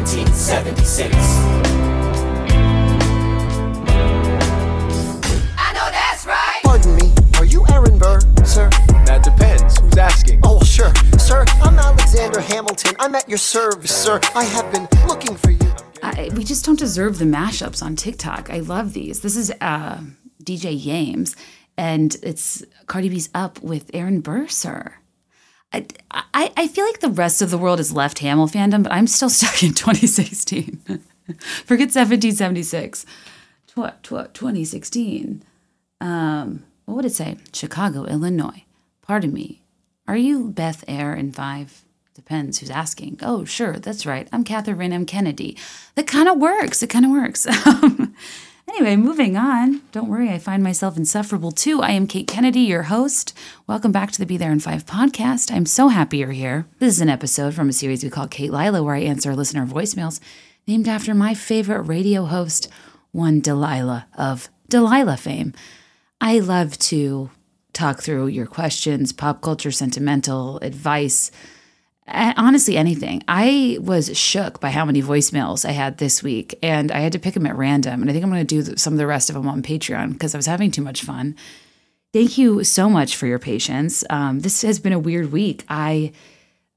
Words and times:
1776. 0.00 1.14
I 5.58 5.72
know 5.74 5.90
that's 5.90 6.24
right. 6.24 6.60
Pardon 6.64 6.96
me, 6.96 7.12
are 7.36 7.44
you 7.44 7.66
Aaron 7.70 7.98
Burr, 7.98 8.20
sir? 8.42 8.70
That 9.04 9.20
depends. 9.22 9.78
Who's 9.78 9.98
asking? 9.98 10.40
Oh, 10.42 10.62
sure. 10.64 10.90
Sir, 11.18 11.44
I'm 11.60 11.78
Alexander 11.78 12.40
Hamilton. 12.40 12.96
I'm 12.98 13.14
at 13.14 13.28
your 13.28 13.36
service, 13.36 13.94
sir. 13.94 14.20
I 14.34 14.44
have 14.44 14.72
been 14.72 14.88
looking 15.06 15.36
for 15.36 15.50
you. 15.50 15.70
I, 16.02 16.30
we 16.34 16.44
just 16.44 16.64
don't 16.64 16.78
deserve 16.78 17.18
the 17.18 17.26
mashups 17.26 17.82
on 17.82 17.94
TikTok. 17.94 18.48
I 18.48 18.60
love 18.60 18.94
these. 18.94 19.20
This 19.20 19.36
is 19.36 19.52
uh, 19.60 20.00
DJ 20.42 20.82
Yames, 20.82 21.36
and 21.76 22.16
it's 22.22 22.64
Cardi 22.86 23.10
B's 23.10 23.28
Up 23.34 23.60
with 23.62 23.90
Aaron 23.92 24.20
Burr, 24.22 24.48
Sir. 24.48 24.94
I, 25.72 26.52
I, 26.56 26.68
feel 26.68 26.84
like 26.84 27.00
the 27.00 27.08
rest 27.08 27.42
of 27.42 27.50
the 27.50 27.58
world 27.58 27.78
has 27.78 27.92
left 27.92 28.18
Hamill 28.18 28.48
fandom, 28.48 28.82
but 28.82 28.92
I'm 28.92 29.06
still 29.06 29.30
stuck 29.30 29.62
in 29.62 29.72
2016. 29.72 30.80
Forget 31.64 31.94
1776. 31.94 33.06
Tw- 33.68 34.02
tw- 34.02 34.34
2016. 34.34 35.44
Um, 36.00 36.64
what 36.86 36.96
would 36.96 37.04
it 37.04 37.12
say? 37.12 37.36
Chicago, 37.52 38.04
Illinois. 38.04 38.64
Pardon 39.02 39.32
me. 39.32 39.62
Are 40.08 40.16
you 40.16 40.50
Be 40.50 40.72
There 40.86 41.14
in 41.14 41.30
Five? 41.30 41.84
Depends 42.14 42.58
who's 42.58 42.70
asking. 42.70 43.20
Oh, 43.22 43.44
sure, 43.44 43.78
that's 43.78 44.04
right. 44.04 44.28
I'm 44.32 44.42
Catherine 44.42 44.92
M. 44.92 45.06
Kennedy. 45.06 45.56
That 45.94 46.08
kind 46.08 46.28
of 46.28 46.38
works. 46.38 46.82
It 46.82 46.90
kind 46.90 47.04
of 47.04 47.12
works. 47.12 47.46
anyway, 48.70 48.94
moving 48.94 49.36
on. 49.36 49.82
Don't 49.90 50.08
worry, 50.08 50.30
I 50.30 50.38
find 50.38 50.62
myself 50.62 50.96
insufferable 50.96 51.50
too. 51.50 51.82
I 51.82 51.90
am 51.90 52.06
Kate 52.06 52.28
Kennedy, 52.28 52.60
your 52.60 52.84
host. 52.84 53.36
Welcome 53.66 53.90
back 53.90 54.12
to 54.12 54.18
the 54.20 54.26
Be 54.26 54.36
There 54.36 54.52
in 54.52 54.60
Five 54.60 54.86
podcast. 54.86 55.52
I'm 55.52 55.66
so 55.66 55.88
happy 55.88 56.18
you're 56.18 56.30
here. 56.30 56.66
This 56.78 56.94
is 56.94 57.00
an 57.00 57.08
episode 57.08 57.52
from 57.52 57.68
a 57.68 57.72
series 57.72 58.04
we 58.04 58.10
call 58.10 58.28
Katelilah, 58.28 58.84
where 58.84 58.94
I 58.94 59.00
answer 59.00 59.34
listener 59.34 59.66
voicemails 59.66 60.20
named 60.68 60.86
after 60.86 61.14
my 61.14 61.34
favorite 61.34 61.82
radio 61.82 62.26
host, 62.26 62.68
one 63.10 63.40
Delilah 63.40 64.06
of 64.16 64.48
Delilah 64.68 65.16
fame. 65.16 65.52
I 66.20 66.38
love 66.38 66.78
to 66.78 67.30
talk 67.72 68.02
through 68.02 68.28
your 68.28 68.46
questions, 68.46 69.12
pop 69.12 69.42
culture, 69.42 69.72
sentimental 69.72 70.58
advice 70.60 71.32
honestly 72.36 72.76
anything. 72.76 73.22
I 73.28 73.78
was 73.80 74.16
shook 74.16 74.60
by 74.60 74.70
how 74.70 74.84
many 74.84 75.02
voicemails 75.02 75.68
I 75.68 75.72
had 75.72 75.98
this 75.98 76.22
week, 76.22 76.58
and 76.62 76.90
I 76.90 77.00
had 77.00 77.12
to 77.12 77.18
pick 77.18 77.34
them 77.34 77.46
at 77.46 77.56
random. 77.56 78.00
And 78.00 78.10
I 78.10 78.12
think 78.12 78.24
I'm 78.24 78.30
going 78.30 78.46
to 78.46 78.62
do 78.62 78.76
some 78.76 78.94
of 78.94 78.98
the 78.98 79.06
rest 79.06 79.30
of 79.30 79.34
them 79.34 79.48
on 79.48 79.62
Patreon 79.62 80.12
because 80.12 80.34
I 80.34 80.38
was 80.38 80.46
having 80.46 80.70
too 80.70 80.82
much 80.82 81.02
fun. 81.02 81.36
Thank 82.12 82.38
you 82.38 82.64
so 82.64 82.88
much 82.88 83.16
for 83.16 83.26
your 83.26 83.38
patience. 83.38 84.04
Um, 84.10 84.40
this 84.40 84.62
has 84.62 84.78
been 84.78 84.92
a 84.92 84.98
weird 84.98 85.32
week. 85.32 85.64
I 85.68 86.12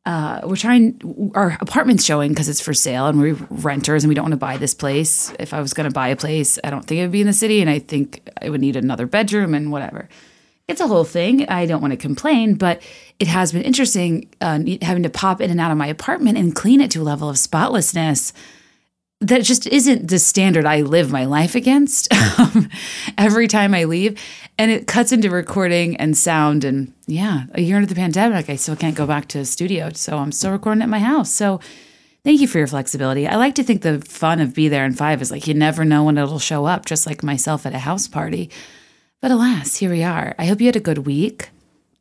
uh, 0.06 0.42
we're 0.44 0.58
trying 0.58 1.31
our 1.34 1.58
apartment's 1.61 2.04
showing 2.04 2.31
because 2.31 2.50
it's 2.50 2.59
for 2.59 2.73
sale 2.73 3.08
and 3.08 3.22
we're 3.22 3.36
renters 3.50 4.04
and 4.04 4.09
we 4.09 4.16
don't 4.16 4.26
want 4.26 4.34
to 4.34 4.38
buy 4.38 4.58
this 4.58 4.73
place. 4.73 5.34
If 5.39 5.54
I 5.54 5.61
was 5.61 5.73
going 5.73 5.89
to 5.89 5.94
buy 5.94 6.09
a 6.09 6.16
place, 6.16 6.59
I 6.61 6.70
don't 6.70 6.86
think 6.86 7.00
it 7.00 7.04
would 7.04 7.11
be 7.11 7.22
in 7.22 7.28
the 7.28 7.34
city, 7.34 7.61
and 7.61 7.70
I 7.70 7.80
think 7.80 8.30
I 8.42 8.50
would 8.50 8.61
need 8.61 8.76
another 8.76 9.08
bedroom 9.08 9.54
and 9.54 9.72
whatever 9.72 10.09
it's 10.67 10.81
a 10.81 10.88
whole 10.88 11.04
thing. 11.04 11.48
I 11.50 11.66
don't 11.66 11.81
want 11.81 11.92
to 11.92 11.98
complain, 11.98 12.56
but 12.56 12.81
it 13.24 13.28
has 13.30 13.54
been 13.54 13.62
interesting 13.62 14.28
uh, 14.42 14.60
having 14.82 15.04
to 15.04 15.10
pop 15.10 15.40
in 15.40 15.50
and 15.50 15.62
out 15.62 15.72
of 15.72 15.78
my 15.78 15.88
apartment 15.88 16.38
and 16.38 16.54
clean 16.54 16.82
it 16.82 16.92
to 16.92 17.02
a 17.02 17.04
level 17.04 17.30
of 17.30 17.38
spotlessness 17.38 18.34
that 19.22 19.44
just 19.44 19.66
isn't 19.68 20.10
the 20.10 20.20
standard 20.20 20.66
I 20.66 20.82
live 20.82 21.10
my 21.10 21.24
life 21.24 21.56
against 21.56 22.14
um, 22.38 22.68
every 23.18 23.48
time 23.48 23.74
I 23.74 23.86
leave. 23.86 24.22
And 24.58 24.72
it 24.72 24.88
cuts 24.88 25.14
into 25.14 25.30
recording 25.30 25.96
and 25.96 26.18
sound. 26.18 26.66
And 26.66 26.92
yeah, 27.08 27.46
a 27.54 27.62
year 27.62 27.78
into 27.78 27.88
the 27.88 27.96
pandemic, 27.96 28.50
I 28.50 28.58
still 28.58 28.76
can't 28.76 28.94
go 28.94 29.08
back 29.08 29.30
to 29.30 29.46
studio. 29.46 29.92
So 29.94 30.18
I'm 30.18 30.34
still 30.34 30.52
recording 30.52 30.82
at 30.82 30.90
my 30.90 31.00
house. 31.00 31.32
So 31.32 31.62
thank 32.26 32.42
you 32.42 32.48
for 32.48 32.58
your 32.58 32.68
flexibility. 32.68 33.26
I 33.26 33.38
like 33.38 33.56
to 33.56 33.64
think 33.64 33.84
the 33.84 34.02
fun 34.02 34.42
of 34.42 34.54
Be 34.54 34.68
There 34.68 34.84
in 34.84 34.96
Five 34.96 35.22
is 35.22 35.32
like 35.32 35.48
you 35.48 35.54
never 35.54 35.86
know 35.86 36.04
when 36.04 36.18
it'll 36.18 36.40
show 36.40 36.66
up, 36.66 36.86
just 36.86 37.08
like 37.08 37.24
myself 37.24 37.66
at 37.66 37.74
a 37.74 37.80
house 37.80 38.10
party. 38.10 38.50
But 39.22 39.32
alas, 39.32 39.78
here 39.78 39.92
we 39.92 40.04
are. 40.04 40.36
I 40.38 40.48
hope 40.48 40.60
you 40.60 40.66
had 40.66 40.76
a 40.76 40.82
good 40.82 41.06
week. 41.06 41.48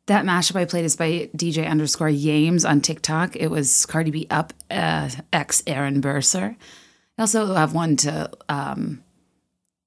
That 0.07 0.25
mashup 0.25 0.57
I 0.57 0.65
played 0.65 0.83
is 0.83 0.97
by 0.97 1.29
DJ 1.35 1.67
underscore 1.67 2.09
Yames 2.09 2.69
on 2.69 2.81
TikTok. 2.81 3.37
It 3.37 3.47
was 3.47 3.85
Cardi 3.85 4.11
B 4.11 4.27
Up 4.29 4.51
uh, 4.69 5.09
X 5.31 5.63
Aaron 5.65 6.01
Burr, 6.01 6.19
Sir. 6.19 6.55
I 7.17 7.21
also 7.21 7.53
have 7.53 7.73
one 7.73 7.95
to, 7.97 8.29
um, 8.49 9.01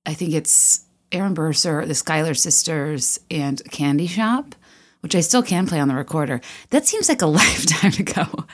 I 0.06 0.14
think 0.14 0.32
it's 0.32 0.86
Aaron 1.12 1.34
Burr, 1.34 1.52
Sir, 1.52 1.84
the 1.84 1.94
Schuyler 1.94 2.32
Sisters, 2.32 3.20
and 3.30 3.62
Candy 3.70 4.06
Shop, 4.06 4.54
which 5.00 5.14
I 5.14 5.20
still 5.20 5.42
can 5.42 5.66
play 5.66 5.80
on 5.80 5.88
the 5.88 5.94
recorder. 5.94 6.40
That 6.70 6.86
seems 6.86 7.10
like 7.10 7.20
a 7.20 7.26
lifetime 7.26 7.92
ago. 7.98 8.46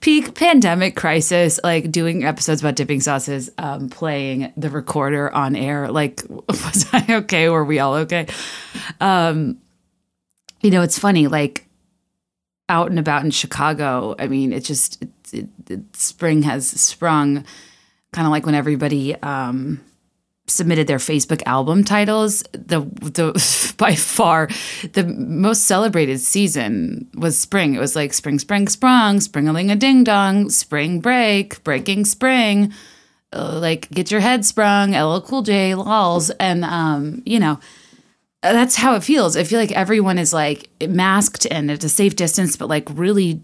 Peak 0.00 0.34
pandemic 0.34 0.96
crisis, 0.96 1.60
like 1.62 1.90
doing 1.90 2.24
episodes 2.24 2.60
about 2.60 2.76
dipping 2.76 3.00
sauces, 3.00 3.50
um, 3.58 3.88
playing 3.88 4.52
the 4.56 4.70
recorder 4.70 5.32
on 5.32 5.54
air. 5.56 5.90
Like, 5.90 6.22
was 6.28 6.86
I 6.92 7.06
okay? 7.16 7.48
Were 7.48 7.64
we 7.64 7.78
all 7.78 7.94
okay? 7.94 8.26
Um, 9.00 9.58
you 10.60 10.70
know, 10.70 10.82
it's 10.82 10.98
funny, 10.98 11.26
like 11.26 11.66
out 12.68 12.90
and 12.90 12.98
about 12.98 13.24
in 13.24 13.30
Chicago. 13.30 14.14
I 14.18 14.26
mean, 14.26 14.52
it 14.52 14.64
just 14.64 15.02
it, 15.02 15.08
it, 15.32 15.48
it, 15.68 15.96
spring 15.96 16.42
has 16.42 16.68
sprung, 16.68 17.44
kind 18.12 18.26
of 18.26 18.30
like 18.30 18.46
when 18.46 18.54
everybody 18.54 19.14
um, 19.22 19.80
submitted 20.46 20.86
their 20.86 20.98
Facebook 20.98 21.42
album 21.46 21.84
titles. 21.84 22.42
The 22.52 22.80
the 22.80 23.74
by 23.78 23.94
far 23.94 24.48
the 24.92 25.04
most 25.04 25.62
celebrated 25.62 26.20
season 26.20 27.08
was 27.14 27.38
spring. 27.38 27.74
It 27.74 27.80
was 27.80 27.94
like 27.94 28.12
spring, 28.12 28.38
spring, 28.38 28.68
sprung, 28.68 29.18
springaling 29.18 29.70
a 29.70 29.76
ding 29.76 30.04
dong, 30.04 30.50
spring 30.50 31.00
break, 31.00 31.62
breaking 31.64 32.04
spring. 32.04 32.72
Uh, 33.32 33.58
like 33.58 33.90
get 33.90 34.10
your 34.10 34.20
head 34.20 34.44
sprung, 34.44 34.92
LL 34.92 35.20
Cool 35.20 35.42
J, 35.42 35.74
lols, 35.74 36.30
and 36.30 36.64
um, 36.64 37.22
you 37.26 37.38
know 37.38 37.58
that's 38.42 38.76
how 38.76 38.94
it 38.94 39.02
feels. 39.02 39.36
I 39.36 39.44
feel 39.44 39.58
like 39.58 39.72
everyone 39.72 40.18
is 40.18 40.32
like 40.32 40.68
masked 40.88 41.46
and 41.50 41.70
at 41.70 41.84
a 41.84 41.88
safe 41.88 42.16
distance, 42.16 42.56
but 42.56 42.68
like 42.68 42.88
really 42.90 43.42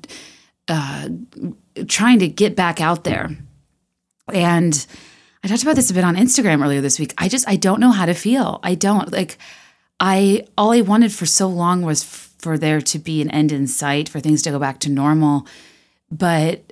uh, 0.68 1.08
trying 1.88 2.18
to 2.20 2.28
get 2.28 2.56
back 2.56 2.80
out 2.80 3.04
there. 3.04 3.30
And 4.32 4.86
I 5.42 5.48
talked 5.48 5.62
about 5.62 5.76
this 5.76 5.90
a 5.90 5.94
bit 5.94 6.04
on 6.04 6.16
Instagram 6.16 6.62
earlier 6.62 6.80
this 6.80 6.98
week. 6.98 7.14
I 7.18 7.28
just 7.28 7.48
I 7.48 7.56
don't 7.56 7.80
know 7.80 7.90
how 7.90 8.06
to 8.06 8.14
feel. 8.14 8.60
I 8.62 8.74
don't 8.74 9.12
like 9.12 9.38
I 9.98 10.46
all 10.56 10.72
I 10.72 10.80
wanted 10.80 11.12
for 11.12 11.26
so 11.26 11.48
long 11.48 11.82
was 11.82 12.02
f- 12.02 12.34
for 12.38 12.58
there 12.58 12.80
to 12.80 12.98
be 12.98 13.22
an 13.22 13.30
end 13.30 13.52
in 13.52 13.66
sight, 13.66 14.08
for 14.08 14.20
things 14.20 14.42
to 14.42 14.50
go 14.50 14.58
back 14.58 14.80
to 14.80 14.90
normal. 14.90 15.46
But 16.10 16.71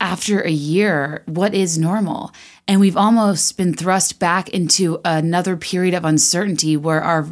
after 0.00 0.40
a 0.40 0.50
year, 0.50 1.22
what 1.26 1.54
is 1.54 1.78
normal? 1.78 2.32
And 2.66 2.80
we've 2.80 2.96
almost 2.96 3.56
been 3.56 3.74
thrust 3.74 4.18
back 4.18 4.48
into 4.50 5.00
another 5.04 5.56
period 5.56 5.94
of 5.94 6.04
uncertainty 6.04 6.76
where 6.76 7.02
our 7.02 7.26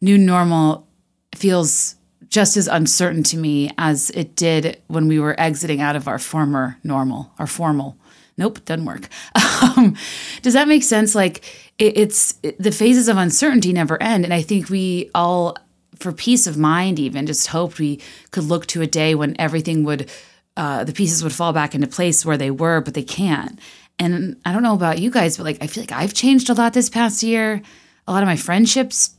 new 0.00 0.16
normal 0.16 0.86
feels 1.34 1.96
just 2.28 2.56
as 2.56 2.66
uncertain 2.66 3.22
to 3.22 3.36
me 3.36 3.70
as 3.76 4.10
it 4.10 4.36
did 4.36 4.80
when 4.86 5.08
we 5.08 5.18
were 5.18 5.38
exiting 5.38 5.80
out 5.80 5.96
of 5.96 6.08
our 6.08 6.18
former 6.18 6.78
normal, 6.82 7.30
our 7.38 7.46
formal. 7.46 7.96
Nope, 8.38 8.64
doesn't 8.64 8.86
work. 8.86 9.08
Um, 9.62 9.96
does 10.42 10.54
that 10.54 10.66
make 10.66 10.82
sense? 10.82 11.14
Like 11.14 11.44
it, 11.78 11.96
it's 11.96 12.34
it, 12.42 12.60
the 12.60 12.72
phases 12.72 13.08
of 13.08 13.16
uncertainty 13.16 13.72
never 13.72 14.02
end, 14.02 14.24
and 14.24 14.34
I 14.34 14.42
think 14.42 14.68
we 14.68 15.08
all, 15.14 15.56
for 15.94 16.10
peace 16.10 16.48
of 16.48 16.58
mind, 16.58 16.98
even 16.98 17.26
just 17.26 17.46
hoped 17.46 17.78
we 17.78 18.00
could 18.32 18.42
look 18.42 18.66
to 18.66 18.82
a 18.82 18.86
day 18.88 19.14
when 19.14 19.40
everything 19.40 19.84
would 19.84 20.10
uh, 20.56 20.84
the 20.84 20.92
pieces 20.92 21.22
would 21.22 21.32
fall 21.32 21.52
back 21.52 21.74
into 21.74 21.86
place 21.86 22.24
where 22.24 22.36
they 22.36 22.50
were, 22.50 22.80
but 22.80 22.94
they 22.94 23.02
can't. 23.02 23.58
And 23.98 24.36
I 24.44 24.52
don't 24.52 24.62
know 24.62 24.74
about 24.74 24.98
you 24.98 25.10
guys, 25.10 25.36
but 25.36 25.44
like 25.44 25.58
I 25.60 25.66
feel 25.66 25.82
like 25.82 25.92
I've 25.92 26.14
changed 26.14 26.50
a 26.50 26.54
lot 26.54 26.72
this 26.72 26.90
past 26.90 27.22
year. 27.22 27.62
A 28.06 28.12
lot 28.12 28.22
of 28.22 28.26
my 28.26 28.36
friendships 28.36 29.14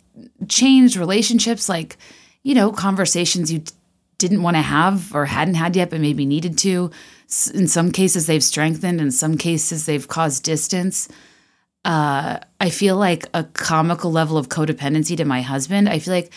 changed, 0.47 0.95
relationships, 0.95 1.69
like, 1.69 1.97
you 2.43 2.53
know, 2.53 2.71
conversations 2.71 3.51
you 3.51 3.63
didn't 4.17 4.43
want 4.43 4.55
to 4.55 4.61
have 4.61 5.13
or 5.15 5.25
hadn't 5.25 5.55
had 5.55 5.75
yet, 5.75 5.89
but 5.89 5.99
maybe 5.99 6.25
needed 6.25 6.57
to. 6.59 6.91
In 7.53 7.67
some 7.67 7.91
cases, 7.91 8.27
they've 8.27 8.43
strengthened. 8.43 9.01
In 9.01 9.11
some 9.11 9.37
cases, 9.37 9.85
they've 9.85 10.07
caused 10.07 10.43
distance. 10.43 11.09
Uh, 11.83 12.39
I 12.59 12.69
feel 12.69 12.95
like 12.97 13.25
a 13.33 13.43
comical 13.43 14.11
level 14.11 14.37
of 14.37 14.49
codependency 14.49 15.17
to 15.17 15.25
my 15.25 15.41
husband. 15.41 15.89
I 15.89 15.99
feel 15.99 16.13
like 16.13 16.31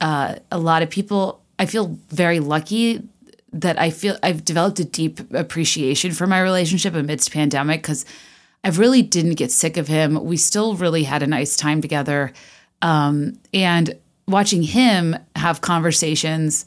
uh, 0.00 0.36
a 0.50 0.58
lot 0.58 0.82
of 0.82 0.90
people, 0.90 1.42
I 1.58 1.66
feel 1.66 1.98
very 2.08 2.40
lucky 2.40 3.08
that 3.52 3.78
I 3.78 3.90
feel 3.90 4.16
I've 4.22 4.44
developed 4.44 4.80
a 4.80 4.84
deep 4.84 5.20
appreciation 5.34 6.12
for 6.12 6.26
my 6.26 6.40
relationship 6.40 6.94
amidst 6.94 7.32
pandemic 7.32 7.82
because 7.82 8.04
I 8.62 8.68
really 8.70 9.02
didn't 9.02 9.34
get 9.34 9.50
sick 9.50 9.76
of 9.76 9.88
him. 9.88 10.22
We 10.24 10.36
still 10.36 10.76
really 10.76 11.04
had 11.04 11.22
a 11.22 11.26
nice 11.26 11.56
time 11.56 11.80
together. 11.80 12.32
Um, 12.82 13.38
and 13.52 13.98
watching 14.28 14.62
him 14.62 15.16
have 15.36 15.60
conversations, 15.60 16.64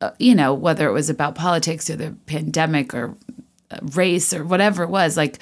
uh, 0.00 0.10
you 0.18 0.34
know, 0.34 0.54
whether 0.54 0.88
it 0.88 0.92
was 0.92 1.10
about 1.10 1.34
politics 1.34 1.88
or 1.90 1.96
the 1.96 2.14
pandemic 2.26 2.94
or 2.94 3.14
uh, 3.70 3.78
race 3.94 4.32
or 4.32 4.44
whatever 4.44 4.82
it 4.82 4.90
was, 4.90 5.16
like 5.16 5.38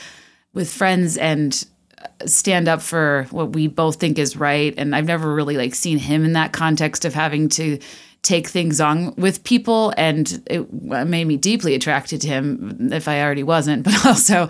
with 0.53 0.71
friends 0.71 1.17
and 1.17 1.67
uh, 1.99 2.27
stand 2.27 2.69
up 2.69 2.83
for 2.83 3.27
what 3.31 3.53
we 3.53 3.69
both 3.69 3.97
think 3.97 4.19
is 4.19 4.37
right. 4.37 4.75
And 4.77 4.95
I've 4.95 5.07
never 5.07 5.33
really 5.33 5.57
like 5.57 5.75
seen 5.75 5.99
him 5.99 6.25
in 6.25 6.33
that 6.35 6.53
context 6.53 7.05
of 7.05 7.15
having 7.15 7.49
to 7.51 7.79
take 8.27 8.49
things 8.49 8.81
on 8.81 9.15
with 9.15 9.45
people 9.45 9.93
and 9.97 10.43
it 10.47 10.73
made 10.73 11.27
me 11.27 11.37
deeply 11.37 11.77
attracted 11.77 12.21
to 12.21 12.27
him 12.27 12.93
if 12.93 13.07
i 13.07 13.23
already 13.23 13.45
wasn't 13.45 13.85
but 13.85 14.05
also 14.05 14.49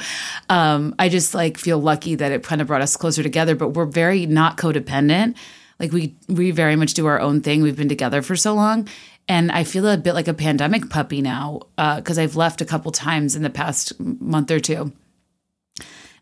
um, 0.49 0.95
i 0.99 1.11
just 1.11 1.35
like 1.35 1.59
feel 1.59 1.79
lucky 1.79 2.15
that 2.15 2.33
it 2.33 2.43
kind 2.43 2.63
of 2.63 2.69
brought 2.69 2.81
us 2.81 2.97
closer 2.97 3.23
together 3.23 3.55
but 3.55 3.71
we're 3.71 3.85
very 3.85 4.27
not 4.27 4.57
codependent. 4.57 5.37
Like 5.81 5.93
we 5.93 6.15
we 6.29 6.51
very 6.51 6.77
much 6.77 6.95
do 6.95 7.07
our 7.07 7.21
own 7.21 7.41
thing. 7.41 7.63
We've 7.63 7.77
been 7.77 7.89
together 7.89 8.23
for 8.23 8.37
so 8.37 8.55
long 8.55 8.89
and 9.29 9.51
i 9.51 9.65
feel 9.65 9.89
a 9.89 9.97
bit 9.97 10.15
like 10.15 10.29
a 10.29 10.35
pandemic 10.35 10.89
puppy 10.89 11.21
now 11.21 11.61
because 11.97 12.19
i've 12.19 12.37
left 12.37 12.61
a 12.61 12.65
couple 12.65 12.93
times 12.93 13.35
in 13.35 13.43
the 13.43 13.51
past 13.51 13.99
month 13.99 14.51
or 14.51 14.61
two. 14.61 14.93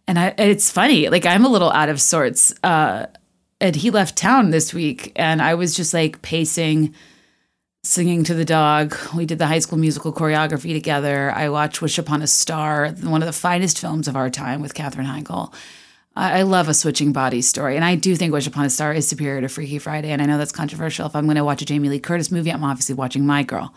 And 0.07 0.19
I, 0.19 0.35
it's 0.39 0.71
funny 0.71 1.09
like 1.09 1.27
i'm 1.27 1.45
a 1.45 1.49
little 1.49 1.71
out 1.71 1.89
of 1.89 2.01
sorts 2.01 2.55
uh, 2.63 3.07
and 3.61 3.77
he 3.77 3.91
left 3.91 4.17
town 4.17 4.51
this 4.51 4.73
week 4.75 5.13
and 5.17 5.41
i 5.43 5.55
was 5.55 5.77
just 5.77 5.93
like 5.95 6.23
pacing 6.23 6.95
singing 7.85 8.25
to 8.25 8.35
the 8.35 8.47
dog. 8.47 8.97
We 9.15 9.27
did 9.27 9.39
the 9.39 9.47
high 9.47 9.59
school 9.59 9.79
musical 9.79 10.13
choreography 10.13 10.73
together. 10.73 11.31
I 11.31 11.51
watched 11.51 11.83
Wish 11.83 11.99
Upon 11.99 12.23
a 12.23 12.27
Star, 12.27 12.89
one 13.03 13.23
of 13.23 13.27
the 13.27 13.33
finest 13.33 13.79
films 13.79 14.09
of 14.09 14.17
our 14.17 14.31
time 14.31 14.63
with 14.63 14.75
Katherine 14.75 15.07
Heigl. 15.07 15.53
I, 16.17 16.41
I 16.41 16.43
love 16.43 16.69
a 16.69 16.75
switching 16.75 17.13
body 17.13 17.43
story. 17.43 17.77
And 17.77 17.85
I 17.85 17.95
do 17.95 18.17
think 18.17 18.33
Wish 18.33 18.47
Upon 18.47 18.65
a 18.65 18.71
Star 18.71 18.95
is 18.95 19.07
superior 19.07 19.43
to 19.43 19.49
Freaky 19.49 19.79
Friday. 19.79 20.11
And 20.11 20.23
I 20.23 20.25
know 20.25 20.39
that's 20.39 20.51
controversial. 20.51 21.07
If 21.07 21.15
I'm 21.15 21.27
going 21.27 21.37
to 21.37 21.45
watch 21.45 21.61
a 21.61 21.67
Jamie 21.67 21.91
Lee 21.91 22.01
Curtis 22.01 22.31
movie, 22.31 22.51
I'm 22.51 22.65
obviously 22.65 22.95
watching 22.95 23.27
My 23.27 23.43
Girl. 23.43 23.75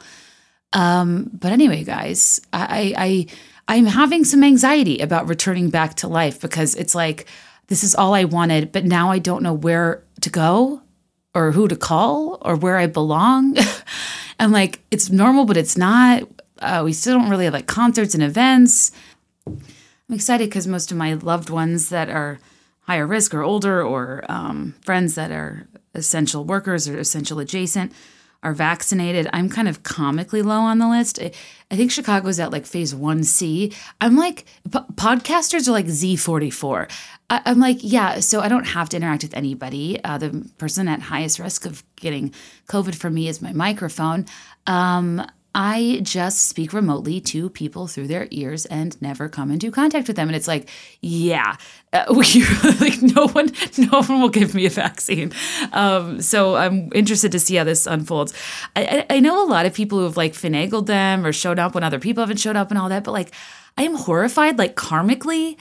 Um, 0.71 1.29
but 1.33 1.51
anyway, 1.51 1.83
guys, 1.83 2.39
I, 2.53 2.93
I, 2.97 3.27
I'm 3.67 3.85
having 3.85 4.23
some 4.23 4.43
anxiety 4.43 4.99
about 4.99 5.27
returning 5.27 5.69
back 5.69 5.95
to 5.95 6.07
life 6.07 6.39
because 6.39 6.75
it's 6.75 6.95
like, 6.95 7.27
this 7.67 7.83
is 7.83 7.93
all 7.93 8.13
I 8.13 8.23
wanted, 8.23 8.71
but 8.71 8.85
now 8.85 9.11
I 9.11 9.19
don't 9.19 9.43
know 9.43 9.53
where 9.53 10.03
to 10.21 10.29
go 10.29 10.81
or 11.37 11.51
who 11.51 11.67
to 11.67 11.75
call 11.75 12.39
or 12.41 12.55
where 12.55 12.77
I 12.77 12.87
belong. 12.87 13.55
and 14.39 14.51
like, 14.51 14.81
it's 14.89 15.11
normal, 15.11 15.45
but 15.45 15.55
it's 15.55 15.77
not. 15.77 16.23
Uh, 16.59 16.81
we 16.83 16.93
still 16.93 17.19
don't 17.19 17.29
really 17.29 17.45
have 17.45 17.53
like 17.53 17.67
concerts 17.67 18.15
and 18.15 18.23
events. 18.23 18.91
I'm 19.45 20.15
excited 20.15 20.49
because 20.49 20.65
most 20.65 20.91
of 20.91 20.97
my 20.97 21.13
loved 21.13 21.51
ones 21.51 21.89
that 21.89 22.09
are 22.09 22.39
higher 22.81 23.05
risk 23.05 23.35
or 23.35 23.43
older 23.43 23.83
or 23.83 24.25
um, 24.27 24.73
friends 24.81 25.13
that 25.13 25.29
are 25.29 25.67
essential 25.93 26.43
workers 26.43 26.87
or 26.87 26.97
essential 26.97 27.37
adjacent 27.37 27.91
are 28.43 28.53
vaccinated. 28.53 29.27
I'm 29.33 29.49
kind 29.49 29.67
of 29.67 29.83
comically 29.83 30.41
low 30.41 30.59
on 30.59 30.79
the 30.79 30.87
list. 30.87 31.19
I, 31.19 31.31
think 31.75 31.91
Chicago's 31.91 32.39
at 32.39 32.51
like 32.51 32.65
phase 32.65 32.93
1C. 32.93 33.75
I'm 33.99 34.15
like, 34.15 34.45
p- 34.71 34.79
podcasters 34.93 35.67
are 35.67 35.71
like 35.71 35.87
Z44. 35.87 36.89
I, 37.29 37.41
am 37.45 37.59
like, 37.59 37.79
yeah, 37.81 38.19
so 38.19 38.39
I 38.39 38.47
don't 38.47 38.65
have 38.65 38.89
to 38.89 38.97
interact 38.97 39.23
with 39.23 39.33
anybody. 39.33 40.01
Uh, 40.03 40.17
the 40.17 40.49
person 40.57 40.87
at 40.87 41.01
highest 41.01 41.39
risk 41.39 41.65
of 41.65 41.83
getting 41.95 42.33
COVID 42.67 42.95
for 42.95 43.09
me 43.09 43.27
is 43.27 43.41
my 43.41 43.53
microphone. 43.53 44.25
Um, 44.65 45.25
I 45.59 46.01
just 46.03 46.43
speak 46.43 46.71
remotely 46.71 47.19
to 47.21 47.49
people 47.49 47.87
through 47.87 48.05
their 48.05 48.27
ears 48.29 48.67
and 48.67 48.95
never 49.01 49.27
come 49.27 49.49
into 49.49 49.71
contact 49.71 50.07
with 50.07 50.15
them. 50.15 50.29
And 50.29 50.35
it's 50.35 50.47
like, 50.47 50.69
yeah, 51.01 51.55
uh, 51.91 52.05
we 52.11 52.45
like 52.79 53.01
no 53.01 53.27
one, 53.29 53.51
no 53.75 54.03
one 54.03 54.21
will 54.21 54.29
give 54.29 54.53
me 54.53 54.67
a 54.67 54.69
vaccine. 54.69 55.33
Um, 55.73 56.21
so 56.21 56.55
I'm 56.55 56.91
interested 56.93 57.31
to 57.31 57.39
see 57.39 57.55
how 57.55 57.63
this 57.63 57.87
unfolds. 57.87 58.35
I, 58.75 59.07
I, 59.09 59.19
know 59.19 59.43
a 59.43 59.49
lot 59.49 59.65
of 59.65 59.73
people 59.73 59.97
who 59.97 60.03
have 60.03 60.15
like 60.15 60.33
finagled 60.33 60.85
them 60.85 61.25
or 61.25 61.33
showed 61.33 61.57
up 61.57 61.73
when 61.73 61.83
other 61.83 61.99
people 61.99 62.21
haven't 62.21 62.37
showed 62.37 62.55
up 62.55 62.69
and 62.69 62.77
all 62.77 62.89
that, 62.89 63.03
but 63.03 63.13
like 63.13 63.33
I 63.79 63.81
am 63.81 63.95
horrified, 63.95 64.59
like 64.59 64.75
karmically 64.75 65.57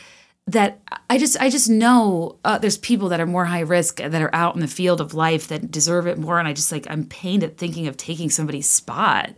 that 0.47 0.79
I 1.09 1.17
just 1.17 1.41
I 1.41 1.49
just 1.49 1.71
know 1.71 2.39
uh, 2.45 2.59
there's 2.59 2.77
people 2.77 3.09
that 3.09 3.21
are 3.21 3.27
more 3.27 3.47
high 3.47 3.61
risk 3.61 3.97
that 3.97 4.21
are 4.21 4.35
out 4.35 4.57
in 4.57 4.61
the 4.61 4.69
field 4.69 5.01
of 5.01 5.15
life 5.15 5.49
that 5.49 5.71
deserve 5.71 6.07
it 6.07 6.19
more, 6.19 6.39
and 6.39 6.47
I 6.47 6.53
just 6.53 6.71
like 6.71 6.87
I'm 6.91 7.07
pained 7.07 7.43
at 7.43 7.57
thinking 7.57 7.87
of 7.87 7.97
taking 7.97 8.29
somebody's 8.29 8.69
spot. 8.69 9.31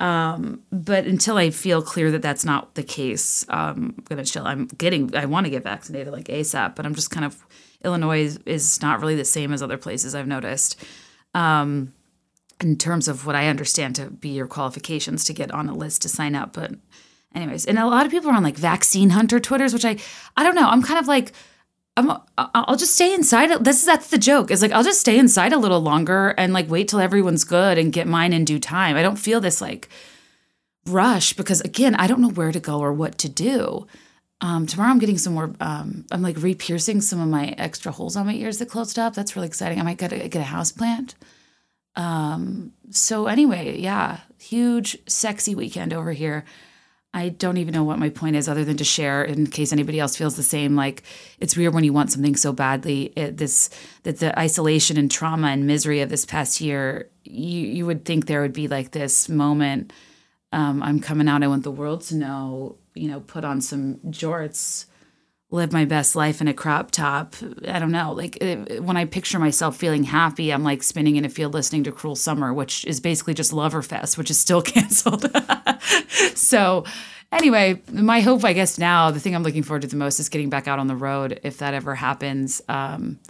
Um, 0.00 0.62
but 0.72 1.06
until 1.06 1.36
I 1.36 1.50
feel 1.50 1.80
clear 1.80 2.10
that 2.10 2.22
that's 2.22 2.44
not 2.44 2.74
the 2.74 2.82
case, 2.82 3.46
um, 3.48 3.94
I'm 3.96 4.04
gonna 4.04 4.24
chill. 4.24 4.46
I'm 4.46 4.66
getting, 4.66 5.14
I 5.14 5.26
want 5.26 5.46
to 5.46 5.50
get 5.50 5.62
vaccinated 5.62 6.12
like 6.12 6.26
ASAP, 6.26 6.74
but 6.74 6.84
I'm 6.84 6.94
just 6.94 7.10
kind 7.10 7.24
of, 7.24 7.44
Illinois 7.84 8.24
is, 8.24 8.38
is 8.44 8.82
not 8.82 9.00
really 9.00 9.14
the 9.14 9.24
same 9.24 9.52
as 9.52 9.62
other 9.62 9.78
places 9.78 10.14
I've 10.14 10.26
noticed. 10.26 10.82
Um, 11.34 11.92
in 12.60 12.76
terms 12.76 13.08
of 13.08 13.26
what 13.26 13.34
I 13.34 13.48
understand 13.48 13.96
to 13.96 14.10
be 14.10 14.30
your 14.30 14.46
qualifications 14.46 15.24
to 15.24 15.32
get 15.32 15.50
on 15.50 15.68
a 15.68 15.74
list 15.74 16.02
to 16.02 16.08
sign 16.08 16.34
up. 16.34 16.52
But 16.54 16.72
anyways, 17.34 17.66
and 17.66 17.78
a 17.78 17.86
lot 17.86 18.06
of 18.06 18.12
people 18.12 18.30
are 18.30 18.34
on 18.34 18.42
like 18.42 18.56
vaccine 18.56 19.10
hunter 19.10 19.40
Twitters, 19.40 19.72
which 19.72 19.84
I, 19.84 19.96
I 20.36 20.42
don't 20.42 20.54
know. 20.54 20.68
I'm 20.68 20.82
kind 20.82 20.98
of 20.98 21.08
like, 21.08 21.32
I'm, 21.96 22.10
I'll 22.36 22.76
just 22.76 22.94
stay 22.94 23.14
inside. 23.14 23.64
This 23.64 23.80
is 23.80 23.86
that's 23.86 24.10
the 24.10 24.18
joke. 24.18 24.50
It's 24.50 24.62
like 24.62 24.72
I'll 24.72 24.82
just 24.82 25.00
stay 25.00 25.16
inside 25.16 25.52
a 25.52 25.58
little 25.58 25.80
longer 25.80 26.34
and 26.36 26.52
like 26.52 26.68
wait 26.68 26.88
till 26.88 26.98
everyone's 26.98 27.44
good 27.44 27.78
and 27.78 27.92
get 27.92 28.08
mine 28.08 28.32
in 28.32 28.44
due 28.44 28.58
time. 28.58 28.96
I 28.96 29.02
don't 29.02 29.16
feel 29.16 29.40
this 29.40 29.60
like 29.60 29.88
rush 30.86 31.34
because 31.34 31.60
again, 31.60 31.94
I 31.94 32.06
don't 32.06 32.20
know 32.20 32.30
where 32.30 32.52
to 32.52 32.60
go 32.60 32.80
or 32.80 32.92
what 32.92 33.16
to 33.18 33.28
do. 33.28 33.86
Um, 34.40 34.66
tomorrow 34.66 34.90
I'm 34.90 34.98
getting 34.98 35.18
some 35.18 35.34
more. 35.34 35.54
Um, 35.60 36.04
I'm 36.10 36.20
like 36.20 36.36
re-piercing 36.42 37.00
some 37.00 37.20
of 37.20 37.28
my 37.28 37.54
extra 37.56 37.92
holes 37.92 38.16
on 38.16 38.26
my 38.26 38.34
ears 38.34 38.58
that 38.58 38.68
closed 38.68 38.98
up. 38.98 39.14
That's 39.14 39.36
really 39.36 39.46
exciting. 39.46 39.80
I 39.80 39.84
might 39.84 39.98
get 39.98 40.12
a, 40.12 40.28
get 40.28 40.40
a 40.40 40.42
house 40.42 40.72
plant. 40.72 41.14
Um, 41.96 42.72
so 42.90 43.26
anyway, 43.26 43.78
yeah, 43.78 44.20
huge 44.38 44.98
sexy 45.06 45.54
weekend 45.54 45.92
over 45.92 46.12
here. 46.12 46.44
I 47.14 47.28
don't 47.28 47.58
even 47.58 47.72
know 47.72 47.84
what 47.84 48.00
my 48.00 48.10
point 48.10 48.34
is 48.34 48.48
other 48.48 48.64
than 48.64 48.76
to 48.78 48.84
share 48.84 49.22
in 49.22 49.46
case 49.46 49.72
anybody 49.72 50.00
else 50.00 50.16
feels 50.16 50.34
the 50.34 50.42
same. 50.42 50.74
Like 50.74 51.04
it's 51.38 51.56
weird 51.56 51.72
when 51.72 51.84
you 51.84 51.92
want 51.92 52.10
something 52.10 52.34
so 52.34 52.52
badly. 52.52 53.12
It, 53.14 53.36
this 53.36 53.70
that 54.02 54.18
the 54.18 54.36
isolation 54.36 54.96
and 54.96 55.08
trauma 55.08 55.46
and 55.46 55.64
misery 55.64 56.00
of 56.00 56.10
this 56.10 56.26
past 56.26 56.60
year, 56.60 57.08
you 57.22 57.60
you 57.60 57.86
would 57.86 58.04
think 58.04 58.26
there 58.26 58.42
would 58.42 58.52
be 58.52 58.66
like 58.66 58.90
this 58.90 59.28
moment. 59.28 59.92
Um, 60.52 60.82
I'm 60.82 60.98
coming 60.98 61.28
out. 61.28 61.44
I 61.44 61.46
want 61.46 61.62
the 61.62 61.70
world 61.70 62.02
to 62.02 62.16
know. 62.16 62.76
You 62.94 63.08
know, 63.08 63.20
put 63.20 63.44
on 63.44 63.60
some 63.60 63.96
jorts, 64.06 64.86
live 65.54 65.72
my 65.72 65.84
best 65.84 66.16
life 66.16 66.40
in 66.40 66.48
a 66.48 66.52
crop 66.52 66.90
top. 66.90 67.36
I 67.66 67.78
don't 67.78 67.92
know. 67.92 68.12
Like 68.12 68.36
it, 68.42 68.82
when 68.82 68.96
I 68.96 69.04
picture 69.04 69.38
myself 69.38 69.76
feeling 69.76 70.02
happy, 70.02 70.52
I'm 70.52 70.64
like 70.64 70.82
spinning 70.82 71.16
in 71.16 71.24
a 71.24 71.28
field 71.28 71.54
listening 71.54 71.84
to 71.84 71.92
Cruel 71.92 72.16
Summer, 72.16 72.52
which 72.52 72.84
is 72.84 73.00
basically 73.00 73.34
just 73.34 73.52
Loverfest, 73.52 74.18
which 74.18 74.30
is 74.30 74.38
still 74.38 74.60
canceled. 74.74 75.30
so 76.34 76.84
anyway, 77.30 77.80
my 77.92 78.20
hope, 78.20 78.44
I 78.44 78.52
guess, 78.52 78.78
now 78.78 79.12
the 79.12 79.20
thing 79.20 79.34
I'm 79.34 79.44
looking 79.44 79.62
forward 79.62 79.82
to 79.82 79.88
the 79.88 79.96
most 79.96 80.18
is 80.18 80.28
getting 80.28 80.50
back 80.50 80.66
out 80.66 80.80
on 80.80 80.88
the 80.88 80.96
road 80.96 81.40
if 81.44 81.58
that 81.58 81.72
ever 81.72 81.94
happens. 81.94 82.60
Um, 82.68 83.20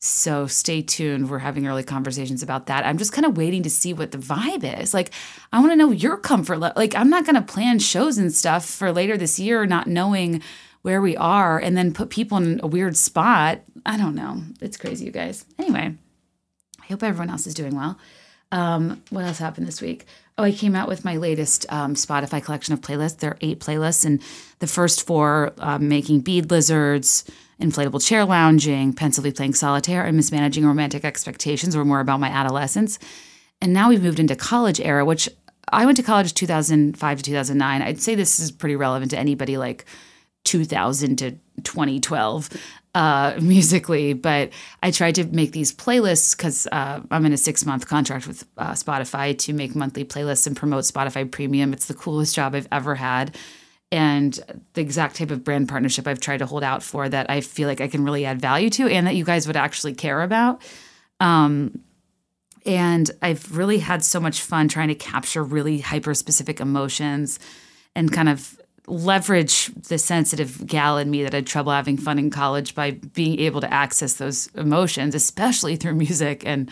so 0.00 0.46
stay 0.46 0.80
tuned. 0.80 1.28
We're 1.28 1.40
having 1.40 1.66
early 1.66 1.82
conversations 1.82 2.40
about 2.40 2.66
that. 2.66 2.86
I'm 2.86 2.98
just 2.98 3.12
kind 3.12 3.26
of 3.26 3.36
waiting 3.36 3.64
to 3.64 3.70
see 3.70 3.92
what 3.92 4.12
the 4.12 4.18
vibe 4.18 4.80
is. 4.80 4.94
Like, 4.94 5.10
I 5.52 5.58
want 5.58 5.72
to 5.72 5.76
know 5.76 5.90
your 5.90 6.16
comfort. 6.16 6.60
Le- 6.60 6.72
like, 6.76 6.94
I'm 6.94 7.10
not 7.10 7.24
going 7.24 7.34
to 7.34 7.42
plan 7.42 7.80
shows 7.80 8.16
and 8.16 8.32
stuff 8.32 8.64
for 8.64 8.92
later 8.92 9.16
this 9.16 9.40
year, 9.40 9.66
not 9.66 9.88
knowing 9.88 10.40
where 10.82 11.00
we 11.00 11.16
are, 11.16 11.58
and 11.58 11.76
then 11.76 11.92
put 11.92 12.10
people 12.10 12.38
in 12.38 12.60
a 12.62 12.66
weird 12.66 12.96
spot. 12.96 13.60
I 13.84 13.96
don't 13.96 14.14
know. 14.14 14.42
It's 14.60 14.76
crazy, 14.76 15.06
you 15.06 15.10
guys. 15.10 15.44
Anyway, 15.58 15.94
I 16.80 16.86
hope 16.86 17.02
everyone 17.02 17.30
else 17.30 17.46
is 17.46 17.54
doing 17.54 17.76
well. 17.76 17.98
Um, 18.50 19.02
what 19.10 19.24
else 19.24 19.38
happened 19.38 19.66
this 19.66 19.82
week? 19.82 20.06
Oh, 20.38 20.44
I 20.44 20.52
came 20.52 20.74
out 20.74 20.88
with 20.88 21.04
my 21.04 21.16
latest 21.16 21.66
um, 21.68 21.94
Spotify 21.94 22.42
collection 22.42 22.72
of 22.72 22.80
playlists. 22.80 23.18
There 23.18 23.32
are 23.32 23.38
eight 23.40 23.60
playlists, 23.60 24.04
and 24.04 24.22
the 24.60 24.66
first 24.66 25.06
four 25.06 25.52
um, 25.58 25.88
making 25.88 26.20
bead 26.20 26.50
lizards, 26.50 27.24
inflatable 27.60 28.06
chair 28.06 28.24
lounging, 28.24 28.92
pensively 28.92 29.32
playing 29.32 29.54
solitaire, 29.54 30.04
and 30.04 30.16
mismanaging 30.16 30.64
romantic 30.64 31.04
expectations 31.04 31.76
were 31.76 31.84
more 31.84 32.00
about 32.00 32.20
my 32.20 32.28
adolescence. 32.28 32.98
And 33.60 33.72
now 33.72 33.88
we've 33.88 34.02
moved 34.02 34.20
into 34.20 34.36
college 34.36 34.80
era, 34.80 35.04
which 35.04 35.28
I 35.72 35.84
went 35.84 35.96
to 35.96 36.02
college 36.02 36.32
2005 36.34 37.18
to 37.18 37.24
2009. 37.24 37.82
I'd 37.82 38.00
say 38.00 38.14
this 38.14 38.38
is 38.38 38.50
pretty 38.50 38.76
relevant 38.76 39.10
to 39.10 39.18
anybody 39.18 39.58
like 39.58 39.84
2000 40.44 41.16
to 41.16 41.30
2012 41.62 42.50
uh, 42.94 43.38
musically, 43.40 44.12
but 44.12 44.50
I 44.82 44.90
tried 44.90 45.14
to 45.16 45.24
make 45.24 45.52
these 45.52 45.72
playlists 45.72 46.36
because 46.36 46.66
uh, 46.72 47.00
I'm 47.10 47.26
in 47.26 47.32
a 47.32 47.36
six 47.36 47.64
month 47.64 47.86
contract 47.86 48.26
with 48.26 48.44
uh, 48.56 48.72
Spotify 48.72 49.38
to 49.38 49.52
make 49.52 49.74
monthly 49.74 50.04
playlists 50.04 50.46
and 50.46 50.56
promote 50.56 50.84
Spotify 50.84 51.30
Premium. 51.30 51.72
It's 51.72 51.86
the 51.86 51.94
coolest 51.94 52.34
job 52.34 52.54
I've 52.54 52.68
ever 52.72 52.94
had. 52.94 53.36
And 53.90 54.38
the 54.74 54.82
exact 54.82 55.16
type 55.16 55.30
of 55.30 55.44
brand 55.44 55.68
partnership 55.68 56.06
I've 56.06 56.20
tried 56.20 56.38
to 56.38 56.46
hold 56.46 56.62
out 56.62 56.82
for 56.82 57.08
that 57.08 57.30
I 57.30 57.40
feel 57.40 57.68
like 57.68 57.80
I 57.80 57.88
can 57.88 58.04
really 58.04 58.26
add 58.26 58.40
value 58.40 58.68
to 58.70 58.86
and 58.86 59.06
that 59.06 59.16
you 59.16 59.24
guys 59.24 59.46
would 59.46 59.56
actually 59.56 59.94
care 59.94 60.20
about. 60.20 60.60
Um, 61.20 61.80
and 62.66 63.10
I've 63.22 63.56
really 63.56 63.78
had 63.78 64.04
so 64.04 64.20
much 64.20 64.42
fun 64.42 64.68
trying 64.68 64.88
to 64.88 64.94
capture 64.94 65.42
really 65.42 65.78
hyper 65.78 66.12
specific 66.12 66.60
emotions 66.60 67.38
and 67.94 68.12
kind 68.12 68.28
of 68.28 68.57
leverage 68.88 69.66
the 69.88 69.98
sensitive 69.98 70.66
gal 70.66 70.98
in 70.98 71.10
me 71.10 71.22
that 71.22 71.32
had 71.32 71.46
trouble 71.46 71.72
having 71.72 71.96
fun 71.96 72.18
in 72.18 72.30
college 72.30 72.74
by 72.74 72.92
being 72.92 73.38
able 73.40 73.60
to 73.60 73.72
access 73.72 74.14
those 74.14 74.46
emotions, 74.54 75.14
especially 75.14 75.76
through 75.76 75.94
music. 75.94 76.44
And, 76.46 76.70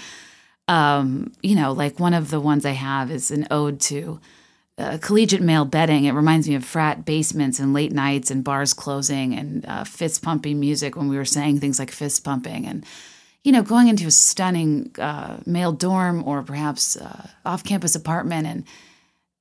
um, 0.68 1.32
you 1.42 1.54
know, 1.54 1.72
like 1.72 2.00
one 2.00 2.14
of 2.14 2.30
the 2.30 2.40
ones 2.40 2.64
I 2.64 2.72
have 2.72 3.10
is 3.10 3.30
an 3.30 3.46
ode 3.50 3.80
to 3.82 4.20
uh, 4.78 4.98
collegiate 5.00 5.42
male 5.42 5.64
bedding. 5.64 6.04
It 6.04 6.12
reminds 6.12 6.48
me 6.48 6.54
of 6.54 6.64
frat 6.64 7.04
basements 7.04 7.58
and 7.58 7.72
late 7.72 7.92
nights 7.92 8.30
and 8.30 8.44
bars 8.44 8.74
closing 8.74 9.34
and 9.34 9.64
uh, 9.66 9.84
fist 9.84 10.22
pumping 10.22 10.60
music 10.60 10.96
when 10.96 11.08
we 11.08 11.16
were 11.16 11.24
saying 11.24 11.60
things 11.60 11.78
like 11.78 11.90
fist 11.90 12.24
pumping. 12.24 12.66
And, 12.66 12.84
you 13.42 13.52
know, 13.52 13.62
going 13.62 13.88
into 13.88 14.06
a 14.06 14.10
stunning 14.10 14.90
uh, 14.98 15.38
male 15.46 15.72
dorm 15.72 16.22
or 16.26 16.42
perhaps 16.42 16.96
uh, 16.96 17.28
off 17.44 17.64
campus 17.64 17.94
apartment 17.94 18.46
and 18.46 18.64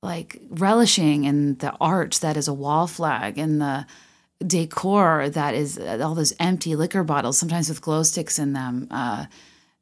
like 0.06 0.40
relishing 0.48 1.24
in 1.24 1.56
the 1.56 1.72
art 1.80 2.18
that 2.22 2.36
is 2.36 2.48
a 2.48 2.54
wall 2.54 2.86
flag 2.86 3.36
and 3.38 3.60
the 3.60 3.86
decor 4.46 5.28
that 5.30 5.54
is 5.54 5.78
uh, 5.78 5.98
all 6.02 6.14
those 6.14 6.34
empty 6.38 6.76
liquor 6.76 7.04
bottles, 7.04 7.38
sometimes 7.38 7.68
with 7.68 7.80
glow 7.80 8.02
sticks 8.02 8.38
in 8.38 8.52
them, 8.52 8.86
uh, 8.90 9.26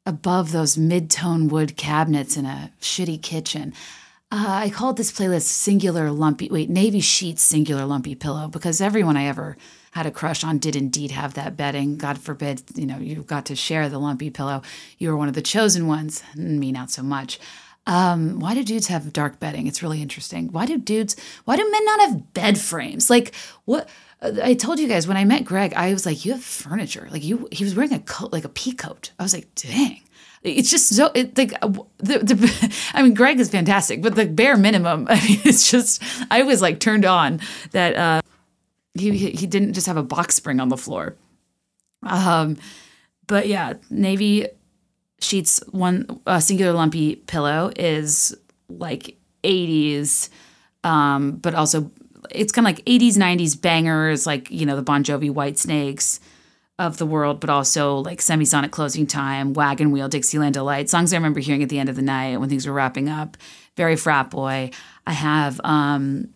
above 0.05 0.51
those 0.51 0.77
mid 0.77 1.09
tone 1.09 1.47
wood 1.47 1.77
cabinets 1.77 2.37
in 2.37 2.45
a 2.45 2.71
shitty 2.81 3.21
kitchen. 3.21 3.73
Uh, 4.31 4.63
I 4.65 4.69
called 4.69 4.97
this 4.97 5.11
playlist 5.11 5.43
Singular 5.43 6.11
Lumpy, 6.11 6.49
wait, 6.49 6.69
Navy 6.69 6.99
Sheets 6.99 7.41
Singular 7.41 7.85
Lumpy 7.85 8.15
Pillow 8.15 8.47
because 8.47 8.81
everyone 8.81 9.17
I 9.17 9.25
ever 9.25 9.55
had 9.91 10.05
a 10.05 10.11
crush 10.11 10.43
on 10.43 10.57
did 10.57 10.75
indeed 10.75 11.11
have 11.11 11.35
that 11.35 11.55
bedding. 11.55 11.95
God 11.95 12.17
forbid, 12.17 12.63
you 12.75 12.85
know, 12.85 12.97
you 12.97 13.23
got 13.23 13.45
to 13.45 13.55
share 13.55 13.87
the 13.87 13.97
lumpy 13.97 14.29
pillow. 14.29 14.61
You 14.97 15.09
were 15.09 15.15
one 15.15 15.29
of 15.29 15.35
the 15.35 15.41
chosen 15.41 15.87
ones, 15.87 16.21
me 16.35 16.73
not 16.73 16.91
so 16.91 17.01
much. 17.01 17.39
Um, 17.87 18.39
why 18.39 18.53
do 18.53 18.63
dudes 18.63 18.87
have 18.87 19.13
dark 19.13 19.39
bedding? 19.39 19.67
It's 19.67 19.83
really 19.83 20.01
interesting. 20.01 20.51
Why 20.51 20.65
do 20.65 20.77
dudes, 20.77 21.15
why 21.45 21.55
do 21.55 21.69
men 21.69 21.85
not 21.85 21.99
have 22.01 22.33
bed 22.33 22.57
frames? 22.57 23.09
Like, 23.09 23.33
what? 23.65 23.87
I 24.21 24.55
told 24.55 24.79
you 24.79 24.87
guys 24.87 25.07
when 25.07 25.17
I 25.17 25.25
met 25.25 25.45
Greg, 25.45 25.73
I 25.75 25.93
was 25.93 26.05
like, 26.05 26.25
you 26.25 26.31
have 26.31 26.43
furniture. 26.43 27.07
Like 27.11 27.23
you, 27.23 27.47
he 27.51 27.63
was 27.63 27.75
wearing 27.75 27.93
a 27.93 27.99
coat, 27.99 28.33
like 28.33 28.45
a 28.45 28.49
pea 28.49 28.71
coat. 28.71 29.11
I 29.19 29.23
was 29.23 29.33
like, 29.33 29.53
dang. 29.55 30.01
It's 30.41 30.69
just 30.69 30.95
so 30.95 31.11
it, 31.15 31.37
like 31.37 31.53
uh, 31.61 31.69
the, 31.97 32.19
the 32.19 32.75
I 32.93 33.01
mean 33.01 33.15
Greg 33.15 33.39
is 33.39 33.49
fantastic, 33.49 34.01
but 34.01 34.15
the 34.15 34.25
bare 34.25 34.57
minimum. 34.57 35.07
I 35.09 35.15
mean, 35.15 35.41
it's 35.43 35.69
just 35.69 36.03
I 36.29 36.43
was 36.43 36.61
like 36.61 36.79
turned 36.79 37.03
on 37.03 37.39
that 37.71 37.95
uh, 37.95 38.21
he 38.93 39.17
he 39.17 39.47
didn't 39.47 39.73
just 39.73 39.87
have 39.87 39.97
a 39.97 40.03
box 40.03 40.35
spring 40.35 40.59
on 40.59 40.69
the 40.69 40.77
floor. 40.77 41.15
Um, 42.03 42.57
but 43.25 43.47
yeah, 43.47 43.73
navy 43.89 44.47
sheets 45.19 45.61
one 45.71 46.21
singular 46.39 46.73
lumpy 46.73 47.15
pillow 47.15 47.71
is 47.75 48.35
like 48.69 49.17
80s, 49.43 50.29
um, 50.83 51.33
but 51.33 51.55
also 51.55 51.91
it's 52.31 52.51
kind 52.51 52.67
of 52.67 52.75
like 52.75 52.85
80s 52.85 53.13
90s 53.17 53.59
bangers 53.59 54.25
like 54.25 54.49
you 54.49 54.65
know 54.65 54.75
the 54.75 54.81
Bon 54.81 55.03
Jovi 55.03 55.31
White 55.31 55.57
Snakes 55.57 56.19
of 56.77 56.97
the 56.97 57.05
world, 57.05 57.39
but 57.39 57.49
also 57.49 57.97
like 57.99 58.19
Semisonic 58.19 58.71
Closing 58.71 59.07
Time, 59.07 59.53
Wagon 59.53 59.91
Wheel, 59.91 60.09
Dixieland 60.09 60.55
Delight, 60.55 60.89
songs 60.89 61.13
I 61.13 61.17
remember 61.17 61.39
hearing 61.39 61.63
at 61.63 61.69
the 61.69 61.79
end 61.79 61.89
of 61.89 61.95
the 61.95 62.01
night 62.01 62.37
when 62.37 62.49
things 62.49 62.67
were 62.67 62.73
wrapping 62.73 63.07
up. 63.07 63.37
Very 63.77 63.95
frat 63.95 64.29
boy. 64.29 64.71
I 65.07 65.13
have 65.13 65.61
um, 65.63 66.29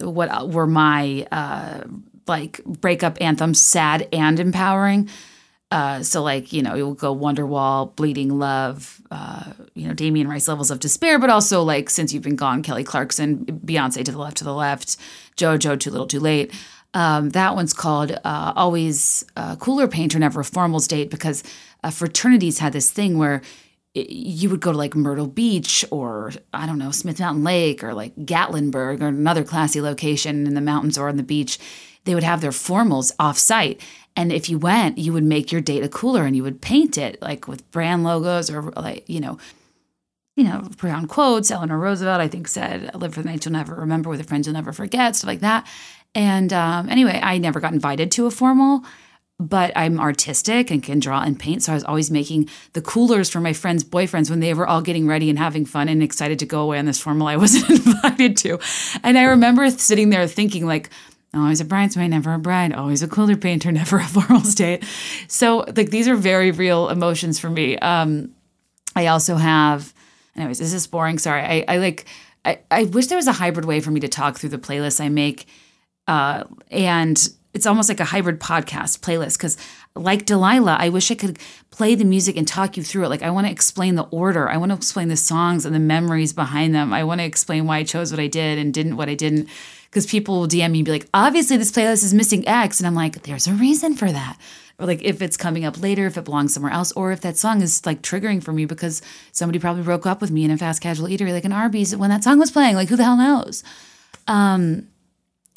what 0.00 0.50
were 0.50 0.66
my 0.66 1.26
uh, 1.32 1.84
like 2.26 2.62
breakup 2.64 3.18
anthems, 3.20 3.60
sad 3.60 4.08
and 4.12 4.38
empowering. 4.38 5.08
Uh, 5.72 6.00
so 6.00 6.22
like 6.22 6.52
you 6.52 6.62
know 6.62 6.76
it 6.76 6.82
will 6.82 6.94
go 6.94 7.14
Wonderwall, 7.14 7.94
Bleeding 7.96 8.38
Love, 8.38 9.00
uh, 9.10 9.52
you 9.74 9.88
know 9.88 9.94
Damien 9.94 10.28
Rice 10.28 10.46
levels 10.46 10.70
of 10.70 10.78
despair, 10.78 11.18
but 11.18 11.28
also 11.28 11.62
like 11.62 11.90
since 11.90 12.12
you've 12.12 12.22
been 12.22 12.36
gone, 12.36 12.62
Kelly 12.62 12.84
Clarkson, 12.84 13.44
Beyonce 13.44 14.04
to 14.04 14.12
the 14.12 14.18
left, 14.18 14.36
to 14.36 14.44
the 14.44 14.54
left, 14.54 14.96
JoJo, 15.36 15.80
Too 15.80 15.90
Little, 15.90 16.06
Too 16.06 16.20
Late. 16.20 16.52
Um, 16.94 17.30
that 17.30 17.54
one's 17.54 17.74
called 17.74 18.12
uh, 18.24 18.52
Always 18.56 19.24
uh, 19.36 19.56
Cooler 19.56 19.88
Painter, 19.88 20.18
Never 20.18 20.40
a 20.40 20.44
Formal 20.44 20.80
State, 20.80 21.10
because 21.10 21.42
uh, 21.82 21.90
fraternities 21.90 22.58
had 22.58 22.72
this 22.72 22.90
thing 22.90 23.18
where 23.18 23.42
you 23.94 24.50
would 24.50 24.60
go 24.60 24.72
to 24.72 24.78
like 24.78 24.94
Myrtle 24.94 25.26
Beach 25.26 25.84
or, 25.90 26.32
I 26.52 26.66
don't 26.66 26.78
know, 26.78 26.90
Smith 26.90 27.18
Mountain 27.18 27.44
Lake 27.44 27.82
or 27.82 27.94
like 27.94 28.14
Gatlinburg 28.16 29.00
or 29.00 29.08
another 29.08 29.44
classy 29.44 29.80
location 29.80 30.46
in 30.46 30.54
the 30.54 30.60
mountains 30.60 30.98
or 30.98 31.08
on 31.08 31.16
the 31.16 31.22
beach. 31.22 31.58
They 32.06 32.14
would 32.14 32.24
have 32.24 32.40
their 32.40 32.50
formals 32.50 33.12
off 33.18 33.36
site. 33.36 33.80
And 34.16 34.32
if 34.32 34.48
you 34.48 34.58
went, 34.58 34.96
you 34.96 35.12
would 35.12 35.24
make 35.24 35.52
your 35.52 35.60
date 35.60 35.84
a 35.84 35.88
cooler 35.88 36.24
and 36.24 36.34
you 36.34 36.42
would 36.42 36.62
paint 36.62 36.96
it 36.96 37.20
like 37.20 37.46
with 37.46 37.70
brand 37.70 38.02
logos 38.02 38.50
or 38.50 38.62
like, 38.62 39.06
you 39.08 39.20
know, 39.20 39.38
you 40.36 40.44
know, 40.44 40.68
brown 40.76 41.06
quotes. 41.06 41.50
Eleanor 41.50 41.78
Roosevelt, 41.78 42.20
I 42.20 42.28
think, 42.28 42.46
said, 42.46 42.94
"Live 42.94 43.14
for 43.14 43.22
the 43.22 43.28
night 43.28 43.44
you'll 43.44 43.52
never 43.52 43.74
remember, 43.74 44.10
with 44.10 44.20
the 44.20 44.24
friends 44.26 44.46
you'll 44.46 44.54
never 44.54 44.72
forget," 44.72 45.16
stuff 45.16 45.28
like 45.28 45.40
that. 45.40 45.66
And 46.14 46.52
um, 46.52 46.88
anyway, 46.88 47.20
I 47.22 47.38
never 47.38 47.58
got 47.60 47.72
invited 47.72 48.10
to 48.12 48.26
a 48.26 48.30
formal, 48.30 48.84
but 49.38 49.72
I'm 49.76 49.98
artistic 49.98 50.70
and 50.70 50.82
can 50.82 50.98
draw 50.98 51.22
and 51.22 51.38
paint. 51.38 51.62
So 51.62 51.72
I 51.72 51.74
was 51.74 51.84
always 51.84 52.10
making 52.10 52.48
the 52.74 52.82
coolers 52.82 53.30
for 53.30 53.40
my 53.40 53.52
friends' 53.52 53.84
boyfriends 53.84 54.30
when 54.30 54.40
they 54.40 54.54
were 54.54 54.66
all 54.66 54.82
getting 54.82 55.06
ready 55.06 55.30
and 55.30 55.38
having 55.38 55.64
fun 55.64 55.88
and 55.88 56.02
excited 56.02 56.38
to 56.38 56.46
go 56.46 56.62
away 56.62 56.78
on 56.78 56.84
this 56.84 57.00
formal 57.00 57.28
I 57.28 57.36
wasn't 57.44 57.70
invited 57.86 58.36
to. 58.38 58.58
And 59.02 59.18
I 59.18 59.24
remember 59.24 59.68
sitting 59.70 60.10
there 60.10 60.26
thinking, 60.26 60.66
like, 60.66 60.90
always 61.36 61.60
a 61.60 61.64
bridesmaid, 61.64 62.10
never 62.10 62.34
a 62.34 62.38
bride, 62.38 62.72
always 62.72 63.02
a 63.02 63.08
cooler 63.08 63.36
painter, 63.36 63.72
never 63.72 63.98
a 63.98 64.06
formal 64.06 64.42
state. 64.42 64.84
So, 65.28 65.64
like, 65.76 65.90
these 65.90 66.08
are 66.08 66.16
very 66.16 66.50
real 66.50 66.88
emotions 66.88 67.38
for 67.38 67.50
me. 67.50 67.78
Um, 67.78 68.32
I 68.94 69.08
also 69.08 69.36
have, 69.36 69.92
anyways, 70.36 70.58
this 70.58 70.72
is 70.72 70.86
boring? 70.86 71.18
Sorry. 71.18 71.42
I, 71.42 71.64
I 71.68 71.76
like, 71.78 72.06
I, 72.44 72.60
I 72.70 72.84
wish 72.84 73.08
there 73.08 73.18
was 73.18 73.26
a 73.26 73.32
hybrid 73.32 73.66
way 73.66 73.80
for 73.80 73.90
me 73.90 74.00
to 74.00 74.08
talk 74.08 74.38
through 74.38 74.50
the 74.50 74.58
playlists 74.58 75.00
I 75.00 75.08
make 75.08 75.46
uh, 76.06 76.44
and 76.70 77.28
it's 77.56 77.66
almost 77.66 77.88
like 77.88 78.00
a 78.00 78.04
hybrid 78.04 78.38
podcast 78.38 79.00
playlist 79.00 79.38
because 79.38 79.56
like 79.94 80.26
delilah 80.26 80.76
i 80.78 80.90
wish 80.90 81.10
i 81.10 81.14
could 81.14 81.38
play 81.70 81.94
the 81.94 82.04
music 82.04 82.36
and 82.38 82.48
talk 82.48 82.76
you 82.76 82.82
through 82.82 83.04
it. 83.04 83.08
Like 83.08 83.22
i 83.22 83.30
want 83.30 83.46
to 83.46 83.52
explain 83.52 83.96
the 83.96 84.04
order. 84.04 84.48
I 84.48 84.56
want 84.56 84.70
to 84.70 84.76
explain 84.76 85.08
the 85.08 85.16
songs 85.16 85.66
and 85.66 85.74
the 85.74 85.78
memories 85.78 86.32
behind 86.32 86.74
them. 86.74 86.92
I 86.92 87.04
want 87.04 87.20
to 87.20 87.24
explain 87.24 87.66
why 87.66 87.78
i 87.78 87.84
chose 87.84 88.10
what 88.10 88.20
i 88.20 88.26
did 88.26 88.58
and 88.58 88.72
didn't 88.72 88.96
what 88.96 89.08
i 89.08 89.14
didn't 89.14 89.48
because 89.86 90.06
people 90.06 90.40
will 90.40 90.48
dm 90.48 90.70
me 90.72 90.78
and 90.80 90.86
be 90.86 90.90
like 90.90 91.08
obviously 91.12 91.56
this 91.56 91.72
playlist 91.72 92.04
is 92.04 92.14
missing 92.14 92.46
x 92.48 92.80
and 92.80 92.86
i'm 92.86 92.94
like 92.94 93.22
there's 93.22 93.46
a 93.46 93.54
reason 93.54 93.94
for 93.94 94.10
that. 94.10 94.38
Or 94.78 94.86
like 94.86 95.02
if 95.02 95.22
it's 95.22 95.38
coming 95.38 95.64
up 95.64 95.80
later 95.80 96.06
if 96.06 96.18
it 96.18 96.24
belongs 96.24 96.52
somewhere 96.54 96.72
else 96.72 96.92
or 96.92 97.12
if 97.12 97.20
that 97.22 97.36
song 97.36 97.62
is 97.62 97.84
like 97.86 98.02
triggering 98.02 98.42
for 98.42 98.52
me 98.52 98.64
because 98.66 99.02
somebody 99.32 99.58
probably 99.58 99.82
broke 99.82 100.06
up 100.06 100.20
with 100.20 100.30
me 100.30 100.44
in 100.44 100.50
a 100.50 100.58
fast 100.58 100.82
casual 100.82 101.08
eatery 101.08 101.32
like 101.32 101.46
an 101.46 101.52
arby's 101.52 101.94
when 101.96 102.10
that 102.10 102.24
song 102.24 102.38
was 102.38 102.50
playing 102.50 102.74
like 102.74 102.88
who 102.88 102.96
the 102.96 103.04
hell 103.04 103.16
knows? 103.16 103.64
Um 104.26 104.88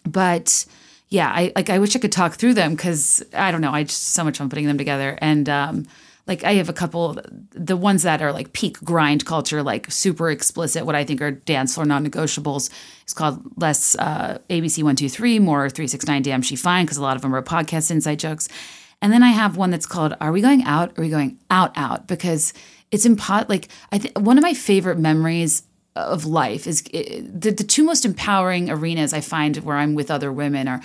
but 0.06 0.66
yeah, 1.10 1.32
I 1.34 1.52
like 1.56 1.70
I 1.70 1.80
wish 1.80 1.96
I 1.96 2.00
could 2.00 2.12
talk 2.12 2.36
through 2.36 2.54
them 2.54 2.76
because 2.76 3.24
I 3.34 3.52
don't 3.52 3.62
know. 3.62 3.72
I 3.72 3.84
just 3.84 4.10
so 4.10 4.24
much 4.24 4.38
fun 4.38 4.50
putting 4.50 4.68
them 4.68 4.78
together. 4.78 5.18
And 5.22 5.50
um, 5.50 5.88
like 6.28 6.44
I 6.44 6.54
have 6.54 6.70
a 6.70 6.74
couple, 6.74 7.20
the 7.52 7.76
ones 7.76 8.04
that 8.04 8.22
are 8.22 8.32
like 8.32 8.54
peak 8.54 8.80
grind 8.84 9.26
culture, 9.26 9.64
like 9.64 9.92
super 9.92 10.30
explicit, 10.30 10.86
what 10.86 10.94
I 10.94 11.04
think 11.04 11.20
are 11.22 11.32
dance 11.32 11.74
floor 11.74 11.86
non-negotiables. 11.86 12.70
It's 13.02 13.14
called 13.14 13.42
less 13.60 13.96
uh, 13.96 14.38
ABC 14.52 14.84
one 14.84 14.96
two 14.96 15.10
three, 15.10 15.40
more 15.40 15.68
three 15.70 15.88
six 15.88 16.06
nine. 16.06 16.22
Damn, 16.22 16.44
she 16.44 16.56
fine 16.56 16.86
because 16.86 16.98
a 16.98 17.02
lot 17.02 17.16
of 17.16 17.24
them 17.24 17.36
are 17.36 17.42
podcast 17.42 17.90
inside 17.90 18.20
jokes. 18.20 18.48
And 19.02 19.12
then 19.12 19.24
I 19.24 19.30
have 19.30 19.58
one 19.58 19.72
that's 19.72 19.88
called 19.88 20.16
Are 20.22 20.32
we 20.32 20.42
going 20.42 20.64
out? 20.64 20.98
Are 20.98 21.02
we 21.02 21.10
going 21.10 21.40
out 21.50 21.76
out? 21.76 22.08
Because 22.08 22.54
it's 22.92 23.08
impo- 23.08 23.50
like 23.50 23.70
I 23.92 23.98
think 23.98 24.20
one 24.20 24.38
of 24.38 24.44
my 24.44 24.54
favorite 24.54 25.00
memories 25.00 25.64
of 25.96 26.26
life 26.26 26.68
is 26.68 26.84
the, 26.84 27.54
the 27.56 27.64
two 27.64 27.84
most 27.84 28.06
empowering 28.06 28.70
arenas 28.70 29.14
I 29.14 29.22
find 29.22 29.58
where 29.58 29.78
I'm 29.78 29.96
with 29.96 30.12
other 30.12 30.32
women 30.32 30.68
are 30.68 30.82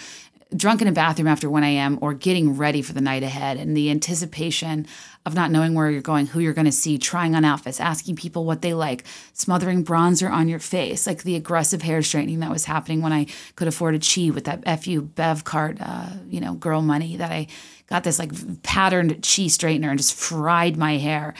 drunk 0.56 0.82
in 0.82 0.88
a 0.88 0.92
bathroom 0.92 1.26
after 1.26 1.50
1 1.50 1.64
a.m. 1.64 1.98
or 2.00 2.14
getting 2.14 2.56
ready 2.56 2.82
for 2.82 2.92
the 2.92 3.00
night 3.00 3.22
ahead 3.22 3.56
and 3.56 3.76
the 3.76 3.90
anticipation 3.90 4.86
of 5.26 5.34
not 5.34 5.50
knowing 5.50 5.74
where 5.74 5.90
you're 5.90 6.02
going, 6.02 6.26
who 6.26 6.40
you're 6.40 6.52
going 6.52 6.66
to 6.66 6.72
see, 6.72 6.98
trying 6.98 7.34
on 7.34 7.44
outfits, 7.44 7.80
asking 7.80 8.14
people 8.14 8.44
what 8.44 8.62
they 8.62 8.74
like, 8.74 9.04
smothering 9.32 9.84
bronzer 9.84 10.30
on 10.30 10.48
your 10.48 10.58
face, 10.58 11.06
like 11.06 11.22
the 11.22 11.34
aggressive 11.34 11.82
hair 11.82 12.02
straightening 12.02 12.40
that 12.40 12.50
was 12.50 12.66
happening 12.66 13.02
when 13.02 13.12
I 13.12 13.26
could 13.56 13.68
afford 13.68 13.94
a 13.94 13.98
chi 13.98 14.30
with 14.30 14.44
that 14.44 14.82
FU 14.82 15.02
Bev 15.02 15.44
card, 15.44 15.78
uh, 15.80 16.10
you 16.28 16.40
know, 16.40 16.54
girl 16.54 16.82
money 16.82 17.16
that 17.16 17.32
I 17.32 17.46
got 17.88 18.04
this 18.04 18.18
like 18.18 18.32
patterned 18.62 19.10
chi 19.10 19.44
straightener 19.44 19.88
and 19.88 19.98
just 19.98 20.14
fried 20.14 20.76
my 20.76 20.98
hair. 20.98 21.34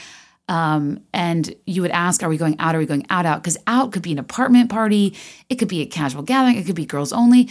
Um, 0.47 0.99
and 1.11 1.55
you 1.65 1.81
would 1.81 1.91
ask, 1.91 2.21
Are 2.21 2.29
we 2.29 2.37
going 2.37 2.59
out? 2.59 2.75
Are 2.75 2.79
we 2.79 2.85
going 2.85 3.05
out? 3.09 3.25
Out? 3.25 3.41
Because 3.41 3.57
out 3.65 3.91
could 3.91 4.03
be 4.03 4.11
an 4.11 4.19
apartment 4.19 4.69
party, 4.69 5.15
it 5.49 5.55
could 5.55 5.67
be 5.67 5.81
a 5.81 5.85
casual 5.85 6.21
gathering, 6.21 6.57
it 6.57 6.65
could 6.65 6.75
be 6.75 6.85
girls 6.85 7.11
only. 7.11 7.49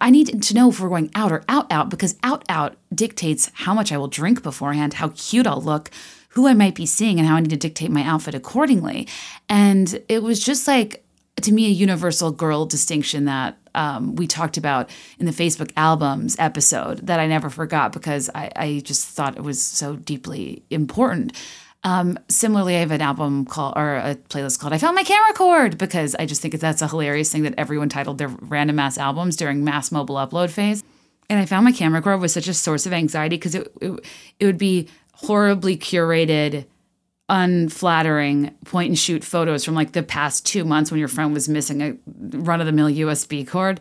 I 0.00 0.10
need 0.10 0.42
to 0.42 0.54
know 0.54 0.70
if 0.70 0.80
we're 0.80 0.88
going 0.88 1.10
out 1.14 1.32
or 1.32 1.42
out 1.48 1.70
out 1.70 1.90
because 1.90 2.16
out 2.22 2.44
out 2.48 2.76
dictates 2.94 3.50
how 3.54 3.74
much 3.74 3.92
I 3.92 3.96
will 3.96 4.08
drink 4.08 4.42
beforehand, 4.42 4.94
how 4.94 5.08
cute 5.14 5.46
I'll 5.46 5.60
look, 5.60 5.90
who 6.30 6.46
I 6.46 6.54
might 6.54 6.74
be 6.74 6.86
seeing, 6.86 7.18
and 7.18 7.26
how 7.28 7.36
I 7.36 7.40
need 7.40 7.50
to 7.50 7.56
dictate 7.56 7.90
my 7.90 8.02
outfit 8.02 8.34
accordingly. 8.34 9.08
And 9.48 10.02
it 10.08 10.22
was 10.22 10.44
just 10.44 10.66
like, 10.66 11.04
to 11.42 11.52
me, 11.52 11.66
a 11.66 11.70
universal 11.70 12.30
girl 12.30 12.66
distinction 12.66 13.24
that 13.24 13.56
um, 13.74 14.14
we 14.14 14.26
talked 14.26 14.56
about 14.56 14.88
in 15.18 15.26
the 15.26 15.32
Facebook 15.32 15.72
albums 15.76 16.36
episode 16.38 17.06
that 17.06 17.20
I 17.20 17.26
never 17.26 17.50
forgot 17.50 17.92
because 17.92 18.30
I, 18.34 18.50
I 18.54 18.82
just 18.84 19.08
thought 19.08 19.36
it 19.36 19.42
was 19.42 19.60
so 19.60 19.96
deeply 19.96 20.62
important. 20.70 21.32
Um, 21.84 22.18
similarly, 22.28 22.76
I 22.76 22.80
have 22.80 22.90
an 22.90 23.02
album 23.02 23.44
called 23.44 23.74
or 23.76 23.96
a 23.96 24.14
playlist 24.14 24.58
called 24.58 24.72
"I 24.72 24.78
Found 24.78 24.94
My 24.94 25.04
Camera 25.04 25.34
Cord" 25.34 25.76
because 25.76 26.14
I 26.14 26.24
just 26.24 26.40
think 26.40 26.54
that's 26.54 26.80
a 26.80 26.88
hilarious 26.88 27.30
thing 27.30 27.42
that 27.42 27.54
everyone 27.58 27.90
titled 27.90 28.16
their 28.18 28.28
random 28.28 28.78
ass 28.78 28.96
albums 28.96 29.36
during 29.36 29.64
mass 29.64 29.92
mobile 29.92 30.16
upload 30.16 30.50
phase. 30.50 30.82
And 31.28 31.38
I 31.38 31.46
found 31.46 31.64
my 31.64 31.72
camera 31.72 32.02
cord 32.02 32.20
was 32.20 32.32
such 32.32 32.48
a 32.48 32.54
source 32.54 32.86
of 32.86 32.92
anxiety 32.92 33.36
because 33.36 33.54
it, 33.54 33.70
it 33.80 34.04
it 34.40 34.46
would 34.46 34.58
be 34.58 34.88
horribly 35.12 35.76
curated, 35.76 36.66
unflattering 37.28 38.54
point 38.64 38.88
and 38.88 38.98
shoot 38.98 39.22
photos 39.22 39.64
from 39.64 39.74
like 39.74 39.92
the 39.92 40.02
past 40.02 40.46
two 40.46 40.64
months 40.64 40.90
when 40.90 40.98
your 40.98 41.08
friend 41.08 41.34
was 41.34 41.48
missing 41.48 41.82
a 41.82 41.96
run 42.38 42.60
of 42.60 42.66
the 42.66 42.72
mill 42.72 42.88
USB 42.88 43.46
cord. 43.46 43.80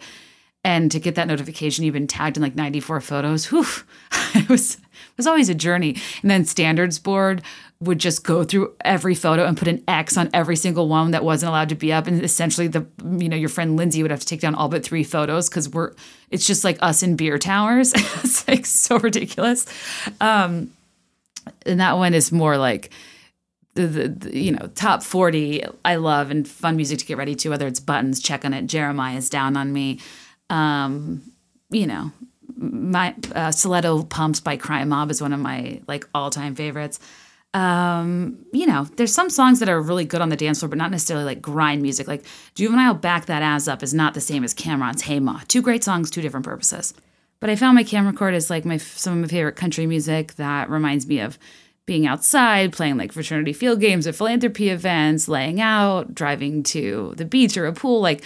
And 0.65 0.89
to 0.91 0.99
get 0.99 1.15
that 1.15 1.27
notification, 1.27 1.83
you've 1.83 1.93
been 1.93 2.07
tagged 2.07 2.37
in 2.37 2.43
like 2.43 2.55
94 2.55 3.01
photos. 3.01 3.45
Whew, 3.45 3.65
it 4.35 4.47
was 4.47 4.77
was 5.17 5.27
always 5.27 5.49
a 5.49 5.55
journey. 5.55 5.97
And 6.21 6.31
then 6.31 6.45
standards 6.45 6.99
board 6.99 7.41
would 7.83 7.99
just 7.99 8.23
go 8.23 8.43
through 8.43 8.73
every 8.83 9.15
photo 9.15 9.45
and 9.45 9.57
put 9.57 9.67
an 9.67 9.83
X 9.87 10.17
on 10.17 10.29
every 10.33 10.55
single 10.55 10.87
one 10.87 11.11
that 11.11 11.23
wasn't 11.23 11.49
allowed 11.49 11.69
to 11.69 11.75
be 11.75 11.91
up. 11.93 12.07
And 12.07 12.23
essentially, 12.23 12.67
the 12.67 12.85
you 13.03 13.29
know 13.29 13.37
your 13.37 13.49
friend 13.49 13.77
Lindsay 13.77 14.01
would 14.01 14.11
have 14.11 14.19
to 14.19 14.25
take 14.25 14.41
down 14.41 14.55
all 14.55 14.69
but 14.69 14.83
three 14.83 15.03
photos 15.03 15.49
because 15.49 15.69
we're 15.69 15.93
it's 16.31 16.47
just 16.47 16.63
like 16.63 16.77
us 16.81 17.03
in 17.03 17.15
beer 17.15 17.37
towers. 17.37 17.93
it's 17.95 18.47
like 18.47 18.65
so 18.65 18.97
ridiculous. 18.99 19.65
Um, 20.21 20.71
and 21.65 21.79
that 21.79 21.97
one 21.97 22.13
is 22.13 22.31
more 22.31 22.57
like 22.57 22.91
the, 23.75 23.87
the, 23.87 24.07
the, 24.07 24.37
you 24.37 24.51
know 24.51 24.69
top 24.75 25.01
40 25.03 25.65
i 25.83 25.95
love 25.95 26.29
and 26.29 26.47
fun 26.47 26.75
music 26.75 26.99
to 26.99 27.05
get 27.05 27.17
ready 27.17 27.35
to 27.35 27.49
whether 27.49 27.65
it's 27.67 27.79
buttons 27.79 28.21
check 28.21 28.45
on 28.45 28.53
it 28.53 28.67
Jeremih's 28.67 29.29
down 29.29 29.57
on 29.57 29.73
me 29.73 29.99
um, 30.49 31.23
you 31.69 31.87
know 31.87 32.11
my 32.55 33.15
uh, 33.33 33.51
stiletto 33.51 34.03
pumps 34.03 34.39
by 34.39 34.57
crime 34.57 34.89
mob 34.89 35.09
is 35.09 35.21
one 35.21 35.33
of 35.33 35.39
my 35.39 35.81
like 35.87 36.07
all-time 36.13 36.55
favorites 36.55 36.99
um, 37.53 38.45
you 38.51 38.65
know 38.65 38.85
there's 38.95 39.13
some 39.13 39.29
songs 39.29 39.59
that 39.59 39.69
are 39.69 39.81
really 39.81 40.05
good 40.05 40.21
on 40.21 40.29
the 40.29 40.35
dance 40.35 40.59
floor 40.59 40.69
but 40.69 40.77
not 40.77 40.91
necessarily 40.91 41.25
like 41.25 41.41
grind 41.41 41.81
music. 41.81 42.07
Like 42.07 42.25
juvenile 42.55 42.93
back 42.93 43.27
that 43.27 43.43
ass 43.43 43.67
up 43.67 43.83
is 43.83 43.93
not 43.93 44.13
the 44.13 44.21
same 44.21 44.43
as 44.43 44.53
Cam'ron's 44.53 45.03
hey 45.03 45.19
ma. 45.19 45.41
Two 45.47 45.61
great 45.61 45.83
songs 45.83 46.09
two 46.09 46.21
different 46.21 46.45
purposes. 46.45 46.93
But 47.39 47.49
i 47.49 47.57
found 47.57 47.75
my 47.75 47.83
camera 47.83 48.13
cord 48.13 48.35
is 48.35 48.49
like 48.49 48.65
my 48.65 48.77
some 48.77 49.13
of 49.13 49.19
my 49.19 49.27
favorite 49.27 49.55
country 49.55 49.85
music 49.85 50.35
that 50.35 50.69
reminds 50.69 51.05
me 51.07 51.19
of 51.19 51.37
being 51.85 52.07
outside, 52.07 52.71
playing 52.71 52.97
like 52.97 53.11
fraternity 53.11 53.51
field 53.51 53.81
games 53.81 54.07
at 54.07 54.15
philanthropy 54.15 54.69
events, 54.69 55.27
laying 55.27 55.59
out, 55.59 56.15
driving 56.15 56.63
to 56.63 57.13
the 57.17 57.25
beach 57.25 57.57
or 57.57 57.65
a 57.65 57.73
pool, 57.73 57.99
like 57.99 58.23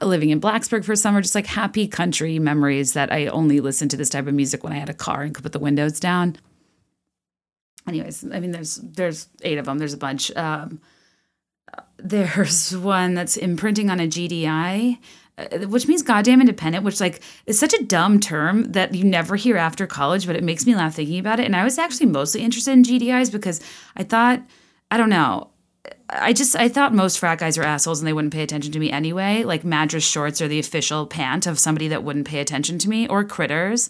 living 0.00 0.30
in 0.30 0.40
Blacksburg 0.40 0.84
for 0.84 0.94
summer, 0.94 1.20
just 1.20 1.34
like 1.34 1.46
happy 1.46 1.88
country 1.88 2.38
memories 2.38 2.92
that 2.92 3.12
I 3.12 3.26
only 3.26 3.58
listened 3.58 3.90
to 3.90 3.96
this 3.96 4.10
type 4.10 4.28
of 4.28 4.34
music 4.34 4.62
when 4.62 4.72
I 4.72 4.76
had 4.76 4.88
a 4.88 4.94
car 4.94 5.22
and 5.22 5.34
could 5.34 5.42
put 5.42 5.52
the 5.52 5.58
windows 5.58 5.98
down. 5.98 6.36
Anyways, 7.88 8.24
I 8.32 8.40
mean, 8.40 8.52
there's 8.52 8.76
there's 8.76 9.28
eight 9.42 9.58
of 9.58 9.64
them. 9.64 9.78
There's 9.78 9.94
a 9.94 9.98
bunch. 9.98 10.34
Um, 10.36 10.80
there's 11.98 12.76
one 12.76 13.14
that's 13.14 13.36
imprinting 13.36 13.90
on 13.90 14.00
a 14.00 14.06
GDI 14.06 14.98
uh, 15.40 15.66
which 15.68 15.86
means 15.86 16.02
goddamn 16.02 16.40
independent, 16.40 16.84
which 16.84 17.00
like 17.00 17.22
is 17.46 17.58
such 17.58 17.72
a 17.72 17.84
dumb 17.84 18.20
term 18.20 18.72
that 18.72 18.94
you 18.94 19.04
never 19.04 19.36
hear 19.36 19.56
after 19.56 19.86
college, 19.86 20.26
but 20.26 20.36
it 20.36 20.44
makes 20.44 20.66
me 20.66 20.74
laugh 20.74 20.94
thinking 20.94 21.18
about 21.18 21.40
it. 21.40 21.46
And 21.46 21.56
I 21.56 21.64
was 21.64 21.78
actually 21.78 22.06
mostly 22.06 22.42
interested 22.42 22.72
in 22.72 22.82
GDIs 22.82 23.32
because 23.32 23.60
I 23.96 24.02
thought, 24.02 24.42
I 24.90 24.96
don't 24.96 25.08
know, 25.08 25.48
I 26.10 26.32
just 26.32 26.56
I 26.56 26.68
thought 26.68 26.94
most 26.94 27.18
frat 27.18 27.38
guys 27.38 27.56
were 27.56 27.64
assholes 27.64 28.00
and 28.00 28.06
they 28.06 28.12
wouldn't 28.12 28.34
pay 28.34 28.42
attention 28.42 28.72
to 28.72 28.78
me 28.78 28.90
anyway. 28.90 29.44
Like 29.44 29.64
Madras 29.64 30.04
shorts 30.04 30.42
are 30.42 30.48
the 30.48 30.58
official 30.58 31.06
pant 31.06 31.46
of 31.46 31.58
somebody 31.58 31.88
that 31.88 32.02
wouldn't 32.02 32.26
pay 32.26 32.40
attention 32.40 32.78
to 32.78 32.88
me 32.88 33.08
or 33.08 33.24
critters. 33.24 33.88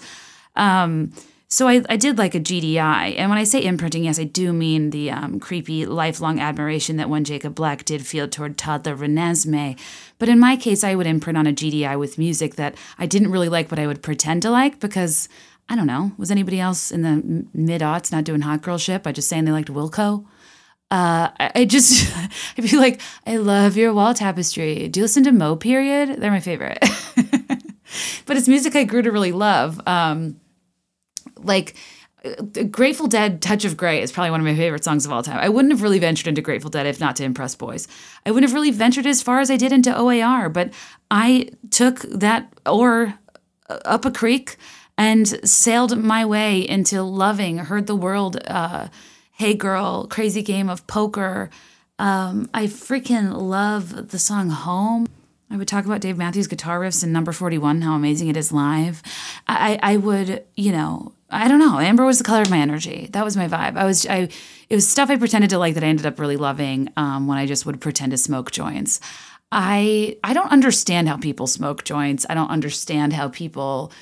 Um, 0.57 1.13
so 1.53 1.67
I, 1.67 1.83
I 1.89 1.97
did 1.97 2.17
like 2.17 2.37
a 2.37 2.41
GDI. 2.41 3.17
And 3.19 3.29
when 3.29 3.39
I 3.39 3.43
say 3.43 3.65
imprinting, 3.65 4.05
yes, 4.05 4.21
I 4.21 4.25
do 4.25 4.53
mean 4.53 4.91
the 4.91 5.11
um, 5.11 5.41
creepy 5.41 5.85
lifelong 5.85 6.39
admiration 6.39 6.97
that 6.99 7.11
one 7.11 7.25
Jacob 7.25 7.57
Black 7.57 7.85
did 7.85 8.07
feel 8.07 8.29
toward 8.29 8.57
Toddler 8.57 8.97
Renesmee. 8.97 9.77
But 10.21 10.29
in 10.29 10.39
my 10.39 10.57
case, 10.57 10.85
I 10.85 10.95
would 10.95 11.09
imprint 11.09 11.37
on 11.37 11.49
a 11.49 11.53
GDI 11.53 11.99
with 11.99 12.19
music 12.19 12.55
that 12.55 12.77
I 12.99 13.07
didn't 13.07 13.33
really 13.33 13.49
like, 13.49 13.69
but 13.69 13.81
I 13.81 13.89
would 13.89 14.01
pretend 14.01 14.43
to 14.43 14.51
like 14.51 14.79
because, 14.79 15.29
I 15.69 15.75
don't 15.75 15.89
know, 15.89 16.13
was 16.17 16.31
anybody 16.31 16.61
else 16.61 16.93
in 16.93 17.03
the 17.03 17.45
mid 17.53 17.81
aughts 17.81 18.13
not 18.13 18.23
doing 18.23 18.43
hot 18.43 18.63
girl 18.63 18.79
shit 18.79 19.03
by 19.03 19.11
just 19.11 19.29
saying 19.29 19.45
they 19.45 19.53
liked 19.53 19.73
Wilco? 19.73 20.25
Uh, 20.93 21.31
I, 21.41 21.51
I 21.57 21.65
just, 21.65 22.17
I'd 22.59 22.71
be 22.71 22.77
like, 22.77 23.01
I 23.27 23.39
love 23.39 23.77
your 23.77 23.93
wall 23.93 24.15
tapestry. 24.15 24.87
Do 24.87 25.01
you 25.01 25.05
listen 25.05 25.25
to 25.25 25.33
Mo 25.33 25.57
Period? 25.57 26.21
They're 26.21 26.31
my 26.31 26.39
favorite. 26.39 26.79
but 28.27 28.37
it's 28.37 28.47
music 28.47 28.77
I 28.77 28.85
grew 28.85 29.03
to 29.03 29.11
really 29.11 29.33
love. 29.33 29.81
Um, 29.85 30.41
like 31.43 31.75
Grateful 32.71 33.07
Dead 33.07 33.41
Touch 33.41 33.65
of 33.65 33.77
Grey 33.77 34.03
is 34.03 34.13
probably 34.13 34.31
one 34.31 34.41
of 34.41 34.47
my 34.47 34.55
favorite 34.55 34.85
songs 34.85 35.07
of 35.07 35.13
all 35.13 35.23
time. 35.23 35.39
I 35.39 35.49
wouldn't 35.49 35.73
have 35.73 35.83
really 35.83 35.99
ventured 35.99 36.27
into 36.27 36.43
Grateful 36.43 36.71
Dead 36.71 36.87
if 36.87 37.01
not 37.01 37.17
to 37.17 37.25
impress 37.25 37.55
boys. 37.55 37.89
I 38.27 38.31
wouldn't 38.31 38.51
have 38.51 38.55
really 38.55 38.71
ventured 38.71 39.07
as 39.07 39.23
far 39.23 39.41
as 39.41 39.51
I 39.51 39.57
did 39.57 39.73
into 39.73 39.97
OAR, 39.97 40.51
but 40.51 40.73
I 41.11 41.51
took 41.71 42.01
that 42.01 42.53
or 42.67 43.15
up 43.69 44.05
a 44.05 44.11
creek 44.11 44.57
and 44.99 45.27
sailed 45.49 45.97
my 45.97 46.27
way 46.27 46.61
into 46.61 47.03
loving 47.03 47.59
Heard 47.59 47.87
the 47.87 47.97
World, 47.97 48.39
uh, 48.47 48.89
Hey 49.33 49.55
Girl, 49.55 50.07
Crazy 50.07 50.43
Game 50.43 50.69
of 50.69 50.87
Poker. 50.87 51.49
Um, 51.99 52.51
I 52.53 52.67
freaking 52.67 53.33
love 53.33 54.11
the 54.11 54.19
song 54.19 54.51
Home. 54.51 55.07
I 55.51 55.57
would 55.57 55.69
talk 55.69 55.87
about 55.87 56.03
Dave 56.03 56.19
Matthews' 56.19 56.47
guitar 56.47 56.81
riffs 56.81 57.03
in 57.03 57.13
number 57.13 57.33
41, 57.33 57.81
how 57.81 57.95
amazing 57.95 58.29
it 58.29 58.37
is 58.37 58.53
live. 58.53 59.03
I, 59.49 59.81
I 59.83 59.97
would, 59.97 60.45
you 60.55 60.71
know, 60.71 61.15
I 61.31 61.49
don't 61.49 61.59
know. 61.59 61.79
Amber 61.79 62.05
was 62.05 62.19
the 62.19 62.25
color 62.25 62.43
of 62.43 62.51
my 62.51 62.59
energy. 62.59 63.09
That 63.13 63.25
was 63.25 63.37
my 63.37 63.49
vibe. 63.49 63.77
I 63.77 63.85
was 63.85 64.07
I 64.07 64.29
it 64.69 64.75
was 64.75 64.89
stuff 64.89 65.11
I 65.11 65.17
pretended 65.17 65.51
to 65.51 65.59
like 65.59 65.75
that 65.75 65.85
I 65.85 65.89
ended 65.89 66.07
up 66.07 66.19
really 66.19 66.37
loving 66.37 66.89
um, 66.97 67.27
when 67.27 67.39
I 67.39 67.47
just 67.47 67.67
would 67.67 67.81
pretend 67.81 68.13
to 68.13 68.19
smoke 68.19 68.51
joints. 68.51 69.01
I 69.53 70.17
I 70.25 70.33
don't 70.33 70.51
understand 70.51 71.09
how 71.09 71.17
people 71.17 71.47
smoke 71.47 71.85
joints. 71.85 72.27
I 72.29 72.35
don't 72.35 72.51
understand 72.51 73.13
how 73.13 73.29
people 73.29 73.93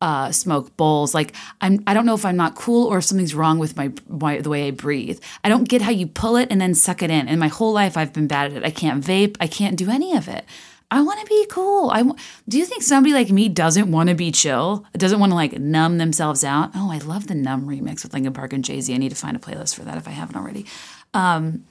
uh, 0.00 0.30
smoke 0.30 0.76
bowls. 0.76 1.14
Like 1.14 1.34
I'm 1.60 1.82
I 1.86 1.94
don't 1.94 2.06
know 2.06 2.14
if 2.14 2.24
I'm 2.24 2.36
not 2.36 2.54
cool 2.54 2.86
or 2.86 2.98
if 2.98 3.04
something's 3.04 3.34
wrong 3.34 3.58
with 3.58 3.76
my, 3.76 3.92
my 4.08 4.40
the 4.40 4.50
way 4.50 4.68
I 4.68 4.70
breathe. 4.70 5.20
I 5.42 5.48
don't 5.48 5.68
get 5.68 5.82
how 5.82 5.90
you 5.90 6.06
pull 6.06 6.36
it 6.36 6.48
and 6.50 6.60
then 6.60 6.74
suck 6.74 7.02
it 7.02 7.10
in. 7.10 7.28
And 7.28 7.40
my 7.40 7.48
whole 7.48 7.72
life 7.72 7.96
I've 7.96 8.12
been 8.12 8.28
bad 8.28 8.52
at 8.52 8.58
it. 8.58 8.64
I 8.64 8.70
can't 8.70 9.04
vape. 9.04 9.36
I 9.40 9.46
can't 9.46 9.76
do 9.76 9.90
any 9.90 10.16
of 10.16 10.28
it. 10.28 10.44
I 10.90 11.02
want 11.02 11.20
to 11.20 11.26
be 11.26 11.46
cool. 11.50 11.90
I 11.90 12.02
do 12.48 12.58
you 12.58 12.64
think 12.64 12.82
somebody 12.82 13.12
like 13.12 13.30
me 13.30 13.48
doesn't 13.48 13.90
want 13.90 14.08
to 14.08 14.14
be 14.14 14.32
chill? 14.32 14.86
Doesn't 14.94 15.20
want 15.20 15.32
to 15.32 15.36
like 15.36 15.58
numb 15.58 15.98
themselves 15.98 16.44
out? 16.44 16.70
Oh, 16.74 16.90
I 16.90 16.98
love 16.98 17.26
the 17.26 17.34
numb 17.34 17.66
remix 17.66 18.02
with 18.02 18.14
Linkin 18.14 18.32
Park 18.32 18.54
and 18.54 18.64
Jay 18.64 18.80
Z. 18.80 18.94
I 18.94 18.96
need 18.96 19.10
to 19.10 19.14
find 19.14 19.36
a 19.36 19.40
playlist 19.40 19.74
for 19.74 19.82
that 19.82 19.98
if 19.98 20.08
I 20.08 20.12
haven't 20.12 20.36
already. 20.36 20.64
Um, 21.12 21.64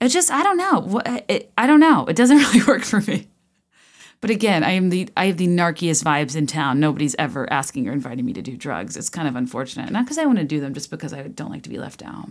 it 0.00 0.08
just 0.08 0.30
I 0.30 0.42
don't 0.42 0.56
know. 0.56 1.00
It, 1.28 1.52
I 1.58 1.66
don't 1.66 1.80
know. 1.80 2.06
It 2.06 2.16
doesn't 2.16 2.36
really 2.38 2.62
work 2.62 2.82
for 2.82 3.00
me. 3.00 3.28
But 4.20 4.30
again, 4.30 4.62
I 4.62 4.72
am 4.72 4.90
the 4.90 5.08
I 5.16 5.26
have 5.26 5.38
the 5.38 5.46
narkiest 5.46 6.04
vibes 6.04 6.36
in 6.36 6.46
town. 6.46 6.78
Nobody's 6.78 7.16
ever 7.18 7.50
asking 7.52 7.88
or 7.88 7.92
inviting 7.92 8.24
me 8.24 8.34
to 8.34 8.42
do 8.42 8.56
drugs. 8.56 8.96
It's 8.96 9.08
kind 9.08 9.26
of 9.26 9.34
unfortunate. 9.34 9.90
Not 9.90 10.04
because 10.04 10.18
I 10.18 10.26
want 10.26 10.38
to 10.38 10.44
do 10.44 10.60
them, 10.60 10.74
just 10.74 10.90
because 10.90 11.12
I 11.12 11.22
don't 11.22 11.50
like 11.50 11.62
to 11.62 11.70
be 11.70 11.78
left 11.78 12.02
out. 12.04 12.28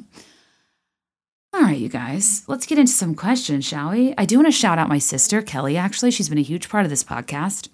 All 1.51 1.61
right, 1.61 1.79
you 1.79 1.89
guys, 1.89 2.43
let's 2.47 2.67
get 2.67 2.77
into 2.77 2.91
some 2.91 3.15
questions, 3.15 3.65
shall 3.65 3.89
we? 3.89 4.13
I 4.19 4.25
do 4.25 4.37
want 4.37 4.47
to 4.47 4.51
shout 4.51 4.77
out 4.77 4.87
my 4.87 4.99
sister, 4.99 5.41
Kelly, 5.41 5.77
actually. 5.77 6.11
She's 6.11 6.29
been 6.29 6.37
a 6.37 6.43
huge 6.43 6.69
part 6.69 6.85
of 6.85 6.91
this 6.91 7.03
podcast. 7.03 7.69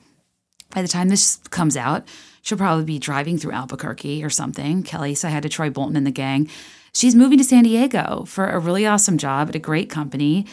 By 0.73 0.81
the 0.81 0.87
time 0.87 1.09
this 1.09 1.37
comes 1.49 1.75
out, 1.75 2.07
she'll 2.41 2.57
probably 2.57 2.85
be 2.85 2.99
driving 2.99 3.37
through 3.37 3.51
Albuquerque 3.51 4.23
or 4.23 4.29
something. 4.29 4.81
Kelly 4.81 5.13
so 5.13 5.27
I 5.27 5.31
had 5.31 5.43
to 5.43 5.49
Troy 5.49 5.69
Bolton 5.69 5.97
and 5.97 6.07
the 6.07 6.11
gang. 6.11 6.49
She's 6.93 7.15
moving 7.15 7.37
to 7.37 7.43
San 7.43 7.65
Diego 7.65 8.23
for 8.25 8.47
a 8.47 8.59
really 8.59 8.85
awesome 8.85 9.17
job 9.17 9.49
at 9.49 9.55
a 9.55 9.59
great 9.59 9.89
company. 9.89 10.45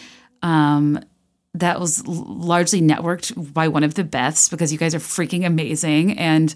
Um, 0.42 0.98
that 1.54 1.78
was 1.78 2.04
largely 2.08 2.82
networked 2.82 3.54
by 3.54 3.68
one 3.68 3.84
of 3.84 3.94
the 3.94 4.04
Beths 4.04 4.50
because 4.50 4.72
you 4.72 4.78
guys 4.78 4.96
are 4.96 5.00
freaking 5.00 5.46
amazing. 5.46 6.18
And 6.18 6.52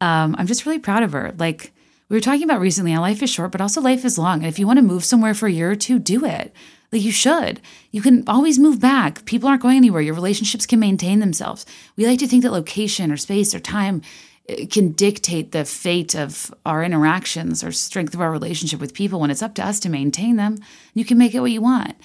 um, 0.00 0.36
I'm 0.38 0.46
just 0.46 0.64
really 0.64 0.78
proud 0.78 1.02
of 1.02 1.10
her. 1.10 1.34
Like, 1.38 1.73
we 2.08 2.16
were 2.16 2.20
talking 2.20 2.44
about 2.44 2.60
recently 2.60 2.92
how 2.92 3.00
life 3.00 3.22
is 3.22 3.30
short, 3.30 3.52
but 3.52 3.60
also 3.60 3.80
life 3.80 4.04
is 4.04 4.18
long. 4.18 4.40
And 4.40 4.46
if 4.46 4.58
you 4.58 4.66
want 4.66 4.78
to 4.78 4.84
move 4.84 5.04
somewhere 5.04 5.34
for 5.34 5.46
a 5.46 5.52
year 5.52 5.70
or 5.70 5.76
two, 5.76 5.98
do 5.98 6.24
it. 6.24 6.52
Like 6.92 7.02
you 7.02 7.12
should. 7.12 7.60
You 7.90 8.02
can 8.02 8.22
always 8.28 8.58
move 8.58 8.78
back. 8.78 9.24
People 9.24 9.48
aren't 9.48 9.62
going 9.62 9.76
anywhere. 9.76 10.02
Your 10.02 10.14
relationships 10.14 10.66
can 10.66 10.78
maintain 10.78 11.18
themselves. 11.18 11.66
We 11.96 12.06
like 12.06 12.18
to 12.20 12.26
think 12.26 12.42
that 12.42 12.52
location 12.52 13.10
or 13.10 13.16
space 13.16 13.54
or 13.54 13.58
time 13.58 14.02
eh, 14.48 14.66
can 14.66 14.92
dictate 14.92 15.52
the 15.52 15.64
fate 15.64 16.14
of 16.14 16.54
our 16.64 16.84
interactions 16.84 17.64
or 17.64 17.72
strength 17.72 18.14
of 18.14 18.20
our 18.20 18.30
relationship 18.30 18.80
with 18.80 18.94
people 18.94 19.18
when 19.18 19.30
it's 19.30 19.42
up 19.42 19.54
to 19.56 19.66
us 19.66 19.80
to 19.80 19.88
maintain 19.88 20.36
them. 20.36 20.58
You 20.92 21.04
can 21.04 21.18
make 21.18 21.34
it 21.34 21.40
what 21.40 21.50
you 21.50 21.62
want. 21.62 21.96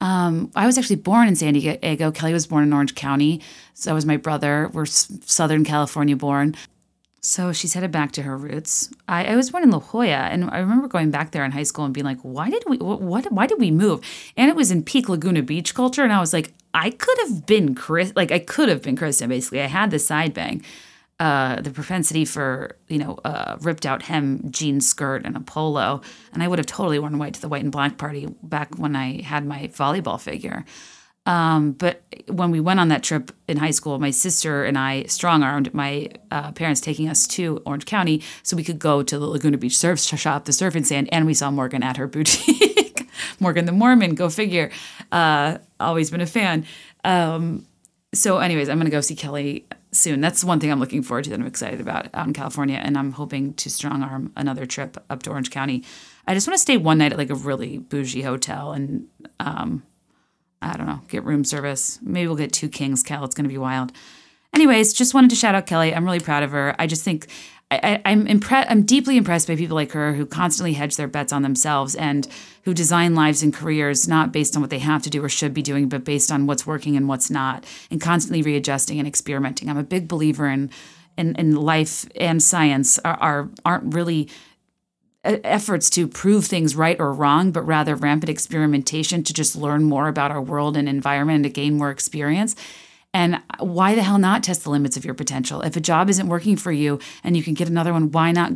Um, 0.00 0.50
I 0.56 0.66
was 0.66 0.76
actually 0.76 0.96
born 0.96 1.28
in 1.28 1.36
San 1.36 1.54
Diego. 1.54 2.10
Kelly 2.10 2.32
was 2.32 2.48
born 2.48 2.64
in 2.64 2.72
Orange 2.72 2.96
County. 2.96 3.40
So 3.74 3.94
was 3.94 4.04
my 4.04 4.16
brother. 4.16 4.68
We're 4.72 4.86
Southern 4.86 5.64
California 5.64 6.16
born. 6.16 6.56
So 7.24 7.52
she's 7.52 7.74
headed 7.74 7.92
back 7.92 8.10
to 8.12 8.22
her 8.22 8.36
roots. 8.36 8.90
I, 9.06 9.26
I, 9.26 9.36
was 9.36 9.52
born 9.52 9.62
in 9.62 9.70
La 9.70 9.78
Jolla, 9.78 10.06
and 10.06 10.50
I 10.50 10.58
remember 10.58 10.88
going 10.88 11.12
back 11.12 11.30
there 11.30 11.44
in 11.44 11.52
high 11.52 11.62
school 11.62 11.84
and 11.84 11.94
being 11.94 12.04
like, 12.04 12.18
"Why 12.22 12.50
did 12.50 12.64
we? 12.66 12.78
What? 12.78 13.30
Why 13.30 13.46
did 13.46 13.60
we 13.60 13.70
move?" 13.70 14.00
And 14.36 14.50
it 14.50 14.56
was 14.56 14.72
in 14.72 14.82
peak 14.82 15.08
Laguna 15.08 15.42
Beach 15.42 15.72
culture, 15.72 16.02
and 16.02 16.12
I 16.12 16.18
was 16.18 16.32
like, 16.32 16.52
"I 16.74 16.90
could 16.90 17.16
have 17.20 17.46
been 17.46 17.76
Chris. 17.76 18.12
Like 18.16 18.32
I 18.32 18.40
could 18.40 18.68
have 18.68 18.82
been 18.82 18.96
Kristen. 18.96 19.28
Basically, 19.28 19.60
I 19.60 19.66
had 19.66 19.92
the 19.92 20.00
side 20.00 20.34
bang, 20.34 20.64
uh, 21.20 21.60
the 21.60 21.70
propensity 21.70 22.24
for 22.24 22.74
you 22.88 22.98
know 22.98 23.20
uh, 23.24 23.56
ripped 23.60 23.86
out 23.86 24.02
hem 24.02 24.50
jean 24.50 24.80
skirt 24.80 25.24
and 25.24 25.36
a 25.36 25.40
polo, 25.40 26.00
and 26.32 26.42
I 26.42 26.48
would 26.48 26.58
have 26.58 26.66
totally 26.66 26.98
worn 26.98 27.18
white 27.18 27.34
to 27.34 27.40
the 27.40 27.48
white 27.48 27.62
and 27.62 27.70
black 27.70 27.98
party 27.98 28.34
back 28.42 28.76
when 28.78 28.96
I 28.96 29.22
had 29.22 29.46
my 29.46 29.68
volleyball 29.68 30.20
figure." 30.20 30.64
Um, 31.24 31.72
but 31.72 32.02
when 32.28 32.50
we 32.50 32.60
went 32.60 32.80
on 32.80 32.88
that 32.88 33.02
trip 33.02 33.30
in 33.46 33.56
high 33.56 33.70
school, 33.70 33.98
my 33.98 34.10
sister 34.10 34.64
and 34.64 34.76
I 34.76 35.04
strong 35.04 35.42
armed 35.42 35.72
my 35.72 36.08
uh, 36.30 36.52
parents 36.52 36.80
taking 36.80 37.08
us 37.08 37.26
to 37.28 37.62
Orange 37.64 37.86
County 37.86 38.22
so 38.42 38.56
we 38.56 38.64
could 38.64 38.78
go 38.78 39.02
to 39.02 39.18
the 39.18 39.26
Laguna 39.26 39.58
Beach 39.58 39.76
surf 39.76 40.00
shop, 40.00 40.46
the 40.46 40.52
surf 40.52 40.74
and 40.74 40.86
sand, 40.86 41.08
and 41.12 41.26
we 41.26 41.34
saw 41.34 41.50
Morgan 41.50 41.82
at 41.82 41.96
her 41.96 42.08
boutique. 42.08 43.08
Morgan 43.40 43.66
the 43.66 43.72
Mormon, 43.72 44.14
go 44.14 44.28
figure. 44.28 44.70
Uh, 45.12 45.58
always 45.78 46.10
been 46.10 46.20
a 46.20 46.26
fan. 46.26 46.66
Um, 47.04 47.66
so, 48.14 48.38
anyways, 48.38 48.68
I'm 48.68 48.78
gonna 48.78 48.90
go 48.90 49.00
see 49.00 49.14
Kelly 49.14 49.66
soon. 49.92 50.20
That's 50.20 50.42
one 50.42 50.58
thing 50.60 50.72
I'm 50.72 50.80
looking 50.80 51.02
forward 51.02 51.24
to 51.24 51.30
that 51.30 51.40
I'm 51.40 51.46
excited 51.46 51.80
about 51.80 52.08
out 52.14 52.26
in 52.26 52.32
California, 52.32 52.80
and 52.82 52.98
I'm 52.98 53.12
hoping 53.12 53.54
to 53.54 53.70
strong 53.70 54.02
arm 54.02 54.32
another 54.36 54.66
trip 54.66 55.02
up 55.08 55.22
to 55.22 55.30
Orange 55.30 55.50
County. 55.50 55.84
I 56.26 56.34
just 56.34 56.46
want 56.46 56.56
to 56.56 56.62
stay 56.62 56.76
one 56.76 56.98
night 56.98 57.12
at 57.12 57.18
like 57.18 57.30
a 57.30 57.34
really 57.34 57.78
bougie 57.78 58.22
hotel 58.22 58.72
and 58.72 59.06
um, 59.40 59.82
I 60.62 60.76
don't 60.76 60.86
know, 60.86 61.00
get 61.08 61.24
room 61.24 61.44
service. 61.44 61.98
Maybe 62.02 62.26
we'll 62.26 62.36
get 62.36 62.52
two 62.52 62.68
Kings, 62.68 63.02
Cal. 63.02 63.24
It's 63.24 63.34
going 63.34 63.44
to 63.44 63.50
be 63.50 63.58
wild. 63.58 63.92
Anyways, 64.54 64.92
just 64.92 65.14
wanted 65.14 65.30
to 65.30 65.36
shout 65.36 65.54
out 65.54 65.66
Kelly. 65.66 65.94
I'm 65.94 66.04
really 66.04 66.20
proud 66.20 66.42
of 66.42 66.50
her. 66.52 66.74
I 66.78 66.86
just 66.86 67.02
think 67.02 67.28
I, 67.70 68.00
am 68.04 68.26
impressed. 68.26 68.70
I'm 68.70 68.82
deeply 68.82 69.16
impressed 69.16 69.48
by 69.48 69.56
people 69.56 69.76
like 69.76 69.92
her 69.92 70.12
who 70.12 70.26
constantly 70.26 70.74
hedge 70.74 70.96
their 70.96 71.08
bets 71.08 71.32
on 71.32 71.42
themselves 71.42 71.94
and 71.94 72.28
who 72.64 72.74
design 72.74 73.14
lives 73.14 73.42
and 73.42 73.52
careers 73.52 74.06
not 74.06 74.30
based 74.30 74.54
on 74.54 74.60
what 74.60 74.70
they 74.70 74.78
have 74.80 75.02
to 75.02 75.10
do 75.10 75.24
or 75.24 75.28
should 75.28 75.54
be 75.54 75.62
doing, 75.62 75.88
but 75.88 76.04
based 76.04 76.30
on 76.30 76.46
what's 76.46 76.66
working 76.66 76.96
and 76.96 77.08
what's 77.08 77.30
not, 77.30 77.64
and 77.90 78.00
constantly 78.00 78.42
readjusting 78.42 78.98
and 78.98 79.08
experimenting. 79.08 79.70
I'm 79.70 79.78
a 79.78 79.82
big 79.82 80.08
believer 80.08 80.48
in 80.48 80.70
in, 81.18 81.34
in 81.36 81.54
life 81.54 82.06
and 82.16 82.42
science 82.42 82.98
are, 83.00 83.18
are 83.20 83.48
aren't 83.64 83.94
really 83.94 84.30
efforts 85.24 85.88
to 85.90 86.08
prove 86.08 86.44
things 86.44 86.74
right 86.74 86.98
or 86.98 87.12
wrong, 87.12 87.52
but 87.52 87.62
rather 87.62 87.94
rampant 87.94 88.30
experimentation 88.30 89.22
to 89.22 89.32
just 89.32 89.56
learn 89.56 89.84
more 89.84 90.08
about 90.08 90.30
our 90.30 90.42
world 90.42 90.76
and 90.76 90.88
environment 90.88 91.36
and 91.36 91.44
to 91.44 91.50
gain 91.50 91.78
more 91.78 91.90
experience. 91.90 92.56
And 93.14 93.42
why 93.58 93.94
the 93.94 94.02
hell 94.02 94.18
not 94.18 94.42
test 94.42 94.64
the 94.64 94.70
limits 94.70 94.96
of 94.96 95.04
your 95.04 95.14
potential? 95.14 95.60
If 95.60 95.76
a 95.76 95.80
job 95.80 96.08
isn't 96.08 96.28
working 96.28 96.56
for 96.56 96.72
you 96.72 96.98
and 97.22 97.36
you 97.36 97.42
can 97.42 97.52
get 97.52 97.68
another 97.68 97.92
one, 97.92 98.10
why 98.10 98.32
not 98.32 98.52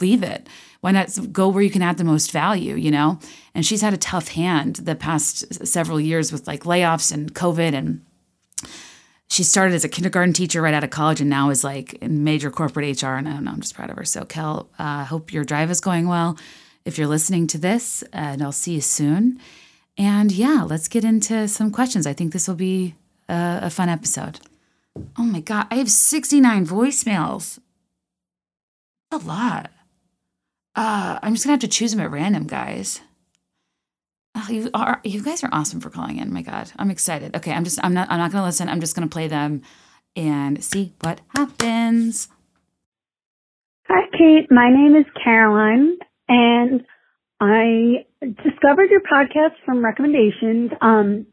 leave 0.00 0.22
it? 0.22 0.48
Why 0.80 0.92
not 0.92 1.32
go 1.32 1.48
where 1.48 1.62
you 1.62 1.70
can 1.70 1.82
add 1.82 1.98
the 1.98 2.04
most 2.04 2.30
value, 2.30 2.76
you 2.76 2.92
know? 2.92 3.18
And 3.52 3.66
she's 3.66 3.82
had 3.82 3.92
a 3.92 3.98
tough 3.98 4.28
hand 4.28 4.76
the 4.76 4.94
past 4.94 5.66
several 5.66 6.00
years 6.00 6.30
with 6.30 6.46
like 6.46 6.62
layoffs 6.62 7.12
and 7.12 7.34
COVID 7.34 7.74
and 7.74 8.04
she 9.30 9.44
started 9.44 9.74
as 9.74 9.84
a 9.84 9.88
kindergarten 9.88 10.32
teacher 10.32 10.60
right 10.60 10.74
out 10.74 10.82
of 10.82 10.90
college 10.90 11.20
and 11.20 11.30
now 11.30 11.50
is 11.50 11.62
like 11.62 11.94
in 11.94 12.24
major 12.24 12.50
corporate 12.50 13.00
HR. 13.00 13.10
And 13.10 13.28
I 13.28 13.32
don't 13.32 13.44
know, 13.44 13.52
I'm 13.52 13.60
just 13.60 13.74
proud 13.74 13.88
of 13.88 13.96
her. 13.96 14.04
So, 14.04 14.24
Kel, 14.24 14.68
I 14.76 15.02
uh, 15.02 15.04
hope 15.04 15.32
your 15.32 15.44
drive 15.44 15.70
is 15.70 15.80
going 15.80 16.08
well. 16.08 16.36
If 16.84 16.98
you're 16.98 17.06
listening 17.06 17.46
to 17.48 17.58
this, 17.58 18.02
and 18.12 18.42
I'll 18.42 18.50
see 18.50 18.74
you 18.74 18.80
soon. 18.80 19.38
And 19.96 20.32
yeah, 20.32 20.64
let's 20.66 20.88
get 20.88 21.04
into 21.04 21.46
some 21.46 21.70
questions. 21.70 22.06
I 22.06 22.12
think 22.12 22.32
this 22.32 22.48
will 22.48 22.56
be 22.56 22.96
a, 23.28 23.60
a 23.62 23.70
fun 23.70 23.88
episode. 23.88 24.40
Oh 25.16 25.22
my 25.22 25.40
God, 25.40 25.66
I 25.70 25.76
have 25.76 25.90
69 25.90 26.66
voicemails. 26.66 27.60
A 29.12 29.18
lot. 29.18 29.70
Uh, 30.74 31.20
I'm 31.22 31.34
just 31.34 31.44
gonna 31.44 31.52
have 31.52 31.60
to 31.60 31.68
choose 31.68 31.92
them 31.92 32.00
at 32.00 32.10
random, 32.10 32.48
guys. 32.48 33.00
Oh, 34.40 34.50
you 34.50 34.70
are 34.72 35.00
you 35.04 35.22
guys 35.22 35.44
are 35.44 35.50
awesome 35.52 35.80
for 35.80 35.90
calling 35.90 36.16
in. 36.16 36.32
My 36.32 36.40
God, 36.40 36.70
I'm 36.78 36.90
excited. 36.90 37.36
Okay, 37.36 37.52
I'm 37.52 37.64
just 37.64 37.78
I'm 37.82 37.92
not 37.92 38.10
I'm 38.10 38.18
not 38.18 38.32
gonna 38.32 38.44
listen. 38.44 38.68
I'm 38.68 38.80
just 38.80 38.94
gonna 38.94 39.08
play 39.08 39.28
them 39.28 39.62
and 40.16 40.62
see 40.64 40.94
what 41.00 41.20
happens. 41.36 42.28
Hi, 43.88 44.08
Kate. 44.16 44.50
My 44.50 44.70
name 44.70 44.96
is 44.96 45.04
Caroline, 45.22 45.98
and 46.28 46.82
I 47.40 48.06
discovered 48.22 48.88
your 48.90 49.02
podcast 49.02 49.56
from 49.66 49.84
recommendations. 49.84 50.70
Um, 50.80 51.26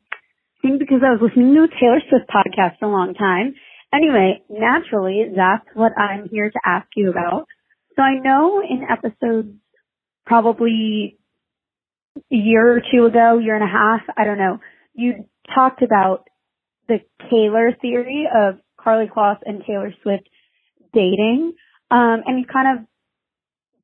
I 0.58 0.67
think 0.67 0.80
because 0.80 1.02
I 1.06 1.12
was 1.12 1.22
listening 1.22 1.54
to 1.56 1.63
a 1.63 1.80
Taylor 1.80 2.02
Swift 2.10 2.30
podcast 2.30 2.82
a 2.82 2.88
long 2.88 3.13
time. 3.13 3.54
Anyway, 3.93 4.41
naturally, 4.50 5.32
that's 5.34 5.65
what 5.76 5.93
I'm 5.98 6.28
here 6.30 6.50
to 6.50 6.60
ask 6.65 6.88
you 6.98 7.10
about. 7.10 7.46
So 7.96 8.02
I 8.02 8.20
know 8.20 8.62
in 8.62 8.84
episodes 8.89 9.56
probably 10.26 11.16
year 12.30 12.77
or 12.77 12.82
two 12.91 13.06
ago, 13.06 13.39
year 13.39 13.56
and 13.56 13.63
a 13.63 13.67
half, 13.67 14.01
I 14.17 14.23
don't 14.23 14.38
know, 14.38 14.60
you 14.93 15.25
talked 15.53 15.82
about 15.82 16.27
the 16.88 16.99
Taylor 17.30 17.75
theory 17.82 18.27
of 18.34 18.56
Karlie 18.80 19.10
Kloss 19.10 19.38
and 19.45 19.63
Taylor 19.65 19.93
Swift 20.03 20.27
dating. 20.93 21.53
Um, 21.89 22.23
and 22.25 22.39
you 22.39 22.45
kind 22.45 22.80
of 22.80 22.86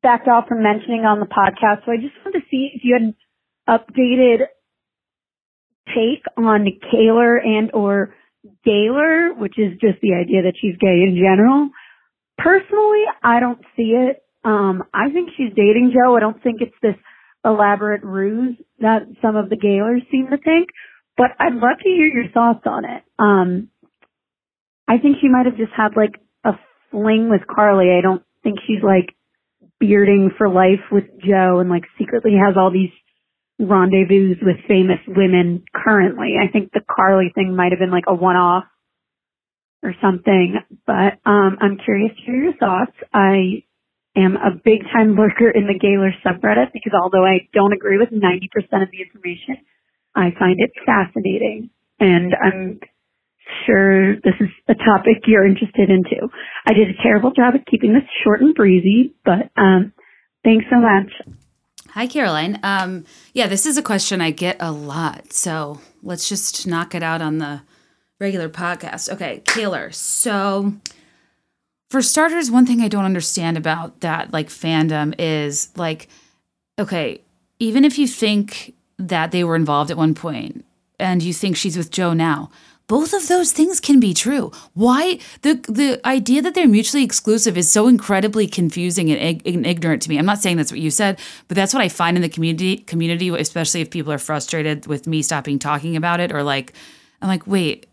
backed 0.02 0.28
off 0.28 0.48
from 0.48 0.64
mentioning 0.64 1.06
on 1.06 1.20
the 1.20 1.26
podcast. 1.26 1.86
So 1.86 1.92
I 1.92 1.98
just 1.98 2.16
wanted 2.24 2.40
to 2.40 2.46
see 2.52 2.72
if 2.74 2.82
you 2.84 2.94
had 2.94 3.02
an 3.04 3.16
updated 3.68 4.46
take 5.88 6.24
on 6.38 6.66
Taylor 6.92 7.38
and 7.38 7.72
or 7.74 8.14
Gaylor, 8.66 9.34
which 9.34 9.58
is 9.58 9.74
just 9.80 10.02
the 10.02 10.14
idea 10.14 10.44
that 10.44 10.56
she's 10.60 10.76
gay 10.78 11.04
in 11.08 11.16
general. 11.16 11.70
Personally, 12.38 13.04
I 13.24 13.40
don't 13.40 13.60
see 13.76 13.94
it. 13.96 14.22
Um, 14.44 14.84
I 14.94 15.10
think 15.12 15.30
she's 15.38 15.54
dating 15.56 15.94
Joe. 15.94 16.18
I 16.18 16.20
don't 16.20 16.42
think 16.44 16.62
it's 16.62 16.76
this 16.82 16.96
elaborate 17.46 18.04
ruse 18.04 18.58
that 18.80 19.08
some 19.22 19.36
of 19.36 19.50
the 19.50 19.58
Gaylors 19.58 20.02
seem 20.12 20.28
to 20.32 20.38
think, 20.38 20.70
but 21.18 21.28
I'd 21.40 21.54
love 21.54 21.78
to 21.84 21.90
hear 21.90 22.08
your 22.08 22.32
thoughts 22.32 22.64
on 22.66 22.86
it. 22.86 23.04
Um, 23.20 23.70
I 24.88 24.98
think 24.98 25.18
she 25.22 25.30
might 25.30 25.46
have 25.46 25.58
just 25.58 25.72
had 25.76 25.96
like 25.96 26.20
a 26.44 26.52
fling 26.92 27.30
with 27.30 27.42
Karlie. 27.48 27.98
I 27.98 28.02
don't 28.02 28.24
think 28.44 28.60
she's 28.68 28.84
like 28.84 29.16
bearding 29.80 30.32
for 30.38 30.50
life 30.50 30.84
with 30.92 31.06
Joe 31.26 31.60
and 31.60 31.70
like 31.70 31.84
secretly 31.98 32.34
has 32.34 32.56
all 32.58 32.72
these 32.72 32.92
rendezvous 33.60 34.36
with 34.42 34.58
famous 34.68 35.00
women 35.08 35.64
currently. 35.74 36.36
I 36.42 36.52
think 36.52 36.72
the 36.72 36.82
Karlie 36.82 37.34
thing 37.34 37.56
might 37.56 37.72
have 37.72 37.80
been 37.80 37.92
like 37.92 38.06
a 38.08 38.14
one 38.14 38.36
off 38.36 38.66
or 39.84 39.94
something, 40.02 40.56
but 40.88 41.20
um, 41.26 41.58
I'm 41.60 41.78
curious 41.84 42.16
to 42.16 42.24
hear 42.24 42.44
your 42.44 42.58
thoughts. 42.58 42.94
I 43.14 43.64
am 44.16 44.36
a 44.36 44.52
big 44.54 44.84
time 44.94 45.16
lurker 45.16 45.50
in 45.50 45.68
the 45.68 45.78
Gaylor 45.78 46.14
subreddit 46.26 46.74
because 46.74 46.94
although 46.94 47.26
I 47.26 47.48
don't 47.54 47.74
agree 47.74 47.98
with 47.98 48.10
90% 48.10 48.84
of 48.84 48.92
the 48.92 49.02
information, 49.02 49.58
I 50.16 50.30
find 50.38 50.60
it 50.60 50.72
fascinating. 50.86 51.70
And 52.00 52.36
I'm 52.36 52.80
sure 53.66 54.16
this 54.16 54.36
is 54.40 54.50
a 54.68 54.76
topic 54.76 55.24
you're 55.26 55.46
interested 55.46 55.90
in 55.90 56.04
too. 56.04 56.30
I 56.66 56.74
did 56.74 56.90
a 56.90 57.02
terrible 57.02 57.32
job 57.32 57.56
at 57.56 57.66
keeping 57.66 57.94
this 57.94 58.04
short 58.24 58.42
and 58.42 58.54
breezy, 58.54 59.16
but 59.26 59.50
um, 59.58 59.94
thanks 60.44 60.66
so 60.70 60.78
much. 60.78 61.12
Hi, 61.92 62.08
Caroline. 62.08 62.60
Um, 62.64 63.06
yeah, 63.34 63.48
this 63.48 63.66
is 63.66 63.78
a 63.78 63.84
question 63.84 64.22
I 64.22 64.32
get 64.32 64.58
a 64.60 64.72
lot. 64.72 65.32
So 65.32 65.80
let's 66.02 66.28
just 66.28 66.66
knock 66.66 66.96
it 66.96 67.04
out 67.04 67.22
on 67.22 67.38
the 67.38 67.62
regular 68.20 68.50
podcast. 68.50 69.14
Okay, 69.14 69.42
Taylor. 69.46 69.92
So 69.92 70.74
for 71.94 72.02
starters, 72.02 72.50
one 72.50 72.66
thing 72.66 72.82
I 72.82 72.88
don't 72.88 73.06
understand 73.06 73.56
about 73.56 74.00
that 74.00 74.34
like 74.34 74.50
fandom 74.50 75.14
is 75.20 75.70
like, 75.78 76.08
okay, 76.80 77.22
even 77.60 77.86
if 77.86 78.00
you 78.00 78.08
think 78.08 78.74
that 78.98 79.30
they 79.30 79.44
were 79.44 79.56
involved 79.56 79.92
at 79.92 79.98
one 79.98 80.16
point 80.16 80.66
and 80.98 81.22
you 81.22 81.34
think 81.34 81.56
she's 81.56 81.78
with 81.78 81.92
Joe 81.92 82.14
now, 82.14 82.50
both 82.88 83.14
of 83.14 83.28
those 83.28 83.52
things 83.52 83.80
can 83.80 84.00
be 84.00 84.12
true. 84.12 84.52
Why 84.74 85.20
the 85.44 85.54
the 85.70 86.02
idea 86.04 86.42
that 86.42 86.56
they're 86.56 86.68
mutually 86.68 87.04
exclusive 87.04 87.60
is 87.60 87.72
so 87.72 87.88
incredibly 87.88 88.48
confusing 88.48 89.12
and, 89.12 89.40
and, 89.46 89.64
ignorant 89.64 90.02
to 90.02 90.10
me. 90.10 90.18
I'm 90.18 90.26
not 90.26 90.42
saying 90.42 90.58
that's 90.58 90.72
what 90.72 90.82
you 90.82 90.90
said, 90.90 91.20
but 91.48 91.54
that's 91.54 91.76
what 91.76 91.84
I 91.84 91.90
find 91.90 92.18
in 92.18 92.24
the 92.24 92.28
community 92.28 92.78
community, 92.78 93.30
especially 93.30 93.82
if 93.82 93.92
people 93.92 94.12
are 94.12 94.18
frustrated 94.18 94.88
with 94.88 95.06
me 95.06 95.22
stopping 95.22 95.60
talking 95.60 95.96
about 95.96 96.20
it 96.20 96.32
or 96.32 96.42
like 96.42 96.74
I'm 97.22 97.28
like, 97.28 97.46
wait, 97.46 97.86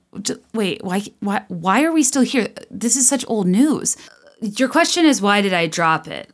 wait, 0.54 0.82
why, 0.84 1.02
why, 1.20 1.44
why 1.48 1.84
are 1.84 1.92
we 1.92 2.02
still 2.02 2.22
here? 2.22 2.48
This 2.70 2.96
is 2.96 3.08
such 3.08 3.24
old 3.28 3.46
news. 3.46 3.96
Your 4.40 4.68
question 4.68 5.04
is, 5.04 5.22
why 5.22 5.40
did 5.40 5.52
I 5.52 5.66
drop 5.66 6.08
it? 6.08 6.30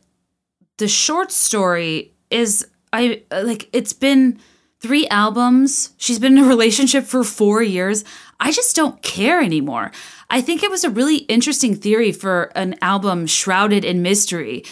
The 0.77 0.87
short 0.87 1.31
story 1.31 2.13
is, 2.29 2.67
I 2.93 3.23
like, 3.31 3.69
it's 3.73 3.93
been 3.93 4.39
three 4.79 5.07
albums. 5.07 5.93
She's 5.97 6.19
been 6.19 6.37
in 6.37 6.43
a 6.45 6.47
relationship 6.47 7.05
for 7.05 7.23
four 7.23 7.61
years. 7.63 8.03
I 8.39 8.51
just 8.51 8.75
don't 8.75 9.01
care 9.01 9.41
anymore. 9.41 9.91
I 10.29 10.41
think 10.41 10.61
it 10.61 10.69
was 10.69 10.83
a 10.83 10.89
really 10.89 11.17
interesting 11.17 11.75
theory 11.75 12.11
for 12.11 12.51
an 12.55 12.75
album 12.81 13.27
shrouded 13.27 13.83
in 13.83 14.01
mystery 14.01 14.63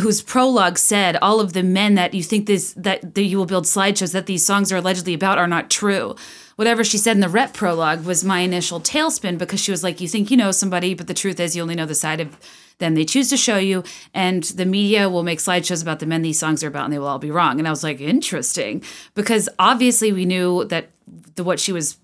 whose 0.00 0.22
prologue 0.22 0.78
said 0.78 1.16
all 1.20 1.40
of 1.40 1.52
the 1.52 1.62
men 1.62 1.94
that 1.94 2.14
you 2.14 2.22
think 2.22 2.46
this 2.46 2.72
that, 2.74 3.14
that 3.14 3.22
you 3.22 3.36
will 3.36 3.46
build 3.46 3.64
slideshows 3.64 4.12
that 4.12 4.26
these 4.26 4.44
songs 4.44 4.72
are 4.72 4.78
allegedly 4.78 5.12
about 5.12 5.38
are 5.38 5.46
not 5.46 5.70
true 5.70 6.16
whatever 6.56 6.84
she 6.84 6.98
said 6.98 7.16
in 7.16 7.20
the 7.20 7.28
rep 7.28 7.52
prologue 7.52 8.04
was 8.04 8.24
my 8.24 8.40
initial 8.40 8.80
tailspin 8.80 9.38
because 9.38 9.60
she 9.60 9.70
was 9.70 9.82
like, 9.82 10.00
You 10.00 10.08
think 10.08 10.30
you 10.30 10.36
know 10.36 10.50
somebody, 10.50 10.94
but 10.94 11.06
the 11.06 11.14
truth 11.14 11.40
is 11.40 11.56
you 11.56 11.62
only 11.62 11.74
know 11.74 11.86
the 11.86 11.94
side 11.94 12.20
of 12.20 12.36
them 12.78 12.94
they 12.94 13.04
choose 13.04 13.30
to 13.30 13.36
show 13.36 13.58
you. 13.58 13.84
And 14.12 14.42
the 14.44 14.66
media 14.66 15.08
will 15.08 15.22
make 15.22 15.38
slideshows 15.38 15.82
about 15.82 16.00
the 16.00 16.06
men 16.06 16.22
these 16.22 16.38
songs 16.38 16.62
are 16.64 16.68
about 16.68 16.84
and 16.84 16.92
they 16.92 16.98
will 16.98 17.06
all 17.06 17.18
be 17.18 17.30
wrong. 17.30 17.58
And 17.58 17.66
I 17.66 17.70
was 17.70 17.84
like, 17.84 18.00
Interesting. 18.00 18.82
Because 19.14 19.48
obviously 19.58 20.12
we 20.12 20.24
knew 20.24 20.64
that 20.66 20.90
the, 21.34 21.44
what 21.44 21.60
she 21.60 21.72
was 21.72 21.98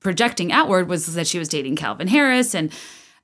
projecting 0.00 0.52
outward 0.52 0.88
was 0.88 1.14
that 1.14 1.26
she 1.26 1.38
was 1.38 1.48
dating 1.48 1.76
Calvin 1.76 2.08
Harris. 2.08 2.54
And 2.54 2.72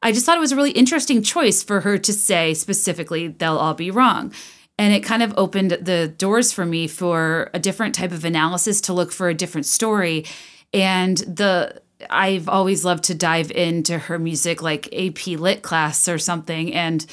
I 0.02 0.10
just 0.10 0.26
thought 0.26 0.36
it 0.36 0.40
was 0.40 0.52
a 0.52 0.56
really 0.56 0.72
interesting 0.72 1.22
choice 1.22 1.62
for 1.62 1.80
her 1.80 1.96
to 1.98 2.12
say 2.12 2.54
specifically, 2.54 3.28
They'll 3.28 3.58
all 3.58 3.74
be 3.74 3.90
wrong. 3.90 4.32
And 4.78 4.94
it 4.94 5.04
kind 5.04 5.22
of 5.22 5.34
opened 5.36 5.72
the 5.72 6.08
doors 6.08 6.50
for 6.50 6.64
me 6.64 6.88
for 6.88 7.50
a 7.52 7.58
different 7.58 7.94
type 7.94 8.10
of 8.10 8.24
analysis 8.24 8.80
to 8.82 8.92
look 8.92 9.12
for 9.12 9.28
a 9.28 9.34
different 9.34 9.66
story 9.66 10.24
and 10.72 11.18
the 11.18 11.80
I've 12.10 12.48
always 12.48 12.84
loved 12.84 13.04
to 13.04 13.14
dive 13.14 13.50
into 13.52 13.96
her 13.96 14.18
music 14.18 14.60
like 14.60 14.92
AP 14.92 15.26
Lit 15.28 15.62
class 15.62 16.08
or 16.08 16.18
something 16.18 16.74
and 16.74 17.06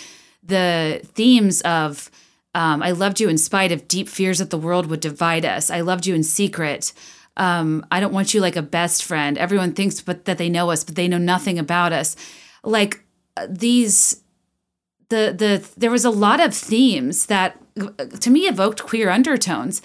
the 0.43 1.01
themes 1.13 1.61
of 1.61 2.09
um, 2.55 2.81
I 2.81 2.91
loved 2.91 3.19
you 3.19 3.29
in 3.29 3.37
spite 3.37 3.71
of 3.71 3.87
deep 3.87 4.09
fears 4.09 4.39
that 4.39 4.49
the 4.49 4.57
world 4.57 4.87
would 4.87 4.99
divide 4.99 5.45
us. 5.45 5.69
I 5.69 5.81
loved 5.81 6.07
you 6.07 6.15
in 6.15 6.23
secret. 6.23 6.93
Um, 7.37 7.85
I 7.91 7.99
don't 7.99 8.13
want 8.13 8.33
you 8.33 8.41
like 8.41 8.55
a 8.55 8.63
best 8.63 9.03
friend. 9.03 9.37
Everyone 9.37 9.73
thinks 9.73 10.01
but 10.01 10.25
that 10.25 10.39
they 10.39 10.49
know 10.49 10.71
us, 10.71 10.83
but 10.83 10.95
they 10.95 11.07
know 11.07 11.19
nothing 11.19 11.59
about 11.59 11.93
us. 11.93 12.15
Like 12.63 13.03
these 13.47 14.23
the 15.09 15.33
the 15.37 15.67
there 15.77 15.91
was 15.91 16.05
a 16.05 16.09
lot 16.09 16.39
of 16.39 16.53
themes 16.53 17.27
that 17.27 17.57
uh, 17.79 18.05
to 18.05 18.29
me 18.29 18.47
evoked 18.47 18.83
queer 18.83 19.09
undertones 19.09 19.81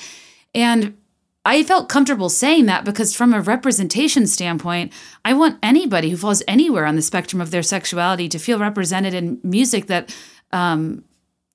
and 0.54 0.96
I 1.44 1.62
felt 1.62 1.88
comfortable 1.90 2.30
saying 2.30 2.66
that 2.66 2.84
because, 2.84 3.14
from 3.14 3.34
a 3.34 3.40
representation 3.40 4.26
standpoint, 4.26 4.92
I 5.24 5.34
want 5.34 5.58
anybody 5.62 6.10
who 6.10 6.16
falls 6.16 6.42
anywhere 6.48 6.86
on 6.86 6.96
the 6.96 7.02
spectrum 7.02 7.40
of 7.40 7.50
their 7.50 7.62
sexuality 7.62 8.28
to 8.30 8.38
feel 8.38 8.58
represented 8.58 9.12
in 9.12 9.40
music 9.42 9.86
that 9.86 10.14
um, 10.52 11.04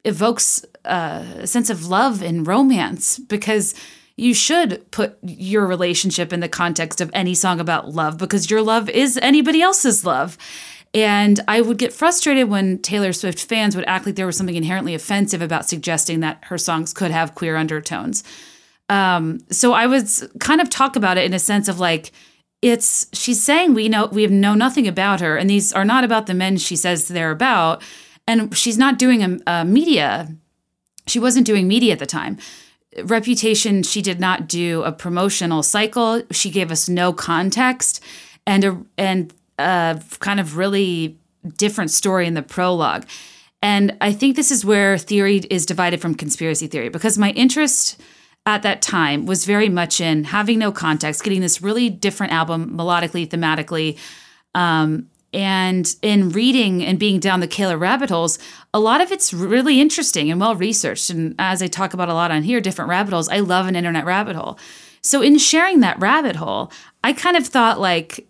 evokes 0.06 0.64
uh, 0.86 1.26
a 1.40 1.48
sense 1.48 1.70
of 1.70 1.88
love 1.88 2.22
and 2.22 2.46
romance. 2.46 3.18
Because 3.18 3.74
you 4.16 4.34
should 4.34 4.92
put 4.92 5.18
your 5.24 5.66
relationship 5.66 6.34
in 6.34 6.42
the 6.42 6.50
context 6.50 7.02
of 7.02 7.10
any 7.14 7.34
song 7.34 7.60
about 7.60 7.90
love, 7.90 8.18
because 8.18 8.52
your 8.52 8.62
love 8.62 8.90
is 8.90 9.18
anybody 9.18 9.62
else's 9.62 10.06
love. 10.06 10.38
And 10.94 11.40
I 11.48 11.62
would 11.62 11.78
get 11.78 11.94
frustrated 11.94 12.50
when 12.50 12.80
Taylor 12.80 13.14
Swift 13.14 13.44
fans 13.44 13.76
would 13.76 13.86
act 13.86 14.06
like 14.06 14.16
there 14.16 14.26
was 14.26 14.38
something 14.38 14.56
inherently 14.56 14.94
offensive 14.94 15.42
about 15.42 15.70
suggesting 15.70 16.20
that 16.20 16.44
her 16.46 16.58
songs 16.58 16.94
could 16.94 17.12
have 17.12 17.36
queer 17.36 17.56
undertones. 17.56 18.24
Um, 18.90 19.40
so 19.52 19.74
I 19.74 19.86
was 19.86 20.28
kind 20.40 20.60
of 20.60 20.70
talk 20.70 20.96
about 20.96 21.18
it 21.18 21.26
in 21.26 21.34
a 21.34 21.40
sense 21.40 21.68
of 21.68 21.80
like, 21.80 22.12
it's 22.62 23.08
she's 23.14 23.42
saying 23.42 23.74
we 23.74 23.88
know 23.88 24.08
we 24.08 24.28
know 24.28 24.54
nothing 24.54 24.88
about 24.88 25.22
her, 25.22 25.38
and 25.38 25.50
these 25.50 25.72
are 25.72 25.86
not 25.86 26.04
about 26.04 26.26
the 26.26 26.34
men 26.34 26.58
she 26.58 26.76
says 26.76 27.08
they're 27.08 27.32
about, 27.32 27.82
and 28.28 28.56
she's 28.56 28.78
not 28.78 29.00
doing 29.00 29.24
a, 29.24 29.40
a 29.48 29.66
media. 29.66 30.28
She 31.08 31.20
wasn't 31.20 31.46
doing 31.46 31.68
media 31.68 31.94
at 31.94 32.00
the 32.00 32.06
time. 32.06 32.38
Reputation, 33.04 33.84
she 33.84 34.02
did 34.02 34.20
not 34.20 34.48
do 34.48 34.84
a 34.84 34.92
promotional 34.92 35.64
cycle. 35.64 36.22
She 36.32 36.50
gave 36.50 36.70
us 36.70 36.90
no 36.90 37.14
context, 37.14 38.04
and 38.46 38.64
a 38.66 38.84
and 38.98 39.34
a 39.58 40.02
kind 40.20 40.40
of 40.40 40.58
really 40.58 41.18
different 41.56 41.92
story 41.92 42.28
in 42.28 42.34
the 42.34 42.42
prologue. 42.42 43.06
And 43.62 43.98
I 44.02 44.12
think 44.12 44.36
this 44.36 44.52
is 44.52 44.66
where 44.66 44.98
theory 44.98 45.38
is 45.50 45.66
divided 45.66 46.02
from 46.02 46.16
conspiracy 46.16 46.68
theory 46.68 46.90
because 46.90 47.18
my 47.18 47.32
interest 47.32 48.02
at 48.50 48.64
that 48.64 48.82
time 48.82 49.26
was 49.26 49.46
very 49.46 49.70
much 49.70 50.02
in 50.02 50.26
having 50.26 50.60
no 50.60 50.72
context, 50.72 51.24
getting 51.24 51.42
this 51.42 51.62
really 51.62 51.90
different 51.90 52.34
album 52.34 52.78
melodically, 52.78 53.28
thematically. 53.28 53.98
Um, 54.56 55.10
and 55.32 55.96
in 56.02 56.30
reading 56.30 56.84
and 56.84 56.98
being 56.98 57.20
down 57.20 57.40
the 57.40 57.48
Gaylor 57.48 57.78
rabbit 57.78 58.10
holes, 58.10 58.40
a 58.74 58.80
lot 58.80 59.00
of 59.00 59.12
it's 59.12 59.32
really 59.32 59.80
interesting 59.80 60.32
and 60.32 60.40
well 60.40 60.56
researched. 60.56 61.10
And 61.10 61.36
as 61.38 61.62
I 61.62 61.68
talk 61.68 61.94
about 61.94 62.10
a 62.10 62.14
lot 62.14 62.32
on 62.32 62.44
here, 62.44 62.60
different 62.60 62.90
rabbit 62.90 63.12
holes, 63.12 63.30
I 63.30 63.40
love 63.40 63.68
an 63.68 63.76
internet 63.76 64.06
rabbit 64.06 64.36
hole. 64.36 64.58
So 65.02 65.22
in 65.22 65.38
sharing 65.38 65.80
that 65.82 66.00
rabbit 66.00 66.36
hole, 66.36 66.72
I 67.04 67.14
kind 67.14 67.38
of 67.38 67.46
thought 67.46 67.80
like, 67.80 68.28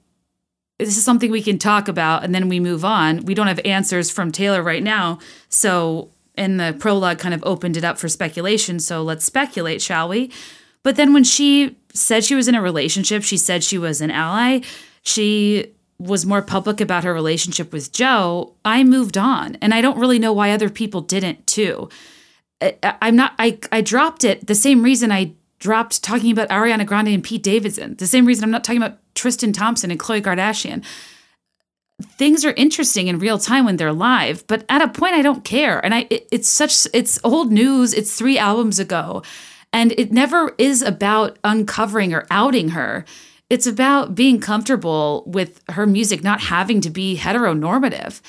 this 0.78 0.98
is 0.98 1.04
something 1.04 1.32
we 1.32 1.42
can 1.42 1.58
talk 1.58 1.88
about 1.88 2.24
and 2.24 2.34
then 2.34 2.48
we 2.48 2.60
move 2.60 2.86
on. 2.86 3.26
We 3.26 3.34
don't 3.34 3.48
have 3.48 3.60
answers 3.66 4.10
from 4.10 4.32
Taylor 4.32 4.62
right 4.62 4.84
now. 4.84 5.20
So 5.50 6.12
and 6.40 6.60
the 6.60 6.76
prologue 6.80 7.20
kind 7.20 7.36
of 7.36 7.44
opened 7.44 7.78
it 7.78 7.84
up 7.84 8.00
for 8.00 8.08
speculation. 8.08 8.80
So 8.80 9.04
let's 9.04 9.26
speculate, 9.26 9.82
shall 9.82 10.08
we? 10.08 10.32
But 10.82 10.96
then 10.96 11.14
when 11.14 11.26
she 11.26 11.78
said 11.94 12.24
she 12.24 12.34
was 12.34 12.48
in 12.48 12.56
a 12.56 12.62
relationship, 12.62 13.24
she 13.24 13.38
said 13.38 13.64
she 13.64 13.78
was 13.78 14.00
an 14.00 14.10
ally. 14.10 14.62
She 15.04 15.74
was 16.00 16.26
more 16.26 16.42
public 16.42 16.80
about 16.80 17.04
her 17.04 17.14
relationship 17.14 17.74
with 17.74 17.92
Joe. 17.92 18.54
I 18.64 18.86
moved 18.86 19.18
on, 19.18 19.56
and 19.56 19.74
I 19.74 19.82
don't 19.82 20.00
really 20.00 20.18
know 20.18 20.32
why 20.32 20.52
other 20.52 20.70
people 20.70 21.02
didn't 21.02 21.46
too. 21.46 21.90
I, 22.62 22.78
I'm 23.02 23.18
not. 23.18 23.34
I 23.38 23.60
I 23.72 23.82
dropped 23.82 24.24
it 24.24 24.48
the 24.48 24.56
same 24.56 24.82
reason 24.82 25.12
I 25.12 25.34
dropped 25.60 26.02
talking 26.02 26.32
about 26.32 26.48
Ariana 26.48 26.86
Grande 26.86 27.10
and 27.10 27.24
Pete 27.24 27.44
Davidson. 27.44 27.96
The 27.98 28.08
same 28.08 28.26
reason 28.26 28.46
I'm 28.46 28.52
not 28.52 28.64
talking 28.64 28.82
about 28.82 28.98
Tristan 29.14 29.52
Thompson 29.52 29.92
and 29.92 30.00
Khloe 30.00 30.22
Kardashian 30.22 30.86
things 32.02 32.46
are 32.46 32.52
interesting 32.52 33.08
in 33.08 33.20
real 33.20 33.38
time 33.38 33.66
when 33.66 33.78
they're 33.78 33.94
live 33.94 34.46
but 34.48 34.64
at 34.70 34.82
a 34.82 34.88
point 34.88 35.14
i 35.14 35.22
don't 35.22 35.44
care. 35.44 35.84
And 35.84 35.94
i 35.94 36.08
it, 36.10 36.28
it's 36.32 36.50
such 36.50 36.88
it's 36.94 37.20
old 37.24 37.52
news. 37.52 37.94
It's 37.94 38.18
three 38.18 38.38
albums 38.38 38.80
ago. 38.80 39.24
And 39.72 39.92
it 39.94 40.12
never 40.12 40.56
is 40.58 40.82
about 40.82 41.38
uncovering 41.44 42.14
or 42.14 42.26
outing 42.32 42.70
her. 42.70 43.06
It's 43.50 43.68
about 43.68 44.16
being 44.16 44.40
comfortable 44.40 45.24
with 45.28 45.62
her 45.70 45.86
music 45.86 46.24
not 46.24 46.42
having 46.42 46.82
to 46.82 46.90
be 46.90 47.18
heteronormative. 47.18 48.22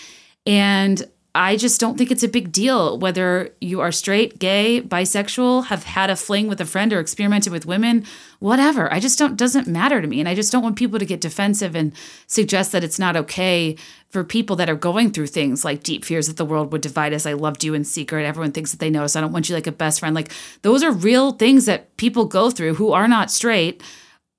And 0.46 1.06
I 1.34 1.56
just 1.56 1.80
don't 1.80 1.96
think 1.96 2.10
it's 2.10 2.24
a 2.24 2.28
big 2.28 2.50
deal 2.50 2.98
whether 2.98 3.54
you 3.60 3.80
are 3.80 3.92
straight, 3.92 4.40
gay, 4.40 4.82
bisexual, 4.82 5.66
have 5.66 5.84
had 5.84 6.10
a 6.10 6.16
fling 6.16 6.48
with 6.48 6.60
a 6.60 6.64
friend 6.64 6.92
or 6.92 6.98
experimented 6.98 7.52
with 7.52 7.66
women, 7.66 8.04
whatever. 8.40 8.92
I 8.92 8.98
just 8.98 9.16
don't 9.16 9.36
doesn't 9.36 9.68
matter 9.68 10.00
to 10.00 10.08
me 10.08 10.18
and 10.18 10.28
I 10.28 10.34
just 10.34 10.50
don't 10.50 10.62
want 10.62 10.74
people 10.74 10.98
to 10.98 11.04
get 11.04 11.20
defensive 11.20 11.76
and 11.76 11.92
suggest 12.26 12.72
that 12.72 12.82
it's 12.82 12.98
not 12.98 13.16
okay 13.16 13.76
for 14.08 14.24
people 14.24 14.56
that 14.56 14.68
are 14.68 14.74
going 14.74 15.12
through 15.12 15.28
things 15.28 15.64
like 15.64 15.84
deep 15.84 16.04
fears 16.04 16.26
that 16.26 16.36
the 16.36 16.44
world 16.44 16.72
would 16.72 16.80
divide 16.80 17.12
us. 17.12 17.26
I 17.26 17.34
loved 17.34 17.62
you 17.62 17.74
in 17.74 17.84
secret. 17.84 18.26
Everyone 18.26 18.50
thinks 18.50 18.72
that 18.72 18.80
they 18.80 18.90
know 18.90 19.04
us. 19.04 19.14
I 19.14 19.20
don't 19.20 19.32
want 19.32 19.48
you 19.48 19.54
like 19.54 19.68
a 19.68 19.72
best 19.72 20.00
friend. 20.00 20.16
Like 20.16 20.32
those 20.62 20.82
are 20.82 20.90
real 20.90 21.30
things 21.30 21.66
that 21.66 21.96
people 21.96 22.24
go 22.24 22.50
through 22.50 22.74
who 22.74 22.90
are 22.90 23.06
not 23.06 23.30
straight 23.30 23.82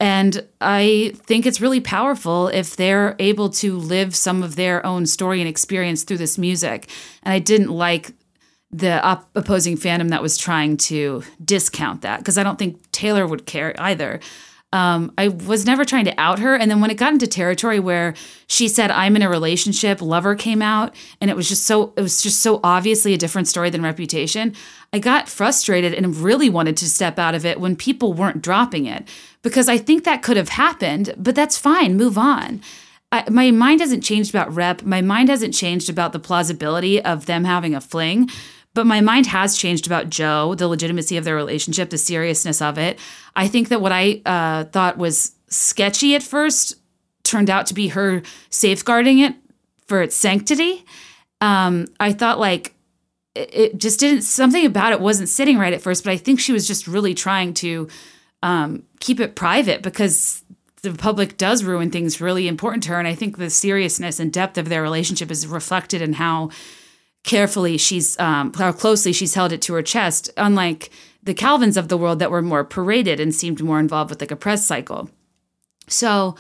and 0.02 0.44
I 0.60 1.12
think 1.14 1.46
it's 1.46 1.62
really 1.62 1.80
powerful 1.80 2.48
if 2.48 2.76
they're 2.76 3.16
able 3.20 3.52
to 3.52 3.78
live 3.78 4.16
some 4.16 4.42
of 4.42 4.56
their 4.56 4.84
own 4.84 5.06
story 5.06 5.42
and 5.42 5.48
experience 5.48 6.04
through 6.04 6.18
this 6.18 6.40
music. 6.40 6.90
And 7.22 7.32
I 7.32 7.38
didn't 7.38 7.70
like 7.70 8.14
the 8.72 9.00
op- 9.06 9.30
opposing 9.36 9.78
fandom 9.78 10.10
that 10.10 10.24
was 10.24 10.38
trying 10.38 10.78
to 10.78 11.22
discount 11.46 12.02
that 12.02 12.18
because 12.18 12.40
I 12.40 12.44
don't 12.44 12.58
think 12.58 12.82
Taylor 12.92 13.28
would 13.28 13.46
care 13.46 13.76
either. 13.80 14.20
Um, 14.74 15.14
I 15.20 15.28
was 15.28 15.68
never 15.68 15.86
trying 15.86 16.06
to 16.06 16.20
out 16.20 16.40
her. 16.40 16.56
And 16.56 16.72
then 16.72 16.82
when 16.82 16.90
it 16.90 16.96
got 16.96 17.14
into 17.14 17.28
territory 17.28 17.80
where 17.80 18.16
she 18.48 18.70
said, 18.70 18.90
I'm 18.90 19.16
in 19.16 19.22
a 19.22 19.30
relationship, 19.30 20.02
Lover 20.02 20.34
came 20.34 20.64
out, 20.64 20.96
and 21.20 21.30
it 21.30 21.36
was 21.36 21.48
just 21.48 21.66
so, 21.66 21.94
it 21.96 22.02
was 22.02 22.24
just 22.24 22.40
so 22.40 22.60
obviously 22.64 23.14
a 23.14 23.18
different 23.18 23.50
story 23.50 23.70
than 23.70 23.84
Reputation. 23.84 24.56
I 24.94 25.00
got 25.00 25.30
frustrated 25.30 25.94
and 25.94 26.16
really 26.16 26.50
wanted 26.50 26.78
to 26.78 26.90
step 26.90 27.20
out 27.20 27.36
of 27.36 27.46
it 27.46 27.60
when 27.60 27.76
people 27.76 28.14
weren't 28.14 28.42
dropping 28.42 28.86
it 28.86 29.08
because 29.42 29.70
I 29.70 29.78
think 29.78 30.04
that 30.04 30.22
could 30.22 30.38
have 30.38 30.50
happened, 30.50 31.14
but 31.18 31.36
that's 31.36 31.58
fine, 31.58 31.98
move 31.98 32.18
on. 32.18 32.62
I, 33.12 33.30
my 33.30 33.52
mind 33.52 33.82
hasn't 33.82 34.04
changed 34.04 34.30
about 34.30 34.54
rep. 34.54 34.84
My 34.84 35.02
mind 35.02 35.30
hasn't 35.30 35.54
changed 35.54 35.90
about 35.90 36.14
the 36.14 36.20
plausibility 36.20 37.04
of 37.04 37.26
them 37.26 37.44
having 37.44 37.76
a 37.76 37.82
fling. 37.82 38.30
But 38.74 38.86
my 38.86 39.02
mind 39.02 39.28
has 39.28 39.58
changed 39.58 39.86
about 39.86 40.10
Joe, 40.10 40.56
the 40.56 40.68
legitimacy 40.68 41.18
of 41.18 41.26
their 41.26 41.36
relationship, 41.36 41.90
the 41.90 41.98
seriousness 41.98 42.62
of 42.62 42.78
it. 42.78 43.00
I 43.36 43.48
think 43.50 43.68
that 43.68 43.82
what 43.82 43.92
I 43.92 44.22
uh, 44.26 44.64
thought 44.66 44.98
was 44.98 45.34
sketchy 45.48 46.16
at 46.16 46.24
first 46.24 46.76
turned 47.24 47.50
out 47.50 47.66
to 47.68 47.74
be 47.74 47.90
her 47.90 48.22
safeguarding 48.50 49.20
it 49.20 49.36
for 49.88 50.02
its 50.02 50.16
sanctity. 50.16 50.86
Um, 51.42 51.88
I 52.00 52.14
thought 52.14 52.40
like 52.40 52.74
it, 53.36 53.54
it 53.54 53.78
just 53.78 54.00
didn't, 54.00 54.22
something 54.22 54.66
about 54.66 54.94
it 54.94 55.02
wasn't 55.02 55.28
sitting 55.28 55.58
right 55.58 55.74
at 55.74 55.82
first, 55.82 56.06
but 56.06 56.12
I 56.12 56.18
think 56.18 56.40
she 56.40 56.54
was 56.54 56.66
just 56.66 56.88
really 56.88 57.14
trying 57.14 57.54
to 57.56 57.90
um, 58.44 58.84
keep 59.00 59.20
it 59.20 59.36
private 59.36 59.82
because 59.82 60.44
the 60.82 60.94
public 60.94 61.38
does 61.38 61.64
ruin 61.64 61.92
things 61.92 62.20
really 62.20 62.48
important 62.48 62.84
to 62.84 62.90
her. 62.90 63.00
And 63.00 63.08
I 63.08 63.16
think 63.16 63.38
the 63.38 63.50
seriousness 63.50 64.20
and 64.20 64.34
depth 64.34 64.58
of 64.58 64.70
their 64.70 64.82
relationship 64.82 65.30
is 65.30 65.46
reflected 65.46 66.02
in 66.02 66.14
how 66.14 66.50
carefully 67.24 67.78
she's 67.78 68.20
um, 68.20 68.52
how 68.54 68.72
closely 68.72 69.14
she's 69.14 69.36
held 69.36 69.52
it 69.52 69.62
to 69.62 69.74
her 69.76 69.84
chest 69.84 70.32
unlike 70.38 70.90
the 71.22 71.36
calvins 71.36 71.78
of 71.78 71.88
the 71.88 71.98
world 71.98 72.18
that 72.18 72.32
were 72.32 72.42
more 72.42 72.64
paraded 72.64 73.20
and 73.20 73.36
seemed 73.36 73.62
more 73.62 73.80
involved 73.80 74.10
with 74.10 74.22
like 74.22 74.32
a 74.32 74.36
press 74.36 74.66
cycle. 74.66 75.10
So 75.88 76.36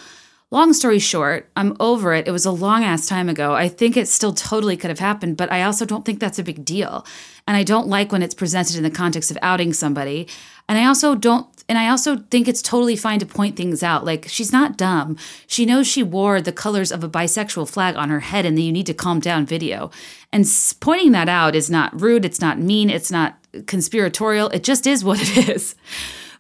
long 0.50 0.74
story 0.74 0.98
short 0.98 1.50
i'm 1.56 1.78
over 1.80 2.14
it. 2.14 2.28
It 2.28 2.32
was 2.32 2.46
a 2.46 2.52
long 2.52 2.84
ass 2.84 3.06
time 3.06 3.30
ago. 3.30 3.54
I 3.54 3.70
think 3.70 3.96
it 3.96 4.08
still 4.08 4.34
totally 4.34 4.76
could 4.76 4.90
have 4.90 5.00
happened 5.00 5.38
but 5.38 5.52
i 5.52 5.62
also 5.62 5.86
don't 5.86 6.04
think 6.04 6.20
that's 6.20 6.40
a 6.40 6.44
big 6.44 6.66
deal. 6.66 7.06
And 7.48 7.56
i 7.56 7.64
don't 7.64 7.88
like 7.88 8.12
when 8.12 8.24
it's 8.24 8.34
presented 8.34 8.76
in 8.76 8.84
the 8.84 8.90
context 8.90 9.30
of 9.30 9.38
outing 9.44 9.74
somebody 9.74 10.28
and 10.67 10.78
i 10.78 10.86
also 10.86 11.15
don't 11.15 11.47
and 11.71 11.80
I 11.80 11.88
also 11.88 12.17
think 12.17 12.50
it's 12.50 12.62
totally 12.62 12.97
fine 12.97 13.19
to 13.19 13.26
point 13.26 13.56
things 13.56 13.82
out. 13.82 14.04
Like, 14.04 14.26
she's 14.28 14.52
not 14.52 14.76
dumb. 14.76 15.15
She 15.47 15.65
knows 15.65 15.88
she 15.88 16.04
wore 16.04 16.41
the 16.41 16.52
colors 16.52 16.91
of 16.91 17.02
a 17.02 17.08
bisexual 17.08 17.69
flag 17.69 17.95
on 17.95 18.10
her 18.10 18.19
head 18.19 18.45
in 18.45 18.56
the 18.56 18.63
You 18.63 18.74
Need 18.74 18.88
to 18.88 18.93
Calm 18.93 19.21
Down 19.21 19.45
video. 19.45 19.89
And 20.34 20.45
pointing 20.82 21.13
that 21.13 21.30
out 21.30 21.56
is 21.56 21.69
not 21.69 22.02
rude, 22.02 22.26
it's 22.26 22.41
not 22.41 22.60
mean, 22.60 22.89
it's 22.89 23.10
not 23.10 23.38
conspiratorial. 23.67 24.50
It 24.50 24.65
just 24.65 24.86
is 24.86 25.06
what 25.06 25.21
it 25.38 25.47
is. 25.47 25.76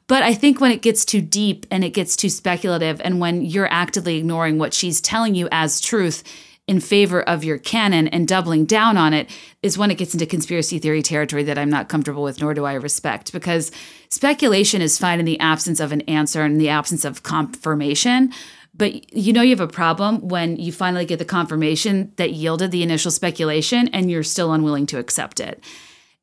But 0.07 0.21
I 0.21 0.33
think 0.33 0.59
when 0.59 0.73
it 0.73 0.81
gets 0.81 1.05
too 1.05 1.21
deep 1.21 1.65
and 1.71 1.85
it 1.85 1.91
gets 1.91 2.17
too 2.17 2.29
speculative, 2.29 2.99
and 2.99 3.21
when 3.21 3.41
you're 3.41 3.71
actively 3.71 4.17
ignoring 4.17 4.57
what 4.57 4.73
she's 4.73 4.99
telling 4.99 5.33
you 5.33 5.47
as 5.49 5.79
truth, 5.79 6.23
in 6.67 6.79
favor 6.79 7.21
of 7.21 7.43
your 7.43 7.57
canon 7.57 8.07
and 8.07 8.27
doubling 8.27 8.65
down 8.65 8.95
on 8.95 9.13
it 9.13 9.29
is 9.61 9.77
when 9.77 9.91
it 9.91 9.97
gets 9.97 10.13
into 10.13 10.25
conspiracy 10.25 10.79
theory 10.79 11.01
territory 11.01 11.43
that 11.43 11.57
I'm 11.57 11.69
not 11.69 11.89
comfortable 11.89 12.23
with, 12.23 12.39
nor 12.39 12.53
do 12.53 12.65
I 12.65 12.73
respect. 12.73 13.33
Because 13.33 13.71
speculation 14.09 14.81
is 14.81 14.97
fine 14.97 15.19
in 15.19 15.25
the 15.25 15.39
absence 15.39 15.79
of 15.79 15.91
an 15.91 16.01
answer 16.01 16.43
and 16.43 16.61
the 16.61 16.69
absence 16.69 17.03
of 17.03 17.23
confirmation. 17.23 18.31
But 18.73 19.13
you 19.13 19.33
know 19.33 19.41
you 19.41 19.49
have 19.49 19.59
a 19.59 19.67
problem 19.67 20.27
when 20.27 20.55
you 20.55 20.71
finally 20.71 21.05
get 21.05 21.19
the 21.19 21.25
confirmation 21.25 22.13
that 22.15 22.31
yielded 22.31 22.71
the 22.71 22.83
initial 22.83 23.11
speculation 23.11 23.89
and 23.89 24.09
you're 24.09 24.23
still 24.23 24.53
unwilling 24.53 24.85
to 24.87 24.99
accept 24.99 25.39
it. 25.39 25.61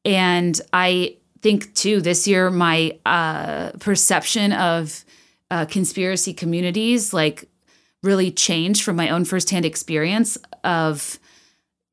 And 0.04 0.58
I 0.72 1.16
think 1.42 1.74
too 1.74 2.00
this 2.00 2.26
year 2.26 2.50
my 2.50 2.98
uh, 3.04 3.72
perception 3.80 4.52
of 4.52 5.04
uh, 5.50 5.66
conspiracy 5.66 6.32
communities 6.32 7.12
like 7.12 7.48
really 8.02 8.30
changed 8.30 8.82
from 8.82 8.96
my 8.96 9.08
own 9.08 9.24
firsthand 9.24 9.64
experience 9.64 10.38
of 10.64 11.18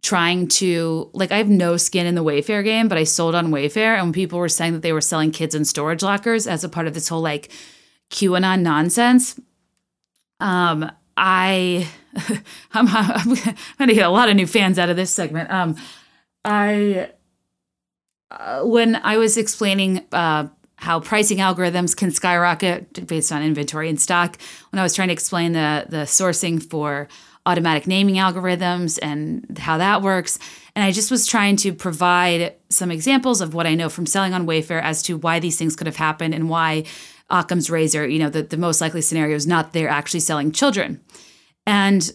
trying 0.06 0.48
to 0.48 1.10
like 1.14 1.32
I 1.32 1.38
have 1.38 1.50
no 1.50 1.78
skin 1.78 2.06
in 2.06 2.14
the 2.14 2.24
Wayfair 2.24 2.64
game, 2.64 2.88
but 2.88 2.98
I 2.98 3.04
sold 3.04 3.34
on 3.34 3.48
Wayfair, 3.48 3.96
and 3.96 4.08
when 4.08 4.14
people 4.14 4.38
were 4.38 4.50
saying 4.50 4.74
that 4.74 4.82
they 4.84 4.94
were 4.94 5.02
selling 5.02 5.32
kids 5.32 5.56
in 5.56 5.66
storage 5.66 6.04
lockers 6.04 6.46
as 6.46 6.64
a 6.64 6.70
part 6.70 6.86
of 6.86 6.94
this 6.94 7.08
whole 7.08 7.22
like 7.22 7.52
QAnon 8.12 8.62
nonsense, 8.62 9.40
um, 10.40 10.92
I 11.18 11.88
I'm, 12.74 12.88
I'm 12.88 13.36
going 13.36 13.88
to 13.88 13.94
get 13.94 14.06
a 14.06 14.10
lot 14.10 14.30
of 14.30 14.36
new 14.36 14.48
fans 14.48 14.78
out 14.78 14.90
of 14.90 14.96
this 14.96 15.12
segment. 15.12 15.50
Um, 15.50 15.76
I 16.44 17.10
uh, 18.30 18.62
when 18.62 18.96
I 18.98 19.18
was 19.18 19.38
explaining 19.38 20.06
uh, 20.12 20.48
how 20.78 21.00
pricing 21.00 21.38
algorithms 21.38 21.96
can 21.96 22.12
skyrocket 22.12 23.08
based 23.08 23.32
on 23.32 23.42
inventory 23.42 23.90
and 23.90 24.00
stock, 24.00 24.38
when 24.72 24.80
I 24.80 24.84
was 24.84 24.94
trying 24.94 25.10
to 25.10 25.14
explain 25.14 25.54
the 25.54 25.86
the 25.90 26.06
sourcing 26.06 26.62
for 26.62 27.08
automatic 27.46 27.86
naming 27.86 28.16
algorithms 28.16 28.98
and 29.02 29.58
how 29.58 29.78
that 29.78 30.02
works. 30.02 30.40
And 30.76 30.84
I 30.84 30.92
just 30.92 31.12
was 31.12 31.28
trying 31.28 31.56
to 31.58 31.74
provide 31.74 32.56
some 32.70 32.92
examples 32.92 33.40
of 33.40 33.54
what 33.54 33.68
I 33.68 33.76
know 33.76 33.88
from 33.88 34.06
selling 34.06 34.34
on 34.34 34.48
Wayfair 34.48 34.82
as 34.82 35.04
to 35.04 35.18
why 35.18 35.40
these 35.40 35.58
things 35.58 35.76
could 35.76 35.88
have 35.88 35.96
happened 35.96 36.34
and 36.34 36.50
why 36.50 36.86
Occam's 37.30 37.70
razor, 37.70 38.08
you 38.08 38.20
know, 38.20 38.30
the, 38.30 38.44
the 38.44 38.58
most 38.58 38.82
likely 38.82 39.02
scenario 39.02 39.36
is 39.36 39.48
not 39.48 39.74
they're 39.74 39.90
actually 39.90 40.20
selling 40.20 40.52
children. 40.52 41.02
And 41.66 42.12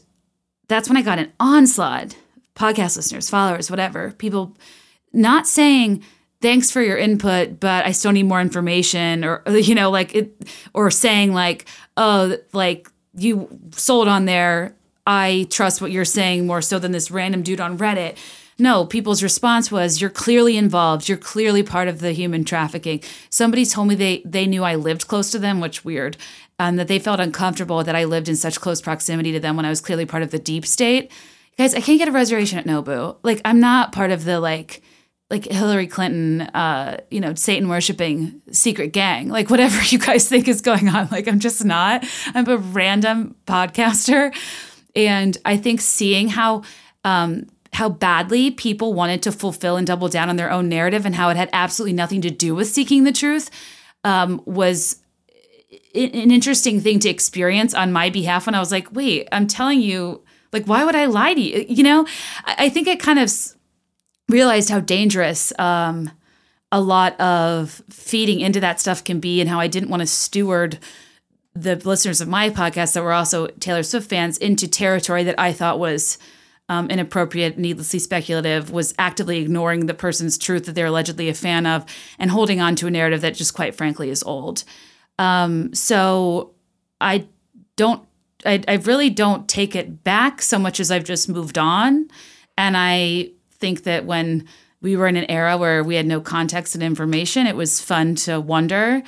that's 0.69 0.89
when 0.89 0.97
I 0.97 1.03
got 1.03 1.19
an 1.19 1.33
onslaught, 1.41 2.17
podcast 2.55 2.97
listeners, 2.97 3.31
followers, 3.31 3.71
whatever, 3.71 4.13
people 4.13 4.57
not 5.13 5.47
saying, 5.47 6.05
thanks 6.41 6.71
for 6.71 6.83
your 6.83 6.97
input, 6.99 7.61
but 7.61 7.85
I 7.85 7.93
still 7.93 8.13
need 8.13 8.25
more 8.25 8.41
information, 8.41 9.25
or, 9.25 9.43
you 9.49 9.75
know, 9.75 9.91
like 9.91 10.15
it, 10.15 10.49
or 10.75 10.91
saying, 10.91 11.33
like, 11.33 11.67
oh, 11.97 12.37
like 12.53 12.89
you 13.15 13.49
sold 13.73 14.09
on 14.09 14.25
there 14.25 14.75
I 15.07 15.49
trust 15.51 15.81
what 15.81 15.91
you're 15.91 16.05
saying 16.05 16.47
more 16.47 16.63
so 16.63 16.79
than 16.79 16.93
this 16.93 17.11
random 17.11 17.43
dude 17.43 17.61
on 17.61 17.79
Reddit. 17.79 18.17
No, 18.59 18.85
people's 18.85 19.23
response 19.23 19.73
was, 19.73 20.01
You're 20.01 20.09
clearly 20.09 20.57
involved. 20.57 21.09
You're 21.09 21.19
clearly 21.19 21.63
part 21.63 21.89
of 21.89 22.01
the 22.01 22.13
human 22.13 22.45
trafficking. 22.45 23.03
Somebody 23.31 23.65
told 23.65 23.89
me 23.89 23.95
they, 23.97 24.23
they 24.25 24.47
knew 24.47 24.63
I 24.63 24.77
lived 24.77 25.09
close 25.09 25.31
to 25.33 25.39
them, 25.39 25.61
which 25.61 25.85
weird, 25.85 26.17
and 26.59 26.79
that 26.79 26.87
they 26.87 26.99
felt 26.99 27.19
uncomfortable 27.19 27.83
that 27.83 27.97
I 27.97 28.05
lived 28.05 28.29
in 28.29 28.37
such 28.37 28.61
close 28.61 28.81
proximity 28.81 29.33
to 29.33 29.41
them 29.41 29.57
when 29.57 29.65
I 29.65 29.71
was 29.71 29.81
clearly 29.81 30.07
part 30.07 30.23
of 30.23 30.31
the 30.31 30.39
deep 30.39 30.67
state. 30.67 31.11
Guys, 31.57 31.75
I 31.75 31.81
can't 31.81 31.99
get 31.99 32.09
a 32.09 32.13
reservation 32.13 32.59
at 32.59 32.67
Nobu. 32.67 33.17
Like, 33.25 33.41
I'm 33.45 33.59
not 33.59 33.93
part 33.93 34.11
of 34.13 34.25
the 34.25 34.39
like 34.39 34.83
like 35.31 35.45
Hillary 35.45 35.87
Clinton, 35.87 36.43
uh, 36.43 37.01
you 37.11 37.21
know, 37.21 37.35
Satan 37.35 37.69
worshiping 37.69 38.43
secret 38.51 38.93
gang, 38.93 39.29
like 39.29 39.49
whatever 39.49 39.81
you 39.89 39.99
guys 39.99 40.29
think 40.29 40.49
is 40.49 40.61
going 40.61 40.89
on. 40.89 41.09
Like, 41.11 41.29
I'm 41.29 41.39
just 41.39 41.65
not. 41.65 42.05
I'm 42.35 42.49
a 42.49 42.57
random 42.57 43.37
podcaster 43.47 44.35
and 44.97 45.37
I 45.45 45.57
think 45.57 45.81
seeing 45.81 46.29
how 46.29 46.63
um, 47.05 47.47
how 47.73 47.89
badly 47.89 48.51
people 48.51 48.95
wanted 48.95 49.23
to 49.23 49.33
fulfill 49.33 49.77
and 49.77 49.87
double 49.87 50.09
down 50.09 50.29
on 50.29 50.37
their 50.37 50.51
own 50.51 50.69
narrative 50.69 51.07
and 51.07 51.15
how 51.15 51.31
it 51.31 51.37
had 51.37 51.49
absolutely 51.53 51.93
nothing 51.93 52.21
to 52.23 52.31
do 52.31 52.55
with 52.55 52.69
seeking 52.69 53.05
the 53.05 53.13
truth 53.13 53.51
um, 54.05 54.43
was 54.45 55.01
an 55.95 56.31
interesting 56.31 56.81
thing 56.81 56.99
to 57.01 57.09
experience 57.09 57.75
on 57.75 57.93
my 57.93 58.11
behalf 58.11 58.47
when 58.47 58.55
I 58.55 58.61
was 58.61 58.73
like, 58.73 58.93
wait, 58.93 59.29
I'm 59.33 59.47
telling 59.47 59.81
you, 59.81 60.23
like, 60.53 60.67
why 60.67 60.85
would 60.85 60.97
I 60.97 61.07
lie 61.07 61.35
to 61.35 61.41
you? 61.41 61.65
You 61.69 61.85
know, 61.85 62.07
I, 62.45 62.69
think 62.69 62.89
it 62.89 63.01
kind 63.01 63.19
of 63.19 63.33
realized 64.31 64.71
how 64.71 64.81
dangerous 64.81 65.53
um, 65.59 66.11
a 66.73 66.81
lot 66.81 67.21
of 67.21 67.83
feeding 67.91 68.41
into 68.41 68.61
that 68.61 68.81
stuff 68.81 69.05
can 69.05 69.21
be 69.21 69.41
and 69.41 69.51
how 69.51 69.61
I 69.61 69.67
didn't 69.67 69.91
want 69.91 70.01
to 70.01 70.07
steward 70.07 70.79
the 71.55 71.77
listeners 71.77 72.21
of 72.21 72.29
my 72.29 72.49
podcast 72.49 72.95
that 72.95 73.03
were 73.03 73.13
also 73.13 73.49
Taylor 73.59 73.83
Swift 73.83 74.09
fans 74.09 74.39
into 74.39 74.69
territory 74.69 75.25
that 75.25 75.39
I 75.39 75.53
thought 75.53 75.79
was 75.79 76.17
um, 76.69 76.89
inappropriate, 76.89 77.59
needlessly 77.59 77.99
speculative, 77.99 78.71
was 78.71 78.95
actively 78.97 79.39
ignoring 79.39 79.87
the 79.87 79.95
person's 79.95 80.39
truth 80.39 80.67
that 80.67 80.77
they're 80.77 80.87
allegedly 80.87 81.29
a 81.29 81.35
fan 81.35 81.67
of 81.67 81.85
and 82.19 82.31
holding 82.31 82.61
on 82.61 82.77
to 82.77 82.87
a 82.87 82.91
narrative 82.91 83.21
that 83.23 83.35
just 83.35 83.55
quite 83.55 83.75
frankly 83.75 84.09
is 84.09 84.23
old. 84.23 84.63
Um, 85.19 85.75
so 85.75 86.55
I 87.01 87.27
don't, 87.75 88.07
I, 88.47 88.63
I 88.69 88.75
really 88.75 89.11
don't 89.11 89.49
take 89.49 89.75
it 89.75 90.05
back 90.05 90.41
so 90.41 90.59
much 90.59 90.79
as 90.79 90.93
I've 90.93 91.05
just 91.05 91.29
moved 91.29 91.59
on. 91.59 92.09
And 92.57 92.77
I 92.77 93.33
think 93.61 93.85
that 93.85 94.05
when 94.05 94.47
we 94.81 94.97
were 94.97 95.07
in 95.07 95.17
an 95.17 95.31
era 95.31 95.57
where 95.57 95.85
we 95.85 95.97
had 95.97 96.07
no 96.07 96.21
context 96.21 96.75
and 96.75 96.83
information, 96.83 97.47
it 97.47 97.57
was 97.57 97.81
fun 97.81 98.15
to 98.17 98.41
wonder 98.41 99.03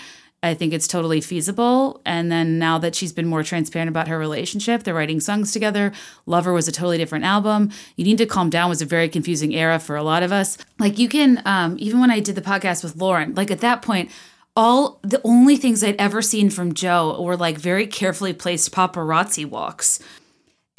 I 0.45 0.55
think 0.55 0.73
it's 0.73 0.89
totally 0.89 1.21
feasible. 1.21 2.01
And 2.05 2.31
then 2.33 2.59
now 2.59 2.77
that 2.79 2.97
she's 2.97 3.13
been 3.13 3.29
more 3.29 3.45
transparent 3.45 3.89
about 3.89 4.09
her 4.09 4.19
relationship, 4.19 4.83
they're 4.83 4.95
writing 4.95 5.21
songs 5.21 5.53
together. 5.53 5.93
Lover 6.27 6.53
was 6.53 6.67
a 6.67 6.73
totally 6.73 6.99
different 6.99 7.25
album. 7.25 7.71
You 7.97 8.05
Need 8.05 8.19
to 8.19 8.27
Calm 8.27 8.51
Down 8.51 8.69
was 8.69 8.83
a 8.83 8.87
very 8.87 9.09
confusing 9.09 9.55
era 9.55 9.79
for 9.79 9.95
a 9.95 10.03
lot 10.03 10.25
of 10.25 10.33
us. 10.33 10.59
Like 10.81 10.99
you 10.99 11.09
can, 11.09 11.43
um, 11.45 11.77
even 11.79 12.01
when 12.01 12.11
I 12.11 12.19
did 12.19 12.35
the 12.35 12.43
podcast 12.43 12.83
with 12.83 12.97
Lauren, 12.97 13.35
like 13.35 13.53
at 13.53 13.61
that 13.61 13.83
point, 13.83 14.11
all 14.57 14.99
the 15.03 15.21
only 15.23 15.57
things 15.57 15.83
I'd 15.83 15.97
ever 15.97 16.21
seen 16.21 16.51
from 16.51 16.75
Joe 16.75 17.23
were 17.23 17.37
like 17.37 17.57
very 17.57 17.87
carefully 17.87 18.33
placed 18.33 18.73
paparazzi 18.73 19.47
walks. 19.47 20.01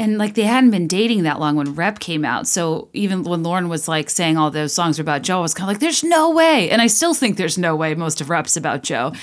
And 0.04 0.18
like 0.18 0.34
they 0.34 0.44
hadn't 0.44 0.72
been 0.72 0.90
dating 0.90 1.24
that 1.24 1.40
long 1.40 1.56
when 1.56 1.76
Rep 1.76 2.00
came 2.00 2.26
out. 2.26 2.46
So 2.46 2.90
even 2.92 3.24
when 3.24 3.42
Lauren 3.42 3.70
was 3.70 3.88
like 3.88 4.10
saying 4.10 4.36
all 4.36 4.52
those 4.52 4.74
songs 4.74 5.00
were 5.00 5.02
about 5.02 5.22
Joe, 5.22 5.38
I 5.38 5.42
was 5.42 5.54
kind 5.54 5.70
of 5.70 5.74
like, 5.74 5.80
there's 5.80 6.04
no 6.04 6.30
way. 6.30 6.70
And 6.70 6.82
I 6.82 6.88
still 6.88 7.14
think 7.14 7.38
there's 7.38 7.58
no 7.58 7.74
way 7.78 7.96
most 7.96 8.20
of 8.20 8.30
Rep's 8.30 8.58
about 8.58 8.84
Joe. 8.84 9.14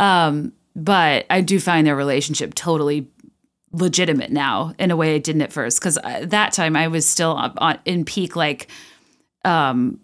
Um, 0.00 0.54
but 0.74 1.26
I 1.28 1.42
do 1.42 1.60
find 1.60 1.86
their 1.86 1.94
relationship 1.94 2.54
totally 2.54 3.08
legitimate 3.72 4.32
now 4.32 4.72
in 4.78 4.90
a 4.90 4.96
way 4.96 5.14
I 5.14 5.18
didn't 5.18 5.42
at 5.42 5.52
first 5.52 5.78
because 5.78 5.98
uh, 5.98 6.24
that 6.24 6.54
time 6.54 6.76
I 6.76 6.88
was 6.88 7.06
still 7.06 7.54
in 7.84 8.06
peak 8.06 8.34
like 8.34 8.68
um 9.44 10.00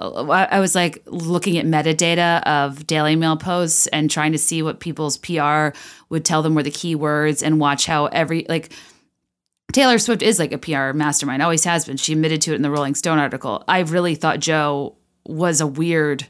I 0.00 0.60
was 0.60 0.76
like 0.76 1.02
looking 1.06 1.58
at 1.58 1.66
metadata 1.66 2.40
of 2.44 2.86
Daily 2.86 3.16
Mail 3.16 3.36
posts 3.36 3.88
and 3.88 4.08
trying 4.08 4.30
to 4.30 4.38
see 4.38 4.62
what 4.62 4.78
people's 4.78 5.16
PR 5.16 5.70
would 6.08 6.24
tell 6.24 6.40
them 6.42 6.54
were 6.54 6.62
the 6.62 6.70
keywords 6.70 7.42
and 7.44 7.58
watch 7.58 7.86
how 7.86 8.06
every 8.06 8.46
like 8.48 8.72
Taylor 9.72 9.98
Swift 9.98 10.22
is 10.22 10.38
like 10.38 10.52
a 10.52 10.58
PR 10.58 10.96
mastermind, 10.96 11.42
always 11.42 11.64
has 11.64 11.84
been. 11.84 11.96
She 11.96 12.14
admitted 12.14 12.40
to 12.42 12.52
it 12.52 12.56
in 12.56 12.62
the 12.62 12.70
Rolling 12.70 12.94
Stone 12.94 13.18
article. 13.18 13.64
I 13.68 13.80
really 13.80 14.14
thought 14.14 14.40
Joe 14.40 14.96
was 15.26 15.60
a 15.60 15.66
weird 15.66 16.26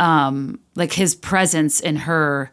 um, 0.00 0.60
like 0.74 0.92
his 0.92 1.14
presence 1.14 1.80
in 1.80 1.96
her 1.96 2.52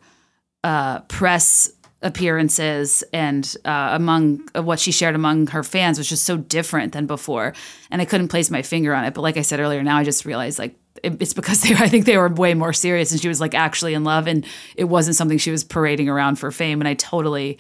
uh, 0.64 1.00
press 1.02 1.72
appearances 2.04 3.04
and 3.14 3.56
uh, 3.66 3.90
among 3.94 4.48
uh, 4.56 4.64
what 4.64 4.80
she 4.80 4.92
shared 4.92 5.16
among 5.16 5.48
her 5.48 5.64
fans 5.64 5.98
was 5.98 6.10
just 6.10 6.24
so 6.24 6.38
different 6.38 6.94
than 6.94 7.06
before. 7.06 7.54
And 7.92 8.02
i 8.02 8.06
couldn't 8.06 8.30
place 8.30 8.50
my 8.50 8.62
finger 8.62 8.94
on 8.94 9.06
it. 9.06 9.14
But 9.14 9.22
like 9.22 9.38
i 9.38 9.42
said 9.42 9.60
earlier 9.60 9.84
now 9.84 9.98
i 9.98 10.04
just 10.04 10.26
realized 10.26 10.58
like 10.58 10.76
it, 11.04 11.22
it's 11.22 11.34
because 11.34 11.62
they 11.62 11.76
i 11.78 11.88
think 11.88 12.06
they 12.06 12.18
were 12.18 12.30
way 12.30 12.54
more 12.54 12.74
serious 12.74 13.12
and 13.12 13.22
she 13.22 13.28
was 13.28 13.42
like 13.42 13.54
actually 13.54 13.94
in 13.94 14.04
love. 14.04 14.28
And 14.28 14.46
it 14.76 14.86
wasn't 14.86 15.16
something 15.16 15.38
she 15.38 15.52
was 15.52 15.64
parading 15.64 16.10
around 16.10 16.38
for 16.38 16.52
fame. 16.52 16.82
And 16.82 16.88
i 16.88 16.96
totally 16.96 17.60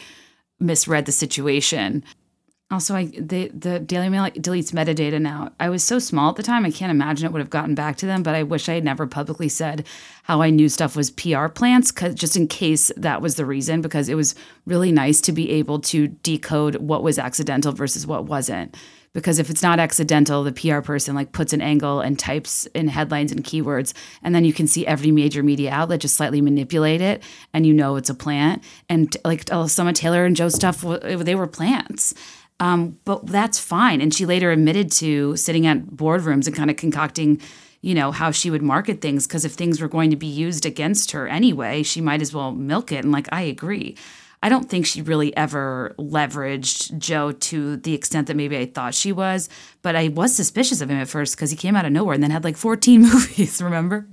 misread 0.59 1.05
the 1.05 1.11
situation 1.11 2.03
also, 2.71 2.95
I 2.95 3.05
the 3.05 3.49
the 3.49 3.79
Daily 3.79 4.07
Mail 4.07 4.23
deletes 4.31 4.71
metadata 4.71 5.19
now. 5.19 5.51
I 5.59 5.69
was 5.69 5.83
so 5.83 5.99
small 5.99 6.29
at 6.29 6.37
the 6.37 6.43
time, 6.43 6.65
I 6.65 6.71
can't 6.71 6.91
imagine 6.91 7.25
it 7.25 7.33
would 7.33 7.41
have 7.41 7.49
gotten 7.49 7.75
back 7.75 7.97
to 7.97 8.05
them. 8.05 8.23
But 8.23 8.35
I 8.35 8.43
wish 8.43 8.69
I 8.69 8.75
had 8.75 8.85
never 8.85 9.05
publicly 9.07 9.49
said 9.49 9.85
how 10.23 10.41
I 10.41 10.49
knew 10.49 10.69
stuff 10.69 10.95
was 10.95 11.11
PR 11.11 11.47
plants, 11.47 11.91
cause 11.91 12.15
just 12.15 12.37
in 12.37 12.47
case 12.47 12.91
that 12.95 13.21
was 13.21 13.35
the 13.35 13.45
reason. 13.45 13.81
Because 13.81 14.07
it 14.07 14.15
was 14.15 14.35
really 14.65 14.91
nice 14.91 15.19
to 15.21 15.33
be 15.33 15.51
able 15.51 15.79
to 15.79 16.07
decode 16.07 16.75
what 16.77 17.03
was 17.03 17.19
accidental 17.19 17.73
versus 17.73 18.07
what 18.07 18.25
wasn't. 18.25 18.75
Because 19.13 19.39
if 19.39 19.49
it's 19.49 19.61
not 19.61 19.79
accidental, 19.79 20.41
the 20.41 20.53
PR 20.53 20.79
person 20.79 21.15
like 21.15 21.33
puts 21.33 21.51
an 21.51 21.61
angle 21.61 21.99
and 21.99 22.17
types 22.17 22.65
in 22.67 22.87
headlines 22.87 23.33
and 23.33 23.43
keywords, 23.43 23.93
and 24.23 24.33
then 24.33 24.45
you 24.45 24.53
can 24.53 24.67
see 24.67 24.87
every 24.87 25.11
major 25.11 25.43
media 25.43 25.71
outlet 25.71 25.99
just 25.99 26.15
slightly 26.15 26.39
manipulate 26.39 27.01
it, 27.01 27.21
and 27.53 27.65
you 27.65 27.73
know 27.73 27.97
it's 27.97 28.09
a 28.09 28.13
plant. 28.13 28.63
And 28.87 29.15
like 29.25 29.51
of 29.51 29.93
Taylor 29.93 30.23
and 30.23 30.37
Joe 30.37 30.47
stuff, 30.47 30.81
they 30.81 31.35
were 31.35 31.47
plants 31.47 32.13
um, 32.61 32.99
but 33.05 33.25
that's 33.25 33.59
fine. 33.59 34.01
And 34.01 34.13
she 34.13 34.27
later 34.27 34.51
admitted 34.51 34.91
to 34.93 35.35
sitting 35.35 35.65
at 35.65 35.87
boardrooms 35.87 36.45
and 36.45 36.55
kind 36.55 36.69
of 36.69 36.77
concocting, 36.77 37.41
you 37.81 37.95
know, 37.95 38.11
how 38.11 38.29
she 38.29 38.51
would 38.51 38.61
market 38.61 39.01
things. 39.01 39.25
Because 39.25 39.43
if 39.43 39.53
things 39.53 39.81
were 39.81 39.87
going 39.87 40.11
to 40.11 40.15
be 40.15 40.27
used 40.27 40.63
against 40.67 41.09
her 41.11 41.27
anyway, 41.27 41.81
she 41.81 42.01
might 42.01 42.21
as 42.21 42.35
well 42.35 42.51
milk 42.51 42.91
it. 42.91 43.03
And 43.03 43.11
like, 43.11 43.27
I 43.31 43.41
agree. 43.41 43.97
I 44.43 44.49
don't 44.49 44.69
think 44.69 44.85
she 44.85 45.01
really 45.01 45.35
ever 45.35 45.95
leveraged 45.97 46.99
Joe 46.99 47.31
to 47.31 47.77
the 47.77 47.95
extent 47.95 48.27
that 48.27 48.37
maybe 48.37 48.55
I 48.55 48.67
thought 48.67 48.93
she 48.93 49.11
was. 49.11 49.49
But 49.81 49.95
I 49.95 50.09
was 50.09 50.35
suspicious 50.35 50.81
of 50.81 50.91
him 50.91 50.99
at 50.99 51.07
first 51.07 51.35
because 51.35 51.49
he 51.49 51.57
came 51.57 51.75
out 51.75 51.85
of 51.85 51.91
nowhere 51.91 52.13
and 52.13 52.21
then 52.21 52.29
had 52.29 52.43
like 52.43 52.57
14 52.57 53.01
movies, 53.11 53.59
remember? 53.59 54.07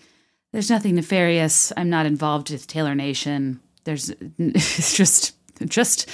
There's 0.52 0.70
nothing 0.70 0.94
nefarious. 0.94 1.70
I'm 1.76 1.90
not 1.90 2.06
involved 2.06 2.50
with 2.50 2.66
Taylor 2.66 2.94
Nation. 2.94 3.60
There's 3.84 4.10
it's 4.38 4.96
just 4.96 5.36
just 5.66 6.08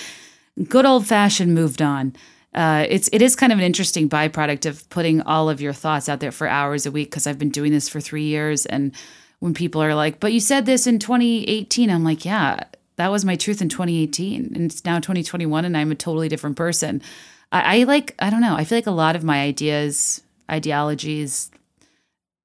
good 0.64 0.86
old 0.86 1.06
fashioned 1.06 1.54
moved 1.54 1.82
on. 1.82 2.14
Uh, 2.54 2.86
it's 2.88 3.08
it 3.12 3.20
is 3.20 3.36
kind 3.36 3.52
of 3.52 3.58
an 3.58 3.64
interesting 3.64 4.08
byproduct 4.08 4.64
of 4.64 4.88
putting 4.88 5.20
all 5.22 5.50
of 5.50 5.60
your 5.60 5.74
thoughts 5.74 6.08
out 6.08 6.20
there 6.20 6.32
for 6.32 6.48
hours 6.48 6.86
a 6.86 6.90
week 6.90 7.10
because 7.10 7.26
I've 7.26 7.38
been 7.38 7.50
doing 7.50 7.72
this 7.72 7.88
for 7.88 8.00
three 8.00 8.24
years 8.24 8.64
and 8.64 8.94
when 9.40 9.52
people 9.52 9.82
are 9.82 9.94
like, 9.94 10.18
"But 10.18 10.32
you 10.32 10.40
said 10.40 10.64
this 10.64 10.86
in 10.86 10.98
2018," 10.98 11.90
I'm 11.90 12.02
like, 12.02 12.24
"Yeah, 12.24 12.60
that 12.96 13.10
was 13.10 13.24
my 13.24 13.36
truth 13.36 13.60
in 13.60 13.68
2018, 13.68 14.52
and 14.54 14.72
it's 14.72 14.84
now 14.86 14.98
2021, 14.98 15.66
and 15.66 15.76
I'm 15.76 15.92
a 15.92 15.94
totally 15.94 16.30
different 16.30 16.56
person." 16.56 17.02
I, 17.52 17.80
I 17.80 17.84
like 17.84 18.14
I 18.18 18.30
don't 18.30 18.40
know. 18.40 18.56
I 18.56 18.64
feel 18.64 18.78
like 18.78 18.86
a 18.86 18.90
lot 18.92 19.16
of 19.16 19.24
my 19.24 19.42
ideas, 19.42 20.22
ideologies, 20.50 21.50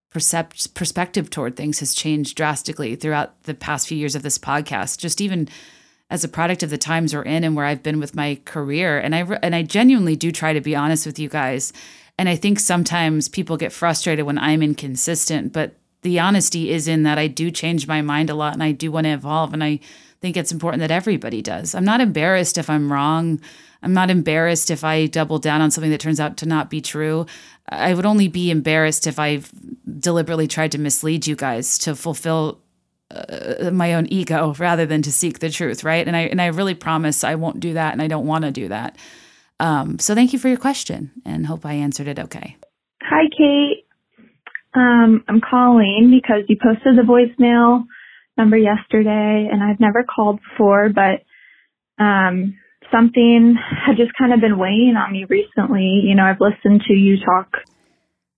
percept 0.09 0.73
perspective 0.73 1.29
toward 1.29 1.55
things 1.55 1.79
has 1.79 1.93
changed 1.93 2.35
drastically 2.35 2.95
throughout 2.95 3.43
the 3.43 3.53
past 3.53 3.87
few 3.87 3.97
years 3.97 4.15
of 4.15 4.23
this 4.23 4.37
podcast. 4.37 4.97
Just 4.97 5.21
even 5.21 5.47
as 6.11 6.23
a 6.23 6.27
product 6.29 6.61
of 6.61 6.69
the 6.69 6.77
times 6.77 7.15
we're 7.15 7.23
in 7.23 7.43
and 7.43 7.55
where 7.55 7.65
I've 7.65 7.81
been 7.81 7.99
with 7.99 8.13
my 8.13 8.39
career, 8.45 8.99
and 8.99 9.15
I 9.15 9.21
and 9.41 9.55
I 9.55 9.63
genuinely 9.63 10.15
do 10.15 10.31
try 10.31 10.53
to 10.53 10.61
be 10.61 10.75
honest 10.75 11.05
with 11.05 11.17
you 11.17 11.29
guys. 11.29 11.73
And 12.19 12.29
I 12.29 12.35
think 12.35 12.59
sometimes 12.59 13.29
people 13.29 13.57
get 13.57 13.71
frustrated 13.71 14.25
when 14.25 14.37
I'm 14.37 14.61
inconsistent, 14.61 15.53
but 15.53 15.77
the 16.03 16.19
honesty 16.19 16.69
is 16.69 16.87
in 16.87 17.03
that 17.03 17.17
I 17.17 17.27
do 17.27 17.49
change 17.49 17.87
my 17.87 18.01
mind 18.01 18.29
a 18.29 18.35
lot 18.35 18.53
and 18.53 18.61
I 18.61 18.73
do 18.73 18.91
want 18.91 19.05
to 19.05 19.11
evolve. 19.11 19.53
And 19.53 19.63
I 19.63 19.79
think 20.19 20.37
it's 20.37 20.51
important 20.51 20.81
that 20.81 20.91
everybody 20.91 21.41
does. 21.41 21.73
I'm 21.73 21.85
not 21.85 22.01
embarrassed 22.01 22.57
if 22.57 22.69
I'm 22.69 22.91
wrong. 22.91 23.39
I'm 23.81 23.93
not 23.93 24.11
embarrassed 24.11 24.69
if 24.69 24.83
I 24.83 25.07
double 25.07 25.39
down 25.39 25.61
on 25.61 25.71
something 25.71 25.89
that 25.91 25.99
turns 25.99 26.19
out 26.19 26.37
to 26.37 26.45
not 26.45 26.69
be 26.69 26.81
true. 26.81 27.25
I 27.69 27.93
would 27.93 28.05
only 28.05 28.27
be 28.27 28.51
embarrassed 28.51 29.07
if 29.07 29.17
I 29.17 29.41
deliberately 29.99 30.47
tried 30.47 30.73
to 30.73 30.77
mislead 30.77 31.25
you 31.25 31.35
guys 31.35 31.77
to 31.79 31.95
fulfill 31.95 32.60
uh, 33.11 33.71
my 33.71 33.93
own 33.93 34.07
ego 34.07 34.53
rather 34.59 34.85
than 34.85 35.01
to 35.03 35.11
seek 35.11 35.39
the 35.39 35.49
truth, 35.49 35.83
right? 35.83 36.05
And 36.05 36.15
I 36.15 36.21
and 36.21 36.41
I 36.41 36.47
really 36.47 36.75
promise 36.75 37.23
I 37.23 37.35
won't 37.35 37.59
do 37.59 37.73
that, 37.73 37.93
and 37.93 38.01
I 38.01 38.07
don't 38.07 38.25
want 38.25 38.45
to 38.45 38.51
do 38.51 38.67
that. 38.69 38.97
Um, 39.59 39.99
so 39.99 40.15
thank 40.15 40.33
you 40.33 40.39
for 40.39 40.47
your 40.47 40.57
question, 40.57 41.11
and 41.25 41.45
hope 41.45 41.65
I 41.65 41.73
answered 41.73 42.07
it 42.07 42.19
okay. 42.19 42.57
Hi, 43.03 43.23
Kate. 43.37 43.85
Um, 44.73 45.23
I'm 45.27 45.41
calling 45.41 46.09
because 46.11 46.43
you 46.47 46.57
posted 46.61 46.97
the 46.97 47.01
voicemail 47.01 47.83
number 48.37 48.57
yesterday, 48.57 49.49
and 49.51 49.61
I've 49.61 49.79
never 49.79 50.03
called 50.03 50.39
before, 50.49 50.89
but 50.89 51.23
um, 52.03 52.55
something 52.91 53.55
had 53.85 53.97
just 53.97 54.11
kind 54.17 54.33
of 54.33 54.41
been 54.41 54.57
weighing 54.57 54.95
on 54.97 55.11
me 55.11 55.25
recently. 55.25 56.01
You 56.03 56.15
know, 56.15 56.23
I've 56.23 56.41
listened 56.41 56.81
to 56.87 56.93
you 56.93 57.17
talk. 57.23 57.57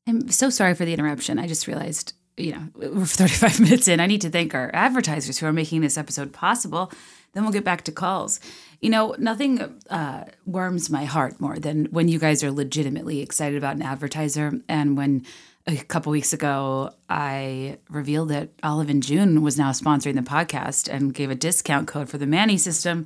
I'm 0.07 0.29
so 0.29 0.49
sorry 0.49 0.73
for 0.73 0.85
the 0.85 0.93
interruption. 0.93 1.39
I 1.39 1.47
just 1.47 1.67
realized, 1.67 2.13
you 2.37 2.51
know, 2.51 2.67
we're 2.75 3.05
35 3.05 3.59
minutes 3.59 3.87
in. 3.87 3.99
I 3.99 4.07
need 4.07 4.21
to 4.21 4.29
thank 4.29 4.53
our 4.53 4.71
advertisers 4.73 5.37
who 5.37 5.45
are 5.45 5.53
making 5.53 5.81
this 5.81 5.97
episode 5.97 6.33
possible. 6.33 6.91
Then 7.33 7.43
we'll 7.43 7.51
get 7.51 7.63
back 7.63 7.83
to 7.85 7.91
calls. 7.91 8.39
You 8.79 8.89
know, 8.89 9.15
nothing 9.17 9.81
uh, 9.89 10.25
warms 10.45 10.89
my 10.89 11.05
heart 11.05 11.39
more 11.39 11.57
than 11.57 11.85
when 11.85 12.07
you 12.07 12.19
guys 12.19 12.43
are 12.43 12.51
legitimately 12.51 13.21
excited 13.21 13.57
about 13.57 13.75
an 13.75 13.81
advertiser 13.81 14.59
and 14.67 14.97
when 14.97 15.25
a 15.65 15.77
couple 15.77 16.11
weeks 16.11 16.33
ago, 16.33 16.93
I 17.09 17.77
revealed 17.89 18.29
that 18.29 18.49
Olive 18.63 18.89
and 18.89 19.01
June 19.01 19.41
was 19.41 19.57
now 19.57 19.71
sponsoring 19.71 20.15
the 20.15 20.21
podcast 20.21 20.93
and 20.93 21.13
gave 21.13 21.31
a 21.31 21.35
discount 21.35 21.87
code 21.87 22.09
for 22.09 22.17
the 22.17 22.27
Mani 22.27 22.57
system. 22.57 23.05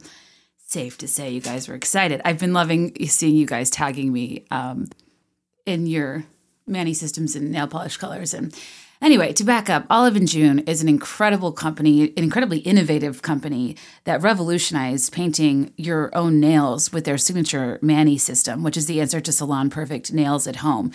Safe 0.57 0.97
to 0.97 1.07
say, 1.07 1.29
you 1.29 1.39
guys 1.39 1.67
were 1.67 1.75
excited. 1.75 2.19
I've 2.25 2.39
been 2.39 2.53
loving 2.53 2.95
seeing 3.07 3.35
you 3.35 3.45
guys 3.45 3.69
tagging 3.69 4.11
me 4.11 4.45
um, 4.49 4.89
in 5.65 5.85
your 5.85 6.25
Mani 6.65 6.93
systems 6.93 7.35
and 7.35 7.51
nail 7.51 7.67
polish 7.67 7.97
colors. 7.97 8.33
And 8.33 8.53
anyway, 9.01 9.33
to 9.33 9.43
back 9.43 9.69
up, 9.69 9.85
Olive 9.89 10.15
and 10.15 10.27
June 10.27 10.59
is 10.59 10.81
an 10.81 10.89
incredible 10.89 11.51
company, 11.51 12.09
an 12.09 12.23
incredibly 12.23 12.59
innovative 12.59 13.21
company 13.21 13.75
that 14.03 14.21
revolutionized 14.21 15.11
painting 15.11 15.73
your 15.77 16.15
own 16.15 16.39
nails 16.39 16.91
with 16.91 17.05
their 17.05 17.17
signature 17.17 17.79
Mani 17.81 18.17
system, 18.17 18.63
which 18.63 18.77
is 18.77 18.85
the 18.85 19.01
answer 19.01 19.19
to 19.21 19.31
Salon 19.31 19.69
Perfect 19.69 20.13
nails 20.13 20.47
at 20.47 20.57
home. 20.57 20.91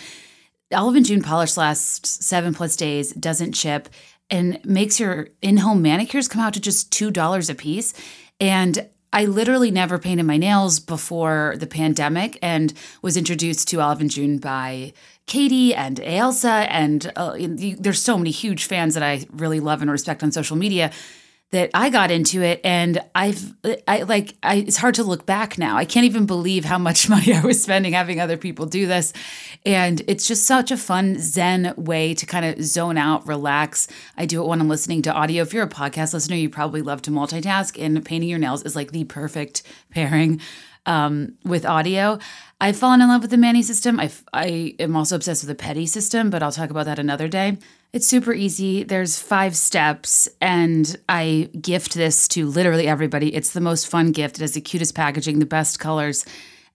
Olive 0.73 0.95
and 0.95 1.05
June 1.05 1.21
polish 1.21 1.57
lasts 1.57 2.25
seven 2.25 2.53
plus 2.53 2.75
days, 2.75 3.13
doesn't 3.13 3.53
chip, 3.53 3.89
and 4.29 4.59
makes 4.65 4.99
your 4.99 5.29
in 5.41 5.57
home 5.57 5.81
manicures 5.81 6.27
come 6.27 6.41
out 6.41 6.53
to 6.53 6.59
just 6.59 6.91
$2 6.91 7.49
a 7.49 7.55
piece. 7.55 7.93
And 8.39 8.89
I 9.13 9.25
literally 9.25 9.69
never 9.69 9.99
painted 9.99 10.23
my 10.23 10.37
nails 10.37 10.79
before 10.79 11.53
the 11.57 11.67
pandemic 11.67 12.39
and 12.41 12.73
was 13.03 13.15
introduced 13.15 13.67
to 13.69 13.79
Olive 13.79 14.01
and 14.01 14.09
June 14.09 14.39
by 14.39 14.91
Katie 15.27 15.73
and 15.75 15.99
Ailsa. 15.99 16.67
And 16.69 17.11
uh, 17.15 17.37
there's 17.37 18.01
so 18.01 18.17
many 18.17 18.31
huge 18.31 18.65
fans 18.65 18.95
that 18.95 19.03
I 19.03 19.25
really 19.31 19.59
love 19.59 19.83
and 19.83 19.91
respect 19.91 20.23
on 20.23 20.31
social 20.31 20.57
media 20.57 20.91
that 21.51 21.69
I 21.75 21.91
got 21.91 22.09
into 22.09 22.41
it 22.41 22.59
and 22.63 22.99
I've 23.13 23.53
I 23.87 24.01
like 24.01 24.35
I 24.41 24.55
it's 24.55 24.77
hard 24.77 24.95
to 24.95 25.03
look 25.03 25.27
back 25.27 25.57
now. 25.59 25.77
I 25.77 25.85
can't 25.85 26.05
even 26.05 26.25
believe 26.25 26.65
how 26.65 26.79
much 26.79 27.07
money 27.15 27.33
I 27.33 27.41
was 27.41 27.61
spending 27.61 27.93
having 27.93 28.19
other 28.19 28.37
people 28.37 28.65
do 28.65 28.87
this. 28.87 29.13
And 29.65 30.01
it's 30.07 30.27
just 30.27 30.47
such 30.47 30.71
a 30.71 30.77
fun 30.77 31.19
zen 31.19 31.73
way 31.77 32.15
to 32.15 32.25
kind 32.25 32.45
of 32.45 32.63
zone 32.63 32.97
out, 32.97 33.27
relax. 33.27 33.87
I 34.17 34.25
do 34.25 34.41
it 34.43 34.47
when 34.47 34.61
I'm 34.61 34.69
listening 34.69 35.03
to 35.03 35.13
audio. 35.13 35.43
If 35.43 35.53
you're 35.53 35.63
a 35.63 35.69
podcast 35.69 36.13
listener, 36.13 36.35
you 36.35 36.49
probably 36.49 36.81
love 36.81 37.03
to 37.03 37.11
multitask 37.11 37.79
and 37.79 38.03
painting 38.03 38.29
your 38.29 38.39
nails 38.39 38.63
is 38.63 38.75
like 38.75 38.91
the 38.91 39.03
perfect 39.03 39.61
pairing 39.91 40.41
um, 40.85 41.37
with 41.45 41.65
audio. 41.65 42.19
I've 42.59 42.77
fallen 42.77 43.01
in 43.01 43.09
love 43.09 43.21
with 43.21 43.31
the 43.31 43.37
Mani 43.37 43.61
system. 43.61 43.99
I, 43.99 44.11
I 44.33 44.75
am 44.79 44.95
also 44.95 45.15
obsessed 45.15 45.45
with 45.45 45.57
the 45.57 45.63
Pedi 45.63 45.87
system, 45.87 46.29
but 46.29 46.41
I'll 46.41 46.51
talk 46.51 46.69
about 46.69 46.85
that 46.85 46.99
another 46.99 47.27
day. 47.27 47.57
It's 47.93 48.07
super 48.07 48.33
easy. 48.33 48.83
There's 48.83 49.19
five 49.19 49.55
steps, 49.55 50.27
and 50.41 50.97
I 51.07 51.51
gift 51.61 51.93
this 51.93 52.27
to 52.29 52.47
literally 52.47 52.87
everybody. 52.87 53.35
It's 53.35 53.53
the 53.53 53.61
most 53.61 53.87
fun 53.87 54.11
gift. 54.11 54.39
It 54.39 54.41
has 54.41 54.53
the 54.53 54.61
cutest 54.61 54.95
packaging, 54.95 55.37
the 55.37 55.45
best 55.45 55.79
colors, 55.79 56.25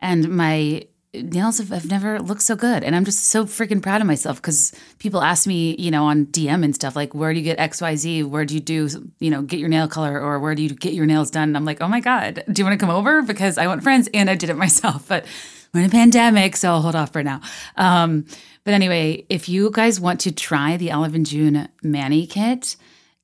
and 0.00 0.28
my 0.28 0.86
nails 1.12 1.58
have, 1.58 1.70
have 1.70 1.90
never 1.90 2.20
looked 2.20 2.42
so 2.42 2.54
good. 2.54 2.84
And 2.84 2.94
I'm 2.94 3.04
just 3.04 3.26
so 3.26 3.46
freaking 3.46 3.82
proud 3.82 4.00
of 4.00 4.06
myself 4.06 4.40
because 4.40 4.72
people 5.00 5.20
ask 5.20 5.44
me, 5.44 5.74
you 5.76 5.90
know, 5.90 6.04
on 6.04 6.26
DM 6.26 6.62
and 6.62 6.72
stuff 6.72 6.94
like, 6.94 7.14
where 7.14 7.32
do 7.32 7.40
you 7.40 7.44
get 7.44 7.58
XYZ? 7.58 8.24
Where 8.24 8.44
do 8.44 8.54
you 8.54 8.60
do, 8.60 8.88
you 9.18 9.30
know, 9.30 9.42
get 9.42 9.58
your 9.58 9.70
nail 9.70 9.88
color 9.88 10.20
or 10.20 10.38
where 10.38 10.54
do 10.54 10.62
you 10.62 10.68
get 10.68 10.92
your 10.92 11.06
nails 11.06 11.32
done? 11.32 11.48
And 11.48 11.56
I'm 11.56 11.64
like, 11.64 11.80
oh 11.80 11.88
my 11.88 11.98
God, 11.98 12.44
do 12.52 12.60
you 12.60 12.64
want 12.64 12.78
to 12.78 12.86
come 12.86 12.94
over? 12.94 13.22
Because 13.22 13.58
I 13.58 13.66
want 13.66 13.82
friends 13.82 14.08
and 14.14 14.30
I 14.30 14.36
did 14.36 14.50
it 14.50 14.56
myself. 14.58 15.08
But 15.08 15.24
we're 15.72 15.80
in 15.80 15.86
a 15.86 15.90
pandemic, 15.90 16.56
so 16.56 16.70
I'll 16.70 16.82
hold 16.82 16.94
off 16.94 17.12
for 17.12 17.22
now. 17.22 17.40
Um, 17.76 18.26
but 18.68 18.74
anyway, 18.74 19.24
if 19.30 19.48
you 19.48 19.70
guys 19.70 19.98
want 19.98 20.20
to 20.20 20.30
try 20.30 20.76
the 20.76 20.92
Olive 20.92 21.14
and 21.14 21.24
June 21.24 21.70
Mani 21.82 22.26
kit 22.26 22.76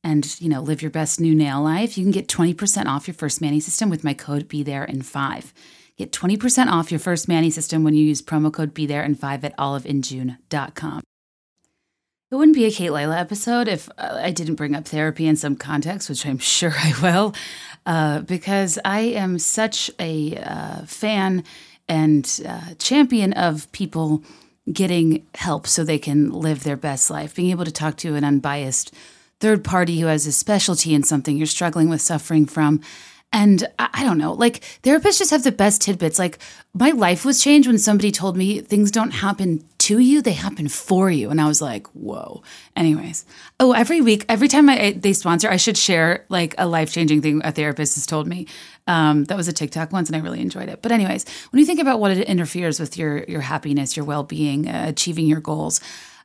and 0.02 0.40
you 0.40 0.48
know 0.48 0.62
live 0.62 0.80
your 0.80 0.90
best 0.90 1.20
new 1.20 1.34
nail 1.34 1.60
life, 1.60 1.98
you 1.98 2.04
can 2.04 2.12
get 2.12 2.28
20% 2.28 2.86
off 2.86 3.06
your 3.06 3.14
first 3.14 3.42
Mani 3.42 3.60
system 3.60 3.90
with 3.90 4.02
my 4.02 4.14
code 4.14 4.48
Be 4.48 4.62
There 4.62 4.84
in 4.84 5.02
Five. 5.02 5.52
Get 5.98 6.12
20% 6.12 6.68
off 6.68 6.90
your 6.90 6.98
first 6.98 7.28
Mani 7.28 7.50
system 7.50 7.84
when 7.84 7.92
you 7.92 8.06
use 8.06 8.22
promo 8.22 8.50
code 8.50 8.72
Be 8.72 8.86
There 8.86 9.02
in 9.02 9.16
Five 9.16 9.44
at 9.44 9.54
oliveandjune.com. 9.58 11.02
It 12.30 12.34
wouldn't 12.34 12.56
be 12.56 12.64
a 12.64 12.70
Katelilah 12.70 13.20
episode 13.20 13.68
if 13.68 13.90
uh, 13.98 14.20
I 14.22 14.30
didn't 14.30 14.54
bring 14.54 14.74
up 14.74 14.86
therapy 14.86 15.26
in 15.26 15.36
some 15.36 15.56
context, 15.56 16.08
which 16.08 16.24
I'm 16.24 16.38
sure 16.54 16.72
I 16.74 16.94
will, 17.02 17.34
uh, 17.84 18.20
because 18.20 18.78
I 18.82 19.00
am 19.00 19.38
such 19.38 19.90
a 20.00 20.38
uh, 20.38 20.86
fan 20.86 21.44
and 21.86 22.40
uh, 22.48 22.72
champion 22.78 23.34
of 23.34 23.70
people 23.72 24.24
getting 24.72 25.26
help 25.34 25.66
so 25.66 25.84
they 25.84 25.98
can 25.98 26.30
live 26.30 26.64
their 26.64 26.76
best 26.76 27.10
life, 27.10 27.34
being 27.34 27.50
able 27.50 27.64
to 27.64 27.72
talk 27.72 27.96
to 27.98 28.14
an 28.14 28.24
unbiased 28.24 28.94
third 29.40 29.62
party 29.62 30.00
who 30.00 30.06
has 30.06 30.26
a 30.26 30.32
specialty 30.32 30.94
in 30.94 31.02
something 31.02 31.36
you're 31.36 31.46
struggling 31.46 31.88
with, 31.88 32.00
suffering 32.00 32.46
from. 32.46 32.80
And 33.32 33.66
I, 33.80 34.04
don't 34.04 34.18
know, 34.18 34.32
like 34.32 34.60
therapists 34.84 35.18
just 35.18 35.32
have 35.32 35.42
the 35.42 35.50
best 35.50 35.82
tidbits. 35.82 36.20
Like 36.20 36.38
my 36.72 36.90
life 36.90 37.24
was 37.24 37.42
changed 37.42 37.66
when 37.66 37.78
somebody 37.78 38.12
told 38.12 38.36
me 38.36 38.60
things 38.60 38.92
don't 38.92 39.10
happen 39.10 39.64
to 39.78 39.98
you, 39.98 40.22
they 40.22 40.32
happen 40.32 40.68
for 40.68 41.10
you. 41.10 41.30
And 41.30 41.40
I 41.40 41.48
was 41.48 41.60
like, 41.60 41.88
whoa. 41.88 42.44
Anyways, 42.76 43.26
oh, 43.58 43.72
every 43.72 44.00
week, 44.00 44.24
every 44.28 44.46
time 44.46 44.70
I, 44.70 44.92
they 44.92 45.12
sponsor, 45.12 45.50
I 45.50 45.56
should 45.56 45.76
share 45.76 46.24
like 46.28 46.54
a 46.58 46.68
life 46.68 46.92
changing 46.92 47.22
thing 47.22 47.42
a 47.44 47.50
therapist 47.50 47.96
has 47.96 48.06
told 48.06 48.28
me. 48.28 48.46
Um, 48.86 49.24
that 49.24 49.36
was 49.36 49.48
a 49.48 49.52
TikTok 49.52 49.92
once, 49.92 50.08
and 50.08 50.16
I 50.16 50.20
really 50.20 50.40
enjoyed 50.40 50.68
it. 50.68 50.82
But 50.82 50.92
anyways, 50.92 51.24
when 51.50 51.60
you 51.60 51.66
think 51.66 51.80
about 51.80 52.00
what 52.00 52.10
it 52.10 52.26
interferes 52.28 52.78
with 52.78 52.98
your 52.98 53.24
your 53.24 53.40
happiness, 53.40 53.96
your 53.96 54.04
well 54.04 54.24
being, 54.24 54.68
uh, 54.68 54.84
achieving 54.88 55.26
your 55.26 55.40
goals, 55.40 55.80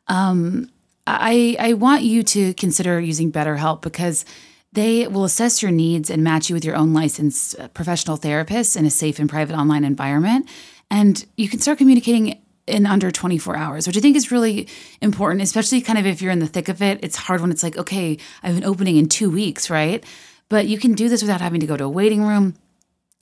um, 0.08 0.70
I 1.08 1.56
I 1.60 1.74
want 1.74 2.04
you 2.04 2.24
to 2.24 2.54
consider 2.56 3.00
using 3.00 3.32
BetterHelp 3.32 3.82
because 3.82 4.26
they 4.74 5.08
will 5.08 5.24
assess 5.24 5.62
your 5.62 5.72
needs 5.72 6.10
and 6.10 6.24
match 6.24 6.50
you 6.50 6.54
with 6.54 6.66
your 6.66 6.76
own 6.76 6.94
licensed 6.94 7.60
uh, 7.60 7.68
professional 7.70 8.18
therapist 8.18 8.76
in 8.76 8.86
a 8.86 8.90
safe 8.90 9.20
and 9.20 9.30
private 9.30 9.56
online 9.56 9.84
environment. 9.84 10.48
And 10.92 11.26
you 11.38 11.50
can 11.50 11.60
start 11.60 11.78
communicating 11.78 12.42
in 12.68 12.86
under 12.86 13.10
24 13.10 13.58
hours, 13.58 13.88
which 13.88 13.98
I 13.98 14.00
think 14.00 14.16
is 14.16 14.32
really 14.32 14.68
important, 15.02 15.42
especially 15.42 15.82
kind 15.82 15.98
of 15.98 16.06
if 16.06 16.22
you're 16.22 16.32
in 16.32 16.40
the 16.40 16.48
thick 16.48 16.70
of 16.70 16.82
it. 16.82 17.00
It's 17.04 17.16
hard 17.16 17.42
when 17.42 17.52
it's 17.52 17.64
like, 17.64 17.78
okay, 17.78 18.18
I 18.44 18.48
have 18.48 18.58
an 18.58 18.64
opening 18.64 18.98
in 18.98 19.10
two 19.10 19.32
weeks, 19.32 19.70
right? 19.70 20.04
But 20.50 20.68
you 20.68 20.78
can 20.80 20.94
do 20.94 21.10
this 21.10 21.22
without 21.22 21.42
having 21.42 21.60
to 21.62 21.68
go 21.68 21.78
to 21.78 21.86
a 21.86 21.90
waiting 21.90 22.24
room, 22.24 22.56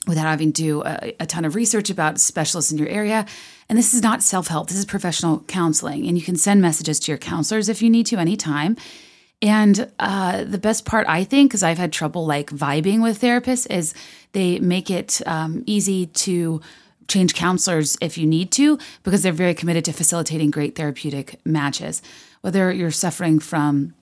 without 0.08 0.28
having 0.28 0.54
to 0.54 0.62
do 0.62 0.84
a, 0.84 1.14
a 1.20 1.26
ton 1.26 1.46
of 1.46 1.56
research 1.56 1.90
about 1.90 2.20
specialists 2.20 2.72
in 2.72 2.78
your 2.78 2.88
area. 2.88 3.26
And 3.70 3.78
this 3.78 3.94
is 3.94 4.02
not 4.02 4.24
self 4.24 4.48
help, 4.48 4.70
this 4.70 4.78
is 4.78 4.86
professional 4.86 5.42
counseling. 5.42 6.08
And 6.08 6.18
you 6.18 6.24
can 6.24 6.38
send 6.38 6.62
messages 6.62 7.00
to 7.02 7.12
your 7.12 7.20
counselors 7.20 7.70
if 7.70 7.82
you 7.82 7.90
need 7.90 8.06
to 8.08 8.18
anytime. 8.18 8.78
And 9.42 9.92
uh, 10.00 10.46
the 10.46 10.58
best 10.58 10.86
part, 10.86 11.06
I 11.08 11.24
think, 11.24 11.52
because 11.52 11.62
I've 11.62 11.78
had 11.78 11.94
trouble 11.94 12.26
like 12.26 12.50
vibing 12.50 13.04
with 13.04 13.22
therapists, 13.22 13.70
is 13.70 13.94
they 14.32 14.60
make 14.60 14.90
it 14.90 15.22
um, 15.28 15.64
easy 15.68 16.08
to 16.08 16.62
change 17.08 17.36
counselors 17.36 17.98
if 18.02 18.18
you 18.18 18.26
need 18.26 18.52
to 18.52 18.78
because 19.04 19.24
they're 19.24 19.32
very 19.32 19.54
committed 19.54 19.86
to 19.86 19.94
facilitating 19.94 20.52
great 20.52 20.76
therapeutic 20.76 21.40
matches. 21.46 22.02
Whether 22.42 22.72
you're 22.72 22.92
suffering 22.92 23.40
from 23.40 23.94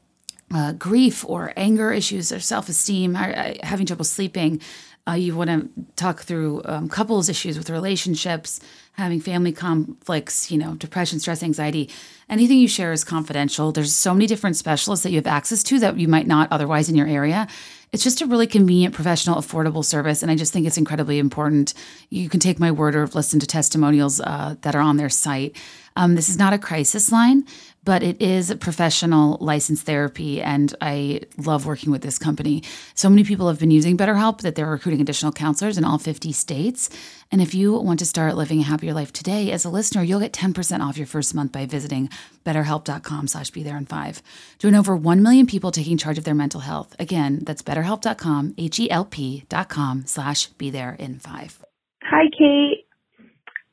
uh, 0.54 0.74
grief 0.74 1.26
or 1.28 1.54
anger 1.58 1.92
issues 1.92 2.32
or 2.32 2.40
self 2.40 2.70
esteem, 2.70 3.14
having 3.16 3.86
trouble 3.86 4.06
sleeping, 4.06 4.62
uh, 5.08 5.14
you 5.14 5.36
want 5.36 5.50
to 5.50 5.70
talk 5.96 6.22
through 6.22 6.62
um, 6.66 6.90
couples 6.90 7.30
issues 7.30 7.58
with 7.58 7.70
relationships, 7.70 8.60
having 8.94 9.20
family 9.20 9.52
conflicts, 9.52 10.50
you 10.50 10.58
know, 10.58 10.74
depression, 10.76 11.20
stress, 11.20 11.44
anxiety. 11.44 11.90
Anything 12.28 12.58
you 12.58 12.68
share 12.68 12.92
is 12.92 13.04
confidential. 13.04 13.72
There's 13.72 13.94
so 13.94 14.14
many 14.14 14.26
different 14.26 14.56
specialists 14.56 15.04
that 15.04 15.12
you 15.12 15.18
have 15.18 15.28
access 15.28 15.62
to 15.64 15.80
that 15.80 15.98
you 15.98 16.08
might 16.08 16.26
not 16.26 16.52
otherwise 16.52 16.90
in 16.90 16.96
your 16.96 17.08
area. 17.08 17.48
It's 17.92 18.04
just 18.04 18.22
a 18.22 18.26
really 18.26 18.48
convenient, 18.48 18.96
professional, 18.96 19.40
affordable 19.40 19.86
service. 19.86 20.24
And 20.24 20.32
I 20.32 20.36
just 20.36 20.52
think 20.52 20.66
it's 20.66 20.78
incredibly 20.78 21.20
important. 21.20 21.76
You 22.10 22.28
can 22.28 22.40
take 22.40 22.60
my 22.60 22.72
word 22.72 22.96
or 22.96 23.06
listen 23.08 23.40
to 23.40 23.48
testimonials 23.48 24.20
uh, 24.20 24.56
that 24.62 24.76
are 24.76 24.82
on 24.82 24.98
their 24.98 25.10
site. 25.10 25.56
Um, 25.96 26.16
this 26.16 26.28
is 26.28 26.38
not 26.38 26.52
a 26.52 26.58
crisis 26.58 27.12
line, 27.12 27.46
but 27.86 28.04
it 28.04 28.22
is 28.22 28.54
professional 28.60 29.38
licensed 29.40 29.86
therapy. 29.86 30.42
And 30.42 30.74
I 30.82 31.22
love 31.38 31.66
working 31.66 31.92
with 31.92 32.02
this 32.02 32.18
company. 32.18 32.64
So 32.96 33.10
many 33.10 33.24
people 33.24 33.48
have 33.48 33.60
been 33.60 33.72
using 33.72 33.96
BetterHelp 33.98 34.42
that 34.42 34.56
they're 34.56 34.70
recruiting 34.70 35.02
additional 35.02 35.32
counselors 35.32 35.78
in 35.78 35.86
all 35.86 36.00
50 36.00 36.32
states. 36.32 36.90
And 37.32 37.42
if 37.42 37.54
you 37.54 37.74
want 37.74 38.00
to 38.00 38.06
start 38.06 38.36
living 38.36 38.60
a 38.60 38.64
happier 38.64 38.94
life 38.94 39.14
today, 39.14 39.52
as 39.52 39.66
a 39.66 39.70
listener, 39.70 40.04
you'll 40.04 40.20
get 40.20 40.34
10% 40.34 40.82
off 40.82 40.98
your 40.98 41.08
first 41.08 41.34
month 41.34 41.52
by 41.52 41.66
visiting 41.66 42.10
betterhelp.com 42.46 43.28
slash 43.28 43.52
be 43.52 43.64
there 43.64 43.78
in 43.78 43.86
five. 43.86 44.22
Join 44.60 44.76
over 44.76 44.96
1 44.96 45.22
million 45.22 45.46
people 45.46 45.72
taking 45.72 45.98
charge 45.98 46.18
of 46.18 46.24
their 46.24 46.36
mental 46.36 46.62
health. 46.62 46.96
Again, 47.00 47.40
that's 47.44 47.62
betterhelp.com, 47.62 48.56
H-E-L-P 48.58 49.46
dot 49.50 49.70
com 49.70 50.06
slash 50.06 50.48
be 50.48 50.70
there 50.70 50.96
in 51.00 51.20
five. 51.20 51.64
Hi, 52.04 52.26
Kate. 52.38 52.86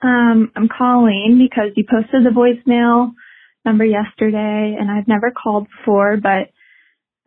Um, 0.02 0.50
I'm 0.56 0.68
calling 0.68 1.38
because 1.38 1.70
you 1.76 1.84
posted 1.88 2.24
the 2.24 2.30
voicemail 2.30 3.12
number 3.64 3.84
yesterday 3.84 4.76
and 4.78 4.90
I've 4.90 5.08
never 5.08 5.30
called 5.30 5.68
before, 5.68 6.16
but, 6.16 6.50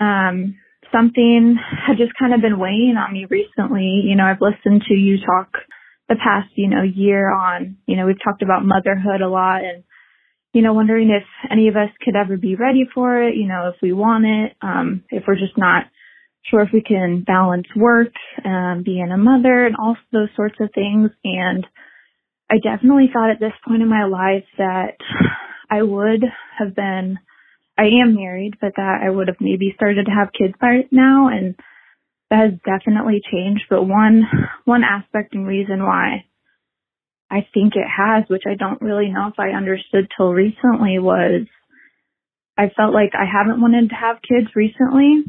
um, 0.03 0.57
something 0.91 1.57
had 1.59 1.97
just 1.97 2.13
kind 2.17 2.33
of 2.33 2.41
been 2.41 2.59
weighing 2.59 2.95
on 2.97 3.13
me 3.13 3.25
recently. 3.29 4.03
You 4.05 4.15
know, 4.15 4.25
I've 4.25 4.41
listened 4.41 4.83
to 4.87 4.93
you 4.93 5.17
talk 5.17 5.49
the 6.07 6.15
past, 6.15 6.49
you 6.55 6.69
know, 6.69 6.83
year 6.83 7.33
on, 7.33 7.77
you 7.87 7.97
know, 7.97 8.05
we've 8.05 8.23
talked 8.23 8.43
about 8.43 8.65
motherhood 8.65 9.21
a 9.21 9.27
lot 9.27 9.63
and, 9.63 9.83
you 10.53 10.61
know, 10.61 10.73
wondering 10.73 11.09
if 11.09 11.23
any 11.51 11.67
of 11.67 11.75
us 11.75 11.89
could 12.03 12.15
ever 12.15 12.37
be 12.37 12.55
ready 12.55 12.87
for 12.93 13.21
it, 13.23 13.35
you 13.35 13.47
know, 13.47 13.71
if 13.73 13.81
we 13.81 13.91
want 13.91 14.25
it, 14.25 14.55
um, 14.61 15.03
if 15.09 15.23
we're 15.27 15.35
just 15.35 15.57
not 15.57 15.85
sure 16.49 16.61
if 16.61 16.69
we 16.71 16.81
can 16.81 17.23
balance 17.25 17.65
work, 17.75 18.13
um, 18.45 18.83
being 18.85 19.09
a 19.11 19.17
mother 19.17 19.65
and 19.65 19.75
all 19.75 19.97
those 20.11 20.29
sorts 20.35 20.55
of 20.61 20.69
things. 20.73 21.09
And 21.23 21.65
I 22.49 22.57
definitely 22.63 23.09
thought 23.11 23.31
at 23.31 23.39
this 23.39 23.53
point 23.67 23.81
in 23.81 23.89
my 23.89 24.05
life 24.05 24.45
that 24.59 24.97
I 25.75 25.81
would 25.81 26.23
have 26.57 26.73
been, 26.73 27.17
I 27.77 27.83
am 28.01 28.15
married, 28.15 28.53
but 28.61 28.73
that 28.77 28.99
I 29.03 29.09
would 29.09 29.27
have 29.27 29.41
maybe 29.41 29.73
started 29.75 30.05
to 30.05 30.11
have 30.11 30.29
kids 30.31 30.53
by 30.59 30.81
now. 30.91 31.27
And 31.27 31.55
that 32.29 32.51
has 32.51 32.59
definitely 32.63 33.21
changed. 33.29 33.65
But 33.69 33.83
one, 33.83 34.23
one 34.63 34.83
aspect 34.83 35.33
and 35.33 35.45
reason 35.45 35.83
why 35.83 36.25
I 37.29 37.47
think 37.53 37.73
it 37.75 37.87
has, 37.87 38.23
which 38.29 38.43
I 38.47 38.55
don't 38.55 38.81
really 38.81 39.09
know 39.09 39.27
if 39.27 39.39
I 39.39 39.49
understood 39.49 40.07
till 40.15 40.31
recently 40.31 40.99
was 40.99 41.47
I 42.57 42.69
felt 42.75 42.93
like 42.93 43.11
I 43.13 43.25
haven't 43.25 43.61
wanted 43.61 43.89
to 43.89 43.95
have 43.95 44.21
kids 44.21 44.47
recently 44.55 45.23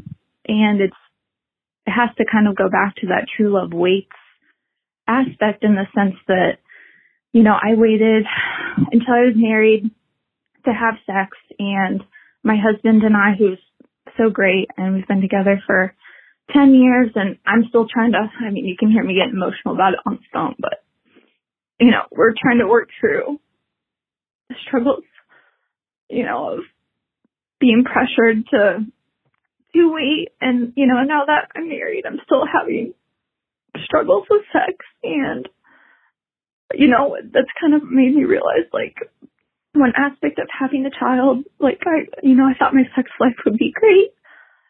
and 0.47 0.79
it's, 0.79 0.95
it 1.85 1.91
has 1.91 2.15
to 2.17 2.25
kind 2.31 2.47
of 2.47 2.55
go 2.55 2.69
back 2.69 2.95
to 2.97 3.07
that 3.07 3.27
true 3.35 3.53
love 3.53 3.73
waits 3.73 4.15
aspect 5.07 5.65
in 5.65 5.75
the 5.75 5.87
sense 5.93 6.15
that, 6.27 6.59
you 7.33 7.43
know, 7.43 7.53
I 7.53 7.75
waited 7.75 8.23
until 8.91 9.13
I 9.13 9.25
was 9.27 9.35
married 9.35 9.91
to 10.67 10.73
have 10.73 10.95
sex 11.05 11.37
and 11.57 12.03
my 12.43 12.55
husband 12.55 13.03
and 13.03 13.15
I, 13.15 13.33
who's 13.37 13.59
so 14.17 14.29
great 14.29 14.69
and 14.77 14.93
we've 14.93 15.07
been 15.07 15.21
together 15.21 15.61
for 15.65 15.93
10 16.53 16.73
years 16.73 17.11
and 17.15 17.37
I'm 17.45 17.65
still 17.69 17.87
trying 17.91 18.11
to, 18.11 18.27
I 18.45 18.51
mean, 18.51 18.65
you 18.65 18.75
can 18.77 18.91
hear 18.91 19.03
me 19.03 19.15
getting 19.15 19.35
emotional 19.35 19.73
about 19.73 19.93
it 19.93 19.99
on 20.05 20.15
the 20.15 20.27
phone, 20.31 20.55
but 20.59 20.83
you 21.79 21.91
know, 21.91 22.03
we're 22.11 22.33
trying 22.39 22.59
to 22.59 22.67
work 22.67 22.89
through 22.99 23.39
the 24.49 24.55
struggles, 24.67 25.03
you 26.09 26.23
know, 26.23 26.53
of 26.53 26.59
being 27.59 27.83
pressured 27.83 28.47
to, 28.51 28.85
to 29.75 29.93
wait. 29.93 30.29
And, 30.41 30.73
you 30.75 30.87
know, 30.87 31.03
now 31.03 31.25
that 31.25 31.49
I'm 31.55 31.69
married, 31.69 32.05
I'm 32.05 32.19
still 32.25 32.43
having 32.51 32.93
struggles 33.83 34.25
with 34.29 34.41
sex 34.51 34.77
and, 35.03 35.47
you 36.73 36.87
know, 36.87 37.15
that's 37.21 37.51
kind 37.61 37.75
of 37.75 37.83
made 37.83 38.15
me 38.15 38.23
realize 38.23 38.65
like 38.73 38.95
one 39.73 39.93
aspect 39.95 40.39
of 40.39 40.47
having 40.51 40.85
a 40.85 40.99
child, 40.99 41.45
like 41.59 41.79
I, 41.85 42.07
you 42.23 42.35
know, 42.35 42.45
I 42.45 42.57
thought 42.57 42.73
my 42.73 42.83
sex 42.95 43.09
life 43.19 43.35
would 43.45 43.57
be 43.57 43.71
great. 43.73 44.11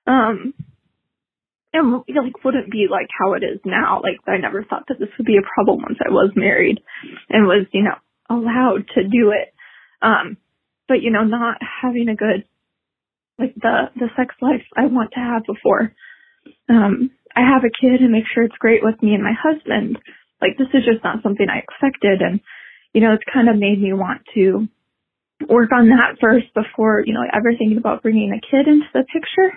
Um, 0.06 0.54
and 1.74 1.92
like 2.08 2.44
wouldn't 2.44 2.72
be 2.72 2.88
like 2.90 3.08
how 3.20 3.34
it 3.34 3.44
is 3.44 3.60
now. 3.66 4.02
Like 4.02 4.20
I 4.28 4.38
never 4.38 4.64
thought 4.64 4.86
that 4.88 5.00
this 5.00 5.10
would 5.18 5.28
be 5.28 5.38
a 5.38 5.54
problem 5.56 5.82
once 5.82 6.00
I 6.04 6.10
was 6.10 6.32
married 6.36 6.80
and 7.30 7.46
was, 7.46 7.68
you 7.72 7.84
know, 7.84 7.96
allowed 8.30 8.88
to 8.96 9.04
do 9.04 9.32
it. 9.32 9.54
Um, 10.02 10.38
but 10.88 11.02
you 11.02 11.12
know, 11.12 11.24
not 11.24 11.58
having 11.82 12.10
a 12.10 12.16
good 12.16 12.46
like 13.38 13.54
the 13.56 13.92
the 13.96 14.08
sex 14.18 14.34
life 14.42 14.64
I 14.76 14.88
want 14.88 15.12
to 15.14 15.20
have 15.20 15.44
before 15.46 15.94
um 16.70 17.12
I 17.36 17.42
have 17.42 17.64
a 17.64 17.70
kid 17.70 18.02
and 18.02 18.12
make 18.12 18.24
sure 18.34 18.44
it's 18.44 18.58
great 18.58 18.84
with 18.84 19.02
me 19.04 19.14
and 19.14 19.24
my 19.24 19.34
husband. 19.38 20.00
Like 20.42 20.58
this 20.58 20.68
is 20.74 20.86
just 20.86 21.04
not 21.04 21.22
something 21.22 21.48
I 21.50 21.60
expected 21.60 22.22
and 22.22 22.40
you 22.94 23.02
know, 23.02 23.14
it's 23.14 23.24
kind 23.32 23.50
of 23.50 23.58
made 23.58 23.80
me 23.80 23.94
want 23.94 24.22
to 24.34 24.68
work 25.46 25.72
on 25.72 25.90
that 25.90 26.18
first 26.20 26.48
before, 26.54 27.04
you 27.06 27.14
know, 27.14 27.24
ever 27.32 27.52
thinking 27.58 27.78
about 27.78 28.02
bringing 28.02 28.32
a 28.32 28.42
kid 28.42 28.68
into 28.68 28.88
the 28.94 29.04
picture. 29.04 29.54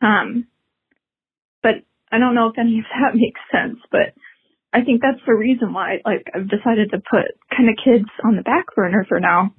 Um, 0.00 0.46
but 1.62 1.84
I 2.10 2.18
don't 2.18 2.34
know 2.34 2.48
if 2.48 2.58
any 2.58 2.78
of 2.78 2.84
that 2.88 3.14
makes 3.14 3.40
sense, 3.52 3.78
but 3.90 4.14
I 4.72 4.82
think 4.82 5.02
that's 5.02 5.20
the 5.26 5.34
reason 5.34 5.72
why, 5.72 5.98
like, 6.04 6.26
I've 6.34 6.48
decided 6.48 6.90
to 6.92 6.98
put 6.98 7.34
kind 7.54 7.68
of 7.68 7.76
kids 7.82 8.08
on 8.24 8.36
the 8.36 8.42
back 8.42 8.66
burner 8.74 9.04
for 9.08 9.18
now. 9.18 9.54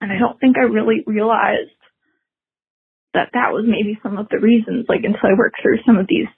And 0.00 0.12
I 0.12 0.18
don't 0.18 0.38
think 0.38 0.56
I 0.56 0.70
really 0.70 1.02
realized 1.06 1.74
that 3.12 3.30
that 3.34 3.50
was 3.50 3.66
maybe 3.66 3.98
some 4.02 4.16
of 4.18 4.28
the 4.30 4.38
reasons, 4.38 4.86
like, 4.88 5.02
until 5.02 5.34
I 5.34 5.36
worked 5.36 5.58
through 5.60 5.82
some 5.84 5.98
of 5.98 6.06
these 6.08 6.30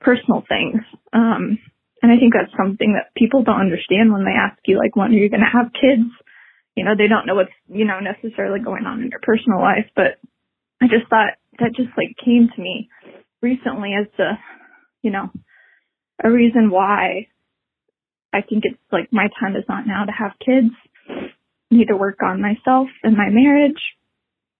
personal 0.00 0.44
things. 0.48 0.80
Um, 1.12 1.58
and 2.02 2.12
I 2.12 2.16
think 2.22 2.34
that's 2.34 2.54
something 2.56 2.94
that 2.94 3.10
people 3.18 3.42
don't 3.42 3.60
understand 3.60 4.12
when 4.12 4.24
they 4.24 4.38
ask 4.38 4.56
you, 4.66 4.78
like, 4.78 4.94
when 4.94 5.10
are 5.10 5.18
you 5.18 5.28
going 5.28 5.42
to 5.42 5.50
have 5.50 5.74
kids? 5.74 6.06
You 6.76 6.84
know, 6.84 6.96
they 6.96 7.06
don't 7.06 7.26
know 7.26 7.36
what's, 7.36 7.52
you 7.68 7.84
know, 7.84 8.00
necessarily 8.00 8.60
going 8.60 8.84
on 8.86 9.02
in 9.02 9.10
your 9.10 9.20
personal 9.22 9.60
life, 9.60 9.86
but 9.94 10.18
I 10.82 10.86
just 10.86 11.08
thought 11.08 11.38
that 11.58 11.76
just 11.76 11.90
like 11.96 12.16
came 12.24 12.48
to 12.54 12.60
me 12.60 12.88
recently 13.40 13.92
as 13.94 14.06
to, 14.16 14.38
you 15.02 15.10
know, 15.10 15.30
a 16.22 16.30
reason 16.30 16.70
why 16.70 17.28
I 18.32 18.40
think 18.42 18.64
it's 18.64 18.80
like 18.90 19.12
my 19.12 19.28
time 19.38 19.54
is 19.54 19.64
not 19.68 19.86
now 19.86 20.04
to 20.04 20.12
have 20.12 20.32
kids. 20.44 20.74
I 21.08 21.76
need 21.76 21.88
to 21.88 21.96
work 21.96 22.18
on 22.22 22.42
myself 22.42 22.88
and 23.02 23.16
my 23.16 23.28
marriage. 23.30 23.80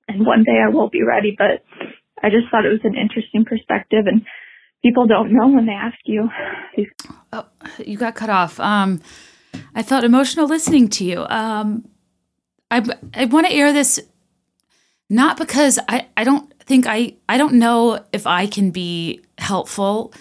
And 0.07 0.25
one 0.27 0.45
day 0.45 0.61
I 0.65 0.69
will 0.69 0.89
be 0.89 1.03
ready, 1.03 1.35
but 1.37 1.65
I 2.23 2.31
just 2.31 2.51
thought 2.51 2.65
it 2.65 2.69
was 2.69 2.85
an 2.85 2.95
interesting 2.95 3.45
perspective 3.45 4.07
and 4.07 4.25
people 4.83 5.07
don't 5.07 5.33
know 5.33 5.49
when 5.49 5.67
they 5.67 5.73
ask 5.73 5.99
you. 6.05 6.29
Oh, 7.33 7.47
you 7.85 7.97
got 7.97 8.15
cut 8.15 8.31
off. 8.31 8.61
Um, 8.61 9.01
I 9.75 9.83
felt 9.83 10.05
emotional 10.05 10.47
listening 10.47 10.89
to 10.91 11.05
you. 11.05 11.27
Um, 11.29 11.89
I, 12.71 12.83
I 13.15 13.25
want 13.27 13.47
to 13.47 13.53
air 13.53 13.73
this 13.73 14.01
not 15.11 15.37
because 15.37 15.79
I, 15.89 16.09
I 16.17 16.25
don't 16.25 16.53
think 16.61 16.87
I 16.87 17.15
I 17.29 17.39
don't 17.39 17.55
know 17.55 18.05
if 18.13 18.27
I 18.27 18.47
can 18.47 18.71
be 18.71 19.21
helpful 19.39 20.13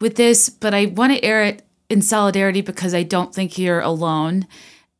with 0.00 0.16
this, 0.16 0.48
but 0.48 0.74
I 0.74 0.86
want 0.86 1.12
to 1.12 1.24
air 1.24 1.44
it 1.44 1.62
in 1.88 2.02
solidarity 2.02 2.60
because 2.60 2.94
I 2.94 3.02
don't 3.02 3.34
think 3.34 3.58
you're 3.58 3.80
alone. 3.80 4.46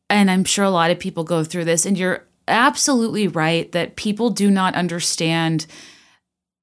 And 0.09 0.31
I'm 0.31 0.43
sure 0.43 0.65
a 0.65 0.69
lot 0.69 0.91
of 0.91 0.99
people 0.99 1.23
go 1.23 1.43
through 1.43 1.65
this 1.65 1.85
and 1.85 1.97
you're 1.97 2.25
absolutely 2.47 3.27
right 3.27 3.71
that 3.73 3.95
people 3.95 4.29
do 4.29 4.49
not 4.49 4.73
understand 4.73 5.65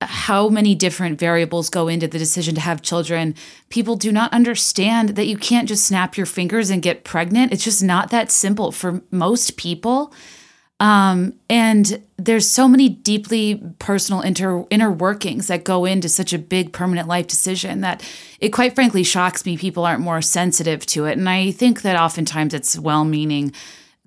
how 0.08 0.48
many 0.48 0.74
different 0.74 1.18
variables 1.18 1.68
go 1.70 1.88
into 1.88 2.08
the 2.08 2.18
decision 2.18 2.54
to 2.54 2.60
have 2.60 2.82
children. 2.82 3.34
People 3.68 3.96
do 3.96 4.12
not 4.12 4.32
understand 4.32 5.10
that 5.10 5.26
you 5.26 5.36
can't 5.36 5.68
just 5.68 5.86
snap 5.86 6.16
your 6.16 6.26
fingers 6.26 6.70
and 6.70 6.82
get 6.82 7.04
pregnant. 7.04 7.52
It's 7.52 7.64
just 7.64 7.82
not 7.82 8.10
that 8.10 8.30
simple 8.30 8.72
for 8.72 9.02
most 9.10 9.56
people. 9.56 10.12
Um, 10.80 11.34
and 11.48 12.02
there's 12.16 12.50
so 12.50 12.66
many 12.66 12.88
deeply 12.88 13.62
personal 13.78 14.20
inter 14.22 14.66
inner 14.70 14.90
workings 14.90 15.46
that 15.46 15.64
go 15.64 15.84
into 15.84 16.08
such 16.08 16.32
a 16.32 16.38
big 16.38 16.72
permanent 16.72 17.06
life 17.06 17.28
decision 17.28 17.80
that 17.82 18.02
it 18.40 18.48
quite 18.50 18.74
frankly 18.74 19.04
shocks 19.04 19.46
me 19.46 19.56
people 19.56 19.84
aren't 19.84 20.00
more 20.00 20.20
sensitive 20.20 20.84
to 20.86 21.06
it. 21.06 21.16
And 21.16 21.28
I 21.28 21.52
think 21.52 21.82
that 21.82 21.96
oftentimes 21.96 22.54
it's 22.54 22.78
well-meaning 22.78 23.52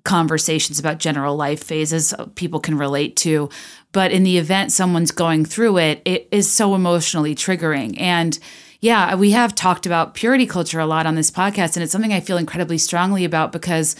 conversations 0.08 0.78
about 0.78 0.96
general 0.96 1.36
life 1.36 1.62
phases 1.62 2.14
people 2.34 2.60
can 2.60 2.78
relate 2.78 3.14
to. 3.14 3.50
But 3.92 4.10
in 4.10 4.22
the 4.22 4.38
event 4.38 4.72
someone's 4.72 5.10
going 5.10 5.44
through 5.44 5.76
it, 5.76 6.00
it 6.06 6.28
is 6.30 6.50
so 6.50 6.74
emotionally 6.74 7.34
triggering. 7.34 8.00
And 8.00 8.38
yeah, 8.80 9.14
we 9.16 9.32
have 9.32 9.54
talked 9.54 9.84
about 9.84 10.14
purity 10.14 10.46
culture 10.46 10.80
a 10.80 10.86
lot 10.86 11.04
on 11.04 11.14
this 11.14 11.30
podcast, 11.30 11.76
and 11.76 11.82
it's 11.82 11.92
something 11.92 12.14
I 12.14 12.20
feel 12.20 12.38
incredibly 12.38 12.78
strongly 12.78 13.26
about 13.26 13.52
because 13.52 13.96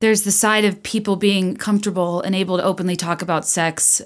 there's 0.00 0.22
the 0.22 0.32
side 0.32 0.64
of 0.64 0.82
people 0.82 1.16
being 1.16 1.54
comfortable 1.54 2.22
and 2.22 2.34
able 2.34 2.56
to 2.56 2.64
openly 2.64 2.96
talk 2.96 3.20
about 3.20 3.46
sex 3.46 4.00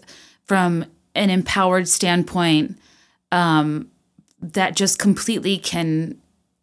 from 0.46 0.84
an 1.14 1.30
empowered 1.30 1.86
standpoint 1.86 2.76
um, 3.30 3.88
that 4.40 4.74
just 4.74 4.98
completely 4.98 5.58
can 5.58 6.20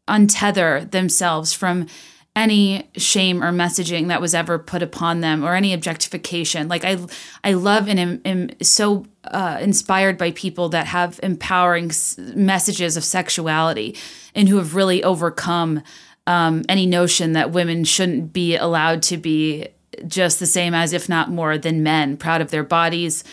untether 0.09 0.91
themselves 0.91 1.53
from 1.53 1.87
any 2.35 2.89
shame 2.95 3.43
or 3.43 3.51
messaging 3.51 4.07
that 4.07 4.21
was 4.21 4.33
ever 4.33 4.57
put 4.57 4.81
upon 4.81 5.19
them 5.19 5.43
or 5.43 5.53
any 5.53 5.73
objectification. 5.73 6.67
Like 6.67 6.85
i 6.85 6.97
i 7.43 7.53
love 7.53 7.87
and 7.89 7.99
am, 7.99 8.21
am 8.23 8.49
so 8.61 9.05
uh, 9.25 9.57
inspired 9.61 10.17
by 10.17 10.31
people 10.31 10.69
that 10.69 10.87
have 10.87 11.19
empowering 11.21 11.89
s- 11.89 12.17
messages 12.17 12.95
of 12.95 13.03
sexuality 13.03 13.97
and 14.33 14.47
who 14.47 14.57
have 14.57 14.75
really 14.75 15.03
overcome 15.03 15.83
um, 16.25 16.63
any 16.69 16.85
notion 16.85 17.33
that 17.33 17.51
women 17.51 17.83
shouldn't 17.83 18.31
be 18.31 18.55
allowed 18.55 19.03
to 19.03 19.17
be 19.17 19.67
just 20.07 20.39
the 20.39 20.45
same 20.45 20.73
as 20.73 20.93
if 20.93 21.09
not 21.09 21.29
more 21.29 21.57
than 21.57 21.83
men. 21.83 22.15
Proud 22.15 22.39
of 22.39 22.49
their 22.49 22.63
bodies 22.63 23.25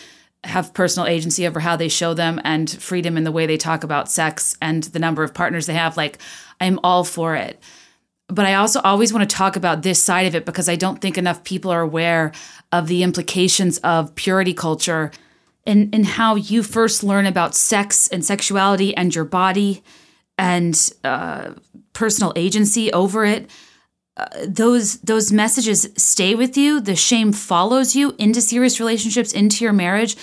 have 0.43 0.73
personal 0.73 1.07
agency 1.07 1.47
over 1.47 1.59
how 1.61 1.75
they 1.75 1.87
show 1.87 2.13
them 2.13 2.39
and 2.43 2.69
freedom 2.69 3.15
in 3.17 3.23
the 3.23 3.31
way 3.31 3.45
they 3.45 3.57
talk 3.57 3.83
about 3.83 4.11
sex 4.11 4.57
and 4.61 4.83
the 4.83 4.99
number 4.99 5.23
of 5.23 5.33
partners 5.33 5.65
they 5.67 5.73
have. 5.73 5.95
Like 5.95 6.17
i'm 6.61 6.79
all 6.83 7.03
for 7.03 7.35
it 7.35 7.61
but 8.29 8.45
I 8.45 8.53
also 8.53 8.79
always 8.81 9.11
want 9.11 9.27
to 9.27 9.35
talk 9.35 9.55
about 9.55 9.81
this 9.81 10.01
side 10.01 10.27
of 10.27 10.35
it 10.35 10.45
because 10.45 10.69
I 10.69 10.75
don't 10.75 11.01
think 11.01 11.17
enough 11.17 11.43
people 11.43 11.71
are 11.71 11.81
aware 11.81 12.31
of 12.71 12.87
the 12.87 13.03
implications 13.03 13.79
of 13.79 14.13
purity 14.15 14.53
culture 14.53 15.11
and, 15.65 15.93
and 15.93 16.05
how 16.05 16.35
you 16.35 16.63
first 16.63 17.03
learn 17.03 17.25
about 17.25 17.55
sex 17.55 18.07
and 18.07 18.23
sexuality 18.23 18.95
and 18.95 19.13
your 19.13 19.25
body 19.25 19.83
and 20.37 20.91
uh, 21.03 21.53
personal 21.93 22.31
agency 22.35 22.91
over 22.93 23.25
it. 23.25 23.49
Uh, 24.15 24.27
those 24.47 24.99
those 24.99 25.31
messages 25.31 25.89
stay 25.95 26.35
with 26.35 26.57
you. 26.57 26.79
The 26.81 26.95
shame 26.95 27.31
follows 27.31 27.95
you 27.95 28.15
into 28.17 28.41
serious 28.41 28.79
relationships, 28.79 29.31
into 29.31 29.63
your 29.63 29.73
marriage. 29.73 30.17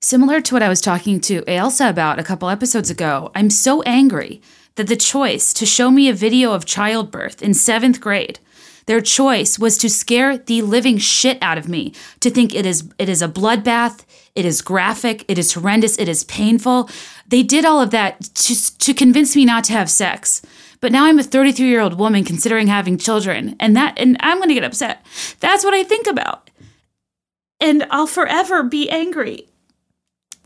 Similar 0.00 0.40
to 0.42 0.54
what 0.54 0.62
I 0.62 0.68
was 0.68 0.80
talking 0.80 1.20
to 1.22 1.42
Ailsa 1.42 1.88
about 1.88 2.18
a 2.18 2.24
couple 2.24 2.48
episodes 2.48 2.90
ago, 2.90 3.30
I'm 3.34 3.50
so 3.50 3.82
angry 3.82 4.42
that 4.76 4.88
the 4.88 4.96
choice 4.96 5.52
to 5.54 5.66
show 5.66 5.90
me 5.90 6.08
a 6.08 6.14
video 6.14 6.52
of 6.52 6.64
childbirth 6.64 7.42
in 7.42 7.54
seventh 7.54 8.00
grade, 8.00 8.38
their 8.86 9.00
choice 9.00 9.58
was 9.58 9.78
to 9.78 9.88
scare 9.88 10.36
the 10.36 10.62
living 10.62 10.98
shit 10.98 11.38
out 11.40 11.56
of 11.56 11.68
me, 11.68 11.94
to 12.20 12.30
think 12.30 12.54
it 12.54 12.66
is 12.66 12.88
it 12.98 13.08
is 13.08 13.22
a 13.22 13.28
bloodbath, 13.28 14.04
it 14.34 14.44
is 14.44 14.60
graphic, 14.60 15.24
it 15.28 15.38
is 15.38 15.54
horrendous, 15.54 15.98
it 15.98 16.08
is 16.08 16.24
painful. 16.24 16.90
They 17.26 17.42
did 17.42 17.64
all 17.64 17.80
of 17.80 17.90
that 17.92 18.20
to, 18.20 18.78
to 18.78 18.92
convince 18.92 19.34
me 19.34 19.44
not 19.44 19.64
to 19.64 19.72
have 19.72 19.90
sex. 19.90 20.42
But 20.80 20.92
now 20.92 21.06
I'm 21.06 21.18
a 21.18 21.22
33 21.22 21.66
year 21.66 21.80
old 21.80 21.98
woman 21.98 22.24
considering 22.24 22.66
having 22.66 22.98
children, 22.98 23.56
and 23.58 23.74
that 23.74 23.94
and 23.98 24.18
I'm 24.20 24.38
gonna 24.38 24.54
get 24.54 24.64
upset. 24.64 25.04
That's 25.40 25.64
what 25.64 25.72
I 25.72 25.82
think 25.82 26.06
about. 26.06 26.50
And 27.60 27.86
I'll 27.90 28.06
forever 28.06 28.62
be 28.62 28.90
angry 28.90 29.48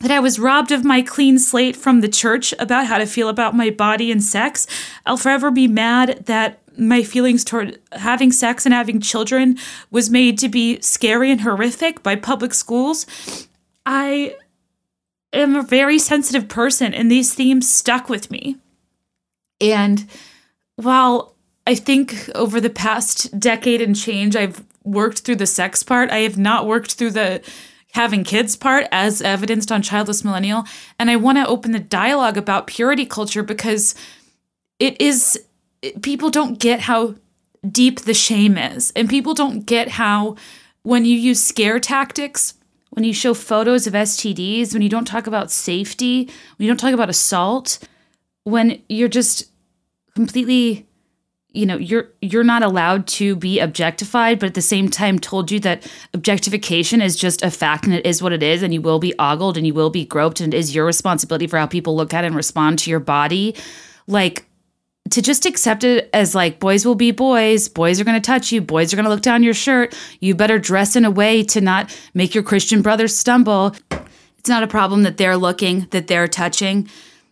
that 0.00 0.10
I 0.10 0.20
was 0.20 0.38
robbed 0.38 0.72
of 0.72 0.84
my 0.84 1.02
clean 1.02 1.38
slate 1.38 1.76
from 1.76 2.00
the 2.00 2.08
church 2.08 2.54
about 2.58 2.86
how 2.86 2.98
to 2.98 3.06
feel 3.06 3.28
about 3.28 3.56
my 3.56 3.70
body 3.70 4.12
and 4.12 4.22
sex. 4.22 4.66
I'll 5.04 5.16
forever 5.16 5.50
be 5.50 5.66
mad 5.68 6.26
that 6.26 6.60
my 6.76 7.02
feelings 7.02 7.44
toward 7.44 7.80
having 7.92 8.30
sex 8.30 8.64
and 8.64 8.72
having 8.72 9.00
children 9.00 9.58
was 9.90 10.10
made 10.10 10.38
to 10.38 10.48
be 10.48 10.80
scary 10.80 11.30
and 11.30 11.40
horrific 11.40 12.02
by 12.02 12.14
public 12.14 12.54
schools. 12.54 13.06
I 13.84 14.36
am 15.32 15.56
a 15.56 15.62
very 15.62 15.98
sensitive 15.98 16.48
person, 16.48 16.94
and 16.94 17.10
these 17.10 17.34
themes 17.34 17.68
stuck 17.68 18.08
with 18.08 18.30
me. 18.30 18.56
And 19.60 20.06
while 20.76 21.34
I 21.66 21.74
think 21.74 22.30
over 22.34 22.60
the 22.60 22.70
past 22.70 23.38
decade 23.40 23.82
and 23.82 23.96
change, 23.96 24.36
I've 24.36 24.64
worked 24.84 25.20
through 25.20 25.36
the 25.36 25.46
sex 25.46 25.82
part, 25.82 26.10
I 26.10 26.18
have 26.18 26.38
not 26.38 26.66
worked 26.66 26.94
through 26.94 27.10
the 27.10 27.42
having 27.92 28.24
kids 28.24 28.56
part 28.56 28.86
as 28.92 29.22
evidenced 29.22 29.72
on 29.72 29.82
childless 29.82 30.24
millennial. 30.24 30.64
And 30.98 31.10
i 31.10 31.16
want 31.16 31.38
to 31.38 31.46
open 31.46 31.72
the 31.72 31.80
dialogue 31.80 32.36
about 32.36 32.66
purity 32.66 33.06
culture 33.06 33.42
because 33.42 33.94
it 34.78 35.00
is 35.00 35.42
people 36.02 36.30
don't 36.30 36.58
get 36.58 36.80
how 36.80 37.14
deep 37.68 38.00
the 38.00 38.14
shame 38.14 38.56
is. 38.56 38.92
And 38.94 39.08
people 39.08 39.34
don't 39.34 39.66
get 39.66 39.88
how 39.88 40.36
when 40.82 41.04
you 41.04 41.16
use 41.16 41.42
scare 41.42 41.80
tactics 41.80 42.54
when 42.90 43.04
you 43.04 43.12
show 43.12 43.34
photos 43.34 43.86
of 43.86 43.92
stds 43.92 44.72
when 44.72 44.82
you 44.82 44.88
don't 44.88 45.04
talk 45.04 45.26
about 45.26 45.50
safety 45.50 46.24
when 46.24 46.66
you 46.66 46.68
don't 46.68 46.78
talk 46.80 46.94
about 46.94 47.10
assault 47.10 47.78
when 48.44 48.82
you're 48.88 49.08
just 49.08 49.50
completely 50.14 50.87
you 51.52 51.64
know 51.64 51.76
you're 51.76 52.10
you're 52.20 52.44
not 52.44 52.62
allowed 52.62 53.06
to 53.06 53.34
be 53.34 53.58
objectified 53.58 54.38
but 54.38 54.46
at 54.46 54.54
the 54.54 54.62
same 54.62 54.88
time 54.88 55.18
told 55.18 55.50
you 55.50 55.58
that 55.58 55.90
objectification 56.12 57.00
is 57.00 57.16
just 57.16 57.42
a 57.42 57.50
fact 57.50 57.84
and 57.84 57.94
it 57.94 58.04
is 58.04 58.22
what 58.22 58.32
it 58.32 58.42
is 58.42 58.62
and 58.62 58.74
you 58.74 58.82
will 58.82 58.98
be 58.98 59.14
ogled 59.18 59.56
and 59.56 59.66
you 59.66 59.72
will 59.72 59.90
be 59.90 60.04
groped 60.04 60.40
and 60.40 60.52
it 60.52 60.56
is 60.58 60.74
your 60.74 60.84
responsibility 60.84 61.46
for 61.46 61.58
how 61.58 61.66
people 61.66 61.96
look 61.96 62.12
at 62.12 62.24
and 62.24 62.34
respond 62.34 62.78
to 62.78 62.90
your 62.90 63.00
body. 63.00 63.56
Like 64.06 64.46
to 65.10 65.22
just 65.22 65.46
accept 65.46 65.84
it 65.84 66.10
as 66.12 66.34
like 66.34 66.60
boys 66.60 66.84
will 66.84 66.94
be 66.94 67.12
boys 67.12 67.66
boys 67.68 67.98
are 67.98 68.04
going 68.04 68.20
to 68.20 68.26
touch 68.26 68.52
you 68.52 68.60
boys 68.60 68.92
are 68.92 68.96
going 68.96 69.04
to 69.04 69.10
look 69.10 69.22
down 69.22 69.42
your 69.42 69.54
shirt 69.54 69.96
you 70.20 70.34
better 70.34 70.58
dress 70.58 70.96
in 70.96 71.04
a 71.06 71.10
way 71.10 71.42
to 71.42 71.62
not 71.62 71.98
make 72.12 72.34
your 72.34 72.44
christian 72.44 72.82
brothers 72.82 73.16
stumble. 73.16 73.74
It's 74.36 74.50
not 74.50 74.62
a 74.62 74.68
problem 74.68 75.02
that 75.04 75.16
they're 75.16 75.36
looking 75.36 75.88
that 75.90 76.08
they're 76.08 76.28
touching 76.28 76.88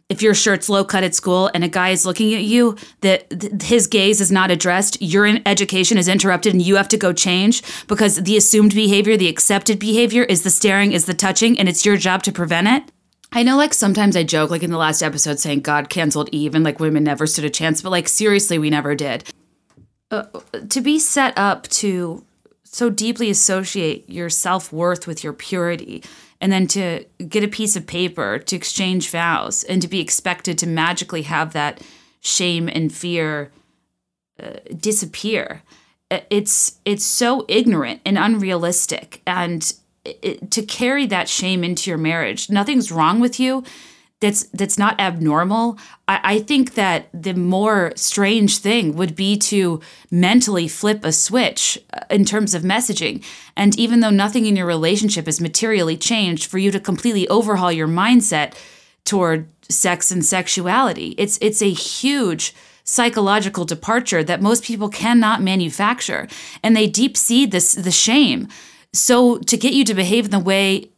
if 0.08 0.22
your 0.22 0.34
shirt's 0.34 0.68
low 0.68 0.84
cut 0.84 1.02
at 1.02 1.14
school 1.14 1.50
and 1.52 1.64
a 1.64 1.68
guy 1.68 1.90
is 1.90 2.06
looking 2.06 2.32
at 2.34 2.42
you 2.42 2.76
that 3.00 3.28
th- 3.28 3.62
his 3.62 3.86
gaze 3.86 4.20
is 4.20 4.30
not 4.30 4.50
addressed 4.50 5.00
your 5.02 5.26
education 5.46 5.98
is 5.98 6.08
interrupted 6.08 6.52
and 6.52 6.62
you 6.62 6.76
have 6.76 6.88
to 6.88 6.96
go 6.96 7.12
change 7.12 7.62
because 7.86 8.16
the 8.16 8.36
assumed 8.36 8.74
behavior 8.74 9.16
the 9.16 9.28
accepted 9.28 9.78
behavior 9.78 10.22
is 10.22 10.42
the 10.42 10.50
staring 10.50 10.92
is 10.92 11.06
the 11.06 11.14
touching 11.14 11.58
and 11.58 11.68
it's 11.68 11.84
your 11.84 11.96
job 11.96 12.22
to 12.22 12.32
prevent 12.32 12.68
it 12.68 12.92
I 13.32 13.42
know, 13.42 13.56
like, 13.56 13.74
sometimes 13.74 14.16
I 14.16 14.22
joke, 14.22 14.50
like 14.50 14.62
in 14.62 14.70
the 14.70 14.78
last 14.78 15.02
episode, 15.02 15.38
saying 15.38 15.60
God 15.60 15.88
canceled 15.88 16.28
Eve 16.32 16.54
and 16.54 16.64
like 16.64 16.80
women 16.80 17.04
never 17.04 17.26
stood 17.26 17.44
a 17.44 17.50
chance, 17.50 17.82
but 17.82 17.90
like, 17.90 18.08
seriously, 18.08 18.58
we 18.58 18.70
never 18.70 18.94
did. 18.94 19.24
Uh, 20.10 20.24
to 20.68 20.80
be 20.80 20.98
set 20.98 21.36
up 21.36 21.66
to 21.68 22.24
so 22.62 22.88
deeply 22.88 23.28
associate 23.28 24.08
your 24.08 24.30
self 24.30 24.72
worth 24.72 25.06
with 25.06 25.24
your 25.24 25.32
purity, 25.32 26.04
and 26.40 26.52
then 26.52 26.66
to 26.66 27.04
get 27.28 27.44
a 27.44 27.48
piece 27.48 27.76
of 27.76 27.86
paper 27.86 28.38
to 28.38 28.56
exchange 28.56 29.10
vows, 29.10 29.64
and 29.64 29.82
to 29.82 29.88
be 29.88 30.00
expected 30.00 30.58
to 30.58 30.66
magically 30.66 31.22
have 31.22 31.52
that 31.52 31.80
shame 32.20 32.68
and 32.68 32.92
fear 32.92 33.50
uh, 34.42 34.58
disappear. 34.80 35.62
Uh, 36.10 36.20
It's 36.30 36.78
it's 36.84 37.04
so 37.04 37.44
ignorant 37.48 38.00
and 38.04 38.18
unrealistic, 38.18 39.22
and 39.26 39.72
it, 40.04 40.50
to 40.50 40.62
carry 40.62 41.06
that 41.06 41.28
shame 41.28 41.64
into 41.64 41.90
your 41.90 41.98
marriage. 41.98 42.50
Nothing's 42.50 42.92
wrong 42.92 43.20
with 43.20 43.40
you. 43.40 43.64
That's 44.20 44.44
that's 44.44 44.78
not 44.78 44.98
abnormal. 44.98 45.78
I, 46.08 46.20
I 46.24 46.38
think 46.38 46.74
that 46.74 47.08
the 47.12 47.34
more 47.34 47.92
strange 47.96 48.58
thing 48.58 48.96
would 48.96 49.14
be 49.14 49.36
to 49.38 49.80
mentally 50.10 50.68
flip 50.68 51.04
a 51.04 51.12
switch 51.12 51.78
uh, 51.92 52.00
in 52.08 52.24
terms 52.24 52.54
of 52.54 52.62
messaging. 52.62 53.22
And 53.56 53.78
even 53.78 54.00
though 54.00 54.10
nothing 54.10 54.46
in 54.46 54.56
your 54.56 54.66
relationship 54.66 55.28
is 55.28 55.40
materially 55.40 55.98
changed, 55.98 56.46
for 56.46 56.56
you 56.56 56.70
to 56.70 56.80
completely 56.80 57.28
overhaul 57.28 57.70
your 57.70 57.88
mindset 57.88 58.54
toward 59.04 59.48
sex 59.68 60.10
and 60.10 60.24
sexuality. 60.24 61.14
It's 61.18 61.38
it's 61.40 61.62
a 61.62 61.70
huge 61.70 62.54
psychological 62.84 63.64
departure 63.64 64.22
that 64.22 64.40
most 64.40 64.62
people 64.62 64.88
cannot 64.88 65.42
manufacture. 65.42 66.28
And 66.62 66.76
they 66.76 66.86
deep 66.86 67.16
seed 67.16 67.50
this 67.50 67.72
the 67.72 67.90
shame. 67.90 68.48
So 68.92 69.38
to 69.38 69.56
get 69.56 69.72
you 69.74 69.84
to 69.84 69.94
behave 69.94 70.26
in 70.26 70.30
the 70.30 70.38
way 70.38 70.90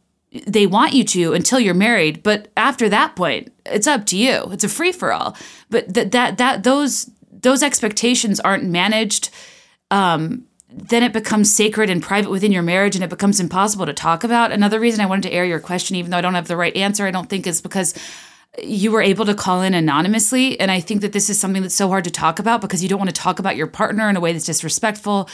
they 0.45 0.67
want 0.67 0.93
you 0.93 1.03
to 1.03 1.33
until 1.33 1.59
you're 1.59 1.73
married, 1.73 2.21
but 2.21 2.49
after 2.55 2.87
that 2.89 3.15
point, 3.15 3.51
it's 3.65 3.87
up 3.87 4.05
to 4.07 4.17
you. 4.17 4.43
It's 4.51 4.63
a 4.63 4.69
free 4.69 4.91
for 4.91 5.11
all. 5.11 5.35
But 5.69 5.93
that 5.93 6.11
that 6.11 6.37
that 6.37 6.63
those 6.63 7.09
those 7.31 7.63
expectations 7.63 8.39
aren't 8.39 8.65
managed. 8.65 9.29
Um, 9.91 10.45
then 10.71 11.01
it 11.01 11.13
becomes 11.13 11.53
sacred 11.53 11.89
and 11.89 12.03
private 12.03 12.29
within 12.29 12.51
your 12.51 12.61
marriage, 12.61 12.95
and 12.95 13.03
it 13.03 13.09
becomes 13.09 13.39
impossible 13.39 13.87
to 13.87 13.93
talk 13.93 14.23
about. 14.23 14.51
Another 14.51 14.79
reason 14.79 15.01
I 15.01 15.07
wanted 15.07 15.29
to 15.29 15.33
air 15.33 15.45
your 15.45 15.59
question, 15.59 15.95
even 15.95 16.11
though 16.11 16.17
I 16.17 16.21
don't 16.21 16.35
have 16.35 16.47
the 16.47 16.57
right 16.57 16.75
answer, 16.75 17.07
I 17.07 17.11
don't 17.11 17.27
think 17.27 17.47
is 17.47 17.59
because 17.59 17.95
you 18.61 18.91
were 18.91 19.01
able 19.01 19.25
to 19.25 19.33
call 19.33 19.61
in 19.63 19.73
anonymously. 19.73 20.59
And 20.59 20.69
I 20.69 20.79
think 20.79 21.01
that 21.01 21.11
this 21.11 21.29
is 21.29 21.39
something 21.39 21.63
that's 21.63 21.75
so 21.75 21.87
hard 21.87 22.03
to 22.03 22.11
talk 22.11 22.37
about 22.37 22.61
because 22.61 22.83
you 22.83 22.89
don't 22.89 22.99
want 22.99 23.09
to 23.09 23.19
talk 23.19 23.39
about 23.39 23.55
your 23.55 23.67
partner 23.67 24.09
in 24.09 24.15
a 24.15 24.19
way 24.19 24.31
that's 24.31 24.45
disrespectful 24.45 25.27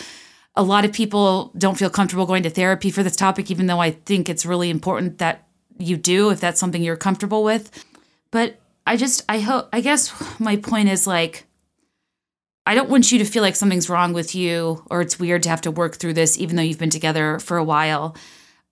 a 0.56 0.64
lot 0.64 0.86
of 0.86 0.94
people 0.94 1.52
don't 1.58 1.78
feel 1.78 1.90
comfortable 1.90 2.26
going 2.26 2.44
to 2.44 2.50
therapy 2.50 2.90
for 2.90 3.04
this 3.04 3.16
topic, 3.16 3.52
even 3.52 3.68
though 3.68 3.80
I 3.80 3.92
think 3.92 4.30
it's 4.30 4.46
really 4.46 4.70
important 4.70 5.18
that 5.18 5.48
you 5.78 5.98
do 5.98 6.30
if 6.30 6.40
that's 6.40 6.60
something 6.60 6.82
you're 6.82 6.96
comfortable 6.96 7.44
with. 7.44 7.84
But 8.32 8.60
I 8.88 8.98
just, 8.98 9.24
I 9.28 9.40
hope, 9.40 9.68
I 9.74 9.82
guess 9.82 10.40
my 10.40 10.56
point 10.56 10.90
is 10.90 11.06
like, 11.06 11.46
I 12.66 12.74
don't 12.74 12.90
want 12.90 13.12
you 13.12 13.20
to 13.20 13.26
feel 13.26 13.44
like 13.44 13.56
something's 13.56 13.90
wrong 13.90 14.14
with 14.14 14.34
you 14.34 14.84
or 14.90 15.02
it's 15.02 15.20
weird 15.20 15.44
to 15.44 15.50
have 15.50 15.62
to 15.62 15.72
work 15.72 15.96
through 15.96 16.14
this, 16.14 16.38
even 16.40 16.56
though 16.56 16.64
you've 16.64 16.80
been 16.80 16.90
together 16.90 17.38
for 17.40 17.58
a 17.58 17.64
while. 17.64 18.16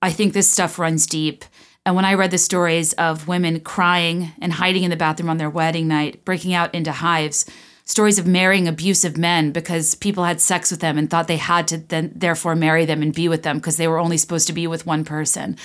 I 0.01 0.09
think 0.11 0.33
this 0.33 0.51
stuff 0.51 0.79
runs 0.79 1.05
deep. 1.05 1.45
And 1.85 1.95
when 1.95 2.05
I 2.05 2.13
read 2.13 2.31
the 2.31 2.37
stories 2.37 2.93
of 2.93 3.27
women 3.27 3.59
crying 3.59 4.31
and 4.41 4.53
hiding 4.53 4.83
in 4.83 4.89
the 4.89 4.95
bathroom 4.95 5.29
on 5.29 5.37
their 5.37 5.49
wedding 5.49 5.87
night, 5.87 6.23
breaking 6.25 6.53
out 6.53 6.73
into 6.73 6.91
hives, 6.91 7.45
stories 7.85 8.17
of 8.17 8.25
marrying 8.25 8.67
abusive 8.67 9.17
men 9.17 9.51
because 9.51 9.95
people 9.95 10.23
had 10.23 10.39
sex 10.39 10.71
with 10.71 10.79
them 10.79 10.97
and 10.97 11.09
thought 11.09 11.27
they 11.27 11.37
had 11.37 11.67
to 11.67 11.77
then 11.77 12.11
therefore 12.15 12.55
marry 12.55 12.85
them 12.85 13.01
and 13.01 13.13
be 13.13 13.27
with 13.27 13.43
them 13.43 13.57
because 13.57 13.77
they 13.77 13.87
were 13.87 13.99
only 13.99 14.17
supposed 14.17 14.47
to 14.47 14.53
be 14.53 14.67
with 14.67 14.85
one 14.85 15.03
person. 15.03 15.57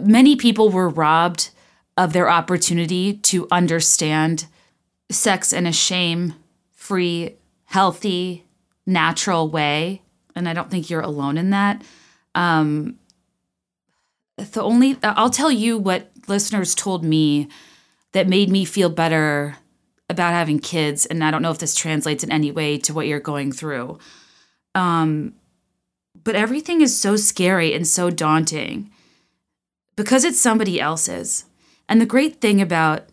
many 0.00 0.36
people 0.36 0.68
were 0.70 0.88
robbed 0.88 1.50
of 1.96 2.12
their 2.12 2.28
opportunity 2.28 3.14
to 3.14 3.46
understand 3.50 4.46
sex 5.10 5.52
in 5.52 5.66
a 5.66 5.72
shame 5.72 6.34
free, 6.72 7.36
healthy, 7.66 8.44
natural 8.84 9.48
way. 9.48 10.02
And 10.34 10.48
I 10.48 10.52
don't 10.52 10.70
think 10.70 10.90
you're 10.90 11.00
alone 11.00 11.38
in 11.38 11.50
that. 11.50 11.82
Um, 12.34 12.98
the 14.36 14.62
only, 14.62 14.98
I'll 15.02 15.30
tell 15.30 15.52
you 15.52 15.78
what 15.78 16.10
listeners 16.26 16.74
told 16.74 17.04
me 17.04 17.48
that 18.12 18.28
made 18.28 18.50
me 18.50 18.64
feel 18.64 18.90
better 18.90 19.56
about 20.14 20.32
having 20.32 20.58
kids. 20.58 21.04
And 21.04 21.22
I 21.22 21.30
don't 21.30 21.42
know 21.42 21.50
if 21.50 21.58
this 21.58 21.74
translates 21.74 22.24
in 22.24 22.32
any 22.32 22.50
way 22.50 22.78
to 22.78 22.94
what 22.94 23.06
you're 23.06 23.20
going 23.20 23.52
through. 23.52 23.98
Um, 24.74 25.34
but 26.22 26.36
everything 26.36 26.80
is 26.80 26.98
so 26.98 27.16
scary 27.16 27.74
and 27.74 27.86
so 27.86 28.08
daunting 28.08 28.90
because 29.96 30.24
it's 30.24 30.40
somebody 30.40 30.80
else's. 30.80 31.44
And 31.88 32.00
the 32.00 32.06
great 32.06 32.40
thing 32.40 32.60
about 32.60 33.08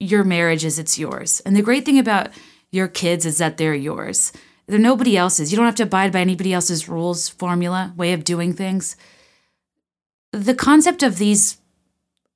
your 0.00 0.24
marriage 0.24 0.64
is 0.64 0.78
it's 0.78 0.98
yours. 0.98 1.40
And 1.46 1.56
the 1.56 1.62
great 1.62 1.84
thing 1.84 1.98
about 1.98 2.30
your 2.70 2.88
kids 2.88 3.24
is 3.24 3.38
that 3.38 3.56
they're 3.56 3.74
yours. 3.74 4.32
They're 4.66 4.78
nobody 4.78 5.16
else's. 5.16 5.52
You 5.52 5.56
don't 5.56 5.66
have 5.66 5.74
to 5.76 5.84
abide 5.84 6.12
by 6.12 6.20
anybody 6.20 6.52
else's 6.52 6.88
rules, 6.88 7.28
formula, 7.28 7.92
way 7.96 8.12
of 8.12 8.24
doing 8.24 8.52
things. 8.52 8.96
The 10.32 10.54
concept 10.54 11.02
of 11.02 11.18
these 11.18 11.58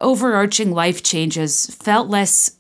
overarching 0.01 0.71
life 0.71 1.03
changes 1.03 1.67
felt 1.67 2.09
less 2.09 2.58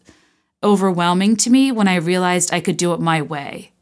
overwhelming 0.62 1.36
to 1.36 1.50
me 1.50 1.70
when 1.72 1.88
I 1.88 1.96
realized 1.96 2.52
I 2.52 2.60
could 2.60 2.76
do 2.76 2.92
it 2.92 3.00
my 3.00 3.22
way. 3.22 3.72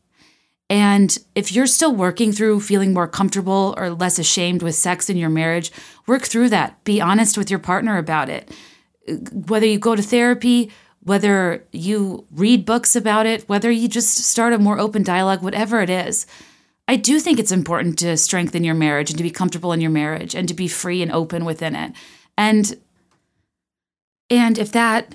And 0.68 1.16
if 1.35 1.53
you're 1.53 1.66
still 1.66 1.95
working 1.95 2.33
through 2.33 2.61
feeling 2.61 2.93
more 2.93 3.07
comfortable 3.07 3.74
or 3.77 3.91
less 3.91 4.18
ashamed 4.18 4.62
with 4.62 4.74
sex 4.74 5.09
in 5.09 5.16
your 5.16 5.31
marriage, 5.31 5.70
work 6.07 6.22
through 6.22 6.49
that. 6.49 6.83
Be 6.85 7.01
honest 7.01 7.39
with 7.39 7.51
your 7.51 7.61
partner 7.61 7.99
about 7.99 8.29
it. 8.29 8.51
Whether 9.33 9.66
you 9.66 9.79
go 9.79 9.95
to 9.95 10.03
therapy, 10.03 10.72
whether 11.07 11.64
you 11.70 12.27
read 12.33 12.64
books 12.66 12.97
about 12.97 13.27
it, 13.27 13.49
whether 13.49 13.70
you 13.70 13.87
just 13.87 14.16
start 14.16 14.53
a 14.53 14.59
more 14.59 14.81
open 14.81 15.05
dialogue, 15.05 15.41
whatever 15.41 15.81
it 15.81 15.91
is. 15.91 16.27
I 16.89 16.97
do 16.97 17.20
think 17.20 17.39
it's 17.39 17.53
important 17.53 17.97
to 18.01 18.16
strengthen 18.16 18.64
your 18.64 18.74
marriage 18.74 19.11
and 19.11 19.18
to 19.18 19.22
be 19.22 19.31
comfortable 19.31 19.72
in 19.72 19.81
your 19.81 19.91
marriage 19.91 20.35
and 20.35 20.49
to 20.49 20.55
be 20.55 20.66
free 20.66 21.03
and 21.03 21.12
open 21.12 21.45
within 21.45 21.77
it. 21.77 21.93
And 22.37 22.77
and 24.29 24.59
if 24.59 24.72
that 24.72 25.14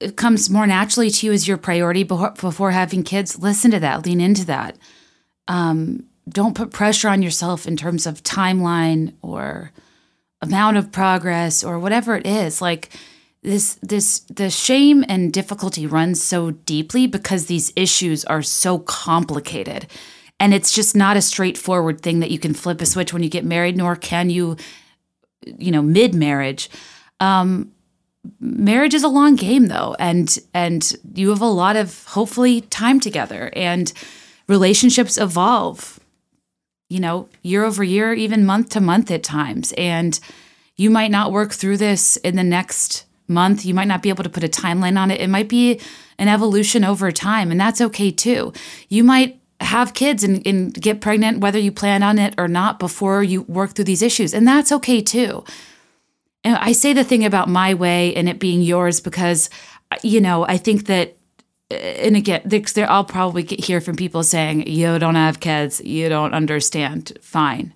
it 0.00 0.16
comes 0.16 0.50
more 0.50 0.66
naturally 0.66 1.10
to 1.10 1.26
you 1.26 1.32
as 1.32 1.48
your 1.48 1.56
priority 1.56 2.02
before 2.02 2.70
having 2.70 3.02
kids, 3.02 3.38
listen 3.38 3.70
to 3.70 3.80
that, 3.80 4.04
lean 4.04 4.20
into 4.20 4.44
that. 4.46 4.76
Um, 5.48 6.04
don't 6.28 6.56
put 6.56 6.72
pressure 6.72 7.08
on 7.08 7.22
yourself 7.22 7.66
in 7.66 7.76
terms 7.76 8.06
of 8.06 8.22
timeline 8.22 9.14
or 9.22 9.72
amount 10.42 10.76
of 10.76 10.92
progress 10.92 11.64
or 11.64 11.78
whatever 11.78 12.16
it 12.16 12.26
is. 12.26 12.60
Like 12.60 12.90
this, 13.42 13.74
this, 13.82 14.20
the 14.20 14.50
shame 14.50 15.04
and 15.08 15.32
difficulty 15.32 15.86
runs 15.86 16.22
so 16.22 16.50
deeply 16.50 17.06
because 17.06 17.46
these 17.46 17.72
issues 17.76 18.24
are 18.24 18.42
so 18.42 18.80
complicated. 18.80 19.86
And 20.38 20.52
it's 20.52 20.72
just 20.72 20.94
not 20.94 21.16
a 21.16 21.22
straightforward 21.22 22.02
thing 22.02 22.20
that 22.20 22.30
you 22.30 22.38
can 22.38 22.52
flip 22.52 22.82
a 22.82 22.86
switch 22.86 23.12
when 23.12 23.22
you 23.22 23.30
get 23.30 23.44
married, 23.44 23.76
nor 23.76 23.96
can 23.96 24.28
you, 24.28 24.56
you 25.46 25.70
know, 25.70 25.80
mid 25.80 26.14
marriage. 26.14 26.68
Um, 27.20 27.72
marriage 28.40 28.94
is 28.94 29.02
a 29.02 29.08
long 29.08 29.36
game 29.36 29.66
though 29.66 29.96
and 29.98 30.38
and 30.54 30.94
you 31.14 31.30
have 31.30 31.40
a 31.40 31.46
lot 31.46 31.76
of 31.76 32.04
hopefully 32.06 32.60
time 32.62 33.00
together 33.00 33.50
and 33.54 33.92
relationships 34.48 35.18
evolve 35.18 36.00
you 36.88 37.00
know 37.00 37.28
year 37.42 37.64
over 37.64 37.82
year 37.84 38.12
even 38.12 38.46
month 38.46 38.70
to 38.70 38.80
month 38.80 39.10
at 39.10 39.22
times 39.22 39.72
and 39.76 40.20
you 40.76 40.90
might 40.90 41.10
not 41.10 41.32
work 41.32 41.52
through 41.52 41.78
this 41.78 42.16
in 42.18 42.36
the 42.36 42.44
next 42.44 43.06
month. 43.28 43.64
You 43.64 43.74
might 43.74 43.88
not 43.88 44.02
be 44.02 44.08
able 44.08 44.24
to 44.24 44.30
put 44.30 44.44
a 44.44 44.48
timeline 44.48 44.98
on 44.98 45.10
it. 45.10 45.20
It 45.20 45.28
might 45.28 45.48
be 45.48 45.80
an 46.18 46.28
evolution 46.28 46.84
over 46.84 47.10
time 47.10 47.50
and 47.50 47.60
that's 47.60 47.80
okay 47.80 48.10
too. 48.10 48.52
You 48.88 49.02
might 49.04 49.40
have 49.60 49.94
kids 49.94 50.22
and, 50.22 50.46
and 50.46 50.72
get 50.74 51.00
pregnant 51.00 51.40
whether 51.40 51.58
you 51.58 51.72
plan 51.72 52.02
on 52.02 52.18
it 52.18 52.34
or 52.36 52.46
not 52.46 52.78
before 52.78 53.22
you 53.22 53.42
work 53.42 53.72
through 53.72 53.86
these 53.86 54.02
issues 54.02 54.34
and 54.34 54.46
that's 54.46 54.70
okay 54.70 55.00
too 55.00 55.42
and 56.46 56.54
I 56.54 56.70
say 56.70 56.92
the 56.92 57.02
thing 57.02 57.24
about 57.24 57.48
my 57.48 57.74
way 57.74 58.14
and 58.14 58.28
it 58.28 58.38
being 58.38 58.62
yours 58.62 59.00
because, 59.00 59.50
you 60.04 60.20
know, 60.20 60.46
I 60.46 60.58
think 60.58 60.86
that, 60.86 61.16
and 61.72 62.14
again, 62.14 62.42
there, 62.44 62.88
I'll 62.88 63.04
probably 63.04 63.42
get 63.42 63.64
hear 63.64 63.80
from 63.80 63.96
people 63.96 64.22
saying, 64.22 64.68
you 64.68 64.96
don't 65.00 65.16
have 65.16 65.40
kids, 65.40 65.80
you 65.80 66.08
don't 66.08 66.34
understand. 66.34 67.18
Fine. 67.20 67.74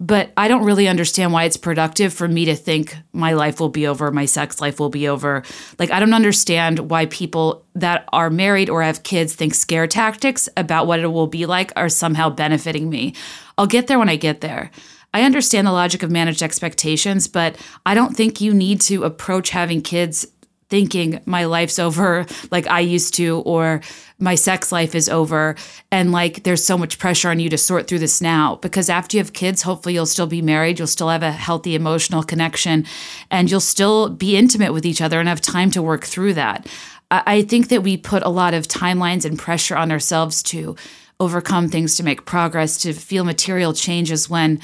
But 0.00 0.32
I 0.38 0.48
don't 0.48 0.64
really 0.64 0.88
understand 0.88 1.34
why 1.34 1.44
it's 1.44 1.58
productive 1.58 2.14
for 2.14 2.26
me 2.26 2.46
to 2.46 2.56
think 2.56 2.96
my 3.12 3.34
life 3.34 3.60
will 3.60 3.68
be 3.68 3.86
over, 3.86 4.10
my 4.10 4.24
sex 4.24 4.58
life 4.58 4.80
will 4.80 4.88
be 4.88 5.06
over. 5.06 5.42
Like, 5.78 5.90
I 5.90 6.00
don't 6.00 6.14
understand 6.14 6.90
why 6.90 7.04
people 7.06 7.66
that 7.74 8.08
are 8.10 8.30
married 8.30 8.70
or 8.70 8.82
have 8.82 9.02
kids 9.02 9.34
think 9.34 9.52
scare 9.52 9.86
tactics 9.86 10.48
about 10.56 10.86
what 10.86 11.00
it 11.00 11.08
will 11.08 11.26
be 11.26 11.44
like 11.44 11.72
are 11.76 11.90
somehow 11.90 12.30
benefiting 12.30 12.88
me. 12.88 13.12
I'll 13.58 13.66
get 13.66 13.86
there 13.86 13.98
when 13.98 14.08
I 14.08 14.16
get 14.16 14.40
there. 14.40 14.70
I 15.14 15.22
understand 15.22 15.66
the 15.66 15.72
logic 15.72 16.02
of 16.02 16.10
managed 16.10 16.42
expectations, 16.42 17.28
but 17.28 17.56
I 17.84 17.94
don't 17.94 18.16
think 18.16 18.40
you 18.40 18.54
need 18.54 18.80
to 18.82 19.04
approach 19.04 19.50
having 19.50 19.82
kids 19.82 20.26
thinking 20.68 21.20
my 21.26 21.44
life's 21.44 21.78
over 21.78 22.24
like 22.50 22.66
I 22.66 22.80
used 22.80 23.12
to, 23.14 23.40
or 23.40 23.82
my 24.18 24.34
sex 24.34 24.72
life 24.72 24.94
is 24.94 25.06
over. 25.06 25.54
And 25.90 26.12
like 26.12 26.44
there's 26.44 26.64
so 26.64 26.78
much 26.78 26.98
pressure 26.98 27.28
on 27.28 27.40
you 27.40 27.50
to 27.50 27.58
sort 27.58 27.86
through 27.86 27.98
this 27.98 28.22
now. 28.22 28.56
Because 28.56 28.88
after 28.88 29.18
you 29.18 29.22
have 29.22 29.34
kids, 29.34 29.60
hopefully 29.60 29.92
you'll 29.92 30.06
still 30.06 30.26
be 30.26 30.40
married, 30.40 30.78
you'll 30.78 30.88
still 30.88 31.10
have 31.10 31.22
a 31.22 31.30
healthy 31.30 31.74
emotional 31.74 32.22
connection, 32.22 32.86
and 33.30 33.50
you'll 33.50 33.60
still 33.60 34.08
be 34.08 34.34
intimate 34.34 34.72
with 34.72 34.86
each 34.86 35.02
other 35.02 35.20
and 35.20 35.28
have 35.28 35.42
time 35.42 35.70
to 35.72 35.82
work 35.82 36.04
through 36.04 36.32
that. 36.32 36.66
I 37.10 37.42
think 37.42 37.68
that 37.68 37.82
we 37.82 37.98
put 37.98 38.22
a 38.22 38.30
lot 38.30 38.54
of 38.54 38.66
timelines 38.66 39.26
and 39.26 39.38
pressure 39.38 39.76
on 39.76 39.92
ourselves 39.92 40.42
to 40.44 40.74
overcome 41.20 41.68
things, 41.68 41.96
to 41.96 42.02
make 42.02 42.24
progress, 42.24 42.78
to 42.78 42.94
feel 42.94 43.24
material 43.24 43.74
changes 43.74 44.30
when 44.30 44.58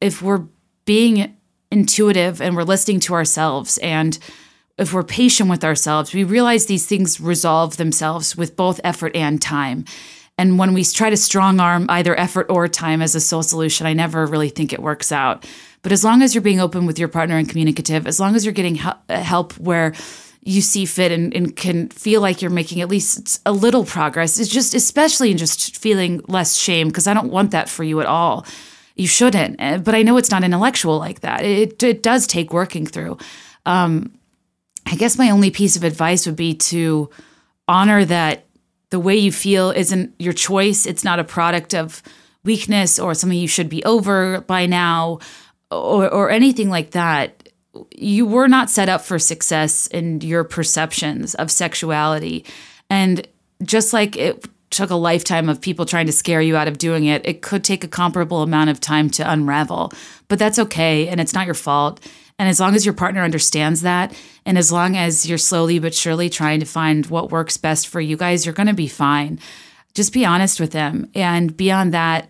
if 0.00 0.22
we're 0.22 0.44
being 0.84 1.36
intuitive 1.70 2.40
and 2.40 2.56
we're 2.56 2.62
listening 2.62 3.00
to 3.00 3.14
ourselves 3.14 3.78
and 3.78 4.18
if 4.76 4.92
we're 4.92 5.04
patient 5.04 5.48
with 5.48 5.64
ourselves, 5.64 6.12
we 6.12 6.24
realize 6.24 6.66
these 6.66 6.86
things 6.86 7.20
resolve 7.20 7.76
themselves 7.76 8.36
with 8.36 8.56
both 8.56 8.80
effort 8.82 9.14
and 9.14 9.40
time. 9.40 9.84
And 10.36 10.58
when 10.58 10.74
we 10.74 10.84
try 10.84 11.10
to 11.10 11.16
strong 11.16 11.60
arm 11.60 11.86
either 11.88 12.18
effort 12.18 12.46
or 12.50 12.66
time 12.66 13.00
as 13.00 13.14
a 13.14 13.20
sole 13.20 13.44
solution, 13.44 13.86
I 13.86 13.92
never 13.92 14.26
really 14.26 14.48
think 14.48 14.72
it 14.72 14.82
works 14.82 15.12
out. 15.12 15.46
But 15.82 15.92
as 15.92 16.02
long 16.02 16.22
as 16.22 16.34
you're 16.34 16.42
being 16.42 16.60
open 16.60 16.86
with 16.86 16.98
your 16.98 17.08
partner 17.08 17.36
and 17.36 17.48
communicative, 17.48 18.06
as 18.06 18.18
long 18.18 18.34
as 18.34 18.44
you're 18.44 18.52
getting 18.52 18.80
uh, 18.80 18.96
help 19.08 19.52
where 19.58 19.94
you 20.42 20.60
see 20.60 20.86
fit 20.86 21.12
and, 21.12 21.32
and 21.34 21.54
can 21.54 21.88
feel 21.88 22.20
like 22.20 22.42
you're 22.42 22.50
making 22.50 22.80
at 22.80 22.88
least 22.88 23.40
a 23.46 23.52
little 23.52 23.84
progress, 23.84 24.40
it's 24.40 24.50
just, 24.50 24.74
especially 24.74 25.30
in 25.30 25.38
just 25.38 25.76
feeling 25.76 26.20
less 26.26 26.56
shame, 26.56 26.88
because 26.88 27.06
I 27.06 27.14
don't 27.14 27.30
want 27.30 27.52
that 27.52 27.68
for 27.68 27.84
you 27.84 28.00
at 28.00 28.06
all 28.06 28.44
you 28.94 29.06
shouldn't. 29.06 29.56
Eh, 29.58 29.78
but 29.78 29.94
I 29.94 30.02
know 30.02 30.16
it's 30.16 30.30
not 30.30 30.44
intellectual 30.44 30.98
like 30.98 31.20
that. 31.20 31.44
It, 31.44 31.82
it 31.82 32.02
does 32.02 32.26
take 32.26 32.52
working 32.52 32.86
through. 32.86 33.18
Um, 33.66 34.12
I 34.86 34.96
guess 34.96 35.18
my 35.18 35.30
only 35.30 35.50
piece 35.50 35.76
of 35.76 35.84
advice 35.84 36.26
would 36.26 36.36
be 36.36 36.54
to 36.54 37.10
honor 37.66 38.04
that 38.04 38.44
the 38.90 39.00
way 39.00 39.16
you 39.16 39.32
feel 39.32 39.70
isn't 39.70 40.14
your 40.18 40.32
choice. 40.32 40.86
It's 40.86 41.04
not 41.04 41.18
a 41.18 41.24
product 41.24 41.74
of 41.74 42.02
weakness 42.44 42.98
or 42.98 43.14
something 43.14 43.38
you 43.38 43.48
should 43.48 43.68
be 43.68 43.82
over 43.84 44.42
by 44.42 44.66
now 44.66 45.18
or, 45.70 46.08
or 46.08 46.30
anything 46.30 46.68
like 46.68 46.92
that. 46.92 47.48
You 47.90 48.26
were 48.26 48.46
not 48.46 48.70
set 48.70 48.88
up 48.88 49.00
for 49.00 49.18
success 49.18 49.88
in 49.88 50.20
your 50.20 50.44
perceptions 50.44 51.34
of 51.34 51.50
sexuality. 51.50 52.44
And 52.90 53.26
just 53.62 53.92
like 53.92 54.16
it 54.16 54.44
took 54.74 54.90
a 54.90 54.96
lifetime 54.96 55.48
of 55.48 55.60
people 55.60 55.86
trying 55.86 56.06
to 56.06 56.12
scare 56.12 56.42
you 56.42 56.56
out 56.56 56.68
of 56.68 56.78
doing 56.78 57.04
it, 57.04 57.24
it 57.24 57.42
could 57.42 57.64
take 57.64 57.84
a 57.84 57.88
comparable 57.88 58.42
amount 58.42 58.70
of 58.70 58.80
time 58.80 59.08
to 59.10 59.30
unravel. 59.30 59.92
But 60.28 60.38
that's 60.38 60.58
okay, 60.58 61.08
and 61.08 61.20
it's 61.20 61.34
not 61.34 61.46
your 61.46 61.54
fault. 61.54 62.00
And 62.38 62.48
as 62.48 62.58
long 62.58 62.74
as 62.74 62.84
your 62.84 62.94
partner 62.94 63.22
understands 63.22 63.82
that, 63.82 64.14
and 64.44 64.58
as 64.58 64.72
long 64.72 64.96
as 64.96 65.26
you're 65.26 65.38
slowly 65.38 65.78
but 65.78 65.94
surely 65.94 66.28
trying 66.28 66.60
to 66.60 66.66
find 66.66 67.06
what 67.06 67.30
works 67.30 67.56
best 67.56 67.88
for 67.88 68.00
you 68.00 68.16
guys, 68.16 68.44
you're 68.44 68.54
going 68.54 68.66
to 68.66 68.74
be 68.74 68.88
fine. 68.88 69.38
Just 69.94 70.12
be 70.12 70.24
honest 70.24 70.58
with 70.58 70.72
them. 70.72 71.08
And 71.14 71.56
beyond 71.56 71.94
that, 71.94 72.28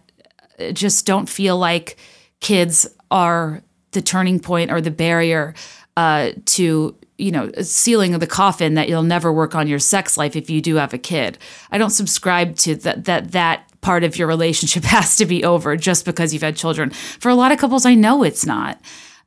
just 0.72 1.06
don't 1.06 1.28
feel 1.28 1.56
like 1.56 1.96
kids 2.40 2.86
are 3.10 3.62
the 3.92 4.02
turning 4.02 4.40
point 4.40 4.70
or 4.70 4.80
the 4.80 4.90
barrier 4.90 5.54
uh, 5.96 6.32
to 6.44 6.96
you 7.18 7.30
know, 7.30 7.50
sealing 7.62 8.14
of 8.14 8.20
the 8.20 8.26
coffin 8.26 8.74
that 8.74 8.88
you'll 8.88 9.02
never 9.02 9.32
work 9.32 9.54
on 9.54 9.68
your 9.68 9.78
sex 9.78 10.16
life 10.16 10.34
if 10.34 10.50
you 10.50 10.60
do 10.60 10.76
have 10.76 10.92
a 10.92 10.98
kid. 10.98 11.38
I 11.70 11.78
don't 11.78 11.90
subscribe 11.90 12.56
to 12.58 12.74
that 12.76 13.04
that 13.04 13.32
that 13.32 13.70
part 13.80 14.02
of 14.02 14.16
your 14.16 14.26
relationship 14.26 14.82
has 14.84 15.16
to 15.16 15.26
be 15.26 15.44
over 15.44 15.76
just 15.76 16.04
because 16.04 16.32
you've 16.32 16.42
had 16.42 16.56
children. 16.56 16.90
For 16.90 17.28
a 17.28 17.34
lot 17.34 17.52
of 17.52 17.58
couples, 17.58 17.86
I 17.86 17.94
know 17.94 18.22
it's 18.22 18.46
not. 18.46 18.80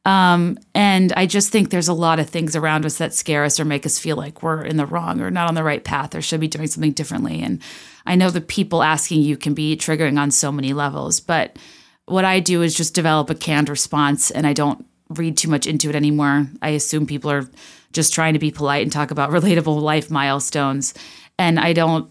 Um, 0.04 0.58
and 0.74 1.12
I 1.18 1.26
just 1.26 1.52
think 1.52 1.70
there's 1.70 1.90
a 1.90 1.94
lot 1.94 2.20
of 2.20 2.30
things 2.30 2.56
around 2.56 2.86
us 2.86 2.98
that 2.98 3.14
scare 3.14 3.44
us 3.44 3.60
or 3.60 3.66
make 3.66 3.86
us 3.86 4.00
feel 4.00 4.16
like 4.16 4.42
we're 4.42 4.64
in 4.64 4.78
the 4.78 4.86
wrong 4.86 5.20
or 5.20 5.30
not 5.30 5.50
on 5.50 5.56
the 5.56 5.66
right 5.66 5.84
path 5.84 6.16
or 6.16 6.22
should 6.22 6.40
be 6.40 6.48
doing 6.48 6.68
something 6.68 6.94
differently. 6.94 7.42
And 7.42 7.62
I 8.06 8.16
know 8.16 8.30
the 8.30 8.40
people 8.40 8.84
asking 8.84 9.22
you 9.22 9.36
can 9.36 9.54
be 9.54 9.76
triggering 9.76 10.18
on 10.18 10.32
so 10.32 10.50
many 10.50 10.72
levels, 10.72 11.20
but 11.20 11.58
what 12.06 12.24
I 12.24 12.40
do 12.40 12.62
is 12.62 12.74
just 12.74 12.96
develop 12.96 13.30
a 13.30 13.36
canned 13.36 13.68
response 13.68 14.32
and 14.32 14.48
I 14.48 14.54
don't 14.54 14.86
read 15.10 15.36
too 15.36 15.50
much 15.50 15.68
into 15.68 15.90
it 15.90 15.96
anymore. 15.96 16.48
I 16.62 16.70
assume 16.70 17.06
people 17.06 17.30
are 17.30 17.50
just 17.98 18.14
trying 18.14 18.34
to 18.34 18.40
be 18.40 18.52
polite 18.52 18.84
and 18.84 18.92
talk 18.92 19.12
about 19.12 19.30
relatable 19.38 19.82
life 19.82 20.10
milestones, 20.10 20.94
and 21.38 21.60
I 21.60 21.74
don't 21.74 22.10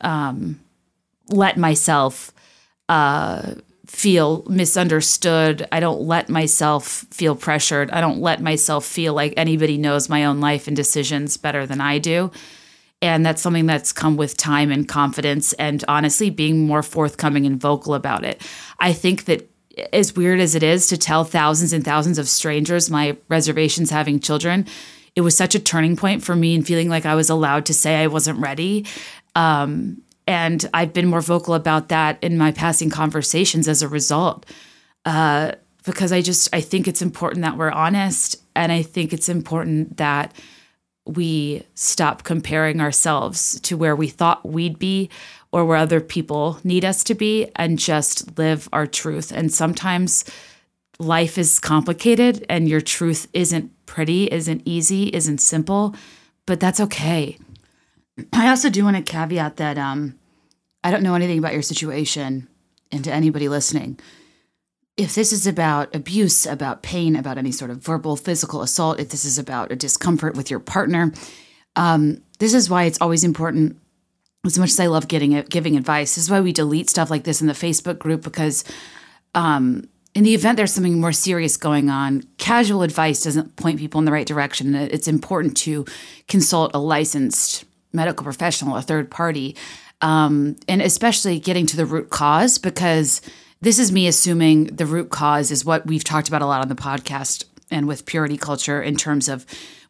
um, 0.00 0.60
let 1.28 1.56
myself 1.56 2.32
uh, 2.88 3.54
feel 3.86 4.44
misunderstood. 4.48 5.68
I 5.70 5.78
don't 5.78 6.02
let 6.02 6.28
myself 6.28 7.04
feel 7.10 7.36
pressured. 7.36 7.90
I 7.90 8.00
don't 8.00 8.20
let 8.20 8.42
myself 8.42 8.84
feel 8.84 9.14
like 9.14 9.34
anybody 9.36 9.78
knows 9.78 10.08
my 10.08 10.24
own 10.24 10.40
life 10.40 10.66
and 10.66 10.76
decisions 10.76 11.36
better 11.36 11.66
than 11.66 11.80
I 11.80 11.98
do. 11.98 12.32
And 13.02 13.24
that's 13.24 13.42
something 13.42 13.66
that's 13.66 13.92
come 13.92 14.16
with 14.16 14.36
time 14.36 14.72
and 14.72 14.88
confidence, 14.88 15.52
and 15.54 15.84
honestly, 15.86 16.30
being 16.30 16.66
more 16.66 16.82
forthcoming 16.82 17.44
and 17.44 17.60
vocal 17.60 17.94
about 17.94 18.24
it. 18.24 18.40
I 18.80 18.94
think 18.94 19.26
that 19.26 19.50
as 19.92 20.16
weird 20.16 20.40
as 20.40 20.54
it 20.54 20.62
is 20.62 20.86
to 20.86 20.96
tell 20.96 21.24
thousands 21.24 21.72
and 21.72 21.84
thousands 21.84 22.18
of 22.18 22.28
strangers 22.28 22.90
my 22.90 23.16
reservations 23.28 23.90
having 23.90 24.18
children, 24.18 24.66
it 25.16 25.22
was 25.22 25.36
such 25.36 25.54
a 25.54 25.58
turning 25.58 25.96
point 25.96 26.22
for 26.22 26.36
me 26.36 26.54
and 26.54 26.66
feeling 26.66 26.90
like 26.90 27.06
I 27.06 27.14
was 27.14 27.30
allowed 27.30 27.66
to 27.66 27.74
say 27.74 27.96
I 27.96 28.06
wasn't 28.06 28.38
ready. 28.38 28.86
Um, 29.34 30.02
and 30.26 30.68
I've 30.74 30.92
been 30.92 31.06
more 31.06 31.22
vocal 31.22 31.54
about 31.54 31.88
that 31.88 32.22
in 32.22 32.36
my 32.36 32.52
passing 32.52 32.90
conversations 32.90 33.66
as 33.66 33.82
a 33.82 33.88
result. 33.88 34.44
Uh, 35.04 35.52
because 35.84 36.12
I 36.12 36.20
just 36.20 36.48
I 36.52 36.60
think 36.60 36.86
it's 36.86 37.00
important 37.00 37.42
that 37.42 37.56
we're 37.56 37.70
honest, 37.70 38.36
and 38.56 38.72
I 38.72 38.82
think 38.82 39.12
it's 39.12 39.28
important 39.28 39.98
that 39.98 40.34
we 41.06 41.62
stop 41.74 42.24
comparing 42.24 42.80
ourselves 42.80 43.60
to 43.60 43.76
where 43.76 43.94
we 43.94 44.08
thought 44.08 44.44
we'd 44.44 44.80
be 44.80 45.08
or 45.52 45.64
where 45.64 45.76
other 45.76 46.00
people 46.00 46.58
need 46.64 46.84
us 46.84 47.04
to 47.04 47.14
be 47.14 47.48
and 47.54 47.78
just 47.78 48.36
live 48.36 48.68
our 48.72 48.86
truth. 48.86 49.30
And 49.30 49.54
sometimes 49.54 50.24
life 50.98 51.38
is 51.38 51.60
complicated 51.60 52.44
and 52.48 52.68
your 52.68 52.80
truth 52.80 53.28
isn't 53.32 53.70
pretty, 53.86 54.30
isn't 54.30 54.62
easy, 54.64 55.08
isn't 55.08 55.40
simple, 55.40 55.94
but 56.44 56.60
that's 56.60 56.80
okay. 56.80 57.38
I 58.32 58.48
also 58.48 58.70
do 58.70 58.84
want 58.84 58.96
to 58.96 59.02
caveat 59.02 59.56
that 59.56 59.78
um, 59.78 60.18
I 60.82 60.90
don't 60.90 61.02
know 61.02 61.14
anything 61.14 61.38
about 61.38 61.52
your 61.52 61.62
situation, 61.62 62.48
and 62.92 63.04
to 63.04 63.12
anybody 63.12 63.48
listening, 63.48 63.98
if 64.96 65.14
this 65.14 65.32
is 65.32 65.46
about 65.46 65.94
abuse, 65.94 66.46
about 66.46 66.82
pain, 66.82 67.16
about 67.16 67.38
any 67.38 67.52
sort 67.52 67.70
of 67.70 67.78
verbal, 67.78 68.16
physical 68.16 68.62
assault, 68.62 68.98
if 68.98 69.10
this 69.10 69.24
is 69.24 69.38
about 69.38 69.70
a 69.70 69.76
discomfort 69.76 70.36
with 70.36 70.50
your 70.50 70.60
partner, 70.60 71.12
um, 71.74 72.22
this 72.38 72.54
is 72.54 72.70
why 72.70 72.84
it's 72.84 73.00
always 73.00 73.24
important. 73.24 73.78
As 74.44 74.58
much 74.58 74.70
as 74.70 74.80
I 74.80 74.86
love 74.86 75.08
getting 75.08 75.32
it, 75.32 75.50
giving 75.50 75.76
advice, 75.76 76.14
this 76.14 76.24
is 76.24 76.30
why 76.30 76.40
we 76.40 76.52
delete 76.52 76.88
stuff 76.88 77.10
like 77.10 77.24
this 77.24 77.40
in 77.40 77.48
the 77.48 77.52
Facebook 77.52 77.98
group 77.98 78.22
because, 78.22 78.64
um, 79.34 79.88
in 80.16 80.24
the 80.24 80.34
event 80.34 80.56
there's 80.56 80.72
something 80.72 80.98
more 80.98 81.12
serious 81.12 81.58
going 81.58 81.90
on, 81.90 82.22
casual 82.38 82.82
advice 82.82 83.22
doesn't 83.22 83.54
point 83.56 83.78
people 83.78 83.98
in 83.98 84.06
the 84.06 84.12
right 84.12 84.26
direction. 84.26 84.74
It's 84.74 85.06
important 85.06 85.58
to 85.58 85.84
consult 86.26 86.70
a 86.74 86.78
licensed 86.78 87.66
medical 87.92 88.24
professional, 88.24 88.78
a 88.78 88.82
third 88.82 89.10
party, 89.10 89.54
um, 90.00 90.56
and 90.68 90.80
especially 90.80 91.38
getting 91.38 91.66
to 91.66 91.76
the 91.76 91.84
root 91.84 92.08
cause 92.08 92.56
because 92.56 93.20
this 93.60 93.78
is 93.78 93.92
me 93.92 94.06
assuming 94.06 94.64
the 94.64 94.86
root 94.86 95.10
cause 95.10 95.50
is 95.50 95.66
what 95.66 95.86
we've 95.86 96.04
talked 96.04 96.28
about 96.28 96.40
a 96.40 96.46
lot 96.46 96.62
on 96.62 96.68
the 96.68 96.74
podcast 96.74 97.44
and 97.70 97.86
with 97.86 98.06
purity 98.06 98.38
culture 98.38 98.80
in 98.80 98.96
terms 98.96 99.28
of 99.28 99.44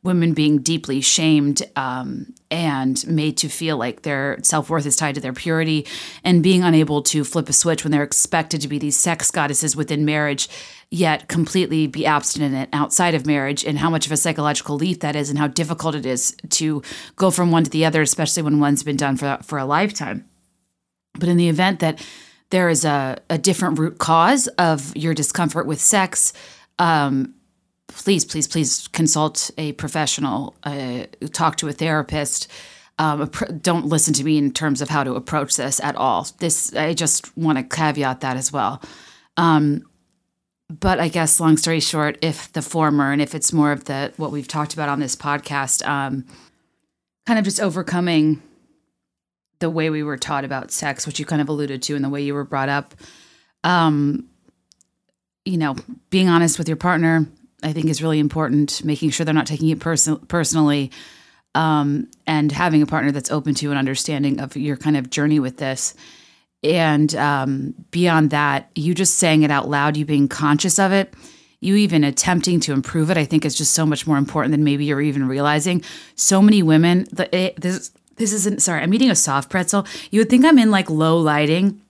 women 0.07 0.33
being 0.33 0.59
deeply 0.59 1.01
shamed 1.03 1.63
um, 1.77 2.33
and 2.51 3.07
made 3.07 3.37
to 3.37 3.49
feel 3.49 3.77
like 3.77 4.03
their 4.03 4.39
self 4.43 4.71
worth 4.71 4.87
is 4.87 4.97
tied 4.97 5.17
to 5.17 5.21
their 5.21 5.33
purity 5.33 5.87
and 6.25 6.43
being 6.43 6.63
unable 6.63 7.03
to 7.03 7.25
flip 7.25 7.49
a 7.49 7.53
switch 7.53 7.85
when 7.85 7.91
they're 7.91 8.03
expected 8.03 8.61
to 8.63 8.69
be 8.69 8.79
these 8.79 8.97
sex 8.97 9.31
goddesses 9.31 9.77
within 9.77 10.05
marriage, 10.05 10.49
yet 10.91 11.29
completely 11.29 11.87
be 11.87 12.07
abstinent 12.07 12.69
outside 12.73 13.15
of 13.15 13.27
marriage, 13.27 13.65
and 13.65 13.79
how 13.79 13.91
much 13.91 14.07
of 14.07 14.13
a 14.13 14.17
psychological 14.17 14.77
leap 14.77 15.01
that 15.01 15.17
is, 15.17 15.29
and 15.29 15.39
how 15.39 15.49
difficult 15.49 15.95
it 15.95 16.07
is 16.07 16.35
to 16.49 16.83
go 17.17 17.31
from 17.31 17.51
one 17.51 17.65
to 17.65 17.71
the 17.71 17.85
other, 17.85 18.01
especially 18.01 18.43
when 18.43 18.61
one's 18.61 18.83
been 18.83 18.97
done 18.97 19.17
for, 19.17 19.39
for 19.43 19.59
a 19.59 19.67
lifetime. 19.67 20.25
But 21.19 21.29
in 21.29 21.37
the 21.37 21.49
event 21.49 21.81
that 21.81 22.05
there 22.51 22.69
is 22.69 22.85
a, 22.85 23.19
a 23.29 23.39
different 23.39 23.79
root 23.79 23.99
cause 23.99 24.47
of 24.47 24.97
your 24.97 25.15
discomfort 25.15 25.67
with 25.67 25.81
sex, 25.81 26.33
um, 26.79 27.35
please, 27.89 28.25
please, 28.25 28.49
please 28.49 28.89
consult 28.89 29.51
a 29.59 29.73
professional, 29.73 30.55
uh, 30.65 31.05
talk 31.33 31.57
to 31.57 31.69
a 31.69 31.73
therapist. 31.73 32.49
Um, 32.99 33.31
don't 33.61 33.87
listen 33.87 34.15
to 34.15 34.25
me 34.25 34.39
in 34.39 34.53
terms 34.53 34.81
of 34.81 34.89
how 34.89 35.05
to 35.05 35.15
approach 35.15 35.57
this 35.57 35.81
at 35.81 35.97
all. 35.97 36.27
This, 36.39 36.75
I 36.75 36.95
just 36.95 37.37
want 37.37 37.59
to 37.59 37.65
caveat 37.65 38.21
that 38.21 38.37
as 38.37 38.53
well. 38.53 38.83
Um, 39.37 39.83
but 40.69 40.99
I 40.99 41.09
guess, 41.09 41.39
long 41.39 41.57
story 41.57 41.81
short, 41.81 42.19
if 42.23 42.53
the 42.53 42.63
former 42.63 43.13
and 43.13 43.23
if 43.23 43.35
it's 43.35 43.53
more 43.53 43.71
of 43.71 43.85
the 43.85 44.13
what 44.17 44.33
we've 44.33 44.49
talked 44.49 44.75
about 44.75 44.89
on 44.89 44.99
this 44.99 45.15
podcast, 45.15 45.87
um, 45.87 46.25
kind 47.25 47.39
of 47.39 47.45
just 47.45 47.61
overcoming 47.61 48.43
the 49.61 49.71
way 49.71 49.91
we 49.91 50.03
were 50.03 50.17
taught 50.17 50.45
about 50.45 50.73
sex, 50.73 51.07
which 51.07 51.21
you 51.21 51.25
kind 51.25 51.41
of 51.41 51.49
alluded 51.49 51.83
to, 51.83 51.95
and 51.95 52.05
the 52.05 52.09
way 52.09 52.23
you 52.23 52.35
were 52.35 52.45
brought 52.45 52.69
up. 52.69 52.95
Um, 53.63 54.29
you 55.45 55.57
know, 55.57 55.77
being 56.11 56.29
honest 56.29 56.59
with 56.59 56.67
your 56.67 56.77
partner, 56.77 57.27
I 57.67 57.73
think, 57.73 57.87
is 57.87 58.03
really 58.03 58.19
important. 58.19 58.85
Making 58.85 59.11
sure 59.11 59.25
they're 59.25 59.35
not 59.35 59.47
taking 59.47 59.69
it 59.71 59.81
person- 59.81 60.19
personally, 60.29 60.91
um, 61.55 62.09
and 62.27 62.53
having 62.53 62.83
a 62.83 62.87
partner 62.87 63.13
that's 63.13 63.31
open 63.31 63.55
to 63.57 63.71
an 63.73 63.77
understanding 63.77 64.41
of 64.41 64.57
your 64.57 64.77
kind 64.77 64.97
of 64.97 65.11
journey 65.11 65.41
with 65.41 65.57
this. 65.57 65.95
And 66.63 67.15
um, 67.17 67.75
beyond 67.91 68.31
that, 68.31 68.71
you 68.75 68.95
just 68.95 69.19
saying 69.19 69.43
it 69.43 69.51
out 69.51 69.69
loud, 69.69 69.97
you 69.97 70.05
being 70.05 70.29
conscious 70.29 70.79
of 70.79 70.93
it, 70.93 71.15
you 71.61 71.77
even 71.77 72.05
attempting 72.05 72.61
to 72.61 72.73
improve 72.73 73.11
it, 73.11 73.17
I 73.17 73.25
think 73.25 73.45
is 73.45 73.57
just 73.57 73.75
so 73.75 73.85
much 73.85 74.07
more 74.07 74.17
important 74.17 74.53
than 74.53 74.65
maybe 74.65 74.85
you're 74.85 75.01
even 75.01 75.29
realizing. 75.29 75.83
So 76.15 76.41
many 76.41 76.63
women, 76.63 77.07
the, 77.13 77.35
it, 77.37 77.61
this 77.61 77.91
this 78.17 78.33
isn't 78.33 78.63
sorry 78.63 78.83
i'm 78.83 78.93
eating 78.95 79.11
a 79.11 79.15
soft 79.15 79.51
pretzel 79.51 79.87
you 80.11 80.21
would 80.21 80.31
think 80.31 80.45
i'm 80.45 80.59
in 80.59 80.71
like 80.71 80.91
low 80.91 81.19
lighting 81.19 81.81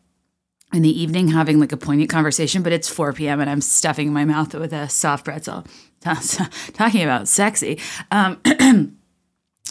in 0.76 0.82
the 0.82 1.00
evening 1.00 1.28
having 1.28 1.58
like 1.58 1.72
a 1.72 1.76
poignant 1.76 2.10
conversation 2.10 2.62
but 2.62 2.72
it's 2.72 2.88
4 2.88 3.12
p.m 3.14 3.40
and 3.40 3.50
i'm 3.50 3.60
stuffing 3.60 4.12
my 4.12 4.24
mouth 4.24 4.54
with 4.54 4.72
a 4.72 4.88
soft 4.88 5.24
pretzel. 5.24 5.64
Talking 6.74 7.02
about 7.02 7.26
sexy. 7.26 7.80
Um, 8.12 8.40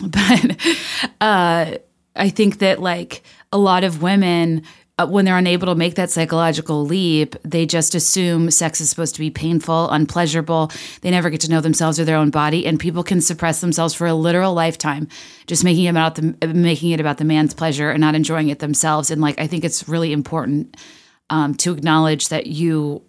but 0.04 0.58
uh, 1.22 1.76
i 2.16 2.30
think 2.30 2.60
that 2.60 2.82
like 2.82 3.24
a 3.52 3.58
lot 3.58 3.84
of 3.84 4.02
women 4.02 4.64
uh, 4.98 5.06
when 5.06 5.26
they're 5.26 5.38
unable 5.38 5.68
to 5.68 5.76
make 5.76 5.96
that 5.96 6.10
psychological 6.10 6.86
leap, 6.86 7.36
they 7.44 7.66
just 7.66 7.96
assume 7.96 8.50
sex 8.50 8.80
is 8.80 8.90
supposed 8.90 9.14
to 9.14 9.20
be 9.20 9.30
painful, 9.30 9.90
unpleasurable. 9.90 10.72
They 11.02 11.12
never 11.12 11.30
get 11.30 11.42
to 11.42 11.50
know 11.50 11.60
themselves 11.60 12.00
or 12.00 12.06
their 12.06 12.16
own 12.16 12.30
body, 12.30 12.66
and 12.66 12.80
people 12.80 13.04
can 13.04 13.20
suppress 13.20 13.60
themselves 13.60 13.94
for 13.94 14.08
a 14.08 14.14
literal 14.14 14.54
lifetime, 14.54 15.10
just 15.48 15.66
making 15.66 15.86
it 15.86 15.90
about 15.90 16.16
the 16.16 16.36
making 16.48 16.92
it 16.92 17.02
about 17.02 17.18
the 17.18 17.26
man's 17.26 17.54
pleasure 17.54 17.92
and 17.92 18.00
not 18.00 18.16
enjoying 18.16 18.48
it 18.48 18.60
themselves. 18.60 19.12
And 19.12 19.22
like, 19.22 19.40
I 19.40 19.48
think 19.48 19.66
it's 19.66 19.90
really 19.90 20.14
important 20.14 20.78
um, 21.30 21.56
to 21.56 21.74
acknowledge 21.74 22.30
that 22.30 22.48
you 22.48 23.04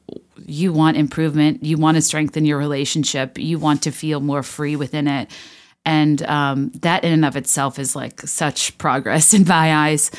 you 0.45 0.73
want 0.73 0.97
improvement, 0.97 1.65
you 1.65 1.77
want 1.77 1.97
to 1.97 2.03
strengthen 2.03 2.45
your 2.45 2.59
relationship, 2.59 3.39
you 3.39 3.59
want 3.59 3.83
to 3.83 3.93
feel 3.93 4.21
more 4.21 4.43
free 4.43 4.75
within 4.75 5.07
it, 5.07 5.31
and 5.85 6.21
um, 6.25 6.71
that 6.81 7.05
in 7.05 7.13
and 7.13 7.25
of 7.25 7.37
itself 7.37 7.79
is 7.79 7.95
like 7.95 8.23
such 8.23 8.77
progress 8.77 9.33
in 9.35 9.47
my 9.47 9.89
eyes. 9.89 10.11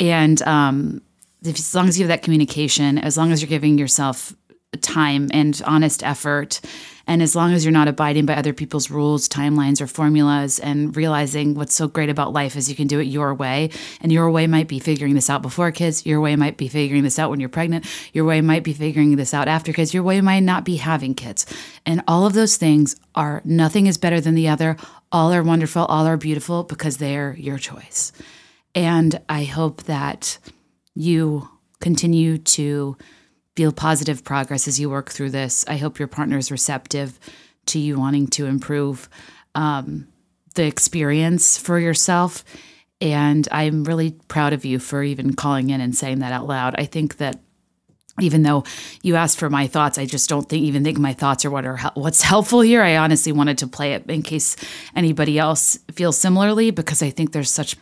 And 0.00 0.40
um, 0.42 1.02
if, 1.44 1.58
as 1.58 1.74
long 1.74 1.88
as 1.88 1.98
you 1.98 2.04
have 2.04 2.08
that 2.08 2.22
communication, 2.22 2.98
as 2.98 3.16
long 3.16 3.32
as 3.32 3.40
you're 3.40 3.48
giving 3.48 3.78
yourself 3.78 4.34
time 4.80 5.30
and 5.32 5.60
honest 5.64 6.02
effort, 6.02 6.60
and 7.06 7.22
as 7.22 7.34
long 7.34 7.54
as 7.54 7.64
you're 7.64 7.72
not 7.72 7.88
abiding 7.88 8.26
by 8.26 8.34
other 8.34 8.52
people's 8.52 8.90
rules, 8.90 9.30
timelines, 9.30 9.80
or 9.80 9.86
formulas, 9.86 10.58
and 10.58 10.94
realizing 10.94 11.54
what's 11.54 11.74
so 11.74 11.88
great 11.88 12.10
about 12.10 12.34
life 12.34 12.54
is 12.54 12.68
you 12.68 12.76
can 12.76 12.86
do 12.86 13.00
it 13.00 13.04
your 13.04 13.34
way. 13.34 13.70
And 14.02 14.12
your 14.12 14.30
way 14.30 14.46
might 14.46 14.68
be 14.68 14.78
figuring 14.78 15.14
this 15.14 15.30
out 15.30 15.40
before 15.40 15.72
kids. 15.72 16.04
Your 16.04 16.20
way 16.20 16.36
might 16.36 16.58
be 16.58 16.68
figuring 16.68 17.02
this 17.02 17.18
out 17.18 17.30
when 17.30 17.40
you're 17.40 17.48
pregnant. 17.48 17.86
Your 18.12 18.26
way 18.26 18.42
might 18.42 18.62
be 18.62 18.74
figuring 18.74 19.16
this 19.16 19.32
out 19.32 19.48
after 19.48 19.72
kids. 19.72 19.94
Your 19.94 20.02
way 20.02 20.20
might 20.20 20.40
not 20.40 20.66
be 20.66 20.76
having 20.76 21.14
kids. 21.14 21.46
And 21.86 22.02
all 22.06 22.26
of 22.26 22.34
those 22.34 22.58
things 22.58 22.94
are 23.14 23.40
nothing 23.42 23.86
is 23.86 23.96
better 23.96 24.20
than 24.20 24.34
the 24.34 24.48
other. 24.48 24.76
All 25.10 25.32
are 25.32 25.42
wonderful. 25.42 25.86
All 25.86 26.06
are 26.06 26.18
beautiful 26.18 26.62
because 26.62 26.98
they're 26.98 27.34
your 27.38 27.56
choice. 27.56 28.12
And 28.74 29.18
I 29.30 29.44
hope 29.44 29.84
that 29.84 30.38
you 30.98 31.48
continue 31.80 32.38
to 32.38 32.96
feel 33.54 33.70
positive 33.70 34.24
progress 34.24 34.66
as 34.66 34.80
you 34.80 34.90
work 34.90 35.10
through 35.10 35.30
this. 35.30 35.64
I 35.68 35.76
hope 35.76 36.00
your 36.00 36.08
partner 36.08 36.36
is 36.36 36.50
receptive 36.50 37.20
to 37.66 37.78
you 37.78 37.98
wanting 37.98 38.26
to 38.28 38.46
improve 38.46 39.08
um, 39.54 40.08
the 40.56 40.64
experience 40.64 41.56
for 41.56 41.78
yourself. 41.78 42.44
And 43.00 43.46
I'm 43.52 43.84
really 43.84 44.16
proud 44.26 44.52
of 44.52 44.64
you 44.64 44.80
for 44.80 45.04
even 45.04 45.34
calling 45.34 45.70
in 45.70 45.80
and 45.80 45.96
saying 45.96 46.18
that 46.18 46.32
out 46.32 46.48
loud. 46.48 46.74
I 46.76 46.84
think 46.84 47.18
that 47.18 47.38
even 48.20 48.42
though 48.42 48.64
you 49.04 49.14
asked 49.14 49.38
for 49.38 49.48
my 49.48 49.68
thoughts, 49.68 49.98
I 49.98 50.04
just 50.04 50.28
don't 50.28 50.48
think 50.48 50.64
even 50.64 50.82
think 50.82 50.98
my 50.98 51.12
thoughts 51.12 51.44
are 51.44 51.50
what 51.50 51.64
are 51.64 51.78
what's 51.94 52.22
helpful 52.22 52.60
here. 52.60 52.82
I 52.82 52.96
honestly 52.96 53.30
wanted 53.30 53.58
to 53.58 53.68
play 53.68 53.92
it 53.92 54.10
in 54.10 54.22
case 54.22 54.56
anybody 54.96 55.38
else 55.38 55.78
feels 55.92 56.18
similarly 56.18 56.72
because 56.72 57.02
I 57.02 57.10
think 57.10 57.30
there's 57.30 57.52
such 57.52 57.76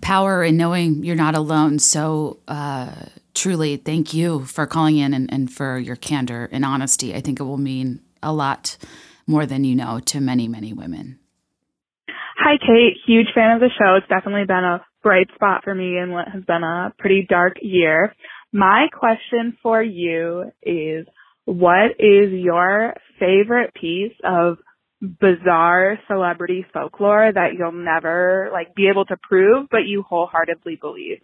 power 0.00 0.42
in 0.42 0.56
knowing 0.56 1.04
you're 1.04 1.16
not 1.16 1.34
alone. 1.34 1.78
So, 1.78 2.38
uh, 2.48 2.92
truly, 3.34 3.76
thank 3.76 4.14
you 4.14 4.44
for 4.44 4.66
calling 4.66 4.98
in 4.98 5.14
and, 5.14 5.32
and 5.32 5.52
for 5.52 5.78
your 5.78 5.96
candor 5.96 6.48
and 6.52 6.64
honesty. 6.64 7.14
I 7.14 7.20
think 7.20 7.40
it 7.40 7.44
will 7.44 7.58
mean 7.58 8.00
a 8.22 8.32
lot 8.32 8.76
more 9.26 9.46
than 9.46 9.64
you 9.64 9.74
know 9.74 10.00
to 10.00 10.20
many, 10.20 10.48
many 10.48 10.72
women. 10.72 11.18
Hi, 12.38 12.56
Kate. 12.58 12.96
Huge 13.06 13.28
fan 13.34 13.52
of 13.52 13.60
the 13.60 13.70
show. 13.78 13.96
It's 13.96 14.08
definitely 14.08 14.46
been 14.46 14.64
a 14.64 14.84
bright 15.02 15.28
spot 15.34 15.62
for 15.64 15.74
me 15.74 15.98
in 15.98 16.10
what 16.10 16.28
has 16.28 16.44
been 16.44 16.62
a 16.62 16.92
pretty 16.98 17.26
dark 17.28 17.56
year. 17.60 18.14
My 18.52 18.88
question 18.92 19.56
for 19.62 19.82
you 19.82 20.50
is 20.62 21.06
what 21.44 21.92
is 21.98 22.32
your 22.32 22.94
favorite 23.18 23.74
piece 23.74 24.12
of 24.24 24.58
bizarre 25.02 25.98
celebrity 26.06 26.64
folklore 26.72 27.30
that 27.32 27.54
you'll 27.58 27.72
never 27.72 28.48
like 28.52 28.74
be 28.74 28.88
able 28.88 29.04
to 29.06 29.16
prove 29.20 29.68
but 29.70 29.86
you 29.86 30.02
wholeheartedly 30.02 30.78
believe? 30.80 31.18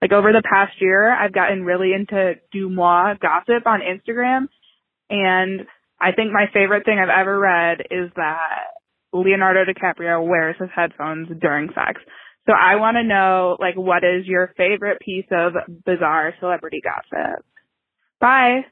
Like 0.00 0.12
over 0.12 0.32
the 0.32 0.42
past 0.42 0.80
year, 0.80 1.10
I've 1.12 1.32
gotten 1.32 1.64
really 1.64 1.92
into 1.92 2.34
DeuxMoi 2.54 3.18
gossip 3.20 3.66
on 3.66 3.80
Instagram 3.80 4.46
and 5.10 5.66
I 6.00 6.12
think 6.12 6.32
my 6.32 6.46
favorite 6.52 6.84
thing 6.84 6.98
I've 6.98 7.08
ever 7.08 7.38
read 7.38 7.80
is 7.90 8.10
that 8.16 8.76
Leonardo 9.12 9.64
DiCaprio 9.64 10.26
wears 10.26 10.56
his 10.58 10.68
headphones 10.74 11.28
during 11.40 11.68
sex. 11.68 12.00
So 12.46 12.52
I 12.52 12.76
want 12.76 12.96
to 12.96 13.02
know, 13.02 13.56
like, 13.58 13.76
what 13.76 14.04
is 14.04 14.26
your 14.26 14.52
favorite 14.56 15.00
piece 15.00 15.26
of 15.32 15.54
bizarre 15.84 16.34
celebrity 16.38 16.80
gossip? 16.82 17.44
Bye. 18.20 18.66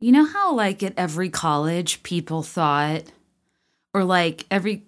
You 0.00 0.12
know 0.12 0.24
how, 0.24 0.54
like, 0.54 0.82
at 0.82 0.94
every 0.96 1.28
college, 1.28 2.02
people 2.02 2.42
thought, 2.42 3.04
or 3.94 4.04
like 4.04 4.46
every, 4.50 4.84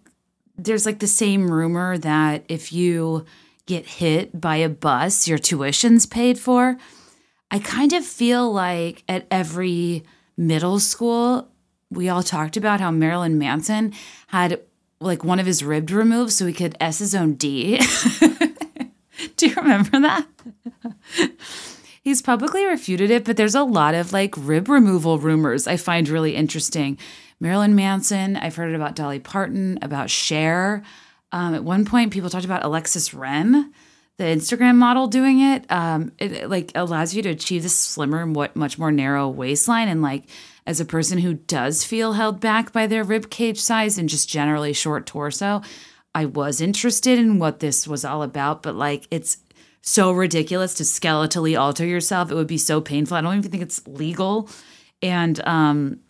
there's 0.56 0.86
like 0.86 0.98
the 0.98 1.06
same 1.06 1.50
rumor 1.50 1.98
that 1.98 2.44
if 2.48 2.72
you 2.72 3.24
get 3.66 3.86
hit 3.86 4.40
by 4.40 4.56
a 4.56 4.68
bus, 4.68 5.28
your 5.28 5.38
tuition's 5.38 6.06
paid 6.06 6.38
for. 6.38 6.76
I 7.50 7.58
kind 7.58 7.92
of 7.92 8.04
feel 8.04 8.52
like 8.52 9.02
at 9.08 9.26
every 9.30 10.04
middle 10.36 10.80
school, 10.80 11.48
we 11.90 12.08
all 12.08 12.22
talked 12.22 12.56
about 12.56 12.80
how 12.80 12.90
Marilyn 12.90 13.38
Manson 13.38 13.92
had 14.28 14.60
like 15.00 15.24
one 15.24 15.40
of 15.40 15.46
his 15.46 15.64
ribs 15.64 15.92
removed 15.92 16.32
so 16.32 16.46
he 16.46 16.52
could 16.52 16.76
S 16.80 16.98
his 16.98 17.14
own 17.14 17.34
D. 17.34 17.80
Do 19.36 19.48
you 19.48 19.54
remember 19.54 20.00
that? 20.00 20.26
He's 22.02 22.22
publicly 22.22 22.64
refuted 22.64 23.10
it, 23.10 23.24
but 23.24 23.36
there's 23.36 23.54
a 23.54 23.62
lot 23.62 23.94
of 23.94 24.12
like 24.12 24.34
rib 24.36 24.68
removal 24.68 25.18
rumors 25.18 25.66
I 25.66 25.76
find 25.76 26.08
really 26.08 26.34
interesting. 26.34 26.98
Marilyn 27.40 27.74
Manson, 27.74 28.36
I've 28.36 28.56
heard 28.56 28.74
about 28.74 28.94
Dolly 28.94 29.18
Parton, 29.18 29.78
about 29.80 30.10
Cher. 30.10 30.82
Um, 31.32 31.54
at 31.54 31.64
one 31.64 31.86
point, 31.86 32.12
people 32.12 32.28
talked 32.28 32.44
about 32.44 32.64
Alexis 32.64 33.14
Ren, 33.14 33.72
the 34.18 34.24
Instagram 34.24 34.76
model, 34.76 35.06
doing 35.06 35.40
it. 35.40 35.64
Um, 35.70 36.12
it, 36.18 36.32
it, 36.32 36.50
like 36.50 36.70
allows 36.74 37.14
you 37.14 37.22
to 37.22 37.30
achieve 37.30 37.62
this 37.62 37.78
slimmer, 37.78 38.20
and 38.22 38.36
what 38.36 38.56
much 38.56 38.78
more 38.78 38.92
narrow 38.92 39.28
waistline, 39.28 39.88
and 39.88 40.02
like 40.02 40.24
as 40.66 40.80
a 40.80 40.84
person 40.84 41.18
who 41.18 41.34
does 41.34 41.82
feel 41.82 42.12
held 42.12 42.40
back 42.40 42.72
by 42.72 42.86
their 42.86 43.02
rib 43.02 43.30
cage 43.30 43.58
size 43.58 43.96
and 43.96 44.08
just 44.08 44.28
generally 44.28 44.74
short 44.74 45.06
torso, 45.06 45.62
I 46.14 46.26
was 46.26 46.60
interested 46.60 47.18
in 47.18 47.38
what 47.38 47.60
this 47.60 47.88
was 47.88 48.04
all 48.04 48.22
about, 48.22 48.62
but 48.62 48.74
like 48.74 49.06
it's 49.10 49.38
so 49.82 50.12
ridiculous 50.12 50.74
to 50.74 50.82
skeletally 50.82 51.58
alter 51.58 51.86
yourself. 51.86 52.30
It 52.30 52.34
would 52.34 52.46
be 52.46 52.58
so 52.58 52.82
painful. 52.82 53.16
I 53.16 53.22
don't 53.22 53.38
even 53.38 53.50
think 53.50 53.62
it's 53.62 53.86
legal. 53.88 54.50
And 55.00 55.40
um 55.46 56.00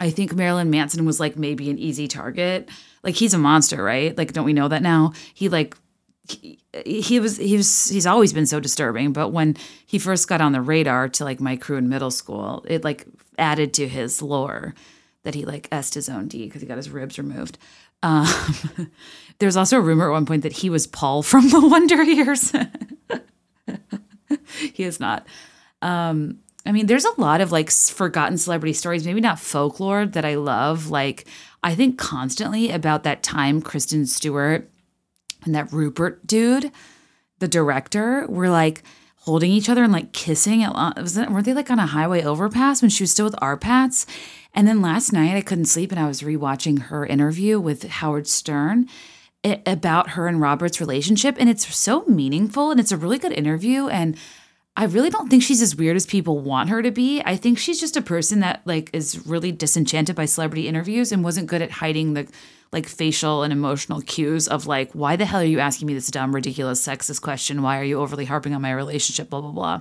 I 0.00 0.10
think 0.10 0.34
Marilyn 0.34 0.70
Manson 0.70 1.04
was 1.04 1.20
like 1.20 1.36
maybe 1.36 1.70
an 1.70 1.78
easy 1.78 2.08
target. 2.08 2.68
Like 3.02 3.14
he's 3.14 3.34
a 3.34 3.38
monster, 3.38 3.82
right? 3.82 4.16
Like 4.16 4.32
don't 4.32 4.44
we 4.44 4.52
know 4.52 4.68
that 4.68 4.82
now? 4.82 5.12
He 5.34 5.48
like 5.48 5.76
he, 6.28 6.58
he 6.84 7.20
was 7.20 7.36
he 7.36 7.56
was 7.56 7.88
he's 7.88 8.06
always 8.06 8.32
been 8.32 8.46
so 8.46 8.60
disturbing, 8.60 9.12
but 9.12 9.30
when 9.30 9.56
he 9.86 9.98
first 9.98 10.28
got 10.28 10.40
on 10.40 10.52
the 10.52 10.60
radar 10.60 11.08
to 11.08 11.24
like 11.24 11.40
my 11.40 11.56
crew 11.56 11.76
in 11.76 11.88
middle 11.88 12.10
school, 12.10 12.64
it 12.68 12.84
like 12.84 13.06
added 13.38 13.72
to 13.74 13.88
his 13.88 14.20
lore 14.20 14.74
that 15.22 15.34
he 15.34 15.44
like 15.44 15.68
est 15.72 15.94
his 15.94 16.08
own 16.08 16.28
D 16.28 16.44
because 16.44 16.60
he 16.60 16.68
got 16.68 16.76
his 16.76 16.90
ribs 16.90 17.18
removed. 17.18 17.58
Um, 18.02 18.26
there's 19.38 19.56
also 19.56 19.78
a 19.78 19.80
rumor 19.80 20.10
at 20.10 20.12
one 20.12 20.26
point 20.26 20.42
that 20.42 20.52
he 20.52 20.70
was 20.70 20.86
Paul 20.86 21.22
from 21.22 21.48
the 21.50 21.66
Wonder 21.66 22.02
Years. 22.02 22.52
he 24.72 24.84
is 24.84 25.00
not. 25.00 25.26
Um, 25.82 26.40
I 26.68 26.72
mean, 26.72 26.86
there's 26.86 27.06
a 27.06 27.20
lot 27.20 27.40
of 27.40 27.50
like 27.50 27.70
forgotten 27.70 28.36
celebrity 28.36 28.74
stories, 28.74 29.06
maybe 29.06 29.22
not 29.22 29.40
folklore 29.40 30.04
that 30.04 30.26
I 30.26 30.34
love. 30.34 30.90
Like, 30.90 31.26
I 31.62 31.74
think 31.74 31.98
constantly 31.98 32.70
about 32.70 33.04
that 33.04 33.22
time 33.22 33.62
Kristen 33.62 34.04
Stewart 34.06 34.70
and 35.44 35.54
that 35.54 35.72
Rupert 35.72 36.26
dude, 36.26 36.70
the 37.38 37.48
director, 37.48 38.26
were 38.28 38.50
like 38.50 38.82
holding 39.20 39.50
each 39.50 39.70
other 39.70 39.82
and 39.82 39.92
like 39.92 40.12
kissing. 40.12 40.62
At, 40.62 40.72
uh, 40.74 40.92
was 40.98 41.14
that, 41.14 41.30
weren't 41.30 41.46
they 41.46 41.54
like 41.54 41.70
on 41.70 41.78
a 41.78 41.86
highway 41.86 42.22
overpass 42.22 42.82
when 42.82 42.90
she 42.90 43.02
was 43.02 43.12
still 43.12 43.24
with 43.24 43.36
RPattz? 43.36 44.04
And 44.52 44.68
then 44.68 44.82
last 44.82 45.10
night 45.10 45.36
I 45.36 45.40
couldn't 45.40 45.66
sleep 45.66 45.90
and 45.90 45.98
I 45.98 46.06
was 46.06 46.20
rewatching 46.20 46.82
her 46.82 47.06
interview 47.06 47.58
with 47.58 47.84
Howard 47.84 48.26
Stern 48.26 48.88
it, 49.42 49.62
about 49.66 50.10
her 50.10 50.26
and 50.26 50.40
Robert's 50.40 50.80
relationship. 50.80 51.36
And 51.38 51.48
it's 51.48 51.74
so 51.74 52.04
meaningful 52.04 52.70
and 52.70 52.78
it's 52.78 52.92
a 52.92 52.96
really 52.96 53.18
good 53.18 53.32
interview. 53.32 53.88
And 53.88 54.16
I 54.78 54.84
really 54.84 55.10
don't 55.10 55.28
think 55.28 55.42
she's 55.42 55.60
as 55.60 55.74
weird 55.74 55.96
as 55.96 56.06
people 56.06 56.38
want 56.38 56.70
her 56.70 56.82
to 56.82 56.92
be. 56.92 57.20
I 57.26 57.34
think 57.34 57.58
she's 57.58 57.80
just 57.80 57.96
a 57.96 58.00
person 58.00 58.38
that 58.40 58.62
like 58.64 58.90
is 58.92 59.26
really 59.26 59.50
disenchanted 59.50 60.14
by 60.14 60.24
celebrity 60.24 60.68
interviews 60.68 61.10
and 61.10 61.24
wasn't 61.24 61.48
good 61.48 61.62
at 61.62 61.72
hiding 61.72 62.14
the 62.14 62.28
like 62.70 62.86
facial 62.86 63.42
and 63.42 63.52
emotional 63.52 64.00
cues 64.02 64.46
of 64.46 64.68
like, 64.68 64.92
why 64.92 65.16
the 65.16 65.24
hell 65.24 65.40
are 65.40 65.44
you 65.44 65.58
asking 65.58 65.88
me 65.88 65.94
this 65.94 66.06
dumb, 66.12 66.32
ridiculous, 66.32 66.86
sexist 66.86 67.20
question? 67.22 67.62
Why 67.62 67.80
are 67.80 67.84
you 67.84 67.98
overly 67.98 68.24
harping 68.24 68.54
on 68.54 68.62
my 68.62 68.70
relationship? 68.70 69.30
Blah 69.30 69.40
blah 69.40 69.50
blah. 69.50 69.80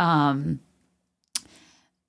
Um, 0.00 0.60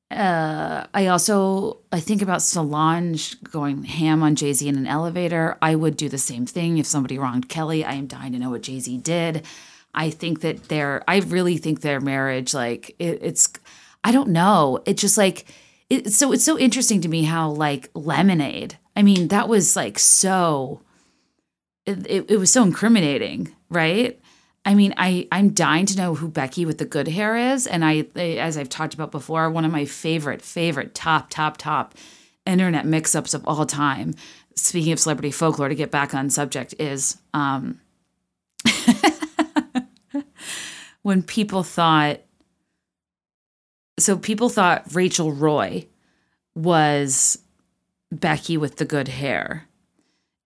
uh, 0.10 0.86
I 0.94 1.08
also 1.08 1.80
I 1.92 2.00
think 2.00 2.22
about 2.22 2.42
Solange 2.42 3.44
going 3.44 3.84
ham 3.84 4.24
on 4.24 4.36
Jay 4.36 4.54
Z 4.54 4.66
in 4.66 4.78
an 4.78 4.88
elevator. 4.88 5.58
I 5.62 5.76
would 5.76 5.98
do 5.98 6.08
the 6.08 6.18
same 6.18 6.46
thing 6.46 6.78
if 6.78 6.86
somebody 6.86 7.20
wronged 7.20 7.50
Kelly. 7.50 7.84
I 7.84 7.96
am 7.96 8.08
dying 8.08 8.32
to 8.32 8.40
know 8.40 8.52
what 8.52 8.62
Jay 8.62 8.80
Z 8.80 9.00
did. 9.00 9.46
I 9.94 10.10
think 10.10 10.42
that 10.42 10.70
their 10.70 11.04
I 11.08 11.20
really 11.20 11.58
think 11.58 11.82
their 11.82 12.00
marriage 12.00 12.54
like 12.54 12.96
it, 13.00 13.20
it's 13.22 13.52
I 14.04 14.12
don't 14.12 14.30
know. 14.30 14.82
It 14.86 14.98
just 14.98 15.18
like 15.18 15.46
it, 15.90 16.14
so 16.14 16.32
it's 16.32 16.46
so 16.46 16.58
interesting 16.58 17.02
to 17.02 17.10
me 17.10 17.24
how 17.24 17.50
like 17.50 17.90
Lemonade. 17.94 18.78
I 18.96 19.04
mean 19.04 19.30
that 19.30 19.50
was 19.50 19.76
like 19.76 20.00
so. 20.00 20.82
It, 21.86 22.06
it, 22.08 22.32
it 22.32 22.38
was 22.38 22.54
so 22.54 22.62
incriminating, 22.62 23.56
right? 23.70 24.20
I 24.66 24.76
mean, 24.76 24.94
I 24.98 25.28
I'm 25.32 25.50
dying 25.50 25.86
to 25.88 25.98
know 25.98 26.16
who 26.16 26.28
Becky 26.28 26.66
with 26.66 26.78
the 26.78 26.86
good 26.86 27.08
hair 27.08 27.36
is, 27.36 27.66
and 27.66 27.84
I, 27.84 28.06
as 28.16 28.58
I've 28.58 28.70
talked 28.70 28.94
about 28.94 29.12
before, 29.12 29.50
one 29.50 29.66
of 29.66 29.72
my 29.72 29.86
favorite 29.86 30.42
favorite 30.42 30.94
top 30.94 31.30
top 31.30 31.58
top 31.58 31.96
internet 32.46 32.86
mix-ups 32.86 33.34
of 33.34 33.48
all 33.48 33.66
time. 33.66 34.14
Speaking 34.56 34.92
of 34.92 35.00
celebrity 35.00 35.32
folklore, 35.32 35.70
to 35.70 35.76
get 35.76 35.90
back 35.92 36.14
on 36.14 36.30
subject, 36.30 36.76
is 36.78 37.18
um, 37.34 37.80
when 41.10 41.24
people 41.24 41.64
thought 41.64 42.20
so 43.98 44.16
people 44.16 44.48
thought 44.48 44.94
Rachel 44.94 45.32
Roy 45.32 45.88
was 46.54 47.40
Becky 48.12 48.58
with 48.58 48.76
the 48.76 48.86
good 48.86 49.08
hair, 49.08 49.68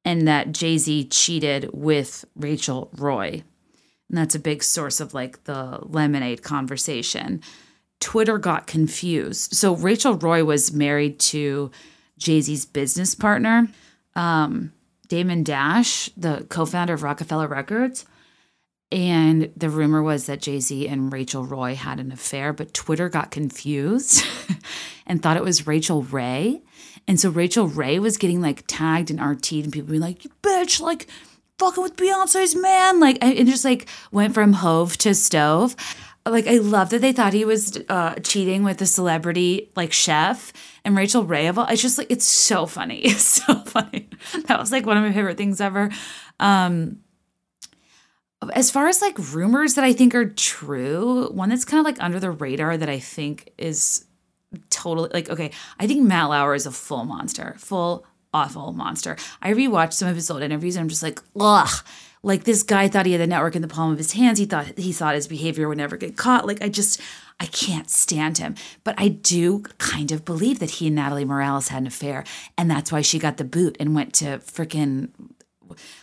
and 0.05 0.25
that 0.25 0.53
Jay 0.53 0.77
Z 0.77 1.09
cheated 1.09 1.69
with 1.73 2.23
Rachel 2.37 2.89
Roy. 2.95 3.43
And 4.07 4.17
that's 4.17 4.35
a 4.35 4.39
big 4.39 4.63
source 4.63 5.01
of 5.01 5.13
like 5.13 5.43
the 5.43 5.79
lemonade 5.81 6.43
conversation. 6.43 7.41
Twitter 7.99 8.37
got 8.37 8.65
confused. 8.65 9.53
So 9.53 9.75
Rachel 9.75 10.13
Roy 10.15 10.45
was 10.45 10.71
married 10.71 11.19
to 11.33 11.71
Jay 12.17 12.39
Z's 12.39 12.65
business 12.65 13.15
partner, 13.15 13.67
um, 14.15 14.71
Damon 15.09 15.43
Dash, 15.43 16.09
the 16.15 16.45
co 16.47 16.65
founder 16.65 16.93
of 16.93 17.03
Roc-A-Fella 17.03 17.47
Records. 17.47 18.05
And 18.93 19.51
the 19.57 19.71
rumor 19.71 20.03
was 20.03 20.27
that 20.27 20.39
Jay 20.39 20.59
Z 20.59 20.87
and 20.87 21.11
Rachel 21.11 21.43
Roy 21.43 21.73
had 21.73 21.99
an 21.99 22.11
affair, 22.11 22.53
but 22.53 22.75
Twitter 22.75 23.09
got 23.09 23.31
confused 23.31 24.23
and 25.07 25.19
thought 25.19 25.35
it 25.35 25.43
was 25.43 25.65
Rachel 25.65 26.03
Ray. 26.03 26.61
And 27.07 27.19
so 27.19 27.31
Rachel 27.31 27.67
Ray 27.67 27.97
was 27.97 28.17
getting 28.17 28.39
like 28.39 28.65
tagged 28.67 29.09
and 29.09 29.19
RT'd, 29.19 29.63
and 29.63 29.73
people 29.73 29.89
being 29.89 29.99
like, 29.99 30.23
you 30.23 30.29
bitch, 30.43 30.79
like, 30.79 31.07
fucking 31.57 31.81
with 31.81 31.95
Beyonce's 31.95 32.55
man. 32.55 32.99
Like, 32.99 33.17
and 33.19 33.47
just 33.47 33.65
like 33.65 33.87
went 34.11 34.35
from 34.35 34.53
Hove 34.53 34.95
to 34.99 35.15
Stove. 35.15 35.75
Like, 36.23 36.45
I 36.45 36.57
love 36.57 36.91
that 36.91 37.01
they 37.01 37.13
thought 37.13 37.33
he 37.33 37.45
was 37.45 37.81
uh, 37.89 38.13
cheating 38.17 38.63
with 38.63 38.79
a 38.79 38.85
celebrity 38.85 39.71
like 39.75 39.91
chef 39.91 40.53
and 40.85 40.95
Rachel 40.95 41.23
Ray. 41.23 41.47
Of 41.47 41.57
all. 41.57 41.65
It's 41.65 41.81
just 41.81 41.97
like, 41.97 42.11
it's 42.11 42.25
so 42.25 42.67
funny. 42.67 42.99
It's 43.05 43.43
so 43.43 43.55
funny. 43.55 44.07
That 44.45 44.59
was 44.59 44.71
like 44.71 44.85
one 44.85 44.97
of 44.97 45.03
my 45.03 45.11
favorite 45.11 45.37
things 45.37 45.59
ever. 45.59 45.89
Um, 46.39 46.99
as 48.53 48.71
far 48.71 48.87
as 48.87 49.01
like 49.01 49.15
rumors 49.33 49.75
that 49.75 49.83
I 49.83 49.93
think 49.93 50.15
are 50.15 50.29
true, 50.29 51.29
one 51.31 51.49
that's 51.49 51.65
kind 51.65 51.79
of 51.79 51.85
like 51.85 52.01
under 52.01 52.19
the 52.19 52.31
radar 52.31 52.77
that 52.77 52.89
I 52.89 52.99
think 52.99 53.51
is 53.57 54.05
totally 54.69 55.09
like, 55.13 55.29
okay, 55.29 55.51
I 55.79 55.87
think 55.87 56.03
Matt 56.03 56.29
Lauer 56.29 56.55
is 56.55 56.65
a 56.65 56.71
full 56.71 57.05
monster, 57.05 57.55
full 57.57 58.05
awful 58.33 58.73
monster. 58.73 59.15
I 59.41 59.53
rewatched 59.53 59.93
some 59.93 60.07
of 60.07 60.15
his 60.15 60.29
old 60.29 60.41
interviews 60.41 60.75
and 60.75 60.81
I'm 60.81 60.89
just 60.89 61.03
like, 61.03 61.19
ugh, 61.39 61.83
Like 62.25 62.45
this 62.45 62.63
guy 62.63 62.87
thought 62.87 63.05
he 63.05 63.11
had 63.11 63.21
the 63.21 63.27
network 63.27 63.55
in 63.55 63.61
the 63.61 63.67
palm 63.67 63.91
of 63.91 63.97
his 63.97 64.13
hands. 64.13 64.39
He 64.39 64.45
thought 64.45 64.77
he 64.79 64.93
thought 64.93 65.15
his 65.15 65.27
behavior 65.27 65.67
would 65.67 65.77
never 65.77 65.97
get 65.97 66.15
caught. 66.15 66.47
Like 66.47 66.63
I 66.63 66.69
just 66.69 67.01
I 67.39 67.47
can't 67.47 67.89
stand 67.89 68.37
him. 68.37 68.55
But 68.85 68.95
I 68.97 69.09
do 69.09 69.59
kind 69.77 70.11
of 70.13 70.23
believe 70.23 70.59
that 70.59 70.71
he 70.71 70.87
and 70.87 70.95
Natalie 70.95 71.25
Morales 71.25 71.67
had 71.67 71.81
an 71.81 71.87
affair, 71.87 72.23
and 72.57 72.71
that's 72.71 72.93
why 72.93 73.01
she 73.01 73.19
got 73.19 73.35
the 73.35 73.43
boot 73.43 73.75
and 73.77 73.93
went 73.93 74.13
to 74.15 74.37
freaking 74.37 75.09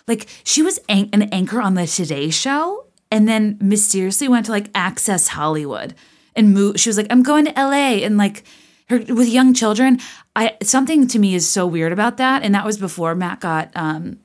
like 0.06 0.28
she 0.44 0.62
was 0.62 0.78
an, 0.88 1.08
an 1.12 1.22
anchor 1.24 1.60
on 1.60 1.74
the 1.74 1.86
Today 1.86 2.30
Show, 2.30 2.86
and 3.10 3.28
then 3.28 3.58
mysteriously 3.60 4.28
went 4.28 4.46
to 4.46 4.52
like 4.52 4.70
Access 4.74 5.28
Hollywood 5.28 5.94
and 6.34 6.54
moved. 6.54 6.80
She 6.80 6.88
was 6.88 6.96
like, 6.96 7.08
"I'm 7.10 7.22
going 7.22 7.44
to 7.44 7.58
L.A." 7.58 8.02
and 8.02 8.16
like 8.16 8.44
her 8.88 8.98
with 8.98 9.28
young 9.28 9.54
children. 9.54 9.98
I 10.36 10.56
something 10.62 11.06
to 11.08 11.18
me 11.18 11.34
is 11.34 11.50
so 11.50 11.66
weird 11.66 11.92
about 11.92 12.18
that, 12.18 12.42
and 12.42 12.54
that 12.54 12.64
was 12.64 12.78
before 12.78 13.14
Matt 13.14 13.40
got 13.40 13.70
um, 13.74 14.18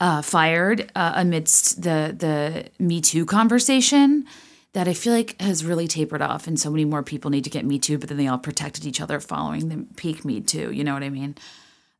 uh, 0.00 0.22
fired 0.22 0.90
uh, 0.94 1.12
amidst 1.16 1.82
the 1.82 2.14
the 2.16 2.66
Me 2.82 3.00
Too 3.00 3.24
conversation 3.24 4.26
that 4.72 4.86
I 4.86 4.92
feel 4.92 5.14
like 5.14 5.40
has 5.40 5.64
really 5.64 5.88
tapered 5.88 6.20
off, 6.20 6.46
and 6.46 6.60
so 6.60 6.70
many 6.70 6.84
more 6.84 7.02
people 7.02 7.30
need 7.30 7.44
to 7.44 7.50
get 7.50 7.64
Me 7.64 7.78
Too, 7.78 7.98
but 7.98 8.08
then 8.08 8.18
they 8.18 8.26
all 8.26 8.38
protected 8.38 8.84
each 8.84 9.00
other 9.00 9.20
following 9.20 9.68
the 9.68 9.86
peak 9.96 10.24
Me 10.24 10.40
Too. 10.40 10.70
You 10.72 10.84
know 10.84 10.94
what 10.94 11.02
I 11.02 11.10
mean? 11.10 11.36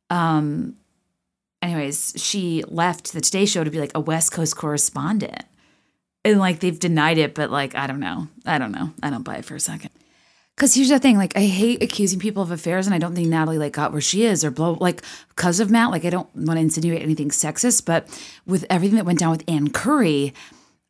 Um. 0.09 0.75
Anyways, 1.61 2.13
she 2.17 2.63
left 2.67 3.13
the 3.13 3.21
Today 3.21 3.45
Show 3.45 3.63
to 3.63 3.71
be 3.71 3.79
like 3.79 3.95
a 3.95 3.99
West 3.99 4.31
Coast 4.31 4.55
correspondent, 4.55 5.43
and 6.23 6.39
like 6.39 6.59
they've 6.59 6.79
denied 6.79 7.17
it, 7.17 7.33
but 7.33 7.49
like 7.49 7.73
I 7.75 7.87
don't 7.87 7.99
know, 7.99 8.27
I 8.45 8.57
don't 8.59 8.71
know, 8.71 8.91
I 9.01 9.09
don't 9.09 9.23
buy 9.23 9.37
it 9.37 9.45
for 9.45 9.55
a 9.55 9.59
second. 9.59 9.89
Because 10.55 10.73
here's 10.73 10.89
the 10.89 10.97
thing, 10.97 11.17
like 11.17 11.35
I 11.35 11.41
hate 11.41 11.81
accusing 11.83 12.19
people 12.19 12.43
of 12.43 12.51
affairs, 12.51 12.85
and 12.85 12.93
I 12.93 12.99
don't 12.99 13.15
think 13.15 13.27
Natalie 13.27 13.57
like 13.57 13.73
got 13.73 13.91
where 13.91 14.01
she 14.01 14.23
is 14.23 14.43
or 14.45 14.51
blow 14.51 14.77
like 14.79 15.01
because 15.29 15.59
of 15.59 15.71
Matt. 15.71 15.91
Like 15.91 16.05
I 16.05 16.09
don't 16.11 16.33
want 16.35 16.57
to 16.57 16.61
insinuate 16.61 17.01
anything 17.01 17.29
sexist, 17.29 17.85
but 17.85 18.07
with 18.45 18.65
everything 18.69 18.97
that 18.97 19.05
went 19.05 19.19
down 19.19 19.31
with 19.31 19.43
Ann 19.47 19.69
Curry, 19.69 20.33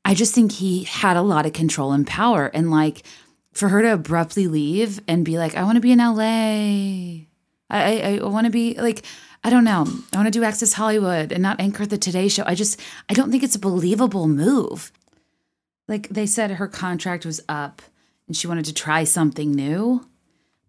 I 0.03 0.13
just 0.15 0.35
think 0.35 0.53
he 0.53 0.83
had 0.83 1.17
a 1.17 1.21
lot 1.21 1.45
of 1.45 1.53
control 1.53 1.93
and 1.93 2.05
power, 2.05 2.47
and 2.47 2.71
like 2.71 3.03
for 3.53 3.69
her 3.69 3.81
to 3.81 3.93
abruptly 3.93 4.47
leave 4.47 4.99
and 5.07 5.23
be 5.23 5.37
like, 5.37 5.55
I 5.55 5.63
want 5.63 5.77
to 5.77 5.81
be 5.81 5.91
in 5.91 5.99
LA, 5.99 7.23
I 7.23 7.27
I, 7.69 8.19
I 8.21 8.25
want 8.25 8.45
to 8.45 8.51
be 8.51 8.73
like. 8.75 9.05
I 9.47 9.49
don't 9.49 9.63
know. 9.63 9.87
I 10.11 10.17
want 10.17 10.25
to 10.25 10.31
do 10.31 10.43
Access 10.43 10.73
Hollywood 10.73 11.31
and 11.31 11.41
not 11.41 11.61
anchor 11.61 11.85
the 11.85 11.97
Today 11.97 12.27
Show. 12.27 12.43
I 12.45 12.53
just, 12.53 12.81
I 13.07 13.13
don't 13.13 13.31
think 13.31 13.43
it's 13.43 13.55
a 13.55 13.59
believable 13.59 14.27
move. 14.27 14.91
Like 15.87 16.09
they 16.09 16.25
said, 16.25 16.51
her 16.51 16.67
contract 16.67 17.25
was 17.25 17.39
up 17.47 17.81
and 18.27 18.35
she 18.35 18.45
wanted 18.45 18.65
to 18.65 18.73
try 18.73 19.05
something 19.05 19.53
new. 19.53 20.05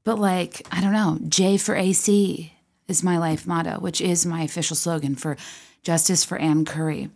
But 0.05 0.21
like, 0.21 0.65
I 0.71 0.81
don't 0.81 0.93
know, 0.93 1.19
J 1.29 1.57
for 1.57 1.75
AC 1.75 2.53
is 2.87 3.03
my 3.03 3.19
life 3.19 3.49
motto, 3.49 3.81
which 3.81 4.01
is 4.01 4.25
my 4.25 4.43
official 4.43 4.77
slogan 4.77 5.17
for 5.17 5.37
Justice 5.83 6.25
for 6.25 6.39
Ann 6.39 6.65
Curry. 6.65 7.11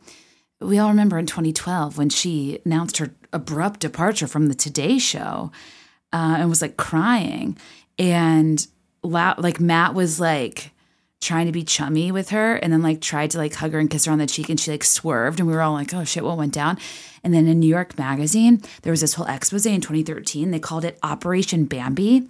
We 0.60 0.80
all 0.80 0.88
remember 0.88 1.16
in 1.16 1.26
2012 1.26 1.96
when 1.96 2.08
she 2.08 2.58
announced 2.66 2.96
her 2.96 3.14
abrupt 3.32 3.78
departure 3.78 4.26
from 4.26 4.48
the 4.48 4.56
Today 4.56 4.98
Show 4.98 5.52
uh, 6.12 6.38
and 6.40 6.48
was 6.48 6.60
like 6.60 6.76
crying. 6.76 7.56
And 8.00 8.66
like 9.04 9.60
Matt 9.60 9.94
was 9.94 10.18
like, 10.18 10.72
trying 11.23 11.47
to 11.47 11.53
be 11.53 11.62
chummy 11.62 12.11
with 12.12 12.31
her 12.31 12.57
and 12.57 12.73
then 12.73 12.83
like 12.83 13.01
tried 13.01 13.31
to 13.31 13.39
like 13.39 13.55
hug 13.55 13.73
her 13.73 13.79
and 13.79 13.89
kiss 13.89 14.05
her 14.05 14.12
on 14.12 14.18
the 14.18 14.27
cheek 14.27 14.49
and 14.49 14.59
she 14.59 14.70
like 14.70 14.85
swerved 14.85 15.39
and 15.39 15.49
we 15.49 15.55
were 15.55 15.62
all 15.62 15.73
like 15.73 15.95
oh 15.95 16.05
shit 16.05 16.25
what 16.25 16.37
went 16.37 16.53
down? 16.53 16.77
And 17.25 17.33
then 17.33 17.47
in 17.47 17.61
new 17.61 17.68
york 17.68 17.97
magazine 17.97 18.61
there 18.83 18.91
was 18.91 19.01
this 19.01 19.14
whole 19.14 19.27
expose 19.27 19.64
in 19.64 19.81
2013 19.81 20.51
they 20.51 20.59
called 20.59 20.85
it 20.85 20.99
operation 21.03 21.64
bambi. 21.64 22.29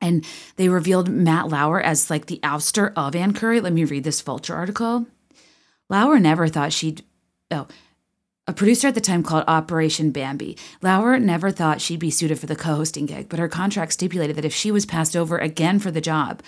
And 0.00 0.24
they 0.56 0.68
revealed 0.68 1.08
matt 1.08 1.48
lauer 1.48 1.80
as 1.80 2.10
like 2.10 2.26
the 2.26 2.40
ouster 2.42 2.92
of 2.96 3.14
ann 3.14 3.34
curry. 3.34 3.60
Let 3.60 3.72
me 3.72 3.84
read 3.84 4.04
this 4.04 4.20
vulture 4.20 4.54
article. 4.54 5.06
Lauer 5.88 6.18
never 6.18 6.48
thought 6.48 6.72
she'd 6.72 7.04
oh 7.50 7.68
a 8.48 8.52
producer 8.52 8.86
at 8.88 8.94
the 8.94 9.00
time 9.00 9.24
called 9.24 9.44
Operation 9.48 10.10
Bambi. 10.10 10.56
Lauer 10.80 11.18
never 11.18 11.50
thought 11.50 11.80
she'd 11.80 11.98
be 11.98 12.10
suited 12.10 12.38
for 12.38 12.46
the 12.46 12.54
co 12.54 12.76
hosting 12.76 13.06
gig, 13.06 13.28
but 13.28 13.40
her 13.40 13.48
contract 13.48 13.92
stipulated 13.92 14.36
that 14.36 14.44
if 14.44 14.54
she 14.54 14.70
was 14.70 14.86
passed 14.86 15.16
over 15.16 15.36
again 15.36 15.80
for 15.80 15.90
the 15.90 16.00
job, 16.00 16.42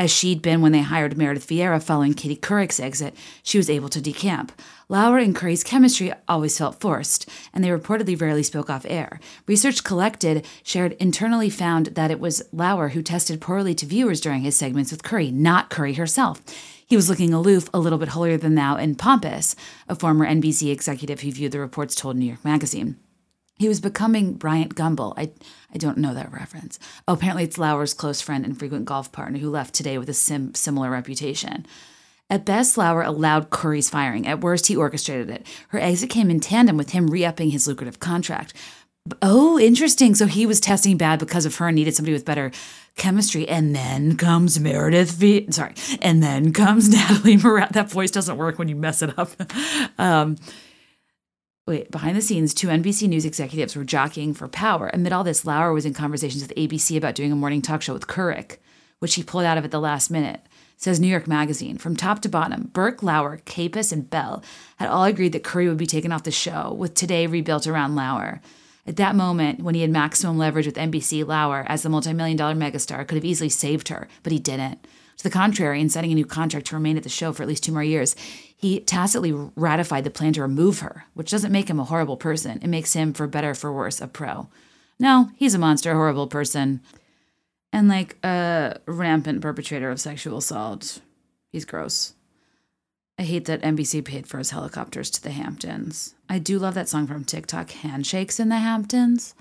as 0.00 0.10
she'd 0.10 0.40
been 0.40 0.62
when 0.62 0.72
they 0.72 0.80
hired 0.80 1.18
Meredith 1.18 1.46
Vieira 1.46 1.80
following 1.80 2.14
Katie 2.14 2.34
Couric's 2.34 2.80
exit, 2.80 3.14
she 3.42 3.58
was 3.58 3.68
able 3.68 3.90
to 3.90 4.00
decamp. 4.00 4.50
Lauer 4.88 5.18
and 5.18 5.36
Curry's 5.36 5.62
chemistry 5.62 6.10
always 6.26 6.56
felt 6.56 6.80
forced, 6.80 7.28
and 7.52 7.62
they 7.62 7.68
reportedly 7.68 8.18
rarely 8.18 8.42
spoke 8.42 8.70
off 8.70 8.86
air. 8.88 9.20
Research 9.46 9.84
collected 9.84 10.46
shared 10.62 10.92
internally 10.92 11.50
found 11.50 11.88
that 11.88 12.10
it 12.10 12.18
was 12.18 12.42
Lauer 12.50 12.88
who 12.88 13.02
tested 13.02 13.42
poorly 13.42 13.74
to 13.74 13.84
viewers 13.84 14.22
during 14.22 14.40
his 14.40 14.56
segments 14.56 14.90
with 14.90 15.02
Curry, 15.02 15.30
not 15.30 15.68
Curry 15.68 15.92
herself. 15.92 16.40
He 16.86 16.96
was 16.96 17.10
looking 17.10 17.34
aloof, 17.34 17.68
a 17.74 17.78
little 17.78 17.98
bit 17.98 18.08
holier 18.08 18.38
than 18.38 18.54
thou, 18.54 18.76
and 18.76 18.98
pompous, 18.98 19.54
a 19.86 19.94
former 19.94 20.26
NBC 20.26 20.72
executive 20.72 21.20
who 21.20 21.30
viewed 21.30 21.52
the 21.52 21.60
reports 21.60 21.94
told 21.94 22.16
New 22.16 22.24
York 22.24 22.42
Magazine. 22.42 22.96
He 23.60 23.68
was 23.68 23.78
becoming 23.78 24.32
Bryant 24.32 24.74
Gumbel. 24.74 25.12
I, 25.18 25.32
I 25.74 25.76
don't 25.76 25.98
know 25.98 26.14
that 26.14 26.32
reference. 26.32 26.78
Oh, 27.06 27.12
apparently 27.12 27.44
it's 27.44 27.58
Lauer's 27.58 27.92
close 27.92 28.22
friend 28.22 28.42
and 28.42 28.58
frequent 28.58 28.86
golf 28.86 29.12
partner 29.12 29.38
who 29.38 29.50
left 29.50 29.74
today 29.74 29.98
with 29.98 30.08
a 30.08 30.14
sim- 30.14 30.54
similar 30.54 30.88
reputation. 30.88 31.66
At 32.30 32.46
best, 32.46 32.78
Lauer 32.78 33.02
allowed 33.02 33.50
Curry's 33.50 33.90
firing. 33.90 34.26
At 34.26 34.40
worst, 34.40 34.68
he 34.68 34.76
orchestrated 34.76 35.28
it. 35.28 35.46
Her 35.68 35.78
exit 35.78 36.08
came 36.08 36.30
in 36.30 36.40
tandem 36.40 36.78
with 36.78 36.92
him 36.92 37.08
re 37.08 37.22
upping 37.22 37.50
his 37.50 37.66
lucrative 37.66 38.00
contract. 38.00 38.54
Oh, 39.20 39.58
interesting. 39.58 40.14
So 40.14 40.24
he 40.24 40.46
was 40.46 40.58
testing 40.58 40.96
bad 40.96 41.18
because 41.18 41.44
of 41.44 41.54
her 41.56 41.68
and 41.68 41.76
needed 41.76 41.94
somebody 41.94 42.14
with 42.14 42.24
better 42.24 42.52
chemistry. 42.96 43.46
And 43.46 43.76
then 43.76 44.16
comes 44.16 44.58
Meredith 44.58 45.10
V. 45.12 45.50
Sorry. 45.50 45.74
And 46.00 46.22
then 46.22 46.54
comes 46.54 46.88
Natalie 46.94 47.36
Morales. 47.36 47.72
That 47.72 47.90
voice 47.90 48.10
doesn't 48.10 48.38
work 48.38 48.58
when 48.58 48.68
you 48.68 48.76
mess 48.76 49.02
it 49.02 49.18
up. 49.18 49.32
um, 49.98 50.38
wait, 51.70 51.90
behind 51.92 52.16
the 52.16 52.20
scenes, 52.20 52.52
two 52.52 52.66
NBC 52.66 53.08
News 53.08 53.24
executives 53.24 53.76
were 53.76 53.84
jockeying 53.84 54.34
for 54.34 54.48
power. 54.48 54.90
Amid 54.92 55.12
all 55.12 55.22
this, 55.22 55.44
Lauer 55.46 55.72
was 55.72 55.86
in 55.86 55.94
conversations 55.94 56.42
with 56.42 56.56
ABC 56.56 56.96
about 56.96 57.14
doing 57.14 57.30
a 57.30 57.36
morning 57.36 57.62
talk 57.62 57.80
show 57.80 57.92
with 57.92 58.08
Couric, 58.08 58.56
which 58.98 59.14
he 59.14 59.22
pulled 59.22 59.44
out 59.44 59.56
of 59.56 59.64
at 59.64 59.70
the 59.70 59.80
last 59.80 60.10
minute. 60.10 60.40
Says 60.76 60.98
New 60.98 61.06
York 61.06 61.28
Magazine. 61.28 61.78
From 61.78 61.94
top 61.94 62.22
to 62.22 62.28
bottom, 62.28 62.70
Burke, 62.72 63.04
Lauer, 63.04 63.40
Capus, 63.44 63.92
and 63.92 64.10
Bell 64.10 64.42
had 64.78 64.88
all 64.88 65.04
agreed 65.04 65.32
that 65.32 65.44
Curry 65.44 65.68
would 65.68 65.76
be 65.76 65.86
taken 65.86 66.10
off 66.10 66.24
the 66.24 66.32
show, 66.32 66.72
with 66.72 66.94
today 66.94 67.28
rebuilt 67.28 67.68
around 67.68 67.94
Lauer. 67.94 68.40
At 68.84 68.96
that 68.96 69.14
moment, 69.14 69.62
when 69.62 69.76
he 69.76 69.82
had 69.82 69.90
maximum 69.90 70.38
leverage 70.38 70.66
with 70.66 70.74
NBC, 70.74 71.24
Lauer, 71.24 71.64
as 71.68 71.84
the 71.84 71.88
multi-million 71.88 72.36
dollar 72.36 72.54
megastar, 72.54 73.06
could 73.06 73.14
have 73.14 73.24
easily 73.24 73.48
saved 73.48 73.88
her, 73.88 74.08
but 74.24 74.32
he 74.32 74.40
didn't. 74.40 74.84
To 75.20 75.24
the 75.24 75.28
contrary, 75.28 75.82
in 75.82 75.90
signing 75.90 76.12
a 76.12 76.14
new 76.14 76.24
contract 76.24 76.68
to 76.68 76.76
remain 76.76 76.96
at 76.96 77.02
the 77.02 77.10
show 77.10 77.34
for 77.34 77.42
at 77.42 77.48
least 77.50 77.62
two 77.62 77.72
more 77.72 77.84
years, 77.84 78.16
he 78.56 78.80
tacitly 78.80 79.32
ratified 79.54 80.04
the 80.04 80.10
plan 80.10 80.32
to 80.32 80.40
remove 80.40 80.78
her, 80.78 81.04
which 81.12 81.30
doesn't 81.30 81.52
make 81.52 81.68
him 81.68 81.78
a 81.78 81.84
horrible 81.84 82.16
person. 82.16 82.58
It 82.62 82.68
makes 82.68 82.94
him, 82.94 83.12
for 83.12 83.26
better 83.26 83.50
or 83.50 83.54
for 83.54 83.70
worse, 83.70 84.00
a 84.00 84.08
pro. 84.08 84.48
No, 84.98 85.30
he's 85.36 85.52
a 85.52 85.58
monster, 85.58 85.92
horrible 85.92 86.26
person, 86.26 86.80
and 87.70 87.86
like 87.86 88.16
a 88.24 88.80
rampant 88.86 89.42
perpetrator 89.42 89.90
of 89.90 90.00
sexual 90.00 90.38
assault. 90.38 91.02
He's 91.52 91.66
gross. 91.66 92.14
I 93.18 93.24
hate 93.24 93.44
that 93.44 93.60
NBC 93.60 94.02
paid 94.02 94.26
for 94.26 94.38
his 94.38 94.52
helicopters 94.52 95.10
to 95.10 95.22
the 95.22 95.32
Hamptons. 95.32 96.14
I 96.30 96.38
do 96.38 96.58
love 96.58 96.72
that 96.72 96.88
song 96.88 97.06
from 97.06 97.26
TikTok, 97.26 97.68
Handshakes 97.72 98.40
in 98.40 98.48
the 98.48 98.56
Hamptons. 98.56 99.34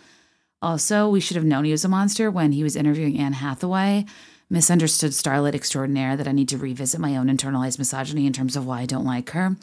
Also, 0.62 1.08
we 1.08 1.22
should 1.22 1.38
have 1.38 1.46
known 1.46 1.64
he 1.64 1.72
was 1.72 1.86
a 1.86 1.88
monster 1.88 2.30
when 2.30 2.52
he 2.52 2.64
was 2.64 2.76
interviewing 2.76 3.18
Anne 3.18 3.32
Hathaway 3.32 4.06
misunderstood 4.50 5.12
starlet 5.12 5.54
extraordinaire 5.54 6.18
that 6.18 6.28
I 6.28 6.32
need 6.32 6.50
to 6.50 6.58
revisit 6.58 7.00
my 7.00 7.16
own 7.16 7.28
internalized 7.28 7.80
misogyny 7.80 8.26
in 8.26 8.34
terms 8.34 8.55
of 8.55 8.66
why 8.66 8.82
I 8.82 8.86
don't 8.86 9.05
like 9.05 9.30
her. 9.32 9.55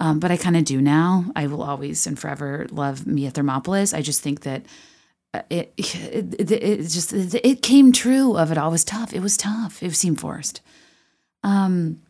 Um, 0.00 0.18
but 0.18 0.30
I 0.30 0.36
kind 0.36 0.56
of 0.56 0.64
do 0.64 0.80
now. 0.80 1.26
I 1.36 1.46
will 1.46 1.62
always 1.62 2.06
and 2.06 2.18
forever 2.18 2.66
love 2.70 3.06
Mia 3.06 3.30
Thermopolis. 3.30 3.94
I 3.94 4.02
just 4.02 4.20
think 4.20 4.40
that 4.40 4.62
uh, 5.34 5.42
it 5.48 5.72
it, 5.76 6.34
it, 6.40 6.50
it 6.50 6.88
just 6.88 7.12
it 7.12 7.62
came 7.62 7.92
true 7.92 8.36
of 8.36 8.50
it 8.50 8.58
all. 8.58 8.68
It 8.68 8.72
was 8.72 8.84
tough. 8.84 9.12
It 9.12 9.20
was 9.20 9.36
tough. 9.36 9.82
It 9.82 9.94
seemed 9.94 10.20
forced. 10.20 10.60
Um, 11.44 12.02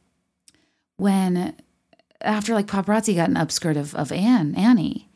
when 0.97 1.55
after 2.21 2.55
like 2.55 2.67
paparazzi 2.67 3.17
got 3.17 3.29
an 3.29 3.37
upskirt 3.37 3.77
of 3.77 3.95
of 3.95 4.11
Anne 4.11 4.55
Annie, 4.55 5.09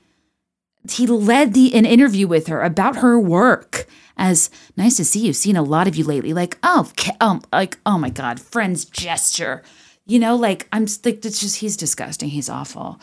he 0.90 1.06
led 1.06 1.54
the 1.54 1.74
an 1.74 1.86
interview 1.86 2.26
with 2.26 2.48
her 2.48 2.62
about 2.62 2.96
her 2.96 3.18
work 3.18 3.86
as 4.16 4.50
nice 4.76 4.96
to 4.96 5.04
see 5.04 5.20
you 5.20 5.32
seen 5.32 5.56
a 5.56 5.62
lot 5.62 5.88
of 5.88 5.96
you 5.96 6.04
lately. 6.04 6.32
Like 6.32 6.58
oh 6.62 6.90
um 7.20 7.42
like 7.52 7.78
oh 7.86 7.98
my 7.98 8.10
god 8.10 8.40
friend's 8.40 8.84
gesture. 8.84 9.62
You 10.06 10.18
know 10.18 10.36
like 10.36 10.68
i'm 10.72 10.86
like 11.04 11.24
it's 11.24 11.40
just 11.40 11.56
he's 11.58 11.76
disgusting. 11.76 12.28
He's 12.28 12.48
awful. 12.48 13.00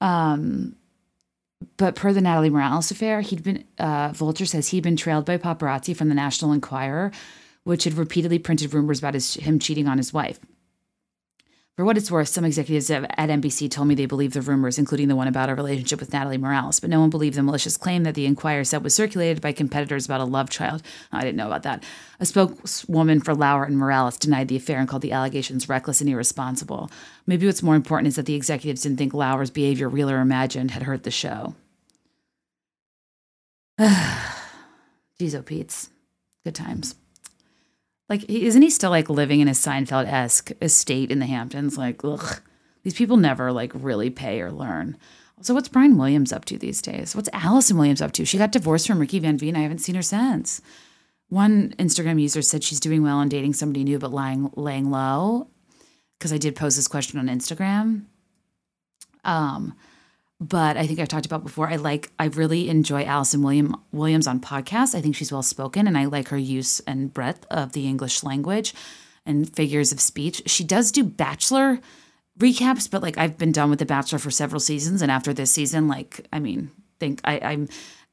Um 0.00 0.76
but 1.78 1.94
per 1.94 2.12
the 2.12 2.20
natalie 2.20 2.50
morales 2.50 2.90
affair 2.90 3.22
he'd 3.22 3.42
been 3.42 3.64
uh 3.78 4.10
vulture 4.12 4.44
says 4.44 4.68
he'd 4.68 4.82
been 4.82 4.96
trailed 4.96 5.24
by 5.24 5.38
paparazzi 5.38 5.96
from 5.96 6.08
the 6.10 6.14
national 6.14 6.52
enquirer 6.52 7.10
which 7.64 7.84
had 7.84 7.94
repeatedly 7.94 8.38
printed 8.38 8.72
rumors 8.74 8.98
about 8.98 9.14
his, 9.14 9.34
him 9.34 9.58
cheating 9.58 9.88
on 9.88 9.96
his 9.96 10.12
wife 10.12 10.38
For 11.76 11.84
what 11.84 11.98
it's 11.98 12.10
worth, 12.10 12.28
some 12.28 12.46
executives 12.46 12.90
at 12.90 13.04
NBC 13.18 13.70
told 13.70 13.86
me 13.86 13.94
they 13.94 14.06
believe 14.06 14.32
the 14.32 14.40
rumors, 14.40 14.78
including 14.78 15.08
the 15.08 15.16
one 15.16 15.28
about 15.28 15.50
a 15.50 15.54
relationship 15.54 16.00
with 16.00 16.10
Natalie 16.10 16.38
Morales, 16.38 16.80
but 16.80 16.88
no 16.88 17.00
one 17.00 17.10
believed 17.10 17.36
the 17.36 17.42
malicious 17.42 17.76
claim 17.76 18.04
that 18.04 18.14
the 18.14 18.24
Inquirer 18.24 18.64
said 18.64 18.82
was 18.82 18.94
circulated 18.94 19.42
by 19.42 19.52
competitors 19.52 20.06
about 20.06 20.22
a 20.22 20.24
love 20.24 20.48
child. 20.48 20.82
Oh, 21.12 21.18
I 21.18 21.20
didn't 21.20 21.36
know 21.36 21.48
about 21.48 21.64
that. 21.64 21.84
A 22.18 22.24
spokeswoman 22.24 23.20
for 23.20 23.34
Lauer 23.34 23.64
and 23.64 23.76
Morales 23.76 24.16
denied 24.16 24.48
the 24.48 24.56
affair 24.56 24.78
and 24.78 24.88
called 24.88 25.02
the 25.02 25.12
allegations 25.12 25.68
reckless 25.68 26.00
and 26.00 26.08
irresponsible. 26.08 26.90
Maybe 27.26 27.44
what's 27.44 27.62
more 27.62 27.76
important 27.76 28.08
is 28.08 28.16
that 28.16 28.24
the 28.24 28.36
executives 28.36 28.80
didn't 28.80 28.96
think 28.96 29.12
Lauer's 29.12 29.50
behavior, 29.50 29.90
real 29.90 30.08
or 30.10 30.20
imagined, 30.20 30.70
had 30.70 30.84
hurt 30.84 31.02
the 31.02 31.10
show. 31.10 31.56
Jeez, 33.78 35.34
oh, 35.34 35.42
Pete's. 35.42 35.90
Good 36.42 36.54
times. 36.54 36.94
Like, 38.08 38.24
isn't 38.30 38.62
he 38.62 38.70
still 38.70 38.90
like 38.90 39.10
living 39.10 39.40
in 39.40 39.48
a 39.48 39.52
Seinfeld 39.52 40.06
esque 40.06 40.52
estate 40.62 41.10
in 41.10 41.18
the 41.18 41.26
Hamptons? 41.26 41.76
Like, 41.76 42.04
ugh, 42.04 42.40
these 42.82 42.94
people 42.94 43.16
never 43.16 43.50
like 43.50 43.72
really 43.74 44.10
pay 44.10 44.40
or 44.40 44.52
learn. 44.52 44.96
So, 45.42 45.52
what's 45.54 45.68
Brian 45.68 45.98
Williams 45.98 46.32
up 46.32 46.44
to 46.46 46.56
these 46.58 46.80
days? 46.80 47.14
What's 47.14 47.28
Allison 47.32 47.76
Williams 47.76 48.00
up 48.00 48.12
to? 48.12 48.24
She 48.24 48.38
got 48.38 48.52
divorced 48.52 48.86
from 48.86 48.98
Ricky 48.98 49.18
Van 49.18 49.36
Veen. 49.36 49.56
I 49.56 49.62
haven't 49.62 49.78
seen 49.78 49.94
her 49.96 50.02
since. 50.02 50.62
One 51.28 51.74
Instagram 51.78 52.20
user 52.20 52.42
said 52.42 52.62
she's 52.62 52.80
doing 52.80 53.02
well 53.02 53.20
and 53.20 53.30
dating 53.30 53.54
somebody 53.54 53.84
new, 53.84 53.98
but 53.98 54.12
lying 54.12 54.50
laying 54.54 54.90
low. 54.90 55.48
Because 56.18 56.32
I 56.32 56.38
did 56.38 56.56
pose 56.56 56.76
this 56.76 56.88
question 56.88 57.18
on 57.18 57.26
Instagram. 57.26 58.04
Um, 59.24 59.74
but 60.40 60.76
I 60.76 60.86
think 60.86 60.98
I've 60.98 61.08
talked 61.08 61.26
about 61.26 61.42
before. 61.42 61.68
I 61.68 61.76
like, 61.76 62.10
I 62.18 62.26
really 62.26 62.68
enjoy 62.68 63.04
Allison 63.04 63.42
William 63.42 63.74
Williams 63.92 64.26
on 64.26 64.40
podcasts. 64.40 64.94
I 64.94 65.00
think 65.00 65.16
she's 65.16 65.32
well 65.32 65.42
spoken, 65.42 65.86
and 65.86 65.96
I 65.96 66.04
like 66.04 66.28
her 66.28 66.38
use 66.38 66.80
and 66.80 67.12
breadth 67.12 67.46
of 67.50 67.72
the 67.72 67.86
English 67.86 68.22
language 68.22 68.74
and 69.24 69.52
figures 69.54 69.92
of 69.92 70.00
speech. 70.00 70.42
She 70.46 70.62
does 70.62 70.92
do 70.92 71.04
Bachelor 71.04 71.80
recaps, 72.38 72.90
but 72.90 73.02
like 73.02 73.16
I've 73.16 73.38
been 73.38 73.52
done 73.52 73.70
with 73.70 73.78
the 73.78 73.86
Bachelor 73.86 74.18
for 74.18 74.30
several 74.30 74.60
seasons, 74.60 75.00
and 75.00 75.10
after 75.10 75.32
this 75.32 75.50
season, 75.50 75.88
like 75.88 76.26
I 76.32 76.38
mean, 76.38 76.70
think 77.00 77.20
I, 77.24 77.40
I'm, 77.40 77.68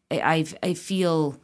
I, 0.09 0.45
I, 0.61 0.73
feel 0.73 1.39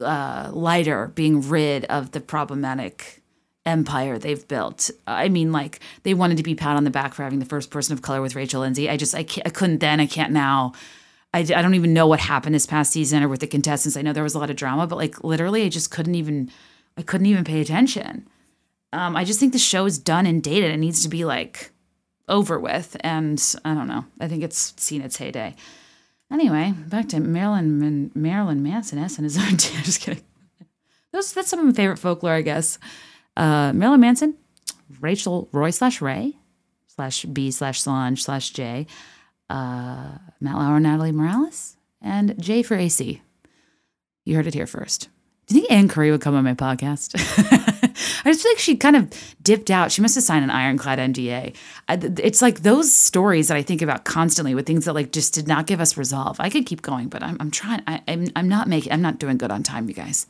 uh, 0.00 0.50
lighter 0.52 1.08
being 1.14 1.48
rid 1.48 1.84
of 1.86 2.12
the 2.12 2.20
problematic 2.20 3.22
empire 3.68 4.18
they've 4.18 4.48
built. 4.48 4.90
I 5.06 5.28
mean, 5.28 5.52
like 5.52 5.80
they 6.02 6.14
wanted 6.14 6.38
to 6.38 6.42
be 6.42 6.54
pat 6.54 6.76
on 6.76 6.84
the 6.84 6.90
back 6.90 7.14
for 7.14 7.22
having 7.22 7.38
the 7.38 7.44
first 7.44 7.70
person 7.70 7.92
of 7.92 8.02
color 8.02 8.22
with 8.22 8.34
Rachel 8.34 8.62
Lindsay. 8.62 8.88
I 8.88 8.96
just 8.96 9.14
I, 9.14 9.20
I 9.20 9.50
couldn't 9.50 9.78
then. 9.78 10.00
I 10.00 10.06
can't 10.06 10.32
now. 10.32 10.72
I, 11.34 11.40
I 11.40 11.62
don't 11.62 11.74
even 11.74 11.92
know 11.92 12.06
what 12.06 12.20
happened 12.20 12.54
this 12.54 12.66
past 12.66 12.92
season 12.92 13.22
or 13.22 13.28
with 13.28 13.40
the 13.40 13.46
contestants. 13.46 13.96
I 13.96 14.02
know 14.02 14.14
there 14.14 14.22
was 14.22 14.34
a 14.34 14.38
lot 14.38 14.48
of 14.48 14.56
drama, 14.56 14.86
but 14.86 14.96
like 14.96 15.22
literally, 15.22 15.64
I 15.64 15.68
just 15.68 15.90
couldn't 15.90 16.14
even. 16.14 16.50
I 16.96 17.02
couldn't 17.02 17.26
even 17.26 17.44
pay 17.44 17.60
attention. 17.60 18.26
Um, 18.92 19.14
I 19.14 19.24
just 19.24 19.38
think 19.38 19.52
the 19.52 19.58
show 19.58 19.84
is 19.84 19.98
done 19.98 20.26
and 20.26 20.42
dated. 20.42 20.72
It 20.72 20.78
needs 20.78 21.02
to 21.02 21.08
be 21.08 21.24
like 21.24 21.70
over 22.26 22.58
with, 22.58 22.96
and 23.00 23.40
I 23.64 23.74
don't 23.74 23.86
know. 23.86 24.06
I 24.18 24.26
think 24.26 24.42
it's 24.42 24.74
seen 24.82 25.02
its 25.02 25.18
heyday. 25.18 25.54
Anyway, 26.32 26.74
back 26.88 27.08
to 27.10 27.20
Marilyn 27.20 28.10
Marilyn 28.14 28.62
Manson 28.62 28.98
S 28.98 29.18
and 29.18 29.24
his 29.24 29.38
own. 29.38 29.58
just 29.58 30.00
kidding. 30.00 30.24
Those 31.12 31.32
that's 31.32 31.48
some 31.48 31.60
of 31.60 31.66
my 31.66 31.72
favorite 31.72 31.98
folklore, 31.98 32.32
I 32.32 32.42
guess 32.42 32.78
uh, 33.38 33.72
Marilyn 33.72 34.00
Manson, 34.00 34.34
Rachel 35.00 35.48
Roy 35.52 35.70
slash 35.70 36.02
Ray 36.02 36.36
slash 36.88 37.24
B 37.24 37.50
slash 37.50 37.80
Solange 37.80 38.22
slash 38.22 38.50
J, 38.50 38.86
uh, 39.48 40.18
Matt 40.40 40.56
Lauer, 40.56 40.80
Natalie 40.80 41.12
Morales, 41.12 41.76
and 42.02 42.40
J 42.42 42.62
for 42.62 42.74
AC. 42.74 43.22
You 44.24 44.34
heard 44.36 44.46
it 44.46 44.54
here 44.54 44.66
first. 44.66 45.08
Do 45.46 45.54
you 45.54 45.62
think 45.62 45.72
Ann 45.72 45.88
Curry 45.88 46.10
would 46.10 46.20
come 46.20 46.34
on 46.34 46.44
my 46.44 46.54
podcast? 46.54 47.14
I 48.24 48.32
just 48.32 48.42
feel 48.42 48.50
like 48.52 48.58
she 48.58 48.76
kind 48.76 48.96
of 48.96 49.34
dipped 49.40 49.70
out. 49.70 49.90
She 49.90 50.02
must 50.02 50.16
have 50.16 50.24
signed 50.24 50.44
an 50.44 50.50
ironclad 50.50 50.98
NDA. 50.98 51.54
It's 51.88 52.42
like 52.42 52.60
those 52.60 52.92
stories 52.92 53.48
that 53.48 53.56
I 53.56 53.62
think 53.62 53.80
about 53.80 54.04
constantly 54.04 54.54
with 54.54 54.66
things 54.66 54.84
that 54.84 54.92
like 54.92 55.12
just 55.12 55.32
did 55.32 55.48
not 55.48 55.66
give 55.66 55.80
us 55.80 55.96
resolve. 55.96 56.38
I 56.40 56.50
could 56.50 56.66
keep 56.66 56.82
going, 56.82 57.08
but 57.08 57.22
I'm, 57.22 57.38
I'm 57.40 57.50
trying. 57.50 57.82
I, 57.86 58.02
I'm, 58.06 58.26
I'm 58.36 58.48
not 58.48 58.68
making. 58.68 58.92
I'm 58.92 59.00
not 59.00 59.18
doing 59.18 59.38
good 59.38 59.50
on 59.50 59.62
time, 59.62 59.88
you 59.88 59.94
guys. 59.94 60.26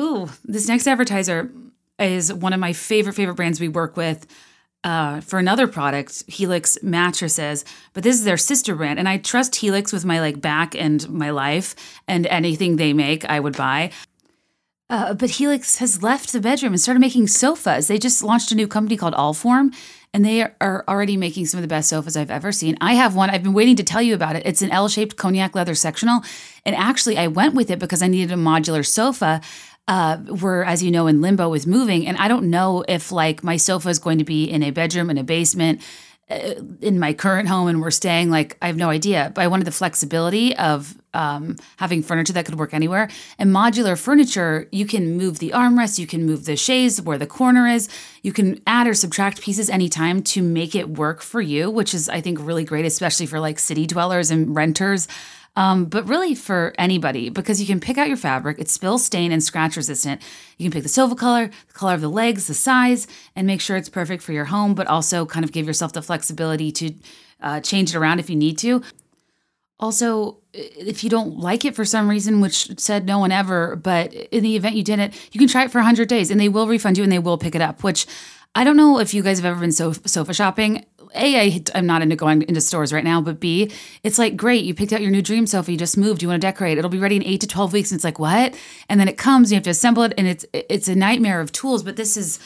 Ooh, 0.00 0.30
this 0.44 0.66
next 0.66 0.86
advertiser 0.86 1.50
is 1.98 2.32
one 2.32 2.52
of 2.52 2.60
my 2.60 2.72
favorite, 2.72 3.14
favorite 3.14 3.34
brands 3.34 3.60
we 3.60 3.68
work 3.68 3.96
with. 3.96 4.26
Uh, 4.82 5.20
for 5.22 5.38
another 5.38 5.66
product, 5.66 6.24
Helix 6.28 6.76
mattresses, 6.82 7.64
but 7.94 8.02
this 8.02 8.16
is 8.16 8.24
their 8.24 8.36
sister 8.36 8.74
brand, 8.74 8.98
and 8.98 9.08
I 9.08 9.16
trust 9.16 9.56
Helix 9.56 9.94
with 9.94 10.04
my 10.04 10.20
like 10.20 10.42
back 10.42 10.74
and 10.74 11.08
my 11.08 11.30
life, 11.30 11.74
and 12.06 12.26
anything 12.26 12.76
they 12.76 12.92
make, 12.92 13.24
I 13.24 13.40
would 13.40 13.56
buy. 13.56 13.92
Uh, 14.90 15.14
but 15.14 15.30
Helix 15.30 15.78
has 15.78 16.02
left 16.02 16.32
the 16.32 16.40
bedroom 16.40 16.74
and 16.74 16.80
started 16.80 17.00
making 17.00 17.28
sofas. 17.28 17.88
They 17.88 17.98
just 17.98 18.22
launched 18.22 18.52
a 18.52 18.54
new 18.54 18.68
company 18.68 18.98
called 18.98 19.14
Allform, 19.14 19.74
and 20.12 20.22
they 20.22 20.42
are 20.42 20.84
already 20.86 21.16
making 21.16 21.46
some 21.46 21.56
of 21.56 21.62
the 21.62 21.68
best 21.68 21.88
sofas 21.88 22.14
I've 22.14 22.30
ever 22.30 22.52
seen. 22.52 22.76
I 22.82 22.92
have 22.92 23.16
one. 23.16 23.30
I've 23.30 23.42
been 23.42 23.54
waiting 23.54 23.76
to 23.76 23.82
tell 23.82 24.02
you 24.02 24.14
about 24.14 24.36
it. 24.36 24.42
It's 24.44 24.60
an 24.60 24.70
L-shaped 24.70 25.16
cognac 25.16 25.54
leather 25.54 25.74
sectional, 25.74 26.22
and 26.66 26.76
actually, 26.76 27.16
I 27.16 27.28
went 27.28 27.54
with 27.54 27.70
it 27.70 27.78
because 27.78 28.02
I 28.02 28.08
needed 28.08 28.32
a 28.32 28.36
modular 28.36 28.86
sofa 28.86 29.40
uh, 29.86 30.18
we're, 30.28 30.62
as 30.62 30.82
you 30.82 30.90
know, 30.90 31.06
in 31.06 31.20
limbo 31.20 31.48
with 31.48 31.66
moving. 31.66 32.06
And 32.06 32.16
I 32.16 32.28
don't 32.28 32.50
know 32.50 32.84
if 32.88 33.12
like 33.12 33.44
my 33.44 33.56
sofa 33.56 33.88
is 33.88 33.98
going 33.98 34.18
to 34.18 34.24
be 34.24 34.44
in 34.44 34.62
a 34.62 34.70
bedroom, 34.70 35.10
in 35.10 35.18
a 35.18 35.24
basement, 35.24 35.82
uh, 36.30 36.54
in 36.80 36.98
my 36.98 37.12
current 37.12 37.48
home, 37.48 37.68
and 37.68 37.82
we're 37.82 37.90
staying. 37.90 38.30
Like, 38.30 38.56
I 38.62 38.66
have 38.68 38.78
no 38.78 38.88
idea. 38.88 39.30
But 39.34 39.42
I 39.42 39.46
wanted 39.46 39.66
the 39.66 39.72
flexibility 39.72 40.56
of 40.56 40.96
um, 41.12 41.56
having 41.76 42.02
furniture 42.02 42.32
that 42.32 42.46
could 42.46 42.58
work 42.58 42.72
anywhere. 42.72 43.10
And 43.38 43.50
modular 43.50 43.98
furniture, 43.98 44.66
you 44.72 44.86
can 44.86 45.18
move 45.18 45.38
the 45.38 45.50
armrest, 45.50 45.98
you 45.98 46.06
can 46.06 46.24
move 46.24 46.46
the 46.46 46.56
chaise 46.56 47.00
where 47.00 47.18
the 47.18 47.26
corner 47.26 47.66
is, 47.66 47.90
you 48.22 48.32
can 48.32 48.60
add 48.66 48.86
or 48.86 48.94
subtract 48.94 49.42
pieces 49.42 49.68
anytime 49.68 50.22
to 50.22 50.42
make 50.42 50.74
it 50.74 50.88
work 50.88 51.20
for 51.20 51.42
you, 51.42 51.70
which 51.70 51.92
is, 51.92 52.08
I 52.08 52.22
think, 52.22 52.38
really 52.40 52.64
great, 52.64 52.86
especially 52.86 53.26
for 53.26 53.38
like 53.38 53.58
city 53.58 53.86
dwellers 53.86 54.30
and 54.30 54.56
renters 54.56 55.06
um, 55.56 55.84
but 55.84 56.08
really 56.08 56.34
for 56.34 56.74
anybody 56.78 57.28
because 57.28 57.60
you 57.60 57.66
can 57.66 57.80
pick 57.80 57.96
out 57.96 58.08
your 58.08 58.16
fabric. 58.16 58.58
It's 58.58 58.72
spill, 58.72 58.98
stain, 58.98 59.32
and 59.32 59.42
scratch 59.42 59.76
resistant. 59.76 60.20
You 60.58 60.64
can 60.64 60.72
pick 60.72 60.82
the 60.82 60.88
silver 60.88 61.14
color, 61.14 61.50
the 61.68 61.72
color 61.72 61.94
of 61.94 62.00
the 62.00 62.10
legs, 62.10 62.46
the 62.46 62.54
size, 62.54 63.06
and 63.36 63.46
make 63.46 63.60
sure 63.60 63.76
it's 63.76 63.88
perfect 63.88 64.22
for 64.22 64.32
your 64.32 64.46
home, 64.46 64.74
but 64.74 64.86
also 64.86 65.26
kind 65.26 65.44
of 65.44 65.52
give 65.52 65.66
yourself 65.66 65.92
the 65.92 66.02
flexibility 66.02 66.72
to 66.72 66.94
uh, 67.40 67.60
change 67.60 67.94
it 67.94 67.98
around 67.98 68.18
if 68.18 68.28
you 68.28 68.36
need 68.36 68.58
to. 68.58 68.82
Also, 69.80 70.38
if 70.52 71.02
you 71.02 71.10
don't 71.10 71.38
like 71.38 71.64
it 71.64 71.74
for 71.74 71.84
some 71.84 72.08
reason, 72.08 72.40
which 72.40 72.78
said 72.78 73.04
no 73.04 73.18
one 73.18 73.32
ever, 73.32 73.76
but 73.76 74.12
in 74.14 74.42
the 74.42 74.56
event 74.56 74.76
you 74.76 74.84
didn't, 74.84 75.14
you 75.32 75.38
can 75.38 75.48
try 75.48 75.64
it 75.64 75.70
for 75.70 75.78
100 75.78 76.08
days 76.08 76.30
and 76.30 76.40
they 76.40 76.48
will 76.48 76.66
refund 76.66 76.96
you 76.96 77.02
and 77.02 77.12
they 77.12 77.18
will 77.18 77.38
pick 77.38 77.54
it 77.54 77.60
up, 77.60 77.82
which 77.82 78.06
I 78.54 78.62
don't 78.62 78.76
know 78.76 79.00
if 79.00 79.12
you 79.12 79.22
guys 79.22 79.38
have 79.38 79.44
ever 79.44 79.60
been 79.60 79.72
sofa 79.72 80.32
shopping. 80.32 80.86
A, 81.14 81.40
I, 81.40 81.62
I'm 81.74 81.86
not 81.86 82.02
into 82.02 82.16
going 82.16 82.42
into 82.42 82.60
stores 82.60 82.92
right 82.92 83.04
now, 83.04 83.20
but 83.20 83.40
B, 83.40 83.70
it's 84.02 84.18
like, 84.18 84.36
great, 84.36 84.64
you 84.64 84.74
picked 84.74 84.92
out 84.92 85.02
your 85.02 85.10
new 85.10 85.22
dream 85.22 85.46
sofa, 85.46 85.72
you 85.72 85.78
just 85.78 85.96
moved, 85.96 86.22
you 86.22 86.28
want 86.28 86.40
to 86.40 86.46
decorate, 86.46 86.78
it'll 86.78 86.90
be 86.90 86.98
ready 86.98 87.16
in 87.16 87.24
eight 87.24 87.40
to 87.40 87.46
12 87.46 87.72
weeks. 87.72 87.90
And 87.90 87.98
it's 87.98 88.04
like, 88.04 88.18
what? 88.18 88.54
And 88.88 89.00
then 89.00 89.08
it 89.08 89.18
comes, 89.18 89.50
you 89.50 89.56
have 89.56 89.64
to 89.64 89.70
assemble 89.70 90.02
it, 90.02 90.14
and 90.18 90.26
it's 90.26 90.44
it's 90.52 90.88
a 90.88 90.94
nightmare 90.94 91.40
of 91.40 91.52
tools, 91.52 91.82
but 91.82 91.96
this 91.96 92.16
is 92.16 92.38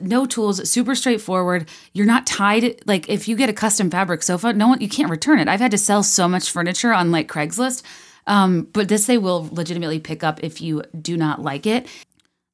no 0.00 0.26
tools, 0.26 0.68
super 0.68 0.94
straightforward. 0.94 1.68
You're 1.92 2.06
not 2.06 2.26
tied. 2.26 2.80
Like 2.86 3.08
if 3.08 3.28
you 3.28 3.36
get 3.36 3.48
a 3.48 3.54
custom 3.54 3.90
fabric 3.90 4.22
sofa, 4.22 4.52
no 4.52 4.68
one, 4.68 4.80
you 4.80 4.88
can't 4.88 5.10
return 5.10 5.38
it. 5.38 5.48
I've 5.48 5.60
had 5.60 5.70
to 5.70 5.78
sell 5.78 6.02
so 6.02 6.28
much 6.28 6.50
furniture 6.50 6.92
on 6.92 7.10
like 7.10 7.28
Craigslist. 7.28 7.82
Um, 8.26 8.68
but 8.72 8.88
this 8.88 9.06
they 9.06 9.18
will 9.18 9.48
legitimately 9.52 10.00
pick 10.00 10.24
up 10.24 10.42
if 10.42 10.60
you 10.60 10.82
do 11.00 11.16
not 11.16 11.42
like 11.42 11.66
it. 11.66 11.86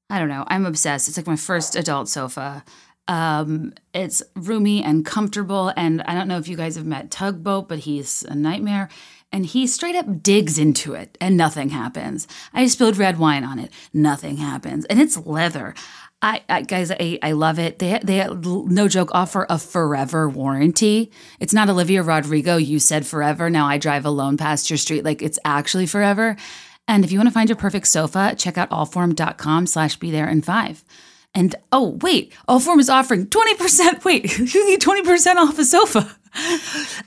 I 0.09 0.19
don't 0.19 0.29
know. 0.29 0.45
I'm 0.49 0.67
obsessed. 0.67 1.09
It's 1.09 1.17
like 1.17 1.27
my 1.27 1.37
first 1.37 1.77
adult 1.77 2.09
sofa. 2.09 2.65
Um, 3.11 3.73
it's 3.93 4.23
roomy 4.37 4.85
and 4.85 5.05
comfortable. 5.05 5.73
And 5.77 6.01
I 6.03 6.15
don't 6.15 6.29
know 6.29 6.39
if 6.39 6.47
you 6.47 6.57
guys 6.57 6.77
have 6.77 6.87
met 6.87 7.11
Tugboat, 7.11 7.69
but 7.69 7.81
he's 7.81 8.23
a 8.23 8.37
nightmare. 8.37 8.89
And 9.33 9.45
he 9.45 9.67
straight 9.67 9.97
up 9.97 10.23
digs 10.23 10.59
into 10.59 10.95
it 10.95 11.19
and 11.21 11.37
nothing 11.37 11.71
happens. 11.71 12.29
I 12.55 12.69
spilled 12.69 12.97
red 12.97 13.19
wine 13.19 13.43
on 13.43 13.59
it. 13.59 13.73
Nothing 13.93 14.37
happens. 14.37 14.85
And 14.85 15.01
it's 15.01 15.17
leather. 15.27 15.75
I, 16.23 16.43
I, 16.49 16.63
guys, 16.63 16.93
I, 16.93 17.19
I 17.21 17.33
love 17.33 17.59
it. 17.59 17.81
They 17.81 17.99
they 18.03 18.29
no 18.29 18.87
joke 18.87 19.11
offer 19.13 19.45
a 19.49 19.59
forever 19.59 20.29
warranty. 20.29 21.11
It's 21.41 21.55
not 21.55 21.69
Olivia 21.69 22.03
Rodrigo. 22.05 22.59
You 22.59 22.79
said 22.79 23.07
forever. 23.07 23.51
Now 23.51 23.67
I 23.67 23.79
drive 23.79 24.05
alone 24.05 24.37
past 24.37 24.71
your 24.71 24.77
street. 24.77 25.05
Like 25.05 25.21
it's 25.21 25.39
actually 25.45 25.87
forever. 25.87 26.37
And 26.87 27.05
if 27.05 27.11
you 27.11 27.19
want 27.19 27.29
to 27.29 27.35
find 27.35 27.49
your 27.49 27.57
perfect 27.57 27.89
sofa, 27.89 28.35
check 28.37 28.57
out 28.59 28.71
allform.com 28.71 29.67
slash 29.67 29.97
be 29.97 30.11
there 30.11 30.29
in 30.29 30.43
five. 30.43 30.85
And 31.35 31.55
oh, 31.71 31.99
wait, 32.03 32.33
Allform 32.49 32.81
is 32.81 32.91
offering 32.91 33.27
20%. 33.27 34.05
Wait, 34.05 34.39
you 34.39 34.47
get 34.47 34.81
20% 34.81 35.37
off 35.37 35.59
a 35.59 35.65
sofa. 35.65 36.17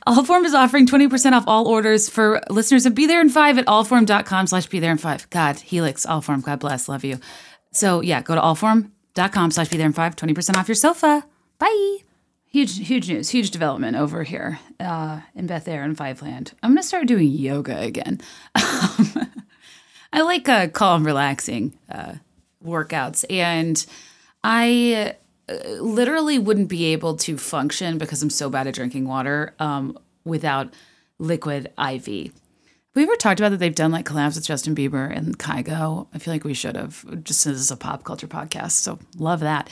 Allform 0.08 0.46
is 0.46 0.54
offering 0.54 0.88
20% 0.88 1.34
off 1.34 1.44
all 1.48 1.68
orders 1.68 2.10
for 2.10 2.42
listeners 2.50 2.86
of 2.86 2.96
Be 2.96 3.06
There 3.06 3.22
in 3.22 3.30
Five 3.30 3.58
at 3.58 3.66
allform.com 3.66 4.48
slash 4.48 4.68
be 4.68 4.80
there 4.80 4.92
in 4.92 4.98
five. 4.98 5.30
God, 5.30 5.60
Helix, 5.60 6.06
Allform, 6.06 6.44
God 6.44 6.60
bless, 6.60 6.90
love 6.90 7.04
you. 7.04 7.20
So 7.72 8.02
yeah, 8.02 8.22
go 8.22 8.36
to 8.36 8.42
allform.com 8.42 9.52
slash 9.52 9.70
be 9.70 9.78
there 9.78 9.88
in 9.88 9.94
five, 9.94 10.16
20% 10.16 10.58
off 10.58 10.68
your 10.68 10.76
sofa. 10.76 11.26
Bye. 11.58 11.98
Huge, 12.48 12.86
huge 12.86 13.10
news, 13.10 13.30
huge 13.30 13.50
development 13.50 13.98
over 13.98 14.24
here 14.24 14.60
uh, 14.80 15.22
in 15.36 15.48
Be 15.48 15.58
There 15.60 15.84
in 15.84 15.96
Five 15.96 16.22
Land. 16.22 16.54
I'm 16.62 16.72
going 16.72 16.82
to 16.82 16.88
start 16.88 17.08
doing 17.08 17.30
yoga 17.30 17.80
again. 17.80 18.22
I 18.56 20.22
like 20.22 20.48
uh, 20.48 20.68
calm, 20.68 21.06
relaxing 21.06 21.78
uh, 21.90 22.16
workouts. 22.64 23.26
And 23.30 23.84
I 24.44 25.16
uh, 25.50 25.54
literally 25.80 26.40
wouldn't 26.40 26.70
be 26.70 26.86
able 26.86 27.16
to 27.18 27.38
function 27.38 27.98
because 27.98 28.22
I'm 28.22 28.30
so 28.30 28.50
bad 28.50 28.68
at 28.68 28.74
drinking 28.74 29.08
water 29.08 29.54
um, 29.60 29.98
without 30.26 30.74
liquid 31.20 31.72
IV. 31.78 32.32
We 32.96 33.04
ever 33.04 33.16
talked 33.16 33.40
about 33.40 33.50
that 33.50 33.58
they've 33.58 33.74
done 33.74 33.92
like 33.92 34.06
collabs 34.06 34.36
with 34.36 34.46
Justin 34.46 34.76
Bieber 34.76 35.16
and 35.16 35.38
Kygo? 35.40 36.08
I 36.14 36.20
feel 36.20 36.34
like 36.34 36.44
we 36.44 36.54
should 36.54 36.76
have, 36.76 37.24
just 37.24 37.48
as 37.48 37.72
a 37.72 37.78
pop 37.78 38.04
culture 38.04 38.28
podcast. 38.28 38.72
So 38.72 39.00
love 39.18 39.40
that. 39.40 39.70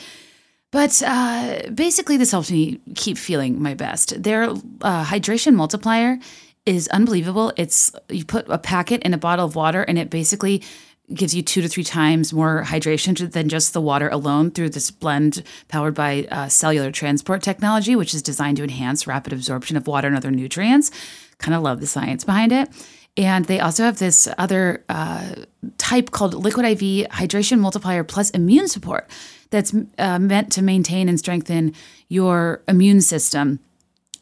But 0.71 1.03
uh, 1.05 1.69
basically, 1.73 2.17
this 2.17 2.31
helps 2.31 2.49
me 2.49 2.79
keep 2.95 3.17
feeling 3.17 3.61
my 3.61 3.73
best. 3.73 4.23
Their 4.23 4.43
uh, 4.43 5.05
hydration 5.05 5.53
multiplier 5.53 6.17
is 6.65 6.87
unbelievable. 6.87 7.51
It's 7.57 7.91
you 8.09 8.23
put 8.23 8.47
a 8.47 8.57
packet 8.57 9.03
in 9.03 9.13
a 9.13 9.17
bottle 9.17 9.45
of 9.45 9.55
water, 9.55 9.83
and 9.83 9.99
it 9.99 10.09
basically 10.09 10.63
gives 11.13 11.35
you 11.35 11.41
two 11.41 11.61
to 11.61 11.67
three 11.67 11.83
times 11.83 12.33
more 12.33 12.63
hydration 12.65 13.31
than 13.31 13.49
just 13.49 13.73
the 13.73 13.81
water 13.81 14.09
alone 14.09 14.51
through 14.51 14.69
this 14.69 14.91
blend 14.91 15.43
powered 15.67 15.93
by 15.93 16.27
uh, 16.31 16.47
cellular 16.47 16.91
transport 16.91 17.41
technology, 17.41 17.95
which 17.95 18.13
is 18.13 18.21
designed 18.21 18.57
to 18.57 18.63
enhance 18.63 19.07
rapid 19.07 19.33
absorption 19.33 19.77
of 19.77 19.87
water 19.87 20.07
and 20.07 20.17
other 20.17 20.31
nutrients. 20.31 20.91
Kind 21.37 21.55
of 21.55 21.63
love 21.63 21.79
the 21.79 21.87
science 21.87 22.23
behind 22.23 22.51
it. 22.51 22.69
And 23.17 23.45
they 23.45 23.59
also 23.59 23.83
have 23.83 23.99
this 23.99 24.27
other 24.37 24.85
uh, 24.87 25.35
type 25.77 26.11
called 26.11 26.33
Liquid 26.33 26.65
IV 26.65 27.09
Hydration 27.09 27.59
Multiplier 27.59 28.03
Plus 28.03 28.29
Immune 28.29 28.67
Support 28.67 29.09
that's 29.49 29.75
uh, 29.97 30.17
meant 30.17 30.51
to 30.53 30.61
maintain 30.61 31.09
and 31.09 31.19
strengthen 31.19 31.73
your 32.07 32.63
immune 32.67 33.01
system. 33.01 33.59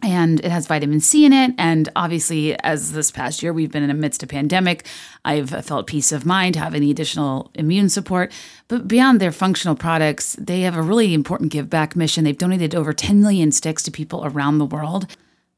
And 0.02 0.40
it 0.40 0.52
has 0.52 0.68
vitamin 0.68 1.02
C 1.02 1.26
in 1.26 1.34
it. 1.34 1.54
And 1.58 1.90
obviously, 1.96 2.58
as 2.62 2.94
this 2.94 3.12
past 3.12 3.44
year 3.44 3.52
we've 3.52 3.72
been 3.72 3.84
in 3.84 3.90
the 3.90 3.94
midst 3.94 4.24
of 4.24 4.30
pandemic, 4.30 4.86
I've 5.26 5.50
felt 5.66 5.88
peace 5.88 6.12
of 6.12 6.26
mind 6.26 6.56
having 6.56 6.82
the 6.82 6.92
additional 6.92 7.52
immune 7.54 7.90
support. 7.90 8.32
But 8.70 8.88
beyond 8.88 9.20
their 9.20 9.34
functional 9.34 9.76
products, 9.76 10.38
they 10.40 10.62
have 10.62 10.78
a 10.78 10.82
really 10.82 11.14
important 11.14 11.52
give 11.52 11.70
back 11.70 11.96
mission. 11.96 12.24
They've 12.24 12.38
donated 12.38 12.76
over 12.76 12.94
10 12.94 13.22
million 13.22 13.52
sticks 13.52 13.84
to 13.84 13.92
people 13.92 14.26
around 14.26 14.58
the 14.58 14.66
world. 14.66 15.08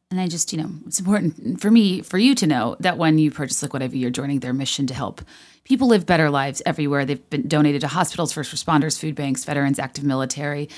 And 0.09 0.19
I 0.19 0.27
just, 0.27 0.51
you 0.51 0.61
know, 0.61 0.69
it's 0.87 0.99
important 0.99 1.61
for 1.61 1.71
me, 1.71 2.01
for 2.01 2.17
you 2.17 2.35
to 2.35 2.47
know 2.47 2.75
that 2.81 2.97
when 2.97 3.17
you 3.17 3.31
purchase 3.31 3.61
Liquid 3.63 3.83
IV, 3.83 3.95
you're 3.95 4.09
joining 4.09 4.39
their 4.39 4.53
mission 4.53 4.87
to 4.87 4.93
help 4.93 5.21
people 5.63 5.87
live 5.87 6.05
better 6.05 6.29
lives 6.29 6.61
everywhere. 6.65 7.05
They've 7.05 7.29
been 7.29 7.47
donated 7.47 7.81
to 7.81 7.87
hospitals, 7.87 8.33
first 8.33 8.53
responders, 8.53 8.99
food 8.99 9.15
banks, 9.15 9.45
veterans, 9.45 9.79
active 9.79 10.03
military. 10.03 10.69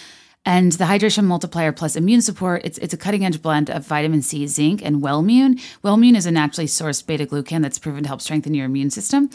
And 0.45 0.73
the 0.73 0.85
Hydration 0.85 1.23
Multiplier 1.23 1.71
Plus 1.71 1.95
Immune 1.95 2.21
Support, 2.21 2.65
it's, 2.65 2.77
it's 2.79 2.93
a 2.93 2.97
cutting 2.97 3.23
edge 3.23 3.41
blend 3.41 3.69
of 3.69 3.87
vitamin 3.87 4.21
C, 4.21 4.45
zinc, 4.45 4.83
and 4.83 5.01
Wellmune. 5.01 5.59
Wellmune 5.83 6.17
is 6.17 6.25
a 6.25 6.31
naturally 6.31 6.67
sourced 6.67 7.05
beta 7.05 7.25
glucan 7.25 7.61
that's 7.61 7.79
proven 7.79 8.03
to 8.03 8.09
help 8.09 8.21
strengthen 8.21 8.53
your 8.53 8.65
immune 8.65 8.89
system. 8.89 9.29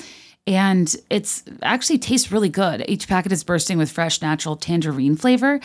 And 0.47 0.95
it's 1.11 1.45
actually 1.63 1.99
tastes 1.99 2.31
really 2.31 2.49
good. 2.49 2.85
Each 2.89 3.09
packet 3.09 3.33
is 3.33 3.45
bursting 3.45 3.79
with 3.79 3.91
fresh, 3.91 4.21
natural 4.21 4.57
tangerine 4.57 5.17
flavor. 5.17 5.61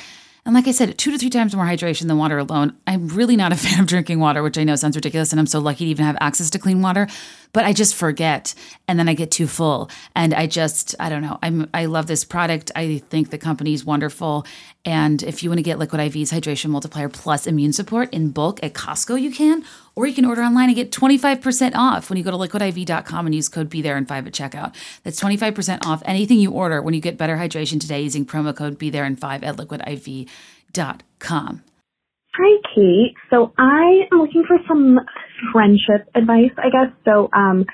And 0.45 0.53
like 0.53 0.67
I 0.67 0.71
said, 0.71 0.97
two 0.97 1.11
to 1.11 1.17
three 1.17 1.29
times 1.29 1.55
more 1.55 1.65
hydration 1.65 2.07
than 2.07 2.17
water 2.17 2.37
alone. 2.37 2.75
I'm 2.85 3.07
really 3.07 3.37
not 3.37 3.53
a 3.53 3.55
fan 3.57 3.79
of 3.79 3.87
drinking 3.87 4.19
water, 4.19 4.43
which 4.43 4.57
I 4.57 4.63
know 4.63 4.75
sounds 4.75 4.95
ridiculous, 4.95 5.31
and 5.31 5.39
I'm 5.39 5.47
so 5.47 5.59
lucky 5.59 5.85
to 5.85 5.91
even 5.91 6.05
have 6.05 6.17
access 6.19 6.49
to 6.51 6.59
clean 6.59 6.81
water. 6.81 7.07
But 7.53 7.65
I 7.65 7.73
just 7.73 7.95
forget, 7.95 8.55
and 8.87 8.99
then 8.99 9.07
I 9.07 9.13
get 9.13 9.31
too 9.31 9.47
full, 9.47 9.89
and 10.15 10.33
I 10.33 10.47
just 10.47 10.95
I 10.99 11.09
don't 11.09 11.21
know. 11.21 11.37
I'm 11.41 11.69
I 11.73 11.85
love 11.85 12.07
this 12.07 12.25
product. 12.25 12.71
I 12.75 12.97
think 13.09 13.29
the 13.29 13.37
company 13.37 13.73
is 13.73 13.85
wonderful, 13.85 14.45
and 14.85 15.21
if 15.23 15.43
you 15.43 15.49
want 15.49 15.59
to 15.59 15.63
get 15.63 15.79
Liquid 15.79 16.01
IV's 16.01 16.31
hydration 16.31 16.71
multiplier 16.71 17.09
plus 17.09 17.47
immune 17.47 17.71
support 17.71 18.11
in 18.13 18.31
bulk 18.31 18.61
at 18.63 18.73
Costco, 18.73 19.21
you 19.21 19.31
can, 19.31 19.63
or 19.95 20.07
you 20.07 20.13
can 20.13 20.25
order 20.25 20.41
online 20.41 20.69
and 20.69 20.75
get 20.75 20.91
25% 20.91 21.75
off 21.75 22.09
when 22.09 22.17
you 22.17 22.23
go 22.23 22.31
to 22.31 22.37
liquidiv.com 22.37 23.25
and 23.25 23.35
use 23.35 23.47
code 23.49 23.69
Be 23.69 23.81
There 23.81 23.97
in 23.97 24.05
five 24.05 24.27
at 24.27 24.33
checkout. 24.33 24.75
That's 25.03 25.21
25% 25.21 25.85
off 25.85 26.01
anything 26.05 26.39
you 26.39 26.51
order 26.51 26.81
when 26.81 26.93
you 26.93 27.01
get 27.01 27.17
better 27.17 27.37
hydration 27.37 27.79
today 27.79 28.01
using 28.01 28.25
promo 28.25 28.55
code 28.55 28.77
Be 28.77 28.89
There 28.89 29.05
in 29.05 29.15
five 29.15 29.43
at 29.43 29.55
liquidiv.com. 29.57 30.27
Hi, 32.35 32.61
Kate. 32.73 33.13
So 33.29 33.53
I 33.59 34.07
am 34.11 34.19
looking 34.19 34.43
for 34.47 34.57
some 34.67 34.99
friendship 35.51 36.07
advice, 36.15 36.53
I 36.57 36.69
guess. 36.69 36.93
So 37.05 37.29
um, 37.33 37.65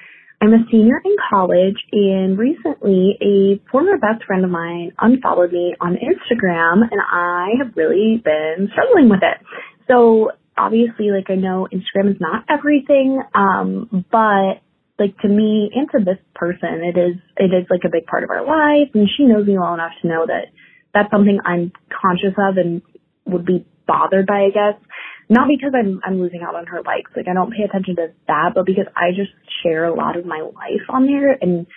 I'm 0.41 0.53
a 0.53 0.63
senior 0.71 1.01
in 1.03 1.15
college, 1.29 1.75
and 1.91 2.37
recently 2.37 3.17
a 3.21 3.59
former 3.69 3.97
best 3.97 4.23
friend 4.25 4.45
of 4.45 4.51
mine 4.51 4.91
unfollowed 4.99 5.51
me 5.51 5.75
on 5.81 5.95
Instagram, 5.95 6.81
and 6.89 7.01
I 7.11 7.49
have 7.61 7.75
really 7.75 8.21
been 8.23 8.69
struggling 8.71 9.09
with 9.09 9.21
it. 9.21 9.45
So 9.87 10.31
obviously, 10.57 11.11
like 11.11 11.29
I 11.29 11.35
know 11.35 11.67
Instagram 11.73 12.11
is 12.11 12.21
not 12.21 12.45
everything, 12.49 13.21
um, 13.35 14.05
but 14.11 14.61
like 14.97 15.17
to 15.19 15.27
me 15.27 15.71
and 15.73 15.89
to 15.91 15.99
this 15.99 16.19
person, 16.35 16.83
it 16.83 16.97
is 16.97 17.15
it 17.37 17.51
is 17.55 17.67
like 17.69 17.81
a 17.85 17.89
big 17.89 18.05
part 18.05 18.23
of 18.23 18.29
our 18.29 18.45
life, 18.45 18.91
and 18.93 19.09
she 19.17 19.25
knows 19.25 19.45
me 19.47 19.57
well 19.57 19.73
enough 19.73 19.93
to 20.01 20.07
know 20.07 20.25
that 20.25 20.51
that's 20.93 21.11
something 21.11 21.39
I'm 21.43 21.71
conscious 21.89 22.35
of 22.37 22.57
and 22.57 22.81
would 23.25 23.45
be 23.45 23.65
bothered 23.87 24.27
by, 24.27 24.47
I 24.47 24.49
guess. 24.53 24.81
Not 25.29 25.47
because 25.47 25.73
I'm 25.75 26.01
I'm 26.03 26.19
losing 26.19 26.41
out 26.41 26.55
on 26.55 26.65
her 26.67 26.81
likes, 26.81 27.11
like 27.15 27.27
I 27.27 27.33
don't 27.33 27.51
pay 27.53 27.63
attention 27.63 27.95
to 27.97 28.07
that, 28.27 28.51
but 28.55 28.65
because 28.65 28.87
I 28.95 29.11
just 29.15 29.31
share 29.63 29.85
a 29.85 29.93
lot 29.93 30.17
of 30.17 30.25
my 30.25 30.41
life 30.41 30.85
on 30.89 31.05
there 31.05 31.31
and 31.39 31.67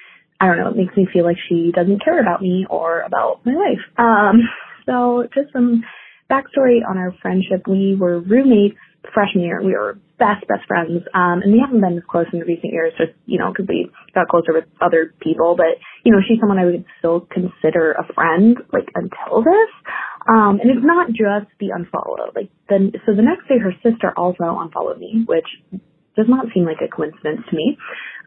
I 0.41 0.47
don't 0.47 0.59
know, 0.59 0.71
it 0.71 0.77
makes 0.77 0.97
me 0.97 1.07
feel 1.13 1.25
like 1.25 1.37
she 1.49 1.71
doesn't 1.75 2.03
care 2.03 2.21
about 2.21 2.41
me 2.41 2.67
or 2.69 3.03
about 3.03 3.45
my 3.45 3.53
life. 3.53 3.85
Um 3.99 4.41
so 4.87 5.29
just 5.35 5.53
some 5.53 5.85
backstory 6.31 6.81
on 6.89 6.97
our 6.97 7.15
friendship. 7.21 7.69
We 7.69 7.95
were 7.95 8.21
roommates 8.21 8.79
freshman 9.13 9.45
year. 9.45 9.61
We 9.63 9.73
were 9.73 9.99
best, 10.19 10.47
best 10.47 10.67
friends. 10.69 11.03
Um, 11.15 11.43
and 11.43 11.53
we 11.53 11.59
haven't 11.59 11.81
been 11.81 11.99
as 11.99 12.05
close 12.09 12.27
in 12.33 12.41
recent 12.41 12.73
years, 12.73 12.93
just, 12.97 13.13
you 13.27 13.39
know, 13.39 13.51
because 13.51 13.67
we 13.69 13.91
got 14.15 14.29
closer 14.29 14.53
with 14.53 14.65
other 14.81 15.13
people. 15.21 15.55
But, 15.57 15.83
you 16.05 16.13
know, 16.13 16.19
she's 16.27 16.39
someone 16.39 16.59
I 16.59 16.65
would 16.65 16.85
still 16.99 17.27
consider 17.31 17.93
a 17.93 18.07
friend, 18.15 18.57
like, 18.73 18.89
until 18.95 19.43
this. 19.43 19.71
Um, 20.29 20.61
and 20.61 20.71
it's 20.71 20.85
not 20.85 21.09
just 21.09 21.51
the 21.59 21.75
unfollow. 21.75 22.35
Like, 22.35 22.51
then, 22.69 22.93
so 23.07 23.15
the 23.15 23.23
next 23.23 23.49
day 23.49 23.59
her 23.59 23.75
sister 23.83 24.13
also 24.17 24.45
unfollowed 24.45 24.99
me, 24.99 25.25
which 25.27 25.47
does 26.17 26.27
not 26.29 26.47
seem 26.55 26.65
like 26.65 26.79
a 26.85 26.89
coincidence 26.89 27.43
to 27.51 27.57
me. 27.57 27.79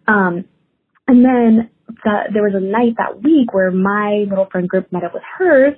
Um, 0.08 0.46
and 1.08 1.24
then 1.24 1.70
the, 2.04 2.16
there 2.34 2.44
was 2.44 2.54
a 2.56 2.60
night 2.60 2.98
that 2.98 3.22
week 3.24 3.54
where 3.54 3.72
my 3.72 4.26
little 4.28 4.48
friend 4.52 4.68
group 4.68 4.92
met 4.92 5.04
up 5.04 5.14
with 5.14 5.24
hers 5.38 5.74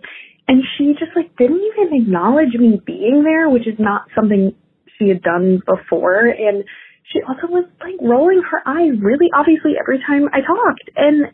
and 0.47 0.63
she 0.77 0.93
just 0.93 1.11
like 1.15 1.35
didn't 1.37 1.59
even 1.59 2.01
acknowledge 2.01 2.55
me 2.55 2.79
being 2.85 3.23
there, 3.23 3.49
which 3.49 3.67
is 3.67 3.75
not 3.77 4.07
something 4.15 4.55
she 4.97 5.09
had 5.09 5.21
done 5.21 5.61
before. 5.67 6.25
And 6.25 6.63
she 7.11 7.19
also 7.27 7.47
was 7.51 7.65
like 7.83 7.99
rolling 8.01 8.41
her 8.49 8.63
eyes 8.65 8.95
really 9.01 9.27
obviously 9.35 9.73
every 9.79 9.99
time 9.99 10.29
I 10.31 10.39
talked. 10.39 10.89
And 10.95 11.27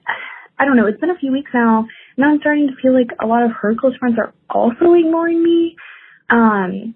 I 0.58 0.66
don't 0.66 0.76
know, 0.76 0.88
it's 0.88 1.00
been 1.00 1.12
a 1.14 1.20
few 1.20 1.32
weeks 1.32 1.52
now. 1.54 1.86
Now 2.18 2.32
I'm 2.32 2.40
starting 2.40 2.68
to 2.68 2.76
feel 2.82 2.94
like 2.94 3.10
a 3.22 3.26
lot 3.26 3.44
of 3.44 3.52
her 3.62 3.76
close 3.80 3.96
friends 3.98 4.18
are 4.18 4.34
also 4.50 4.94
ignoring 4.94 5.44
me. 5.44 5.76
Um, 6.30 6.96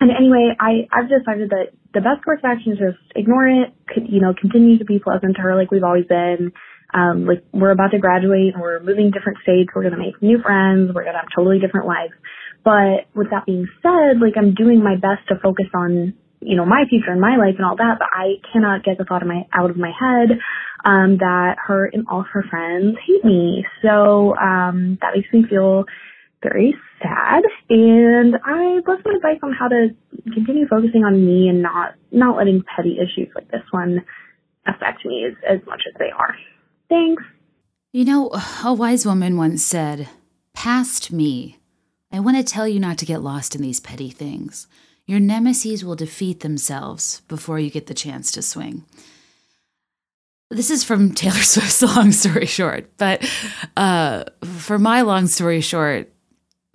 and 0.00 0.10
anyway, 0.10 0.52
I, 0.60 0.88
I've 0.92 1.08
decided 1.08 1.50
that 1.50 1.72
the 1.94 2.00
best 2.00 2.24
course 2.24 2.40
of 2.44 2.50
action 2.50 2.72
is 2.72 2.78
just 2.78 3.00
ignore 3.16 3.48
it, 3.48 3.72
Could 3.88 4.08
you 4.08 4.20
know, 4.20 4.34
continue 4.38 4.78
to 4.78 4.84
be 4.84 4.98
pleasant 4.98 5.36
to 5.36 5.42
her 5.42 5.56
like 5.56 5.70
we've 5.70 5.84
always 5.84 6.04
been. 6.04 6.52
Um, 6.92 7.26
like 7.26 7.42
we're 7.52 7.72
about 7.72 7.90
to 7.92 7.98
graduate 7.98 8.54
and 8.54 8.62
we're 8.62 8.80
moving 8.80 9.10
different 9.10 9.38
states. 9.42 9.70
We're 9.74 9.82
going 9.82 9.96
to 9.96 10.00
make 10.00 10.20
new 10.22 10.40
friends. 10.40 10.92
We're 10.94 11.02
going 11.02 11.16
to 11.16 11.20
have 11.20 11.32
totally 11.34 11.58
different 11.58 11.86
lives. 11.86 12.12
But 12.64 13.08
with 13.14 13.30
that 13.30 13.46
being 13.46 13.66
said, 13.82 14.20
like 14.20 14.34
I'm 14.36 14.54
doing 14.54 14.82
my 14.82 14.94
best 14.94 15.26
to 15.28 15.40
focus 15.42 15.66
on, 15.74 16.14
you 16.46 16.56
know, 16.56 16.64
my 16.64 16.84
future 16.88 17.10
and 17.10 17.20
my 17.20 17.36
life 17.36 17.54
and 17.56 17.64
all 17.66 17.76
that, 17.76 17.98
but 17.98 18.08
I 18.12 18.34
cannot 18.52 18.84
get 18.84 18.98
the 18.98 19.04
thought 19.04 19.22
of 19.22 19.28
my, 19.28 19.46
out 19.52 19.70
of 19.70 19.76
my 19.76 19.90
head, 19.90 20.38
um, 20.84 21.18
that 21.18 21.56
her 21.66 21.86
and 21.86 22.06
all 22.08 22.22
her 22.22 22.44
friends 22.48 22.96
hate 23.06 23.24
me. 23.24 23.64
So, 23.82 24.36
um, 24.36 24.98
that 25.02 25.14
makes 25.14 25.32
me 25.32 25.44
feel 25.48 25.84
very 26.42 26.74
sad 27.02 27.42
and 27.68 28.36
I 28.44 28.78
love 28.86 29.00
some 29.02 29.14
advice 29.16 29.38
on 29.42 29.52
how 29.52 29.68
to 29.68 29.88
continue 30.32 30.68
focusing 30.68 31.02
on 31.02 31.26
me 31.26 31.48
and 31.48 31.62
not, 31.62 31.94
not 32.12 32.36
letting 32.36 32.62
petty 32.76 32.98
issues 32.98 33.28
like 33.34 33.50
this 33.50 33.62
one 33.70 34.04
affect 34.66 35.04
me 35.04 35.26
as, 35.26 35.34
as 35.48 35.66
much 35.66 35.82
as 35.88 35.94
they 35.98 36.10
are. 36.16 36.36
Thanks. 36.88 37.22
You 37.92 38.04
know, 38.04 38.30
a 38.64 38.72
wise 38.72 39.04
woman 39.04 39.36
once 39.36 39.64
said, 39.64 40.08
Past 40.54 41.10
me 41.10 41.58
I 42.12 42.20
want 42.20 42.36
to 42.36 42.42
tell 42.44 42.68
you 42.68 42.80
not 42.80 42.98
to 42.98 43.04
get 43.04 43.20
lost 43.20 43.54
in 43.54 43.62
these 43.62 43.80
petty 43.80 44.10
things. 44.10 44.68
Your 45.06 45.20
nemesis 45.20 45.84
will 45.84 45.94
defeat 45.94 46.40
themselves 46.40 47.22
before 47.28 47.60
you 47.60 47.70
get 47.70 47.86
the 47.86 47.94
chance 47.94 48.32
to 48.32 48.42
swing. 48.42 48.84
This 50.50 50.70
is 50.70 50.84
from 50.84 51.14
Taylor 51.14 51.42
Swift's 51.42 51.82
Long 51.82 52.12
Story 52.12 52.46
Short, 52.46 52.90
but 52.96 53.28
uh, 53.76 54.24
for 54.42 54.78
my 54.78 55.02
long 55.02 55.26
story 55.26 55.60
short, 55.60 56.12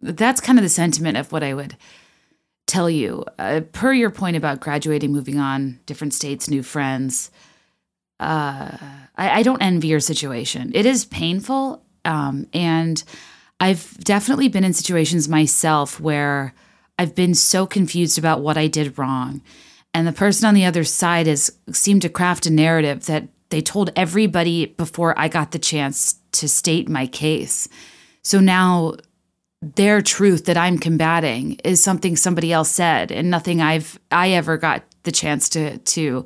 that's 0.02 0.42
kind 0.42 0.58
of 0.58 0.64
the 0.64 0.70
sentiment 0.70 1.18
of 1.18 1.32
what 1.32 1.44
I 1.44 1.54
would 1.54 1.76
tell 2.68 2.90
you. 2.90 3.26
Uh, 3.38 3.62
per 3.72 3.92
your 3.92 4.10
point 4.10 4.38
about 4.38 4.62
graduating, 4.62 5.12
moving 5.12 5.38
on, 5.38 5.80
different 5.86 6.14
states, 6.14 6.50
new 6.50 6.64
friends, 6.64 7.32
uh, 8.20 8.78
I, 9.18 9.40
I, 9.40 9.44
don't 9.44 9.62
envy 9.64 9.88
your 9.88 10.00
situation. 10.00 10.72
It 10.76 10.86
is 10.86 11.06
painful, 11.06 11.84
um, 12.06 12.46
and 12.54 13.04
I've 13.60 13.98
definitely 13.98 14.48
been 14.48 14.64
in 14.64 14.74
situations 14.74 15.28
myself 15.28 16.00
where 16.00 16.54
I've 17.02 17.16
been 17.16 17.34
so 17.34 17.66
confused 17.66 18.20
about 18.20 18.42
what 18.42 18.60
I 18.60 18.68
did 18.68 19.00
wrong. 19.00 19.42
And 19.92 20.06
the 20.06 20.12
person 20.14 20.48
on 20.48 20.54
the 20.54 20.66
other 20.66 20.84
side 20.84 21.26
has 21.26 21.52
seemed 21.72 22.04
to 22.04 22.10
craft 22.10 22.46
a 22.46 22.52
narrative 22.52 23.08
that 23.08 23.28
they 23.50 23.60
told 23.60 23.90
everybody 23.96 24.68
before 24.68 25.18
I 25.18 25.28
got 25.28 25.50
the 25.50 25.58
chance 25.58 26.20
to 26.34 26.48
state 26.48 26.88
my 26.88 27.08
case. 27.08 27.68
So 28.22 28.40
now 28.40 28.98
their 29.64 30.04
truth 30.04 30.46
that 30.46 30.58
I'm 30.58 30.78
combating 30.78 31.54
is 31.64 31.84
something 31.84 32.16
somebody 32.16 32.54
else 32.54 32.70
said 32.70 33.12
and 33.12 33.32
nothing 33.32 33.62
I've 33.62 34.00
I 34.12 34.30
ever 34.30 34.58
got 34.58 34.84
the 35.02 35.12
chance 35.12 35.50
to 35.50 35.80
to 35.80 36.24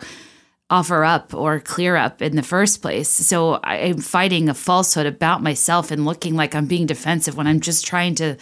offer 0.69 1.05
up 1.05 1.33
or 1.33 1.61
clear 1.61 1.95
up 1.95 2.21
in 2.21 2.35
the 2.35 2.43
first 2.43 2.81
place. 2.81 3.07
So 3.07 3.61
I'm 3.63 3.99
fighting 3.99 4.49
a 4.49 4.53
falsehood 4.53 5.05
about 5.05 5.41
myself 5.41 5.89
and 5.89 6.03
looking 6.03 6.35
like 6.35 6.53
I'm 6.53 6.65
being 6.65 6.85
defensive 6.85 7.37
when 7.37 7.47
I'm 7.47 7.61
just 7.61 7.85
trying 7.85 8.15
to 8.15 8.35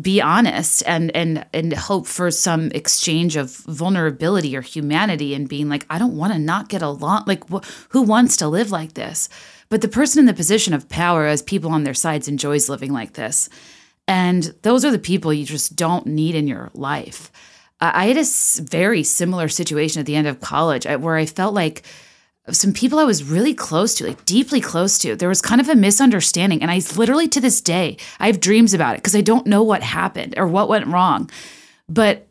be 0.00 0.20
honest 0.20 0.82
and 0.86 1.14
and 1.14 1.46
and 1.52 1.72
hope 1.72 2.06
for 2.06 2.30
some 2.30 2.70
exchange 2.72 3.36
of 3.36 3.50
vulnerability 3.66 4.56
or 4.56 4.60
humanity 4.60 5.34
and 5.34 5.48
being 5.48 5.68
like 5.68 5.86
I 5.90 5.98
don't 5.98 6.16
want 6.16 6.32
to 6.32 6.38
not 6.38 6.68
get 6.68 6.82
along 6.82 7.24
like 7.26 7.48
wh- 7.50 7.64
who 7.90 8.02
wants 8.02 8.36
to 8.38 8.48
live 8.48 8.70
like 8.70 8.94
this? 8.94 9.28
But 9.68 9.80
the 9.80 9.88
person 9.88 10.20
in 10.20 10.26
the 10.26 10.34
position 10.34 10.72
of 10.72 10.88
power 10.88 11.26
as 11.26 11.42
people 11.42 11.70
on 11.70 11.84
their 11.84 11.94
sides 11.94 12.28
enjoys 12.28 12.68
living 12.68 12.92
like 12.92 13.14
this. 13.14 13.48
And 14.06 14.54
those 14.62 14.84
are 14.84 14.90
the 14.90 14.98
people 14.98 15.34
you 15.34 15.44
just 15.44 15.76
don't 15.76 16.06
need 16.06 16.34
in 16.34 16.48
your 16.48 16.70
life. 16.72 17.30
I 17.80 18.06
had 18.06 18.16
a 18.16 18.24
very 18.62 19.04
similar 19.04 19.48
situation 19.48 20.00
at 20.00 20.06
the 20.06 20.16
end 20.16 20.26
of 20.26 20.40
college 20.40 20.86
where 20.86 21.16
I 21.16 21.26
felt 21.26 21.54
like 21.54 21.84
some 22.50 22.72
people 22.72 22.98
I 22.98 23.04
was 23.04 23.24
really 23.24 23.54
close 23.54 23.94
to, 23.94 24.06
like 24.06 24.24
deeply 24.24 24.60
close 24.60 24.98
to, 24.98 25.16
there 25.16 25.28
was 25.28 25.42
kind 25.42 25.60
of 25.60 25.68
a 25.68 25.74
misunderstanding. 25.74 26.62
And 26.62 26.70
I 26.70 26.80
literally 26.96 27.28
to 27.28 27.40
this 27.40 27.60
day, 27.60 27.96
I 28.20 28.26
have 28.26 28.40
dreams 28.40 28.74
about 28.74 28.94
it 28.94 28.98
because 28.98 29.16
I 29.16 29.20
don't 29.20 29.46
know 29.46 29.62
what 29.62 29.82
happened 29.82 30.34
or 30.36 30.46
what 30.46 30.68
went 30.68 30.86
wrong. 30.86 31.30
But 31.88 32.26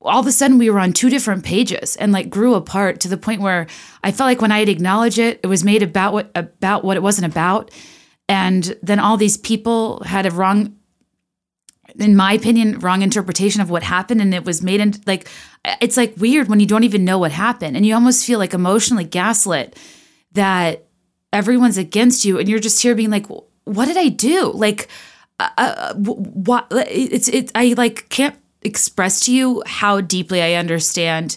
all 0.00 0.20
of 0.20 0.26
a 0.26 0.32
sudden 0.32 0.58
we 0.58 0.70
were 0.70 0.78
on 0.78 0.92
two 0.92 1.10
different 1.10 1.44
pages 1.44 1.96
and 1.96 2.12
like 2.12 2.30
grew 2.30 2.54
apart 2.54 3.00
to 3.00 3.08
the 3.08 3.16
point 3.16 3.40
where 3.40 3.66
I 4.04 4.12
felt 4.12 4.28
like 4.28 4.40
when 4.40 4.52
I 4.52 4.60
had 4.60 4.68
acknowledged 4.68 5.18
it, 5.18 5.40
it 5.42 5.46
was 5.48 5.64
made 5.64 5.82
about 5.82 6.12
what 6.12 6.30
about 6.34 6.84
what 6.84 6.96
it 6.96 7.02
wasn't 7.02 7.30
about. 7.30 7.70
And 8.28 8.76
then 8.82 8.98
all 8.98 9.16
these 9.16 9.36
people 9.36 10.02
had 10.04 10.26
a 10.26 10.30
wrong 10.30 10.76
in 11.98 12.16
my 12.16 12.32
opinion, 12.32 12.78
wrong 12.80 13.02
interpretation 13.02 13.60
of 13.60 13.70
what 13.70 13.82
happened. 13.82 14.20
And 14.20 14.34
it 14.34 14.44
was 14.44 14.62
made 14.62 14.80
in 14.80 14.94
like, 15.06 15.28
it's 15.80 15.96
like 15.96 16.14
weird 16.16 16.48
when 16.48 16.60
you 16.60 16.66
don't 16.66 16.84
even 16.84 17.04
know 17.04 17.18
what 17.18 17.32
happened. 17.32 17.76
And 17.76 17.86
you 17.86 17.94
almost 17.94 18.26
feel 18.26 18.38
like 18.38 18.54
emotionally 18.54 19.04
gaslit 19.04 19.78
that 20.32 20.86
everyone's 21.32 21.78
against 21.78 22.24
you. 22.24 22.38
And 22.38 22.48
you're 22.48 22.58
just 22.58 22.82
here 22.82 22.94
being 22.94 23.10
like, 23.10 23.26
what 23.64 23.86
did 23.86 23.96
I 23.96 24.08
do? 24.08 24.52
Like, 24.52 24.88
uh, 25.40 25.50
uh 25.56 25.94
what 25.94 26.66
it's, 26.70 27.28
it, 27.28 27.50
I 27.54 27.74
like 27.76 28.08
can't 28.08 28.36
express 28.62 29.20
to 29.20 29.34
you 29.34 29.62
how 29.66 30.00
deeply 30.00 30.42
I 30.42 30.54
understand 30.54 31.36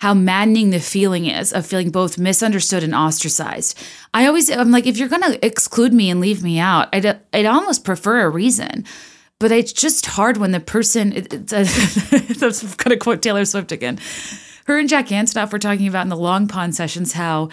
how 0.00 0.14
maddening 0.14 0.70
the 0.70 0.80
feeling 0.80 1.26
is 1.26 1.52
of 1.52 1.66
feeling 1.66 1.90
both 1.90 2.16
misunderstood 2.16 2.82
and 2.82 2.94
ostracized. 2.94 3.78
I 4.14 4.26
always, 4.26 4.50
I'm 4.50 4.70
like, 4.70 4.86
if 4.86 4.96
you're 4.96 5.10
going 5.10 5.22
to 5.22 5.44
exclude 5.44 5.92
me 5.92 6.08
and 6.08 6.20
leave 6.20 6.42
me 6.42 6.58
out, 6.58 6.88
I'd, 6.94 7.20
I'd 7.34 7.44
almost 7.44 7.84
prefer 7.84 8.22
a 8.22 8.30
reason 8.30 8.86
but 9.40 9.50
it's 9.50 9.72
just 9.72 10.06
hard 10.06 10.36
when 10.36 10.52
the 10.52 10.60
person 10.60 11.12
it, 11.12 11.32
it's 11.32 11.52
a, 11.52 12.46
I'm 12.46 12.74
gonna 12.76 12.96
quote 12.96 13.22
Taylor 13.22 13.44
Swift 13.44 13.72
again. 13.72 13.98
Her 14.66 14.78
and 14.78 14.88
Jack 14.88 15.08
Antonoff 15.08 15.50
were 15.50 15.58
talking 15.58 15.88
about 15.88 16.02
in 16.02 16.10
the 16.10 16.16
Long 16.16 16.46
Pond 16.46 16.76
sessions 16.76 17.14
how 17.14 17.48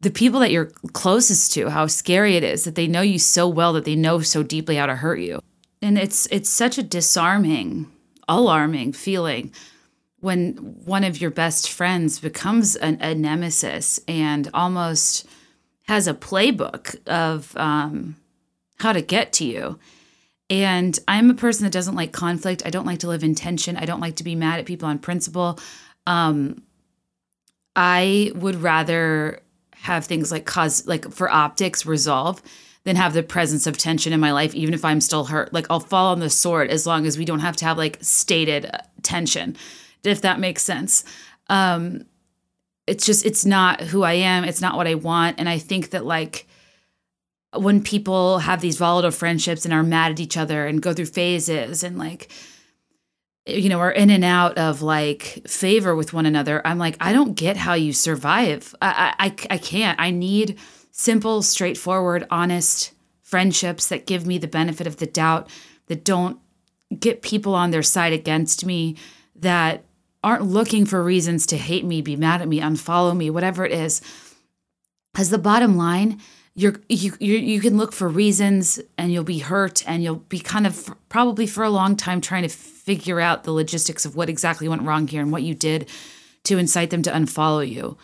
the 0.00 0.10
people 0.10 0.40
that 0.40 0.50
you're 0.50 0.72
closest 0.92 1.52
to, 1.52 1.70
how 1.70 1.86
scary 1.86 2.36
it 2.36 2.42
is 2.42 2.64
that 2.64 2.74
they 2.74 2.88
know 2.88 3.02
you 3.02 3.18
so 3.18 3.46
well 3.46 3.72
that 3.74 3.84
they 3.84 3.94
know 3.94 4.20
so 4.20 4.42
deeply 4.42 4.76
how 4.76 4.86
to 4.86 4.96
hurt 4.96 5.20
you. 5.20 5.40
And 5.80 5.96
it's 5.96 6.26
it's 6.32 6.48
such 6.48 6.78
a 6.78 6.82
disarming, 6.82 7.92
alarming 8.26 8.94
feeling 8.94 9.52
when 10.20 10.54
one 10.54 11.04
of 11.04 11.20
your 11.20 11.30
best 11.30 11.70
friends 11.70 12.18
becomes 12.18 12.76
a, 12.76 12.96
a 13.00 13.14
nemesis 13.14 14.00
and 14.08 14.48
almost 14.54 15.26
has 15.86 16.08
a 16.08 16.14
playbook 16.14 16.96
of 17.06 17.54
um, 17.58 18.16
how 18.78 18.94
to 18.94 19.02
get 19.02 19.34
to 19.34 19.44
you 19.44 19.78
and 20.48 20.98
I'm 21.08 21.30
a 21.30 21.34
person 21.34 21.64
that 21.64 21.72
doesn't 21.72 21.94
like 21.94 22.12
conflict. 22.12 22.64
I 22.64 22.70
don't 22.70 22.86
like 22.86 23.00
to 23.00 23.08
live 23.08 23.24
in 23.24 23.34
tension. 23.34 23.76
I 23.76 23.84
don't 23.84 24.00
like 24.00 24.16
to 24.16 24.24
be 24.24 24.34
mad 24.34 24.60
at 24.60 24.66
people 24.66 24.88
on 24.88 24.98
principle. 24.98 25.58
Um, 26.06 26.62
I 27.74 28.32
would 28.34 28.56
rather 28.56 29.40
have 29.74 30.04
things 30.04 30.30
like 30.30 30.46
cause, 30.46 30.86
like 30.86 31.10
for 31.10 31.28
optics, 31.28 31.84
resolve 31.84 32.42
than 32.84 32.96
have 32.96 33.12
the 33.12 33.22
presence 33.22 33.66
of 33.66 33.76
tension 33.76 34.12
in 34.12 34.20
my 34.20 34.30
life, 34.30 34.54
even 34.54 34.72
if 34.72 34.84
I'm 34.84 35.00
still 35.00 35.24
hurt. 35.24 35.52
Like 35.52 35.66
I'll 35.68 35.80
fall 35.80 36.12
on 36.12 36.20
the 36.20 36.30
sword 36.30 36.70
as 36.70 36.86
long 36.86 37.06
as 37.06 37.18
we 37.18 37.24
don't 37.24 37.40
have 37.40 37.56
to 37.56 37.64
have 37.64 37.76
like 37.76 37.98
stated 38.00 38.66
uh, 38.66 38.78
tension, 39.02 39.56
if 40.04 40.22
that 40.22 40.38
makes 40.38 40.62
sense. 40.62 41.04
Um, 41.48 42.06
it's 42.86 43.04
just, 43.04 43.26
it's 43.26 43.44
not 43.44 43.80
who 43.80 44.04
I 44.04 44.12
am. 44.12 44.44
It's 44.44 44.60
not 44.60 44.76
what 44.76 44.86
I 44.86 44.94
want. 44.94 45.40
And 45.40 45.48
I 45.48 45.58
think 45.58 45.90
that 45.90 46.04
like, 46.04 46.46
when 47.54 47.82
people 47.82 48.38
have 48.38 48.60
these 48.60 48.76
volatile 48.76 49.10
friendships 49.10 49.64
and 49.64 49.72
are 49.72 49.82
mad 49.82 50.12
at 50.12 50.20
each 50.20 50.36
other 50.36 50.66
and 50.66 50.82
go 50.82 50.92
through 50.92 51.06
phases 51.06 51.82
and 51.82 51.98
like 51.98 52.30
you 53.46 53.68
know 53.68 53.78
are 53.78 53.92
in 53.92 54.10
and 54.10 54.24
out 54.24 54.58
of 54.58 54.82
like 54.82 55.42
favor 55.46 55.94
with 55.94 56.12
one 56.12 56.26
another 56.26 56.60
i'm 56.66 56.78
like 56.78 56.96
i 57.00 57.12
don't 57.12 57.34
get 57.34 57.56
how 57.56 57.74
you 57.74 57.92
survive. 57.92 58.74
I 58.82 59.14
i, 59.18 59.34
I 59.50 59.58
can't. 59.58 59.98
I 60.00 60.10
need 60.10 60.58
simple 60.90 61.42
straightforward 61.42 62.26
honest 62.30 62.92
friendships 63.22 63.88
that 63.88 64.06
give 64.06 64.26
me 64.26 64.38
the 64.38 64.48
benefit 64.48 64.86
of 64.86 64.96
the 64.96 65.06
doubt 65.06 65.48
that 65.86 66.04
don't 66.04 66.38
get 66.98 67.22
people 67.22 67.54
on 67.54 67.70
their 67.70 67.82
side 67.82 68.12
against 68.12 68.64
me 68.64 68.96
that 69.34 69.84
aren't 70.22 70.44
looking 70.44 70.86
for 70.86 71.02
reasons 71.02 71.46
to 71.46 71.56
hate 71.56 71.84
me 71.84 72.00
be 72.00 72.16
mad 72.16 72.40
at 72.40 72.48
me 72.48 72.60
unfollow 72.60 73.16
me 73.16 73.30
whatever 73.30 73.64
it 73.64 73.72
is. 73.72 74.00
Because 75.12 75.30
the 75.30 75.38
bottom 75.38 75.76
line 75.76 76.20
you're 76.56 76.80
you 76.88 77.12
you 77.20 77.36
you 77.36 77.60
can 77.60 77.76
look 77.76 77.92
for 77.92 78.08
reasons 78.08 78.80
and 78.96 79.12
you'll 79.12 79.22
be 79.22 79.38
hurt 79.38 79.86
and 79.86 80.02
you'll 80.02 80.16
be 80.16 80.40
kind 80.40 80.66
of 80.66 80.92
probably 81.10 81.46
for 81.46 81.62
a 81.62 81.70
long 81.70 81.96
time 81.96 82.20
trying 82.20 82.42
to 82.42 82.48
figure 82.48 83.20
out 83.20 83.44
the 83.44 83.52
logistics 83.52 84.06
of 84.06 84.16
what 84.16 84.30
exactly 84.30 84.66
went 84.66 84.82
wrong 84.82 85.06
here 85.06 85.20
and 85.20 85.30
what 85.30 85.42
you 85.42 85.54
did 85.54 85.88
to 86.44 86.56
incite 86.56 86.88
them 86.90 87.02
to 87.02 87.10
unfollow 87.10 87.68
you. 87.68 87.98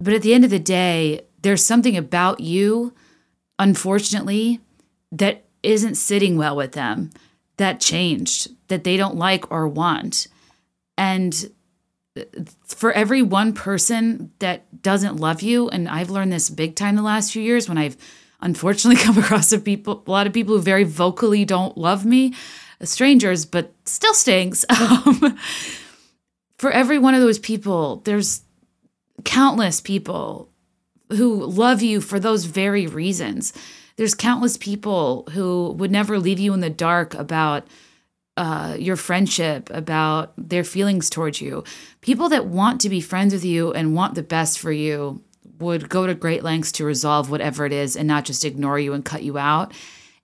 But 0.00 0.14
at 0.14 0.22
the 0.22 0.34
end 0.34 0.44
of 0.44 0.50
the 0.50 0.58
day, 0.58 1.22
there's 1.42 1.64
something 1.64 1.96
about 1.96 2.40
you 2.40 2.92
unfortunately 3.58 4.58
that 5.12 5.44
isn't 5.62 5.94
sitting 5.94 6.36
well 6.36 6.56
with 6.56 6.72
them 6.72 7.10
that 7.56 7.78
changed 7.78 8.48
that 8.66 8.82
they 8.82 8.96
don't 8.96 9.16
like 9.16 9.48
or 9.52 9.68
want. 9.68 10.26
And 10.98 11.52
for 12.66 12.92
every 12.92 13.22
one 13.22 13.52
person 13.52 14.32
that 14.38 14.82
doesn't 14.82 15.16
love 15.16 15.42
you, 15.42 15.68
and 15.68 15.88
I've 15.88 16.10
learned 16.10 16.32
this 16.32 16.50
big 16.50 16.74
time 16.74 16.96
the 16.96 17.02
last 17.02 17.32
few 17.32 17.42
years 17.42 17.68
when 17.68 17.78
I've 17.78 17.96
unfortunately 18.40 19.02
come 19.04 19.18
across 19.18 19.52
a 19.52 19.58
people, 19.58 20.02
a 20.06 20.10
lot 20.10 20.26
of 20.26 20.32
people 20.32 20.56
who 20.56 20.62
very 20.62 20.84
vocally 20.84 21.44
don't 21.44 21.76
love 21.78 22.04
me, 22.04 22.34
strangers, 22.82 23.46
but 23.46 23.72
still 23.84 24.14
stings. 24.14 24.64
Um, 24.78 25.38
for 26.58 26.70
every 26.70 26.96
one 26.96 27.14
of 27.14 27.20
those 27.20 27.40
people, 27.40 28.02
there's 28.04 28.42
countless 29.24 29.80
people 29.80 30.48
who 31.10 31.44
love 31.44 31.82
you 31.82 32.00
for 32.00 32.20
those 32.20 32.44
very 32.44 32.86
reasons. 32.86 33.52
There's 33.96 34.14
countless 34.14 34.56
people 34.56 35.28
who 35.32 35.72
would 35.72 35.90
never 35.90 36.20
leave 36.20 36.38
you 36.38 36.54
in 36.54 36.60
the 36.60 36.70
dark 36.70 37.14
about 37.14 37.66
uh, 38.36 38.76
your 38.78 38.96
friendship, 38.96 39.68
about 39.70 40.32
their 40.36 40.64
feelings 40.64 41.10
towards 41.10 41.40
you. 41.40 41.64
People 42.00 42.28
that 42.30 42.46
want 42.46 42.80
to 42.80 42.88
be 42.88 43.00
friends 43.00 43.34
with 43.34 43.44
you 43.44 43.72
and 43.72 43.94
want 43.94 44.14
the 44.14 44.22
best 44.22 44.58
for 44.58 44.72
you 44.72 45.22
would 45.58 45.88
go 45.88 46.06
to 46.06 46.14
great 46.14 46.42
lengths 46.42 46.72
to 46.72 46.84
resolve 46.84 47.30
whatever 47.30 47.66
it 47.66 47.72
is 47.72 47.94
and 47.94 48.08
not 48.08 48.24
just 48.24 48.44
ignore 48.44 48.78
you 48.78 48.94
and 48.94 49.04
cut 49.04 49.22
you 49.22 49.38
out. 49.38 49.72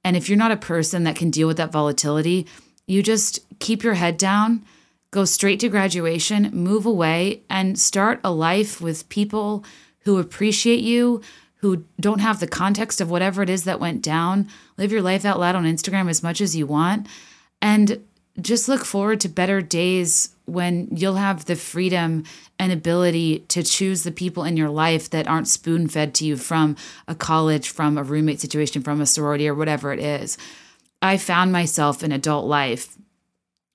And 0.05 0.17
if 0.17 0.29
you're 0.29 0.39
not 0.39 0.51
a 0.51 0.57
person 0.57 1.05
that 1.05 1.17
can 1.17 1.31
deal 1.31 1.47
with 1.47 1.59
that 1.59 1.73
volatility, 1.73 2.47
you 2.87 3.03
just 3.03 3.41
keep 3.59 3.83
your 3.83 3.95
head 3.95 4.17
down, 4.17 4.65
go 5.11 5.25
straight 5.25 5.61
to 5.61 5.69
graduation, 5.69 6.51
move 6.53 6.87
away, 6.87 7.43
and 7.51 7.79
start 7.79 8.21
a 8.25 8.33
life 8.33 8.81
with 8.81 9.09
people 9.11 9.65
who 10.01 10.19
appreciate 10.19 10.81
you, 10.81 11.21
who 11.57 11.85
don't 12.01 12.21
have 12.21 12.41
the 12.41 12.47
context 12.47 13.01
of 13.01 13.11
whatever 13.11 13.43
it 13.43 13.51
is 13.51 13.65
that 13.65 13.81
went 13.81 14.01
down. 14.01 14.49
Live 14.79 14.93
your 14.93 15.03
life 15.03 15.27
out 15.27 15.39
loud 15.39 15.57
on 15.57 15.65
Instagram 15.65 16.09
as 16.09 16.23
much 16.23 16.41
as 16.41 16.57
you 16.57 16.67
want 16.67 17.07
and 17.61 18.05
just 18.41 18.69
look 18.69 18.85
forward 18.85 19.21
to 19.21 19.29
better 19.29 19.61
days 19.61 20.31
when 20.45 20.89
you'll 20.91 21.15
have 21.15 21.45
the 21.45 21.57
freedom 21.57 22.25
and 22.59 22.73
ability 22.73 23.41
to 23.49 23.63
choose 23.63 24.03
the 24.03 24.13
people 24.13 24.45
in 24.45 24.57
your 24.57 24.71
life 24.71 25.11
that 25.11 25.29
aren't 25.29 25.49
spoon 25.49 25.89
fed 25.89 26.15
to 26.15 26.25
you 26.25 26.37
from 26.37 26.77
a 27.07 27.15
college, 27.15 27.69
from 27.69 27.99
a 27.99 28.03
roommate 28.03 28.41
situation, 28.41 28.83
from 28.83 29.01
a 29.01 29.07
sorority, 29.07 29.49
or 29.49 29.55
whatever 29.55 29.93
it 29.93 30.01
is. 30.01 30.39
I 31.03 31.17
found 31.17 31.53
myself 31.53 32.03
in 32.03 32.13
adult 32.13 32.47
life. 32.47 32.97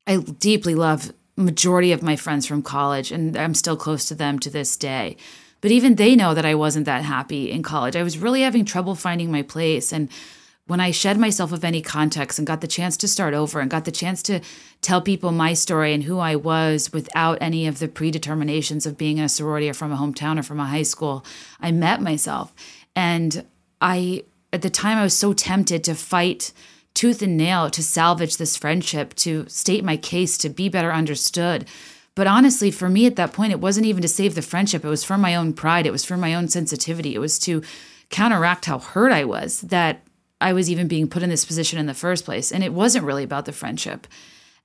I 0.08 0.18
deeply 0.18 0.76
love 0.76 1.14
majority 1.36 1.92
of 1.92 2.04
my 2.04 2.16
friends 2.16 2.46
from 2.46 2.62
college 2.62 3.12
and 3.12 3.38
I'm 3.38 3.54
still 3.54 3.78
close 3.78 4.06
to 4.08 4.16
them 4.16 4.40
to 4.40 4.50
this 4.50 4.78
day. 4.78 5.18
But 5.62 5.72
even 5.72 5.96
they 5.96 6.16
know 6.16 6.34
that 6.34 6.46
I 6.46 6.56
wasn't 6.56 6.86
that 6.86 7.04
happy 7.04 7.50
in 7.50 7.64
college. 7.64 7.96
I 7.96 8.04
was 8.04 8.18
really 8.18 8.42
having 8.42 8.66
trouble 8.66 8.96
finding 8.96 9.32
my 9.32 9.42
place 9.42 9.94
and 9.94 10.10
when 10.66 10.80
I 10.80 10.92
shed 10.92 11.18
myself 11.18 11.52
of 11.52 11.66
any 11.66 11.82
context 11.82 12.40
and 12.40 12.48
got 12.48 12.62
the 12.62 12.68
chance 12.68 12.96
to 12.98 13.08
start 13.08 13.34
over 13.34 13.60
and 13.60 13.70
got 13.70 13.84
the 13.84 13.92
chance 13.92 14.24
to 14.24 14.40
tell 14.82 15.02
people 15.02 15.32
my 15.32 15.54
story 15.54 15.94
and 15.94 16.04
who 16.04 16.20
I 16.20 16.36
was 16.36 16.94
without 16.94 17.38
any 17.42 17.68
of 17.68 17.80
the 17.80 17.90
predeterminations 17.90 18.86
of 18.86 18.98
being 18.98 19.18
in 19.18 19.26
a 19.26 19.30
sorority 19.30 19.70
or 19.70 19.74
from 19.74 19.92
a 19.92 19.98
hometown 19.98 20.40
or 20.40 20.44
from 20.44 20.62
a 20.62 20.66
high 20.66 20.84
school, 20.84 21.26
I 21.60 21.72
met 21.72 22.02
myself. 22.02 22.54
And 22.96 23.46
I, 23.82 24.24
at 24.54 24.62
the 24.62 24.70
time, 24.70 24.98
I 24.98 25.04
was 25.04 25.18
so 25.18 25.34
tempted 25.34 25.84
to 25.84 25.96
fight 25.96 26.54
tooth 26.94 27.22
and 27.22 27.36
nail 27.36 27.70
to 27.70 27.84
salvage 27.84 28.38
this 28.38 28.56
friendship, 28.56 29.16
to 29.16 29.46
state 29.50 29.84
my 29.84 29.98
case, 29.98 30.38
to 30.38 30.50
be 30.50 30.70
better 30.70 30.94
understood. 30.94 31.66
But 32.16 32.28
honestly, 32.28 32.72
for 32.72 32.88
me 32.88 33.06
at 33.06 33.16
that 33.18 33.34
point, 33.34 33.52
it 33.52 33.60
wasn't 33.60 33.88
even 33.88 34.04
to 34.04 34.08
save 34.08 34.36
the 34.36 34.42
friendship. 34.42 34.86
It 34.86 34.90
was 34.90 35.04
for 35.04 35.18
my 35.18 35.36
own 35.36 35.54
pride. 35.54 35.86
It 35.86 35.92
was 35.92 36.06
for 36.06 36.16
my 36.16 36.36
own 36.36 36.48
sensitivity. 36.48 37.16
It 37.16 37.20
was 37.20 37.40
to 37.40 37.64
counteract 38.12 38.66
how 38.66 38.78
hurt 38.80 39.12
I 39.12 39.26
was 39.26 39.62
that 39.62 40.02
I 40.44 40.54
was 40.54 40.70
even 40.70 40.88
being 40.88 41.08
put 41.08 41.24
in 41.24 41.30
this 41.30 41.46
position 41.46 41.80
in 41.80 41.86
the 41.86 41.94
first 41.94 42.26
place. 42.26 42.52
And 42.52 42.64
it 42.64 42.74
wasn't 42.74 43.06
really 43.06 43.24
about 43.24 43.46
the 43.46 43.54
friendship. 43.54 44.06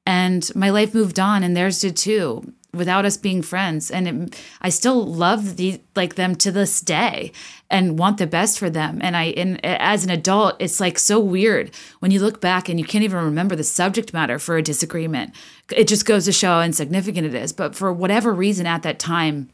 And 0.04 0.50
my 0.54 0.70
life 0.70 0.92
moved 0.94 1.20
on, 1.20 1.42
and 1.42 1.56
theirs 1.56 1.80
did 1.80 1.96
too 1.96 2.52
without 2.74 3.04
us 3.04 3.16
being 3.16 3.42
friends. 3.42 3.90
And 3.90 4.08
it, 4.08 4.42
i 4.60 4.68
still 4.68 5.04
love 5.06 5.56
the 5.56 5.80
like 5.96 6.16
them 6.16 6.34
to 6.36 6.50
this 6.50 6.80
day 6.80 7.32
and 7.70 7.98
want 7.98 8.18
the 8.18 8.26
best 8.26 8.58
for 8.58 8.68
them. 8.68 8.98
And 9.02 9.16
i 9.16 9.24
and 9.24 9.64
as 9.64 10.04
an 10.04 10.10
adult 10.10 10.56
it's 10.60 10.80
like 10.80 10.98
so 10.98 11.18
weird 11.18 11.74
when 12.00 12.10
you 12.10 12.20
look 12.20 12.40
back 12.40 12.68
and 12.68 12.78
you 12.78 12.84
can't 12.84 13.04
even 13.04 13.24
remember 13.24 13.56
the 13.56 13.64
subject 13.64 14.12
matter 14.12 14.38
for 14.38 14.56
a 14.56 14.62
disagreement. 14.62 15.34
It 15.74 15.88
just 15.88 16.06
goes 16.06 16.24
to 16.26 16.32
show 16.32 16.48
how 16.48 16.62
insignificant 16.62 17.26
it 17.26 17.34
is. 17.34 17.52
But 17.52 17.74
for 17.74 17.92
whatever 17.92 18.32
reason 18.34 18.66
at 18.66 18.82
that 18.82 18.98
time 18.98 19.50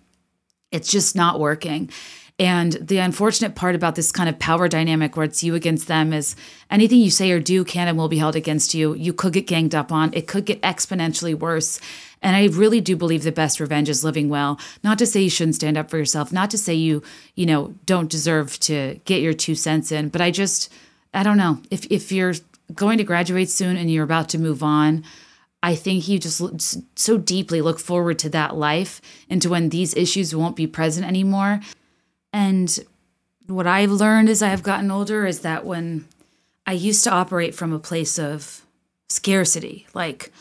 it's 0.72 0.90
just 0.90 1.14
not 1.14 1.38
working 1.38 1.90
and 2.38 2.72
the 2.72 2.98
unfortunate 2.98 3.54
part 3.54 3.76
about 3.76 3.94
this 3.94 4.10
kind 4.10 4.28
of 4.28 4.40
power 4.40 4.66
dynamic 4.66 5.16
where 5.16 5.24
it's 5.24 5.44
you 5.44 5.54
against 5.54 5.86
them 5.86 6.12
is 6.12 6.34
anything 6.68 6.98
you 6.98 7.10
say 7.10 7.30
or 7.30 7.38
do 7.38 7.64
can 7.64 7.86
and 7.86 7.96
will 7.96 8.08
be 8.08 8.18
held 8.18 8.34
against 8.34 8.74
you. 8.74 8.94
You 8.94 9.12
could 9.12 9.32
get 9.32 9.46
ganged 9.46 9.74
up 9.74 9.92
on, 9.92 10.12
it 10.14 10.26
could 10.26 10.44
get 10.44 10.60
exponentially 10.62 11.34
worse. 11.34 11.80
And 12.22 12.34
I 12.34 12.46
really 12.46 12.80
do 12.80 12.96
believe 12.96 13.22
the 13.22 13.30
best 13.30 13.60
revenge 13.60 13.88
is 13.88 14.02
living 14.02 14.28
well. 14.28 14.58
Not 14.82 14.98
to 14.98 15.06
say 15.06 15.22
you 15.22 15.30
shouldn't 15.30 15.54
stand 15.54 15.78
up 15.78 15.90
for 15.90 15.98
yourself, 15.98 16.32
not 16.32 16.50
to 16.50 16.58
say 16.58 16.74
you, 16.74 17.02
you 17.36 17.46
know, 17.46 17.74
don't 17.86 18.10
deserve 18.10 18.58
to 18.60 18.98
get 19.04 19.22
your 19.22 19.34
two 19.34 19.54
cents 19.54 19.92
in, 19.92 20.08
but 20.08 20.20
I 20.20 20.32
just 20.32 20.72
I 21.12 21.22
don't 21.22 21.36
know. 21.36 21.60
If 21.70 21.86
if 21.90 22.10
you're 22.10 22.34
going 22.74 22.98
to 22.98 23.04
graduate 23.04 23.50
soon 23.50 23.76
and 23.76 23.92
you're 23.92 24.02
about 24.02 24.28
to 24.30 24.38
move 24.38 24.62
on, 24.62 25.04
I 25.62 25.76
think 25.76 26.08
you 26.08 26.18
just 26.18 26.42
so 26.98 27.16
deeply 27.16 27.60
look 27.60 27.78
forward 27.78 28.18
to 28.20 28.28
that 28.30 28.56
life 28.56 29.00
and 29.30 29.40
to 29.42 29.48
when 29.48 29.68
these 29.68 29.94
issues 29.94 30.34
won't 30.34 30.56
be 30.56 30.66
present 30.66 31.06
anymore. 31.06 31.60
And 32.34 32.80
what 33.46 33.68
I've 33.68 33.92
learned 33.92 34.28
as 34.28 34.42
I 34.42 34.48
have 34.48 34.64
gotten 34.64 34.90
older 34.90 35.24
is 35.24 35.40
that 35.40 35.64
when 35.64 36.08
I 36.66 36.72
used 36.72 37.04
to 37.04 37.12
operate 37.12 37.54
from 37.54 37.72
a 37.72 37.78
place 37.78 38.18
of 38.18 38.62
scarcity, 39.08 39.86
like 39.94 40.32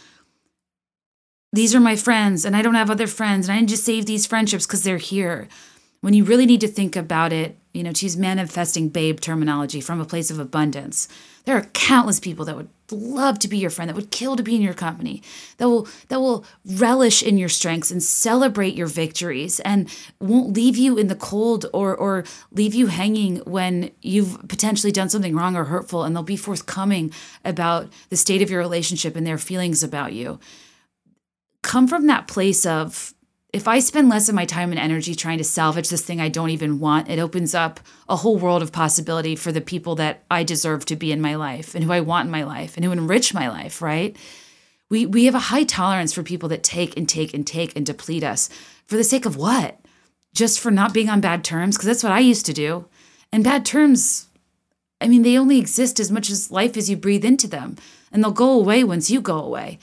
these 1.53 1.75
are 1.75 1.79
my 1.79 1.95
friends 1.95 2.45
and 2.45 2.55
I 2.55 2.63
don't 2.63 2.73
have 2.73 2.89
other 2.89 3.05
friends 3.05 3.47
and 3.47 3.55
I 3.55 3.63
to 3.63 3.77
save 3.77 4.07
these 4.07 4.25
friendships 4.25 4.65
because 4.65 4.81
they're 4.81 4.97
here. 4.97 5.47
When 6.03 6.13
you 6.13 6.25
really 6.25 6.45
need 6.45 6.59
to 6.59 6.67
think 6.67 6.97
about 6.97 7.31
it, 7.31 7.57
you 7.73 7.81
know, 7.81 7.93
to 7.93 8.05
use 8.05 8.17
manifesting 8.17 8.89
babe 8.89 9.21
terminology 9.21 9.79
from 9.79 10.01
a 10.01 10.05
place 10.05 10.29
of 10.29 10.37
abundance, 10.37 11.07
there 11.45 11.55
are 11.55 11.63
countless 11.71 12.19
people 12.19 12.43
that 12.43 12.57
would 12.57 12.67
love 12.91 13.39
to 13.39 13.47
be 13.47 13.57
your 13.57 13.69
friend, 13.69 13.87
that 13.87 13.95
would 13.95 14.11
kill 14.11 14.35
to 14.35 14.43
be 14.43 14.53
in 14.53 14.61
your 14.61 14.73
company, 14.73 15.23
that 15.59 15.69
will 15.69 15.87
that 16.09 16.19
will 16.19 16.43
relish 16.65 17.23
in 17.23 17.37
your 17.37 17.47
strengths 17.47 17.89
and 17.89 18.03
celebrate 18.03 18.75
your 18.75 18.87
victories 18.87 19.61
and 19.61 19.89
won't 20.19 20.53
leave 20.53 20.75
you 20.75 20.97
in 20.97 21.07
the 21.07 21.15
cold 21.15 21.67
or 21.71 21.95
or 21.95 22.25
leave 22.51 22.75
you 22.75 22.87
hanging 22.87 23.37
when 23.45 23.89
you've 24.01 24.45
potentially 24.49 24.91
done 24.91 25.07
something 25.07 25.33
wrong 25.33 25.55
or 25.55 25.63
hurtful 25.63 26.03
and 26.03 26.13
they'll 26.13 26.21
be 26.21 26.35
forthcoming 26.35 27.13
about 27.45 27.87
the 28.09 28.17
state 28.17 28.41
of 28.41 28.51
your 28.51 28.59
relationship 28.59 29.15
and 29.15 29.25
their 29.25 29.37
feelings 29.37 29.81
about 29.83 30.11
you. 30.11 30.37
Come 31.61 31.87
from 31.87 32.07
that 32.07 32.27
place 32.27 32.65
of 32.65 33.13
if 33.53 33.67
I 33.67 33.77
spend 33.79 34.09
less 34.09 34.27
of 34.27 34.35
my 34.35 34.45
time 34.45 34.71
and 34.71 34.79
energy 34.79 35.13
trying 35.13 35.37
to 35.37 35.43
salvage 35.43 35.89
this 35.89 36.01
thing 36.01 36.19
I 36.19 36.27
don't 36.27 36.49
even 36.49 36.79
want, 36.79 37.09
it 37.09 37.19
opens 37.19 37.53
up 37.53 37.79
a 38.09 38.15
whole 38.15 38.39
world 38.39 38.63
of 38.63 38.71
possibility 38.71 39.35
for 39.35 39.51
the 39.51 39.61
people 39.61 39.93
that 39.95 40.23
I 40.31 40.43
deserve 40.43 40.85
to 40.85 40.95
be 40.95 41.11
in 41.11 41.21
my 41.21 41.35
life 41.35 41.75
and 41.75 41.83
who 41.83 41.91
I 41.91 42.01
want 42.01 42.25
in 42.25 42.31
my 42.31 42.43
life 42.43 42.75
and 42.75 42.83
who 42.83 42.91
enrich 42.91 43.31
my 43.31 43.47
life, 43.47 43.79
right? 43.79 44.17
We 44.89 45.05
we 45.05 45.25
have 45.25 45.35
a 45.35 45.39
high 45.39 45.63
tolerance 45.63 46.13
for 46.13 46.23
people 46.23 46.49
that 46.49 46.63
take 46.63 46.97
and 46.97 47.07
take 47.07 47.33
and 47.33 47.45
take 47.45 47.75
and 47.75 47.85
deplete 47.85 48.23
us 48.23 48.49
for 48.87 48.97
the 48.97 49.03
sake 49.03 49.25
of 49.27 49.37
what? 49.37 49.79
Just 50.33 50.59
for 50.59 50.71
not 50.71 50.93
being 50.93 51.09
on 51.09 51.21
bad 51.21 51.43
terms 51.43 51.77
because 51.77 51.85
that's 51.85 52.03
what 52.03 52.11
I 52.11 52.19
used 52.19 52.47
to 52.47 52.53
do. 52.53 52.87
And 53.31 53.43
bad 53.43 53.65
terms 53.65 54.27
I 54.99 55.07
mean, 55.07 55.21
they 55.21 55.37
only 55.37 55.59
exist 55.59 55.99
as 55.99 56.09
much 56.09 56.29
as 56.29 56.49
life 56.49 56.77
as 56.77 56.89
you 56.89 56.95
breathe 56.95 57.25
into 57.25 57.45
them, 57.45 57.75
and 58.09 58.23
they'll 58.23 58.31
go 58.31 58.51
away 58.51 58.85
once 58.85 59.11
you 59.11 59.19
go 59.19 59.37
away 59.37 59.77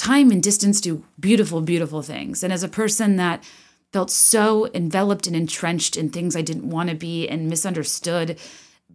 time 0.00 0.30
and 0.30 0.42
distance 0.42 0.80
do 0.80 1.04
beautiful, 1.18 1.60
beautiful 1.60 2.02
things. 2.02 2.42
And 2.42 2.52
as 2.52 2.62
a 2.62 2.68
person 2.68 3.16
that 3.16 3.44
felt 3.92 4.10
so 4.10 4.70
enveloped 4.72 5.26
and 5.26 5.36
entrenched 5.36 5.96
in 5.96 6.08
things 6.08 6.34
I 6.34 6.42
didn't 6.42 6.70
want 6.70 6.88
to 6.88 6.96
be 6.96 7.28
and 7.28 7.48
misunderstood 7.48 8.38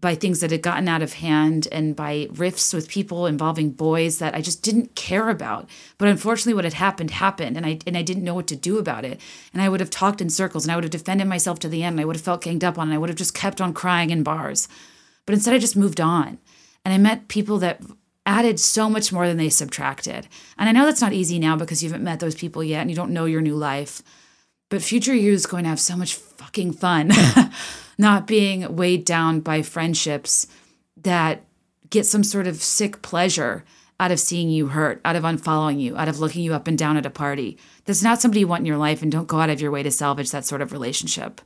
by 0.02 0.16
things 0.16 0.40
that 0.40 0.52
had 0.52 0.62
gotten 0.62 0.88
out 0.88 1.02
of 1.02 1.14
hand 1.14 1.68
and 1.72 1.96
by 1.96 2.28
rifts 2.32 2.74
with 2.74 2.90
people 2.90 3.28
involving 3.28 3.70
boys 3.70 4.20
that 4.20 4.36
I 4.36 4.42
just 4.42 4.62
didn't 4.62 4.96
care 4.96 5.30
about. 5.30 5.70
But 5.98 6.10
unfortunately 6.10 6.54
what 6.54 6.66
had 6.66 6.74
happened 6.74 7.12
happened 7.12 7.56
and 7.56 7.66
I 7.66 7.80
and 7.88 7.98
I 7.98 8.02
didn't 8.02 8.24
know 8.24 8.34
what 8.34 8.48
to 8.48 8.56
do 8.56 8.78
about 8.78 9.06
it. 9.06 9.22
And 9.54 9.62
I 9.62 9.70
would 9.70 9.80
have 9.80 9.90
talked 9.90 10.22
in 10.22 10.30
circles 10.30 10.66
and 10.66 10.72
I 10.72 10.76
would 10.76 10.84
have 10.84 10.92
defended 10.92 11.28
myself 11.28 11.60
to 11.60 11.70
the 11.70 11.84
end 11.84 11.94
and 11.94 12.02
I 12.02 12.06
would 12.06 12.16
have 12.16 12.26
felt 12.26 12.44
ganged 12.44 12.64
up 12.64 12.78
on 12.78 12.88
and 12.88 12.94
I 12.94 12.98
would 12.98 13.10
have 13.10 13.18
just 13.18 13.34
kept 13.34 13.62
on 13.62 13.74
crying 13.74 14.10
in 14.10 14.24
bars. 14.24 14.68
But 15.26 15.34
instead 15.34 15.54
I 15.54 15.60
just 15.60 15.78
moved 15.78 16.02
on. 16.02 16.40
And 16.84 16.94
I 16.94 16.98
met 16.98 17.28
people 17.28 17.58
that 17.60 17.82
added 18.26 18.60
so 18.60 18.90
much 18.90 19.14
more 19.14 19.28
than 19.28 19.38
they 19.38 19.50
subtracted. 19.50 20.28
And 20.58 20.68
I 20.68 20.72
know 20.72 20.86
that's 20.86 21.02
not 21.02 21.14
easy 21.14 21.40
now 21.40 21.56
because 21.56 21.84
you 21.84 21.90
haven't 21.90 22.04
met 22.04 22.20
those 22.20 22.36
people 22.36 22.64
yet 22.64 22.82
and 22.82 22.90
you 22.90 22.96
don't 22.96 23.12
know 23.12 23.26
your 23.26 23.42
new 23.42 23.56
life. 23.56 24.02
But 24.70 24.82
future 24.82 25.14
you 25.14 25.32
is 25.32 25.46
going 25.46 25.64
to 25.64 25.70
have 25.70 25.80
so 25.80 25.96
much 25.96 26.16
fucking 26.16 26.74
fun 26.74 27.12
not 27.98 28.26
being 28.26 28.76
weighed 28.76 29.06
down 29.06 29.42
by 29.42 29.62
friendships 29.62 30.48
that 30.98 31.44
get 31.90 32.06
some 32.06 32.24
sort 32.24 32.48
of 32.48 32.62
sick 32.62 33.02
pleasure 33.02 33.64
out 34.00 34.12
of 34.12 34.20
seeing 34.20 34.50
you 34.50 34.68
hurt, 34.68 35.00
out 35.06 35.16
of 35.16 35.24
unfollowing 35.24 35.80
you, 35.80 35.96
out 35.96 36.10
of 36.10 36.20
looking 36.20 36.44
you 36.44 36.54
up 36.54 36.68
and 36.68 36.78
down 36.78 36.98
at 36.98 37.06
a 37.06 37.12
party. 37.12 37.58
That's 37.86 38.04
not 38.04 38.22
somebody 38.22 38.42
you 38.42 38.48
want 38.48 38.62
in 38.62 38.66
your 38.66 38.78
life, 38.78 39.02
and 39.02 39.12
don't 39.12 39.28
go 39.28 39.40
out 39.40 39.50
of 39.50 39.62
your 39.62 39.72
way 39.72 39.84
to 39.84 39.92
salvage 39.92 40.32
that 40.32 40.46
sort 40.46 40.62
of 40.62 40.74
relationship. 40.74 41.40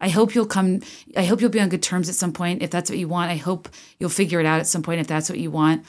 I 0.00 0.08
hope 0.08 0.34
you'll 0.34 0.46
come, 0.46 0.80
I 1.16 1.24
hope 1.24 1.40
you'll 1.40 1.50
be 1.50 1.60
on 1.60 1.68
good 1.68 1.82
terms 1.82 2.08
at 2.08 2.14
some 2.14 2.32
point 2.32 2.62
if 2.62 2.70
that's 2.70 2.88
what 2.88 2.98
you 2.98 3.08
want. 3.08 3.30
I 3.30 3.36
hope 3.36 3.68
you'll 3.98 4.08
figure 4.08 4.40
it 4.40 4.46
out 4.46 4.60
at 4.60 4.66
some 4.66 4.82
point 4.82 5.00
if 5.00 5.06
that's 5.06 5.28
what 5.28 5.38
you 5.38 5.50
want 5.50 5.84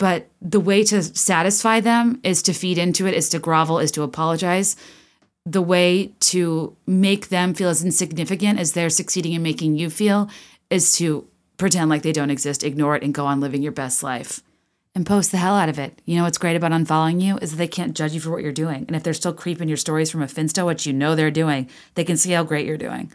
but 0.00 0.30
the 0.40 0.58
way 0.58 0.82
to 0.82 1.02
satisfy 1.02 1.80
them 1.80 2.20
is 2.24 2.40
to 2.44 2.54
feed 2.54 2.78
into 2.78 3.06
it 3.06 3.12
is 3.12 3.28
to 3.28 3.38
grovel 3.38 3.78
is 3.78 3.92
to 3.92 4.02
apologize. 4.02 4.74
The 5.44 5.60
way 5.60 6.12
to 6.20 6.74
make 6.86 7.28
them 7.28 7.52
feel 7.52 7.68
as 7.68 7.84
insignificant 7.84 8.58
as 8.58 8.72
they're 8.72 8.88
succeeding 8.88 9.34
in 9.34 9.42
making 9.42 9.76
you 9.76 9.90
feel 9.90 10.30
is 10.70 10.96
to 10.96 11.28
pretend 11.58 11.90
like 11.90 12.00
they 12.00 12.12
don't 12.12 12.30
exist 12.30 12.64
ignore 12.64 12.96
it 12.96 13.02
and 13.02 13.12
go 13.12 13.26
on 13.26 13.40
living 13.40 13.62
your 13.62 13.72
best 13.72 14.02
life. 14.02 14.40
And 14.94 15.04
post 15.04 15.32
the 15.32 15.36
hell 15.36 15.54
out 15.54 15.68
of 15.68 15.78
it. 15.78 16.00
You 16.06 16.16
know 16.16 16.24
what's 16.24 16.38
great 16.38 16.56
about 16.56 16.72
unfollowing 16.72 17.20
you 17.20 17.36
is 17.36 17.50
that 17.50 17.58
they 17.58 17.68
can't 17.68 17.94
judge 17.94 18.14
you 18.14 18.20
for 18.20 18.30
what 18.30 18.42
you're 18.42 18.52
doing. 18.52 18.86
And 18.86 18.96
if 18.96 19.02
they're 19.02 19.12
still 19.12 19.34
creeping 19.34 19.68
your 19.68 19.76
stories 19.76 20.10
from 20.10 20.22
a 20.22 20.26
finsta 20.26 20.64
which 20.64 20.86
you 20.86 20.94
know 20.94 21.14
they're 21.14 21.30
doing 21.30 21.68
they 21.94 22.04
can 22.04 22.16
see 22.16 22.32
how 22.32 22.42
great 22.42 22.66
you're 22.66 22.78
doing. 22.78 23.12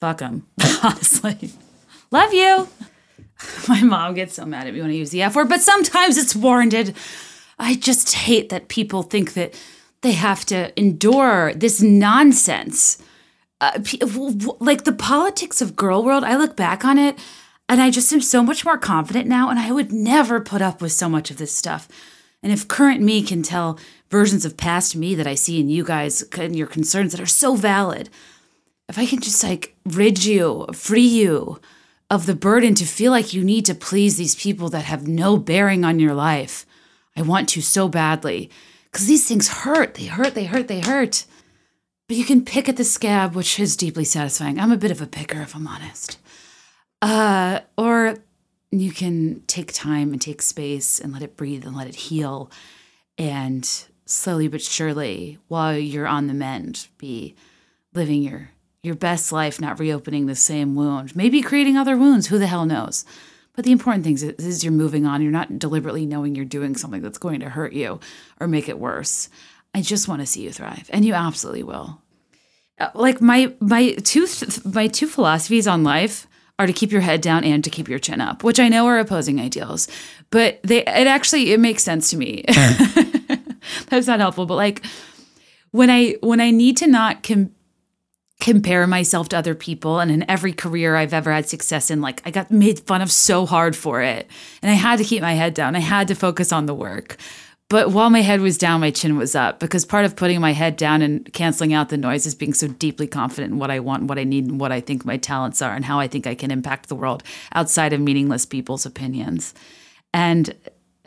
Fuck 0.00 0.18
them 0.18 0.48
honestly. 0.82 1.52
Love 2.10 2.34
you 2.34 2.66
My 3.68 3.82
mom 3.82 4.14
gets 4.14 4.34
so 4.34 4.44
mad 4.44 4.66
at 4.66 4.74
me 4.74 4.80
when 4.80 4.90
I 4.90 4.94
use 4.94 5.10
the 5.10 5.22
F 5.22 5.36
word, 5.36 5.48
but 5.48 5.60
sometimes 5.60 6.16
it's 6.16 6.36
warranted. 6.36 6.96
I 7.58 7.74
just 7.74 8.14
hate 8.14 8.48
that 8.48 8.68
people 8.68 9.02
think 9.02 9.34
that 9.34 9.54
they 10.02 10.12
have 10.12 10.44
to 10.46 10.78
endure 10.78 11.52
this 11.54 11.80
nonsense. 11.82 12.98
Uh, 13.60 13.78
like 14.60 14.84
the 14.84 14.92
politics 14.92 15.60
of 15.60 15.76
girl 15.76 16.02
world, 16.02 16.24
I 16.24 16.36
look 16.36 16.56
back 16.56 16.84
on 16.84 16.98
it 16.98 17.18
and 17.68 17.80
I 17.80 17.90
just 17.90 18.12
am 18.12 18.20
so 18.20 18.42
much 18.42 18.64
more 18.64 18.78
confident 18.78 19.28
now, 19.28 19.48
and 19.48 19.58
I 19.58 19.70
would 19.70 19.92
never 19.92 20.40
put 20.40 20.60
up 20.60 20.82
with 20.82 20.90
so 20.90 21.08
much 21.08 21.30
of 21.30 21.36
this 21.36 21.54
stuff. 21.54 21.86
And 22.42 22.52
if 22.52 22.66
current 22.66 23.00
me 23.00 23.22
can 23.22 23.44
tell 23.44 23.78
versions 24.10 24.44
of 24.44 24.56
past 24.56 24.96
me 24.96 25.14
that 25.14 25.26
I 25.26 25.36
see 25.36 25.60
in 25.60 25.68
you 25.68 25.84
guys 25.84 26.22
and 26.36 26.56
your 26.56 26.66
concerns 26.66 27.12
that 27.12 27.20
are 27.20 27.26
so 27.26 27.54
valid, 27.54 28.08
if 28.88 28.98
I 28.98 29.06
can 29.06 29.20
just 29.20 29.44
like 29.44 29.76
rid 29.84 30.24
you, 30.24 30.66
free 30.72 31.06
you 31.06 31.60
of 32.10 32.26
the 32.26 32.34
burden 32.34 32.74
to 32.74 32.84
feel 32.84 33.12
like 33.12 33.32
you 33.32 33.44
need 33.44 33.64
to 33.66 33.74
please 33.74 34.16
these 34.16 34.34
people 34.34 34.68
that 34.70 34.84
have 34.84 35.06
no 35.06 35.36
bearing 35.36 35.84
on 35.84 36.00
your 36.00 36.14
life. 36.14 36.66
I 37.16 37.22
want 37.22 37.48
to 37.50 37.62
so 37.62 37.88
badly 37.88 38.50
because 38.90 39.06
these 39.06 39.26
things 39.26 39.48
hurt. 39.48 39.94
They 39.94 40.06
hurt, 40.06 40.34
they 40.34 40.44
hurt, 40.44 40.68
they 40.68 40.80
hurt. 40.80 41.24
But 42.08 42.16
you 42.16 42.24
can 42.24 42.44
pick 42.44 42.68
at 42.68 42.76
the 42.76 42.84
scab, 42.84 43.36
which 43.36 43.60
is 43.60 43.76
deeply 43.76 44.04
satisfying. 44.04 44.58
I'm 44.58 44.72
a 44.72 44.76
bit 44.76 44.90
of 44.90 45.00
a 45.00 45.06
picker, 45.06 45.40
if 45.40 45.54
I'm 45.54 45.68
honest. 45.68 46.18
Uh, 47.00 47.60
or 47.78 48.16
you 48.72 48.90
can 48.90 49.42
take 49.46 49.72
time 49.72 50.12
and 50.12 50.20
take 50.20 50.42
space 50.42 50.98
and 50.98 51.12
let 51.12 51.22
it 51.22 51.36
breathe 51.36 51.64
and 51.64 51.76
let 51.76 51.86
it 51.86 51.94
heal. 51.94 52.50
And 53.16 53.68
slowly 54.06 54.48
but 54.48 54.62
surely, 54.62 55.38
while 55.46 55.78
you're 55.78 56.08
on 56.08 56.26
the 56.26 56.34
mend, 56.34 56.88
be 56.98 57.36
living 57.94 58.24
your 58.24 58.50
your 58.82 58.94
best 58.94 59.32
life 59.32 59.60
not 59.60 59.78
reopening 59.78 60.26
the 60.26 60.34
same 60.34 60.74
wound, 60.74 61.14
maybe 61.14 61.42
creating 61.42 61.76
other 61.76 61.96
wounds, 61.96 62.28
who 62.28 62.38
the 62.38 62.46
hell 62.46 62.66
knows? 62.66 63.04
But 63.54 63.64
the 63.64 63.72
important 63.72 64.04
thing 64.04 64.14
is, 64.14 64.22
is 64.22 64.64
you're 64.64 64.72
moving 64.72 65.06
on. 65.06 65.22
You're 65.22 65.32
not 65.32 65.58
deliberately 65.58 66.06
knowing 66.06 66.34
you're 66.34 66.44
doing 66.44 66.76
something 66.76 67.02
that's 67.02 67.18
going 67.18 67.40
to 67.40 67.50
hurt 67.50 67.72
you 67.72 68.00
or 68.40 68.46
make 68.46 68.68
it 68.68 68.78
worse. 68.78 69.28
I 69.74 69.82
just 69.82 70.08
want 70.08 70.20
to 70.20 70.26
see 70.26 70.42
you 70.42 70.50
thrive, 70.50 70.88
and 70.92 71.04
you 71.04 71.14
absolutely 71.14 71.62
will. 71.62 72.00
Uh, 72.78 72.88
like 72.94 73.20
my 73.20 73.54
my 73.60 73.92
two 74.04 74.26
my 74.64 74.86
two 74.86 75.06
philosophies 75.06 75.68
on 75.68 75.84
life 75.84 76.26
are 76.58 76.66
to 76.66 76.72
keep 76.72 76.90
your 76.90 77.02
head 77.02 77.20
down 77.20 77.44
and 77.44 77.62
to 77.64 77.70
keep 77.70 77.88
your 77.88 77.98
chin 77.98 78.20
up, 78.20 78.42
which 78.42 78.58
I 78.58 78.68
know 78.68 78.86
are 78.86 78.98
opposing 78.98 79.40
ideals, 79.40 79.88
but 80.30 80.60
they 80.62 80.78
it 80.78 81.06
actually 81.06 81.52
it 81.52 81.60
makes 81.60 81.82
sense 81.82 82.10
to 82.10 82.16
me. 82.16 82.44
That's 83.88 84.06
not 84.06 84.20
helpful, 84.20 84.46
but 84.46 84.56
like 84.56 84.84
when 85.70 85.90
I 85.90 86.16
when 86.20 86.40
I 86.40 86.50
need 86.50 86.76
to 86.78 86.86
not 86.86 87.22
com- 87.22 87.52
compare 88.40 88.86
myself 88.86 89.28
to 89.28 89.38
other 89.38 89.54
people 89.54 90.00
and 90.00 90.10
in 90.10 90.28
every 90.28 90.52
career 90.52 90.96
I've 90.96 91.14
ever 91.14 91.32
had 91.32 91.48
success 91.48 91.90
in 91.90 92.00
like 92.00 92.22
I 92.24 92.30
got 92.30 92.50
made 92.50 92.80
fun 92.80 93.02
of 93.02 93.12
so 93.12 93.46
hard 93.46 93.76
for 93.76 94.02
it 94.02 94.28
and 94.62 94.70
I 94.70 94.74
had 94.74 94.98
to 94.98 95.04
keep 95.04 95.22
my 95.22 95.34
head 95.34 95.54
down. 95.54 95.76
I 95.76 95.80
had 95.80 96.08
to 96.08 96.14
focus 96.14 96.52
on 96.52 96.66
the 96.66 96.74
work. 96.74 97.16
But 97.68 97.92
while 97.92 98.10
my 98.10 98.20
head 98.20 98.40
was 98.40 98.58
down, 98.58 98.80
my 98.80 98.90
chin 98.90 99.16
was 99.16 99.36
up 99.36 99.60
because 99.60 99.84
part 99.84 100.04
of 100.04 100.16
putting 100.16 100.40
my 100.40 100.52
head 100.52 100.76
down 100.76 101.02
and 101.02 101.32
canceling 101.32 101.72
out 101.72 101.88
the 101.88 101.96
noise 101.96 102.26
is 102.26 102.34
being 102.34 102.52
so 102.52 102.66
deeply 102.66 103.06
confident 103.06 103.52
in 103.52 103.58
what 103.60 103.70
I 103.70 103.78
want, 103.78 104.04
what 104.04 104.18
I 104.18 104.24
need, 104.24 104.46
and 104.46 104.58
what 104.58 104.72
I 104.72 104.80
think 104.80 105.04
my 105.04 105.16
talents 105.16 105.62
are, 105.62 105.72
and 105.72 105.84
how 105.84 106.00
I 106.00 106.08
think 106.08 106.26
I 106.26 106.34
can 106.34 106.50
impact 106.50 106.88
the 106.88 106.96
world 106.96 107.22
outside 107.54 107.92
of 107.92 108.00
meaningless 108.00 108.44
people's 108.44 108.86
opinions. 108.86 109.54
And 110.12 110.52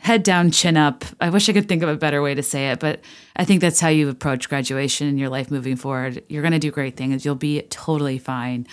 head 0.04 0.22
down, 0.22 0.50
chin 0.50 0.76
up. 0.76 1.02
I 1.18 1.30
wish 1.30 1.48
I 1.48 1.54
could 1.54 1.66
think 1.66 1.82
of 1.82 1.88
a 1.88 1.96
better 1.96 2.20
way 2.20 2.34
to 2.34 2.42
say 2.42 2.70
it, 2.70 2.78
but 2.78 3.00
I 3.36 3.46
think 3.46 3.62
that's 3.62 3.80
how 3.80 3.88
you 3.88 4.10
approach 4.10 4.50
graduation 4.50 5.08
in 5.08 5.16
your 5.16 5.30
life 5.30 5.50
moving 5.50 5.76
forward. 5.76 6.22
You're 6.28 6.42
going 6.42 6.52
to 6.52 6.58
do 6.58 6.70
great 6.70 6.94
things. 6.94 7.24
You'll 7.24 7.36
be 7.36 7.62
totally 7.70 8.18
fine. 8.18 8.66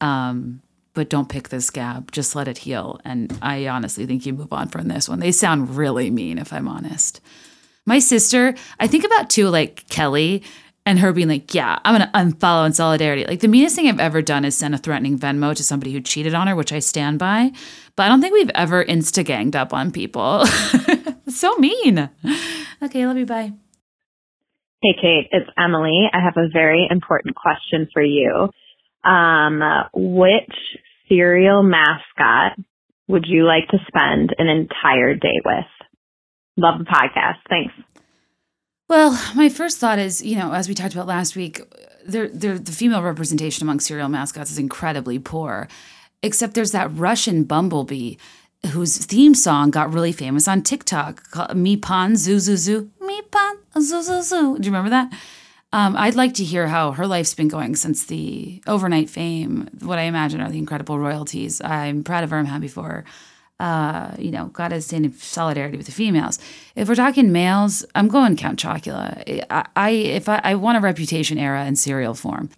Um, 0.00 0.62
but 0.94 1.10
don't 1.10 1.28
pick 1.28 1.50
this 1.50 1.66
scab. 1.66 2.10
Just 2.12 2.34
let 2.34 2.48
it 2.48 2.56
heal. 2.56 2.98
And 3.04 3.38
I 3.42 3.68
honestly 3.68 4.06
think 4.06 4.24
you 4.24 4.32
move 4.32 4.54
on 4.54 4.68
from 4.68 4.88
this 4.88 5.06
one. 5.06 5.20
They 5.20 5.32
sound 5.32 5.76
really 5.76 6.10
mean, 6.10 6.38
if 6.38 6.50
I'm 6.50 6.66
honest. 6.66 7.20
My 7.84 7.98
sister, 7.98 8.54
I 8.78 8.86
think 8.86 9.04
about 9.04 9.28
too, 9.28 9.50
like 9.50 9.86
Kelly 9.90 10.42
and 10.90 10.98
her 10.98 11.12
being 11.12 11.28
like, 11.28 11.54
yeah, 11.54 11.78
I'm 11.84 11.96
going 11.96 12.08
to 12.08 12.18
unfollow 12.18 12.66
in 12.66 12.72
solidarity. 12.72 13.24
Like 13.24 13.38
the 13.38 13.48
meanest 13.48 13.76
thing 13.76 13.86
I've 13.86 14.00
ever 14.00 14.20
done 14.20 14.44
is 14.44 14.56
send 14.56 14.74
a 14.74 14.78
threatening 14.78 15.16
Venmo 15.16 15.54
to 15.54 15.62
somebody 15.62 15.92
who 15.92 16.00
cheated 16.00 16.34
on 16.34 16.48
her, 16.48 16.56
which 16.56 16.72
I 16.72 16.80
stand 16.80 17.20
by. 17.20 17.52
But 17.94 18.02
I 18.02 18.08
don't 18.08 18.20
think 18.20 18.34
we've 18.34 18.50
ever 18.56 18.84
insta 18.84 19.24
ganged 19.24 19.54
up 19.54 19.72
on 19.72 19.92
people. 19.92 20.44
so 21.28 21.56
mean. 21.58 22.10
Okay, 22.82 23.06
love 23.06 23.16
you. 23.16 23.24
Bye. 23.24 23.52
Hey, 24.82 24.94
Kate, 25.00 25.28
it's 25.30 25.48
Emily. 25.56 26.08
I 26.12 26.18
have 26.24 26.36
a 26.36 26.48
very 26.52 26.88
important 26.90 27.36
question 27.36 27.88
for 27.92 28.02
you. 28.02 28.48
Um, 29.08 29.62
which 29.94 30.56
cereal 31.08 31.62
mascot 31.62 32.58
would 33.06 33.26
you 33.28 33.44
like 33.44 33.68
to 33.68 33.78
spend 33.86 34.34
an 34.38 34.48
entire 34.48 35.14
day 35.14 35.40
with? 35.44 35.64
Love 36.56 36.80
the 36.80 36.84
podcast. 36.84 37.38
Thanks. 37.48 37.74
Well, 38.90 39.16
my 39.36 39.48
first 39.48 39.78
thought 39.78 40.00
is, 40.00 40.20
you 40.20 40.36
know, 40.36 40.52
as 40.52 40.68
we 40.68 40.74
talked 40.74 40.94
about 40.94 41.06
last 41.06 41.36
week, 41.36 41.62
there, 42.04 42.26
there, 42.26 42.58
the 42.58 42.72
female 42.72 43.04
representation 43.04 43.62
among 43.62 43.78
cereal 43.78 44.08
mascots 44.08 44.50
is 44.50 44.58
incredibly 44.58 45.20
poor. 45.20 45.68
Except 46.24 46.54
there's 46.54 46.72
that 46.72 46.92
Russian 46.96 47.44
bumblebee 47.44 48.16
whose 48.72 48.98
theme 48.98 49.36
song 49.36 49.70
got 49.70 49.92
really 49.92 50.10
famous 50.10 50.48
on 50.48 50.62
TikTok 50.62 51.30
called 51.30 51.56
Me 51.56 51.76
Pan 51.76 52.16
Zoo 52.16 52.40
Zoo. 52.40 52.90
Me 53.00 53.22
Pan 53.30 53.58
Zoo. 53.80 54.58
Do 54.58 54.66
you 54.66 54.72
remember 54.72 54.90
that? 54.90 55.12
Um, 55.72 55.94
I'd 55.96 56.16
like 56.16 56.34
to 56.34 56.44
hear 56.44 56.66
how 56.66 56.90
her 56.90 57.06
life's 57.06 57.32
been 57.32 57.46
going 57.46 57.76
since 57.76 58.06
the 58.06 58.60
overnight 58.66 59.08
fame, 59.08 59.68
what 59.82 60.00
I 60.00 60.02
imagine 60.02 60.40
are 60.40 60.50
the 60.50 60.58
incredible 60.58 60.98
royalties. 60.98 61.60
I'm 61.60 62.02
proud 62.02 62.24
of 62.24 62.30
her. 62.30 62.38
I'm 62.38 62.44
happy 62.44 62.66
for 62.66 62.88
her. 62.88 63.04
Uh, 63.60 64.14
you 64.18 64.30
know, 64.30 64.46
got 64.46 64.68
to 64.68 64.80
stand 64.80 65.04
in 65.04 65.12
solidarity 65.12 65.76
with 65.76 65.84
the 65.84 65.92
females. 65.92 66.38
If 66.74 66.88
we're 66.88 66.94
talking 66.94 67.30
males, 67.30 67.84
I'm 67.94 68.08
going 68.08 68.36
Count 68.36 68.58
Chocula. 68.58 69.44
I, 69.50 69.66
I 69.76 69.90
if 69.90 70.30
I, 70.30 70.40
I 70.42 70.54
want 70.54 70.78
a 70.78 70.80
reputation 70.80 71.36
era 71.36 71.66
in 71.66 71.76
cereal 71.76 72.14
form. 72.14 72.48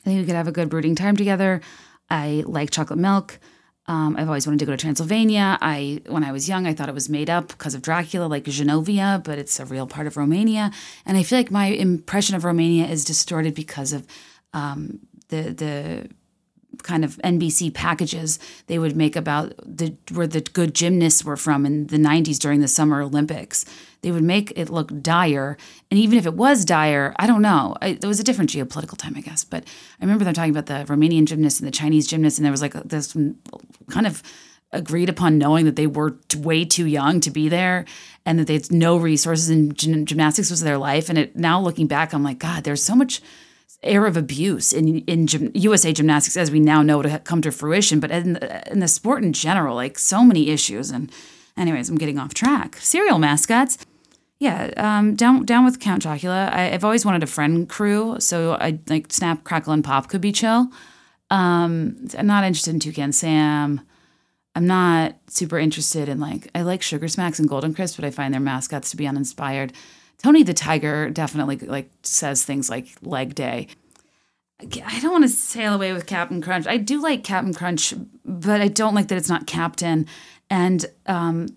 I 0.00 0.04
think 0.04 0.20
we 0.20 0.26
could 0.26 0.34
have 0.34 0.48
a 0.48 0.52
good 0.52 0.70
brooding 0.70 0.94
time 0.94 1.14
together. 1.14 1.60
I 2.08 2.42
like 2.46 2.70
chocolate 2.70 2.98
milk. 2.98 3.38
Um, 3.88 4.16
I've 4.16 4.28
always 4.28 4.46
wanted 4.46 4.60
to 4.60 4.64
go 4.64 4.72
to 4.72 4.78
Transylvania. 4.78 5.58
I, 5.60 6.00
when 6.06 6.24
I 6.24 6.32
was 6.32 6.48
young, 6.48 6.66
I 6.66 6.72
thought 6.74 6.88
it 6.88 6.94
was 6.94 7.08
made 7.08 7.28
up 7.28 7.48
because 7.48 7.74
of 7.74 7.82
Dracula, 7.82 8.26
like 8.26 8.44
Genovia, 8.44 9.22
but 9.22 9.38
it's 9.38 9.60
a 9.60 9.66
real 9.66 9.86
part 9.86 10.06
of 10.06 10.16
Romania. 10.16 10.70
And 11.04 11.16
I 11.18 11.22
feel 11.22 11.38
like 11.38 11.50
my 11.50 11.66
impression 11.66 12.34
of 12.34 12.44
Romania 12.44 12.86
is 12.86 13.04
distorted 13.04 13.54
because 13.54 13.92
of 13.92 14.06
um, 14.54 15.00
the 15.28 15.42
the 15.52 16.08
kind 16.82 17.04
of 17.04 17.16
NBC 17.18 17.72
packages 17.72 18.38
they 18.66 18.78
would 18.78 18.96
make 18.96 19.16
about 19.16 19.54
the 19.64 19.94
where 20.12 20.26
the 20.26 20.40
good 20.40 20.74
gymnasts 20.74 21.24
were 21.24 21.36
from 21.36 21.66
in 21.66 21.86
the 21.88 21.98
90s 21.98 22.38
during 22.38 22.60
the 22.60 22.68
Summer 22.68 23.02
Olympics. 23.02 23.64
They 24.02 24.10
would 24.12 24.22
make 24.22 24.52
it 24.56 24.70
look 24.70 25.02
dire, 25.02 25.56
and 25.90 25.98
even 25.98 26.18
if 26.18 26.26
it 26.26 26.34
was 26.34 26.64
dire, 26.64 27.14
I 27.18 27.26
don't 27.26 27.42
know. 27.42 27.76
I, 27.82 27.88
it 27.88 28.04
was 28.04 28.20
a 28.20 28.24
different 28.24 28.50
geopolitical 28.50 28.96
time, 28.96 29.14
I 29.16 29.20
guess. 29.20 29.42
But 29.42 29.64
I 30.00 30.04
remember 30.04 30.24
them 30.24 30.34
talking 30.34 30.56
about 30.56 30.66
the 30.66 30.92
Romanian 30.92 31.24
gymnasts 31.24 31.58
and 31.58 31.66
the 31.66 31.72
Chinese 31.72 32.06
gymnasts, 32.06 32.38
and 32.38 32.44
there 32.44 32.52
was 32.52 32.62
like 32.62 32.74
this 32.84 33.16
kind 33.88 34.06
of 34.06 34.22
agreed 34.72 35.08
upon 35.08 35.38
knowing 35.38 35.64
that 35.64 35.76
they 35.76 35.86
were 35.86 36.18
way 36.36 36.64
too 36.64 36.86
young 36.86 37.20
to 37.20 37.30
be 37.30 37.48
there 37.48 37.84
and 38.24 38.38
that 38.38 38.46
they 38.46 38.54
had 38.54 38.72
no 38.72 38.96
resources 38.96 39.48
in 39.48 39.74
gymnastics 39.74 40.50
was 40.50 40.60
their 40.60 40.78
life 40.78 41.08
and 41.08 41.18
it 41.18 41.36
now 41.36 41.60
looking 41.60 41.86
back 41.86 42.12
i'm 42.12 42.24
like 42.24 42.38
god 42.38 42.64
there's 42.64 42.82
so 42.82 42.94
much 42.94 43.22
air 43.82 44.06
of 44.06 44.16
abuse 44.16 44.72
in 44.72 45.00
in 45.02 45.26
gym, 45.26 45.50
USA 45.54 45.92
gymnastics 45.92 46.36
as 46.36 46.50
we 46.50 46.60
now 46.60 46.82
know 46.82 47.02
to 47.02 47.18
come 47.20 47.42
to 47.42 47.52
fruition, 47.52 48.00
but 48.00 48.10
in 48.10 48.34
the, 48.34 48.72
in 48.72 48.80
the 48.80 48.88
sport 48.88 49.22
in 49.22 49.32
general, 49.32 49.74
like 49.74 49.98
so 49.98 50.24
many 50.24 50.50
issues. 50.50 50.90
And 50.90 51.10
anyways, 51.56 51.88
I'm 51.88 51.98
getting 51.98 52.18
off 52.18 52.34
track. 52.34 52.76
Cereal 52.78 53.18
mascots. 53.18 53.78
Yeah, 54.38 54.70
um, 54.76 55.14
down 55.14 55.44
down 55.46 55.64
with 55.64 55.80
Count 55.80 56.02
Chocula. 56.02 56.52
I, 56.52 56.62
have 56.64 56.84
always 56.84 57.06
wanted 57.06 57.22
a 57.22 57.26
friend 57.26 57.68
crew, 57.68 58.16
so 58.20 58.52
I 58.52 58.78
like 58.86 59.10
Snap, 59.10 59.44
Crackle, 59.44 59.72
and 59.72 59.82
Pop 59.82 60.08
could 60.08 60.20
be 60.20 60.32
chill. 60.32 60.70
Um, 61.30 62.06
I'm 62.16 62.26
not 62.26 62.44
interested 62.44 62.74
in 62.74 62.80
Toucan 62.80 63.12
Sam. 63.12 63.80
I'm 64.54 64.66
not 64.66 65.16
super 65.28 65.58
interested 65.58 66.08
in 66.08 66.20
like 66.20 66.50
I 66.54 66.62
like 66.62 66.82
Sugar 66.82 67.08
Smacks 67.08 67.38
and 67.38 67.48
Golden 67.48 67.74
Crisp, 67.74 67.96
but 67.96 68.04
I 68.04 68.10
find 68.10 68.32
their 68.32 68.40
mascots 68.40 68.90
to 68.90 68.96
be 68.96 69.06
uninspired. 69.06 69.72
Tony 70.22 70.42
the 70.42 70.54
Tiger 70.54 71.10
definitely 71.10 71.58
like 71.58 71.90
says 72.02 72.44
things 72.44 72.70
like 72.70 72.88
leg 73.02 73.34
day. 73.34 73.68
I 74.60 75.00
don't 75.00 75.12
want 75.12 75.24
to 75.24 75.28
sail 75.28 75.74
away 75.74 75.92
with 75.92 76.06
Captain 76.06 76.40
Crunch. 76.40 76.66
I 76.66 76.78
do 76.78 77.02
like 77.02 77.22
Captain 77.22 77.52
Crunch, 77.52 77.92
but 78.24 78.60
I 78.62 78.68
don't 78.68 78.94
like 78.94 79.08
that 79.08 79.18
it's 79.18 79.28
not 79.28 79.46
Captain. 79.46 80.06
And 80.48 80.86
um, 81.04 81.48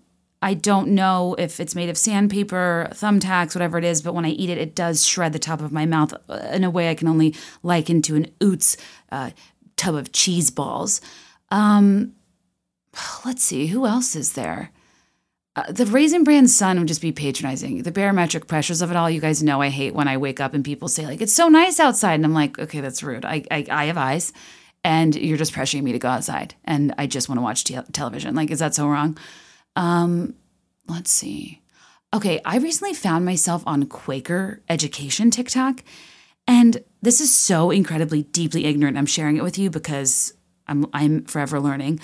I 0.42 0.54
don't 0.54 0.88
know 0.88 1.34
if 1.38 1.60
it's 1.60 1.74
made 1.74 1.88
of 1.88 1.96
sandpaper, 1.96 2.88
thumbtacks, 2.92 3.54
whatever 3.54 3.78
it 3.78 3.84
is, 3.84 4.02
but 4.02 4.14
when 4.14 4.24
I 4.24 4.30
eat 4.30 4.50
it, 4.50 4.58
it 4.58 4.74
does 4.74 5.06
shred 5.06 5.32
the 5.32 5.38
top 5.38 5.62
of 5.62 5.72
my 5.72 5.86
mouth 5.86 6.12
uh, 6.28 6.36
in 6.52 6.64
a 6.64 6.70
way 6.70 6.90
I 6.90 6.94
can 6.94 7.08
only 7.08 7.34
liken 7.62 8.02
to 8.02 8.16
an 8.16 8.26
Utz 8.40 8.76
uh, 9.10 9.30
tub 9.76 9.94
of 9.94 10.12
cheese 10.12 10.50
balls. 10.50 11.00
Um, 11.50 12.12
let's 13.24 13.42
see, 13.42 13.66
who 13.68 13.86
else 13.86 14.14
is 14.14 14.32
there? 14.32 14.70
Uh, 15.56 15.72
the 15.72 15.86
Raisin 15.86 16.22
Bran 16.22 16.46
Sun 16.46 16.78
would 16.78 16.88
just 16.88 17.02
be 17.02 17.10
patronizing. 17.10 17.82
The 17.82 17.90
barometric 17.90 18.46
pressures 18.46 18.82
of 18.82 18.90
it 18.90 18.96
all, 18.96 19.10
you 19.10 19.20
guys 19.20 19.42
know 19.42 19.60
I 19.60 19.68
hate 19.68 19.94
when 19.94 20.06
I 20.06 20.16
wake 20.16 20.38
up 20.38 20.54
and 20.54 20.64
people 20.64 20.86
say, 20.86 21.06
like, 21.06 21.20
it's 21.20 21.32
so 21.32 21.48
nice 21.48 21.80
outside. 21.80 22.14
And 22.14 22.24
I'm 22.24 22.34
like, 22.34 22.58
okay, 22.58 22.80
that's 22.80 23.02
rude. 23.02 23.24
I, 23.24 23.42
I, 23.50 23.66
I 23.68 23.84
have 23.86 23.98
eyes 23.98 24.32
and 24.84 25.14
you're 25.16 25.36
just 25.36 25.52
pressuring 25.52 25.82
me 25.82 25.92
to 25.92 25.98
go 25.98 26.08
outside. 26.08 26.54
And 26.64 26.94
I 26.98 27.06
just 27.06 27.28
want 27.28 27.38
to 27.38 27.42
watch 27.42 27.64
te- 27.64 27.78
television. 27.92 28.34
Like, 28.36 28.50
is 28.50 28.60
that 28.60 28.74
so 28.74 28.86
wrong? 28.86 29.18
Um, 29.74 30.34
let's 30.86 31.10
see. 31.10 31.60
Okay, 32.14 32.40
I 32.44 32.58
recently 32.58 32.94
found 32.94 33.24
myself 33.24 33.62
on 33.66 33.86
Quaker 33.86 34.62
education 34.68 35.30
TikTok. 35.30 35.82
And 36.46 36.82
this 37.02 37.20
is 37.20 37.32
so 37.32 37.70
incredibly 37.70 38.22
deeply 38.22 38.66
ignorant. 38.66 38.96
I'm 38.96 39.06
sharing 39.06 39.36
it 39.36 39.42
with 39.42 39.58
you 39.58 39.68
because 39.68 40.32
I'm, 40.66 40.86
I'm 40.92 41.24
forever 41.24 41.60
learning. 41.60 42.00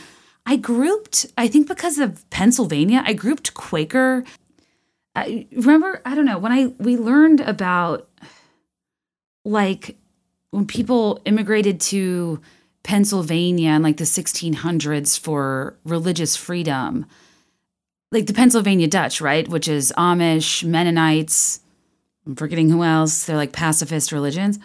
I 0.46 0.56
grouped, 0.56 1.26
I 1.36 1.48
think 1.48 1.66
because 1.66 1.98
of 1.98 2.28
Pennsylvania, 2.30 3.02
I 3.04 3.14
grouped 3.14 3.52
Quaker. 3.54 4.24
I 5.16 5.48
remember, 5.50 6.00
I 6.04 6.14
don't 6.14 6.24
know, 6.24 6.38
when 6.38 6.52
I 6.52 6.66
we 6.78 6.96
learned 6.96 7.40
about 7.40 8.08
like 9.44 9.96
when 10.52 10.66
people 10.66 11.20
immigrated 11.24 11.80
to 11.80 12.40
Pennsylvania 12.84 13.72
in 13.72 13.82
like 13.82 13.96
the 13.96 14.04
1600s 14.04 15.18
for 15.18 15.76
religious 15.84 16.36
freedom, 16.36 17.06
like 18.12 18.26
the 18.26 18.34
Pennsylvania 18.34 18.86
Dutch, 18.86 19.20
right? 19.20 19.48
Which 19.48 19.66
is 19.66 19.92
Amish, 19.98 20.62
Mennonites, 20.62 21.60
I'm 22.24 22.36
forgetting 22.36 22.70
who 22.70 22.84
else. 22.84 23.24
They're 23.24 23.36
like 23.36 23.52
pacifist 23.52 24.12
religions. 24.12 24.60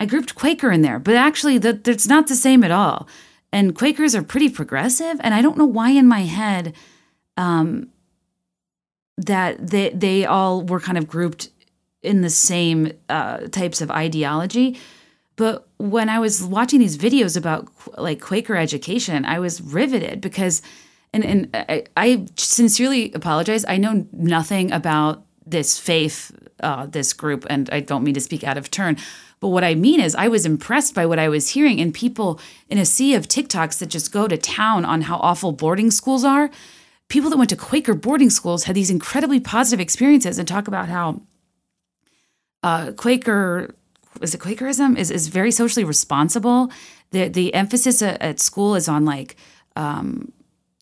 I 0.00 0.06
grouped 0.06 0.34
Quaker 0.34 0.70
in 0.70 0.80
there, 0.80 0.98
but 0.98 1.16
actually, 1.16 1.58
that 1.58 1.84
that's 1.84 2.06
not 2.06 2.28
the 2.28 2.36
same 2.36 2.64
at 2.64 2.70
all 2.70 3.06
and 3.52 3.74
Quakers 3.74 4.14
are 4.14 4.22
pretty 4.22 4.48
progressive. 4.48 5.18
And 5.20 5.34
I 5.34 5.42
don't 5.42 5.56
know 5.56 5.66
why 5.66 5.90
in 5.90 6.06
my 6.06 6.22
head 6.22 6.74
um, 7.36 7.88
that 9.16 9.68
they 9.70 9.90
they 9.90 10.24
all 10.26 10.62
were 10.62 10.80
kind 10.80 10.98
of 10.98 11.08
grouped 11.08 11.50
in 12.02 12.22
the 12.22 12.30
same 12.30 12.92
uh, 13.08 13.38
types 13.48 13.80
of 13.80 13.90
ideology. 13.90 14.78
But 15.36 15.68
when 15.78 16.08
I 16.08 16.18
was 16.18 16.42
watching 16.42 16.80
these 16.80 16.98
videos 16.98 17.36
about 17.36 17.68
like 17.96 18.20
Quaker 18.20 18.56
education, 18.56 19.24
I 19.24 19.38
was 19.38 19.60
riveted 19.60 20.20
because, 20.20 20.62
and 21.12 21.24
and 21.24 21.48
I, 21.54 21.84
I 21.96 22.26
sincerely 22.36 23.12
apologize. 23.12 23.64
I 23.68 23.76
know 23.76 24.06
nothing 24.12 24.72
about 24.72 25.24
this 25.46 25.78
faith 25.78 26.32
uh, 26.60 26.86
this 26.86 27.12
group, 27.12 27.46
and 27.48 27.70
I 27.70 27.80
don't 27.80 28.04
mean 28.04 28.14
to 28.14 28.20
speak 28.20 28.44
out 28.44 28.58
of 28.58 28.70
turn. 28.70 28.96
But 29.40 29.48
what 29.48 29.64
I 29.64 29.74
mean 29.74 30.00
is, 30.00 30.14
I 30.14 30.28
was 30.28 30.44
impressed 30.44 30.94
by 30.94 31.06
what 31.06 31.18
I 31.18 31.28
was 31.28 31.50
hearing, 31.50 31.80
and 31.80 31.94
people 31.94 32.40
in 32.68 32.78
a 32.78 32.84
sea 32.84 33.14
of 33.14 33.28
TikToks 33.28 33.78
that 33.78 33.86
just 33.86 34.12
go 34.12 34.26
to 34.26 34.36
town 34.36 34.84
on 34.84 35.02
how 35.02 35.18
awful 35.18 35.52
boarding 35.52 35.90
schools 35.90 36.24
are. 36.24 36.50
People 37.08 37.30
that 37.30 37.36
went 37.36 37.50
to 37.50 37.56
Quaker 37.56 37.94
boarding 37.94 38.30
schools 38.30 38.64
had 38.64 38.74
these 38.74 38.90
incredibly 38.90 39.40
positive 39.40 39.80
experiences 39.80 40.38
and 40.38 40.46
talk 40.46 40.68
about 40.68 40.88
how 40.88 41.22
uh, 42.62 42.92
Quaker 42.92 43.74
is 44.20 44.34
it 44.34 44.40
Quakerism 44.40 44.96
is 44.96 45.10
is 45.10 45.28
very 45.28 45.50
socially 45.50 45.84
responsible. 45.84 46.70
The 47.12 47.28
the 47.28 47.54
emphasis 47.54 48.02
at, 48.02 48.20
at 48.20 48.40
school 48.40 48.74
is 48.74 48.88
on 48.88 49.04
like 49.04 49.36
um, 49.76 50.32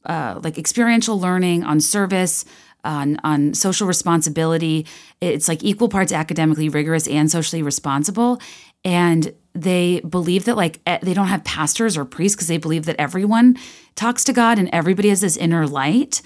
uh, 0.06 0.40
like 0.42 0.58
experiential 0.58 1.20
learning, 1.20 1.64
on 1.64 1.80
service, 1.80 2.44
on 2.86 3.18
on 3.24 3.54
social 3.54 3.86
responsibility. 3.86 4.86
It's 5.20 5.48
like 5.48 5.62
equal 5.62 5.88
parts 5.88 6.12
academically 6.12 6.68
rigorous 6.68 7.06
and 7.08 7.30
socially 7.30 7.62
responsible. 7.62 8.40
And 8.84 9.34
they 9.54 10.00
believe 10.00 10.44
that 10.44 10.56
like 10.56 10.82
they 10.84 11.14
don't 11.14 11.26
have 11.26 11.44
pastors 11.44 11.96
or 11.96 12.04
priests 12.04 12.36
because 12.36 12.48
they 12.48 12.58
believe 12.58 12.84
that 12.86 12.96
everyone 12.98 13.56
talks 13.94 14.22
to 14.24 14.32
God 14.32 14.58
and 14.58 14.68
everybody 14.72 15.08
has 15.08 15.20
this 15.20 15.36
inner 15.36 15.66
light. 15.66 16.22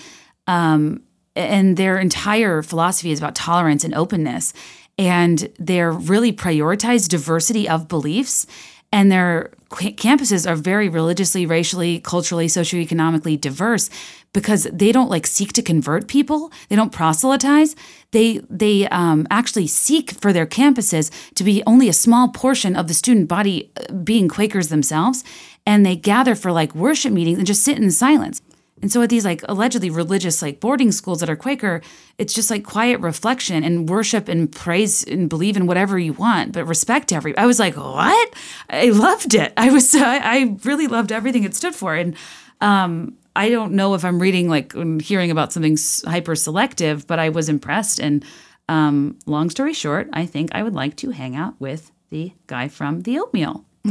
Um, 0.47 1.03
and 1.37 1.77
their 1.77 1.99
entire 1.99 2.63
philosophy 2.63 3.13
is 3.13 3.19
about 3.19 3.35
tolerance 3.35 3.85
and 3.85 3.95
openness. 3.95 4.53
And 4.99 5.51
they're 5.59 5.93
really 5.93 6.33
prioritize 6.33 7.09
diversity 7.09 7.69
of 7.69 7.89
beliefs 7.89 8.47
and 8.93 9.11
their 9.11 9.51
campuses 9.71 10.51
are 10.51 10.57
very 10.57 10.89
religiously, 10.89 11.47
racially, 11.47 12.01
culturally, 12.01 12.47
socioeconomically 12.47 13.41
diverse 13.41 13.89
because 14.33 14.65
they 14.73 14.93
don't 14.93 15.11
like 15.11 15.27
seek 15.27 15.53
to 15.53 15.63
convert 15.63 16.09
people. 16.09 16.53
They 16.69 16.77
don't 16.77 16.93
proselytize. 16.93 17.77
They 18.11 18.41
they 18.51 18.89
um, 18.89 19.27
actually 19.31 19.69
seek 19.69 20.13
for 20.13 20.33
their 20.33 20.47
campuses 20.47 21.11
to 21.35 21.45
be 21.45 21.63
only 21.67 21.89
a 21.89 21.93
small 21.93 22.29
portion 22.29 22.75
of 22.77 22.89
the 22.89 22.95
student 22.95 23.29
body 23.29 23.71
uh, 23.77 23.93
being 23.93 24.29
Quakers 24.29 24.69
themselves, 24.69 25.25
and 25.67 25.87
they 25.87 25.97
gather 25.97 26.35
for 26.35 26.51
like 26.51 26.75
worship 26.75 27.13
meetings 27.13 27.39
and 27.39 27.47
just 27.47 27.63
sit 27.63 27.79
in 27.79 27.91
silence. 27.91 28.43
And 28.83 28.91
so 28.91 29.03
at 29.03 29.11
these 29.11 29.25
like 29.25 29.43
allegedly 29.49 29.91
religious 29.91 30.43
like 30.43 30.61
boarding 30.61 30.93
schools 30.93 31.21
that 31.21 31.31
are 31.31 31.37
Quaker, 31.37 31.83
it's 32.19 32.33
just 32.33 32.51
like 32.51 32.65
quiet 32.65 33.01
reflection 33.01 33.63
and 33.63 33.89
worship 33.89 34.29
and 34.29 34.51
praise 34.51 35.05
and 35.05 35.29
believe 35.29 35.57
in 35.57 35.67
whatever 35.67 35.99
you 35.99 36.13
want, 36.13 36.53
but 36.53 36.65
respect 36.65 37.13
every. 37.13 37.37
I 37.37 37.47
was 37.47 37.59
like, 37.59 37.77
what? 37.77 38.35
I 38.69 38.91
loved 38.91 39.35
it. 39.35 39.53
I 39.57 39.71
was 39.71 39.95
I 39.99 40.57
really 40.65 40.87
loved 40.87 41.13
everything 41.13 41.45
it 41.45 41.55
stood 41.55 41.75
for, 41.75 41.95
and 41.95 42.17
um, 42.61 43.17
I 43.37 43.51
don't 43.51 43.73
know 43.73 43.95
if 43.95 44.05
I'm 44.05 44.21
reading 44.21 44.49
like 44.49 44.75
hearing 45.01 45.31
about 45.31 45.53
something 45.53 45.77
hyper 46.05 46.35
selective, 46.35 47.07
but 47.07 47.19
I 47.19 47.29
was 47.29 47.49
impressed. 47.49 48.01
And 48.01 48.25
um, 48.69 49.19
long 49.27 49.51
story 49.51 49.73
short, 49.73 50.09
I 50.13 50.27
think 50.27 50.51
I 50.53 50.63
would 50.63 50.75
like 50.75 50.97
to 50.97 51.11
hang 51.11 51.37
out 51.37 51.55
with 51.61 51.91
the 52.11 52.33
guy 52.47 52.69
from 52.69 53.03
the 53.03 53.19
oatmeal. 53.19 53.65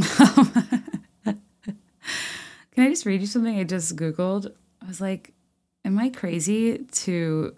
Can 1.24 2.86
I 2.86 2.88
just 2.88 3.04
read 3.04 3.20
you 3.20 3.26
something 3.26 3.58
I 3.58 3.64
just 3.64 3.96
Googled? 3.96 4.52
I 4.82 4.86
was 4.86 5.00
like, 5.00 5.32
am 5.84 5.98
I 5.98 6.08
crazy 6.08 6.78
to. 6.78 7.54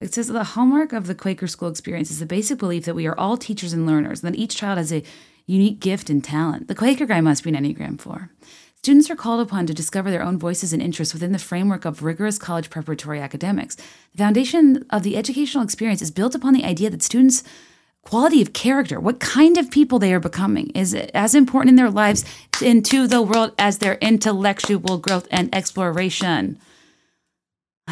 It 0.00 0.14
says 0.14 0.28
the 0.28 0.44
hallmark 0.44 0.92
of 0.92 1.08
the 1.08 1.14
Quaker 1.14 1.48
school 1.48 1.68
experience 1.68 2.10
is 2.10 2.20
the 2.20 2.26
basic 2.26 2.58
belief 2.58 2.84
that 2.84 2.94
we 2.94 3.06
are 3.06 3.18
all 3.18 3.36
teachers 3.36 3.72
and 3.72 3.84
learners, 3.84 4.22
and 4.22 4.32
that 4.32 4.38
each 4.38 4.56
child 4.56 4.78
has 4.78 4.92
a 4.92 5.02
unique 5.46 5.80
gift 5.80 6.08
and 6.08 6.22
talent. 6.22 6.68
The 6.68 6.74
Quaker 6.74 7.06
guy 7.06 7.20
must 7.20 7.42
be 7.42 7.50
an 7.50 7.56
Enneagram 7.56 8.00
4. 8.00 8.30
Students 8.76 9.10
are 9.10 9.16
called 9.16 9.40
upon 9.40 9.66
to 9.66 9.74
discover 9.74 10.08
their 10.08 10.22
own 10.22 10.38
voices 10.38 10.72
and 10.72 10.80
interests 10.80 11.12
within 11.12 11.32
the 11.32 11.38
framework 11.38 11.84
of 11.84 12.04
rigorous 12.04 12.38
college 12.38 12.70
preparatory 12.70 13.20
academics. 13.20 13.74
The 13.74 14.18
foundation 14.18 14.86
of 14.90 15.02
the 15.02 15.16
educational 15.16 15.64
experience 15.64 16.00
is 16.00 16.12
built 16.12 16.36
upon 16.36 16.54
the 16.54 16.64
idea 16.64 16.88
that 16.90 17.02
students' 17.02 17.42
quality 18.08 18.40
of 18.40 18.54
character, 18.54 18.98
what 18.98 19.20
kind 19.20 19.58
of 19.58 19.70
people 19.70 19.98
they 19.98 20.14
are 20.14 20.20
becoming, 20.20 20.70
is 20.70 20.94
as 20.94 21.34
important 21.34 21.68
in 21.68 21.76
their 21.76 21.90
lives 21.90 22.24
into 22.62 23.06
the 23.06 23.20
world 23.20 23.52
as 23.58 23.78
their 23.78 23.96
intellectual 23.96 24.96
growth 24.96 25.28
and 25.30 25.54
exploration. 25.54 26.58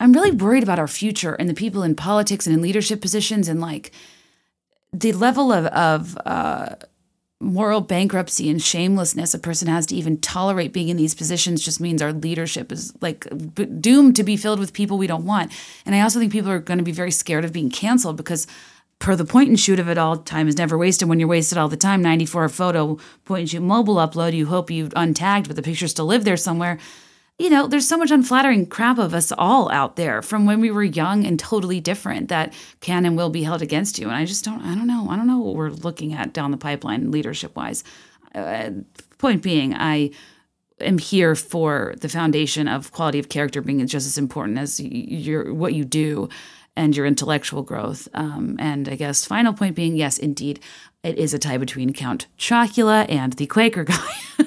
I'm 0.00 0.12
really 0.14 0.30
worried 0.30 0.62
about 0.62 0.78
our 0.78 0.88
future 0.88 1.34
and 1.34 1.50
the 1.50 1.54
people 1.54 1.82
in 1.82 1.94
politics 1.94 2.46
and 2.46 2.56
in 2.56 2.62
leadership 2.62 3.02
positions 3.02 3.46
and 3.46 3.60
like 3.60 3.92
the 4.92 5.12
level 5.12 5.52
of 5.52 5.66
of 5.66 6.16
uh, 6.24 6.76
moral 7.40 7.82
bankruptcy 7.82 8.48
and 8.48 8.62
shamelessness 8.62 9.34
a 9.34 9.38
person 9.38 9.68
has 9.68 9.84
to 9.86 9.94
even 9.94 10.18
tolerate 10.18 10.72
being 10.72 10.88
in 10.88 10.96
these 10.96 11.14
positions 11.14 11.62
just 11.62 11.78
means 11.78 12.00
our 12.00 12.12
leadership 12.12 12.72
is 12.72 12.94
like 13.02 13.26
doomed 13.80 14.16
to 14.16 14.22
be 14.22 14.36
filled 14.36 14.58
with 14.58 14.72
people 14.72 14.96
we 14.96 15.06
don't 15.06 15.26
want. 15.26 15.52
And 15.84 15.94
I 15.94 16.00
also 16.00 16.18
think 16.18 16.32
people 16.32 16.50
are 16.50 16.58
going 16.58 16.78
to 16.78 16.84
be 16.84 16.92
very 16.92 17.10
scared 17.10 17.44
of 17.44 17.52
being 17.52 17.70
canceled 17.70 18.16
because 18.16 18.46
per 18.98 19.16
the 19.16 19.24
point 19.24 19.48
and 19.48 19.60
shoot 19.60 19.78
of 19.78 19.88
it 19.88 19.98
all, 19.98 20.16
time 20.16 20.48
is 20.48 20.56
never 20.56 20.78
wasted 20.78 21.08
when 21.08 21.18
you're 21.18 21.28
wasted 21.28 21.58
all 21.58 21.68
the 21.68 21.76
time. 21.76 22.02
94 22.02 22.48
photo 22.48 22.98
point 23.24 23.40
and 23.40 23.50
shoot 23.50 23.60
mobile 23.60 23.96
upload. 23.96 24.32
You 24.32 24.46
hope 24.46 24.70
you've 24.70 24.94
untagged, 24.94 25.46
but 25.46 25.56
the 25.56 25.62
picture 25.62 25.88
still 25.88 26.06
live 26.06 26.24
there 26.24 26.36
somewhere. 26.36 26.78
You 27.38 27.50
know, 27.50 27.66
there's 27.66 27.88
so 27.88 27.98
much 27.98 28.12
unflattering 28.12 28.66
crap 28.66 28.96
of 28.98 29.12
us 29.12 29.32
all 29.32 29.68
out 29.72 29.96
there 29.96 30.22
from 30.22 30.46
when 30.46 30.60
we 30.60 30.70
were 30.70 30.84
young 30.84 31.26
and 31.26 31.38
totally 31.38 31.80
different 31.80 32.28
that 32.28 32.54
can 32.80 33.04
and 33.04 33.16
will 33.16 33.30
be 33.30 33.42
held 33.42 33.60
against 33.60 33.98
you. 33.98 34.06
And 34.06 34.14
I 34.14 34.24
just 34.24 34.44
don't, 34.44 34.62
I 34.62 34.74
don't 34.76 34.86
know. 34.86 35.08
I 35.10 35.16
don't 35.16 35.26
know 35.26 35.40
what 35.40 35.56
we're 35.56 35.70
looking 35.70 36.12
at 36.12 36.32
down 36.32 36.52
the 36.52 36.56
pipeline 36.56 37.10
leadership 37.10 37.56
wise. 37.56 37.82
Uh, 38.36 38.70
point 39.18 39.42
being, 39.42 39.74
I 39.74 40.12
am 40.80 40.98
here 40.98 41.34
for 41.34 41.94
the 42.00 42.08
foundation 42.08 42.68
of 42.68 42.92
quality 42.92 43.18
of 43.18 43.28
character 43.28 43.60
being 43.60 43.84
just 43.86 44.06
as 44.06 44.18
important 44.18 44.58
as 44.58 44.80
your 44.80 45.52
what 45.52 45.74
you 45.74 45.84
do 45.84 46.28
and 46.76 46.96
your 46.96 47.06
intellectual 47.06 47.62
growth. 47.62 48.08
Um, 48.14 48.56
and 48.58 48.88
I 48.88 48.96
guess 48.96 49.24
final 49.24 49.52
point 49.52 49.76
being, 49.76 49.96
yes, 49.96 50.18
indeed, 50.18 50.60
it 51.02 51.18
is 51.18 51.34
a 51.34 51.38
tie 51.38 51.58
between 51.58 51.92
Count 51.92 52.26
Chocula 52.38 53.06
and 53.08 53.32
the 53.34 53.46
Quaker 53.46 53.84
guy. 53.84 53.94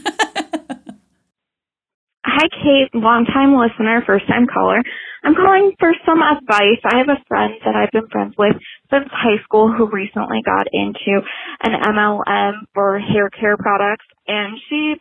Hi, 2.26 2.48
Kate, 2.52 2.94
longtime 2.94 3.58
listener, 3.58 4.04
first 4.06 4.28
time 4.28 4.46
caller. 4.46 4.82
I'm 5.24 5.34
calling 5.34 5.74
for 5.80 5.92
some 6.06 6.22
advice. 6.22 6.80
I 6.86 7.00
have 7.00 7.10
a 7.10 7.24
friend 7.28 7.54
that 7.66 7.76
I've 7.76 7.92
been 7.92 8.08
friends 8.10 8.36
with 8.38 8.54
since 8.92 9.10
high 9.12 9.42
school 9.44 9.74
who 9.74 9.90
recently 9.90 10.42
got 10.46 10.68
into 10.72 11.22
an 11.64 11.74
MLM 11.82 12.54
for 12.74 13.00
hair 13.00 13.30
care 13.30 13.58
products, 13.58 14.06
and 14.28 14.58
she 14.70 14.96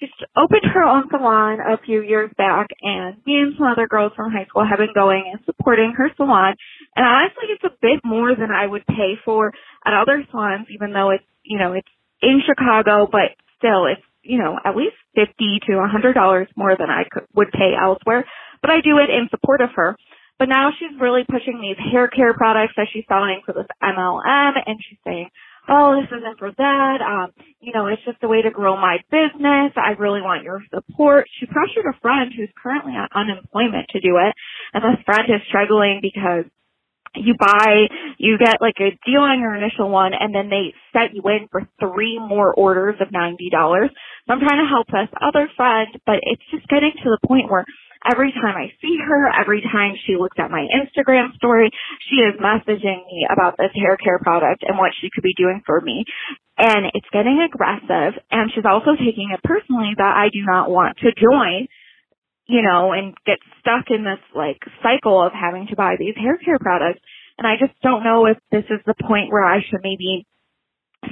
she 0.00 0.24
opened 0.36 0.64
her 0.72 0.82
own 0.82 1.04
salon 1.10 1.60
a 1.60 1.76
few 1.84 2.02
years 2.02 2.30
back 2.36 2.68
and 2.80 3.16
me 3.26 3.36
and 3.36 3.54
some 3.58 3.66
other 3.66 3.86
girls 3.86 4.12
from 4.16 4.32
high 4.32 4.46
school 4.46 4.64
have 4.64 4.78
been 4.78 4.94
going 4.94 5.28
and 5.32 5.40
supporting 5.44 5.92
her 5.96 6.08
salon. 6.16 6.54
And 6.96 7.04
honestly, 7.04 7.52
it's 7.52 7.64
a 7.64 7.76
bit 7.80 8.00
more 8.04 8.34
than 8.34 8.50
I 8.50 8.66
would 8.66 8.86
pay 8.86 9.20
for 9.24 9.52
at 9.84 9.92
other 9.92 10.24
salons, 10.30 10.66
even 10.72 10.92
though 10.92 11.10
it's, 11.10 11.24
you 11.44 11.58
know, 11.58 11.74
it's 11.74 11.88
in 12.22 12.40
Chicago, 12.46 13.08
but 13.10 13.36
still 13.58 13.86
it's, 13.86 14.02
you 14.22 14.38
know, 14.38 14.58
at 14.64 14.76
least 14.76 14.96
50 15.14 15.32
to 15.68 15.72
a 15.80 15.88
$100 15.88 16.46
more 16.56 16.76
than 16.78 16.88
I 16.88 17.04
could, 17.10 17.26
would 17.34 17.52
pay 17.52 17.72
elsewhere. 17.76 18.24
But 18.62 18.70
I 18.70 18.80
do 18.80 18.98
it 18.98 19.10
in 19.10 19.28
support 19.30 19.60
of 19.60 19.70
her. 19.76 19.96
But 20.38 20.48
now 20.48 20.70
she's 20.72 20.98
really 20.98 21.24
pushing 21.28 21.60
these 21.60 21.76
hair 21.92 22.08
care 22.08 22.32
products 22.32 22.72
that 22.76 22.88
she's 22.90 23.04
selling 23.08 23.42
for 23.44 23.52
this 23.52 23.68
MLM 23.82 24.52
and 24.64 24.80
she's 24.80 24.98
saying, 25.04 25.28
oh, 25.68 26.00
this 26.00 26.10
isn't 26.10 26.38
for 26.38 26.52
that. 26.56 26.98
Um, 27.02 27.32
you 27.60 27.72
know, 27.72 27.86
it's 27.86 28.02
just 28.04 28.22
a 28.22 28.28
way 28.28 28.42
to 28.42 28.50
grow 28.50 28.76
my 28.76 28.98
business. 29.10 29.72
I 29.76 29.98
really 29.98 30.20
want 30.20 30.44
your 30.44 30.62
support. 30.72 31.26
She 31.38 31.46
pressured 31.46 31.86
a 31.88 31.98
friend 32.00 32.32
who's 32.34 32.50
currently 32.60 32.92
on 32.92 33.08
unemployment 33.14 33.88
to 33.90 34.00
do 34.00 34.16
it. 34.16 34.34
And 34.72 34.82
this 34.84 35.04
friend 35.04 35.24
is 35.28 35.42
struggling 35.48 36.00
because 36.02 36.44
you 37.14 37.34
buy, 37.38 37.88
you 38.18 38.38
get 38.38 38.60
like 38.60 38.78
a 38.78 38.94
deal 39.04 39.22
on 39.22 39.40
your 39.40 39.54
initial 39.54 39.90
one 39.90 40.12
and 40.14 40.34
then 40.34 40.48
they 40.48 40.74
set 40.92 41.14
you 41.14 41.22
in 41.26 41.48
for 41.50 41.68
three 41.80 42.18
more 42.18 42.54
orders 42.54 42.96
of 43.00 43.08
$90. 43.08 43.36
So 43.50 44.32
I'm 44.32 44.40
trying 44.40 44.62
to 44.62 44.70
help 44.70 44.86
this 44.86 45.10
other 45.20 45.50
friend, 45.56 45.88
but 46.06 46.20
it's 46.22 46.42
just 46.50 46.68
getting 46.68 46.92
to 47.02 47.10
the 47.10 47.26
point 47.26 47.50
where 47.50 47.64
every 48.04 48.32
time 48.32 48.56
I 48.56 48.72
see 48.80 48.96
her, 48.96 49.28
every 49.40 49.60
time 49.60 49.94
she 50.06 50.16
looks 50.16 50.36
at 50.38 50.50
my 50.50 50.66
Instagram 50.68 51.34
story, 51.36 51.70
she 52.08 52.16
is 52.16 52.40
messaging 52.40 53.04
me 53.06 53.26
about 53.30 53.56
this 53.58 53.72
hair 53.74 53.96
care 53.96 54.18
product 54.18 54.64
and 54.66 54.78
what 54.78 54.92
she 55.00 55.10
could 55.14 55.24
be 55.24 55.34
doing 55.36 55.62
for 55.66 55.80
me. 55.80 56.04
And 56.58 56.86
it's 56.94 57.08
getting 57.12 57.40
aggressive 57.40 58.20
and 58.30 58.50
she's 58.54 58.68
also 58.68 58.92
taking 58.96 59.32
it 59.32 59.40
personally 59.44 59.92
that 59.96 60.14
I 60.16 60.28
do 60.32 60.44
not 60.44 60.70
want 60.70 60.98
to 60.98 61.12
join 61.12 61.68
you 62.50 62.62
know, 62.62 62.92
and 62.92 63.14
get 63.24 63.38
stuck 63.60 63.86
in 63.94 64.02
this 64.02 64.18
like 64.34 64.58
cycle 64.82 65.24
of 65.24 65.32
having 65.32 65.68
to 65.70 65.76
buy 65.76 65.94
these 65.98 66.16
hair 66.16 66.36
care 66.36 66.58
products. 66.58 66.98
And 67.38 67.46
I 67.46 67.54
just 67.58 67.78
don't 67.80 68.02
know 68.02 68.26
if 68.26 68.36
this 68.50 68.64
is 68.68 68.80
the 68.84 68.94
point 68.94 69.30
where 69.30 69.46
I 69.46 69.60
should 69.62 69.80
maybe 69.84 70.26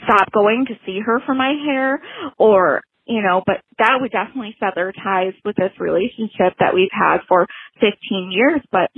stop 0.05 0.33
going 0.33 0.67
to 0.67 0.75
see 0.85 0.99
her 1.05 1.21
for 1.25 1.35
my 1.35 1.55
hair 1.65 2.03
or 2.39 2.83
you 3.09 3.23
know, 3.23 3.43
but 3.45 3.65
that 3.79 3.99
would 4.01 4.13
definitely 4.13 4.55
sever 4.61 4.93
ties 4.93 5.33
with 5.45 5.57
this 5.57 5.73
relationship 5.81 6.55
that 6.61 6.75
we've 6.75 6.93
had 6.93 7.19
for 7.27 7.47
15 7.81 8.31
years. 8.31 8.61
But 8.71 8.91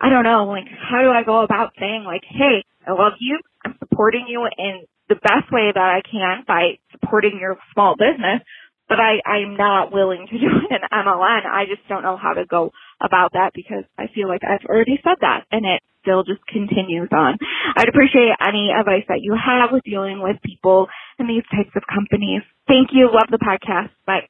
I 0.00 0.10
don't 0.10 0.24
know, 0.24 0.44
like, 0.46 0.66
how 0.68 1.02
do 1.02 1.10
I 1.10 1.22
go 1.22 1.42
about 1.42 1.72
saying, 1.78 2.02
like, 2.04 2.22
hey, 2.28 2.64
I 2.86 2.92
love 2.92 3.14
you. 3.20 3.38
I'm 3.64 3.76
supporting 3.78 4.26
you 4.28 4.46
in 4.58 4.84
the 5.08 5.14
best 5.16 5.52
way 5.52 5.70
that 5.72 5.78
I 5.78 6.02
can 6.02 6.44
by 6.46 6.78
supporting 6.90 7.38
your 7.40 7.56
small 7.72 7.94
business, 7.96 8.42
but 8.88 8.98
I, 9.00 9.22
I'm 9.24 9.56
not 9.56 9.92
willing 9.92 10.26
to 10.30 10.38
do 10.38 10.46
an 10.70 10.80
MLM. 10.92 11.46
I 11.46 11.64
just 11.68 11.86
don't 11.88 12.02
know 12.02 12.16
how 12.16 12.34
to 12.34 12.44
go 12.44 12.72
about 13.00 13.32
that 13.32 13.52
because 13.54 13.84
I 13.98 14.06
feel 14.14 14.28
like 14.28 14.42
I've 14.44 14.64
already 14.68 14.98
said 15.02 15.16
that 15.20 15.44
and 15.50 15.64
it 15.64 15.82
still 16.02 16.22
just 16.22 16.46
continues 16.46 17.08
on. 17.12 17.38
I'd 17.76 17.88
appreciate 17.88 18.30
any 18.46 18.70
advice 18.70 19.04
that 19.08 19.22
you 19.22 19.34
have 19.34 19.70
with 19.72 19.82
dealing 19.84 20.20
with 20.22 20.36
people 20.42 20.88
in 21.18 21.26
these 21.26 21.44
types 21.50 21.70
of 21.74 21.82
companies. 21.92 22.42
Thank 22.68 22.90
you. 22.92 23.10
Love 23.12 23.28
the 23.30 23.38
podcast. 23.38 23.90
Bye. 24.06 24.28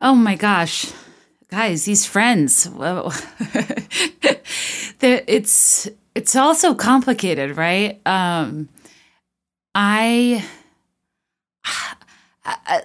Oh 0.00 0.14
my 0.14 0.34
gosh. 0.36 0.90
Guys, 1.50 1.84
these 1.84 2.06
friends. 2.06 2.68
It's 5.06 5.86
it's 6.14 6.34
also 6.34 6.74
complicated, 6.74 7.58
right? 7.58 8.00
Um 8.06 8.70
I, 9.74 10.42
I 12.46 12.82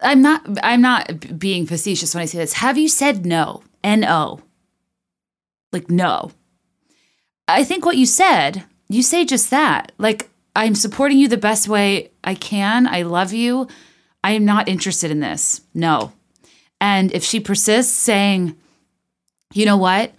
I'm 0.00 0.22
not 0.22 0.42
I'm 0.62 0.80
not 0.80 1.38
being 1.38 1.66
facetious 1.66 2.14
when 2.14 2.22
I 2.22 2.26
say 2.26 2.38
this. 2.38 2.54
Have 2.54 2.78
you 2.78 2.88
said 2.88 3.26
no? 3.26 3.62
N 3.88 4.04
O. 4.04 4.40
Like 5.72 5.90
no. 5.90 6.30
I 7.48 7.64
think 7.64 7.86
what 7.86 7.96
you 7.96 8.04
said, 8.04 8.64
you 8.90 9.02
say 9.02 9.24
just 9.24 9.50
that. 9.50 9.92
Like 9.96 10.28
I'm 10.54 10.74
supporting 10.74 11.16
you 11.16 11.26
the 11.26 11.38
best 11.38 11.68
way 11.68 12.10
I 12.22 12.34
can. 12.34 12.86
I 12.86 13.02
love 13.02 13.32
you. 13.32 13.66
I 14.22 14.32
am 14.32 14.44
not 14.44 14.68
interested 14.68 15.10
in 15.10 15.20
this. 15.20 15.62
No. 15.72 16.12
And 16.82 17.10
if 17.12 17.24
she 17.24 17.40
persists 17.40 17.94
saying, 17.94 18.56
you 19.54 19.64
know 19.64 19.78
what? 19.78 20.12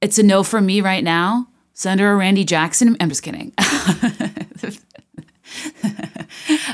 It's 0.00 0.20
a 0.20 0.22
no 0.22 0.44
from 0.44 0.66
me 0.66 0.80
right 0.80 1.02
now. 1.02 1.48
Send 1.72 1.98
her 1.98 2.12
a 2.12 2.16
Randy 2.16 2.44
Jackson. 2.44 2.96
I'm 3.00 3.08
just 3.08 3.24
kidding. 3.24 3.52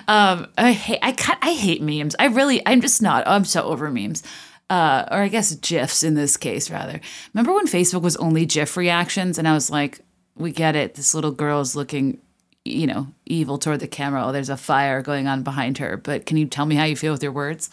um, 0.09 0.47
I 0.59 0.73
hate 0.73 0.99
I 1.01 1.15
I 1.41 1.55
hate 1.55 1.81
memes. 1.81 2.15
I 2.19 2.27
really 2.27 2.61
I'm 2.67 2.83
just 2.83 3.01
not. 3.01 3.27
I'm 3.27 3.47
so 3.47 3.63
over 3.63 3.91
memes. 3.91 4.23
Uh, 4.71 5.05
or 5.11 5.19
I 5.19 5.29
guess 5.29 5.55
GIFs 5.57 6.03
in 6.03 6.15
this 6.15 6.37
case 6.37 6.71
rather. 6.71 7.01
Remember 7.35 7.53
when 7.53 7.67
Facebook 7.67 8.03
was 8.03 8.17
only 8.17 8.47
GIF 8.47 8.77
reactions, 8.77 9.39
and 9.39 9.47
I 9.47 9.53
was 9.53 9.71
like, 9.71 10.01
we 10.37 10.53
get 10.53 10.75
it. 10.75 10.95
This 10.95 11.15
little 11.15 11.33
girl 11.33 11.61
is 11.61 11.77
looking, 11.77 12.19
you 12.65 12.87
know, 12.87 13.09
evil 13.27 13.59
toward 13.59 13.81
the 13.81 13.87
camera. 13.87 14.25
Oh, 14.25 14.33
there's 14.33 14.49
a 14.49 14.57
fire 14.57 15.03
going 15.03 15.29
on 15.29 15.43
behind 15.43 15.79
her. 15.79 15.97
But 15.97 16.27
can 16.27 16.37
you 16.39 16.47
tell 16.47 16.67
me 16.67 16.77
how 16.77 16.85
you 16.85 16.97
feel 16.97 17.13
with 17.13 17.23
your 17.23 17.33
words? 17.33 17.71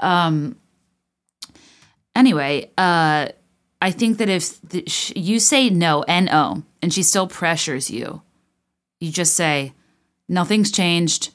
Um. 0.00 0.56
Anyway, 2.14 2.70
uh, 2.76 3.28
I 3.80 3.90
think 3.90 4.18
that 4.18 4.28
if 4.28 4.60
the, 4.60 4.84
sh- 4.86 5.12
you 5.16 5.40
say 5.40 5.70
no, 5.70 6.02
N 6.02 6.28
O, 6.30 6.62
and 6.82 6.92
she 6.92 7.02
still 7.02 7.26
pressures 7.26 7.90
you, 7.90 8.22
you 9.00 9.10
just 9.10 9.34
say, 9.34 9.72
nothing's 10.28 10.70
changed. 10.70 11.30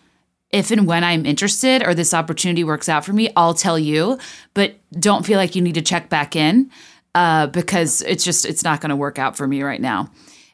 If 0.51 0.71
and 0.71 0.87
when 0.87 1.03
I'm 1.03 1.25
interested 1.25 1.85
or 1.85 1.93
this 1.93 2.13
opportunity 2.13 2.63
works 2.63 2.87
out 2.87 3.03
for 3.03 3.13
me, 3.13 3.29
I'll 3.35 3.53
tell 3.53 3.77
you. 3.77 4.17
But 4.53 4.75
don't 4.93 5.25
feel 5.25 5.37
like 5.37 5.55
you 5.55 5.61
need 5.61 5.75
to 5.75 5.81
check 5.81 6.09
back 6.09 6.35
in 6.35 6.71
uh, 7.15 7.47
because 7.47 8.01
it's 8.03 8.23
just 8.23 8.45
it's 8.45 8.63
not 8.63 8.79
going 8.79 8.89
to 8.89 8.95
work 8.95 9.19
out 9.19 9.35
for 9.35 9.47
me 9.47 9.63
right 9.63 9.81
now. 9.81 10.09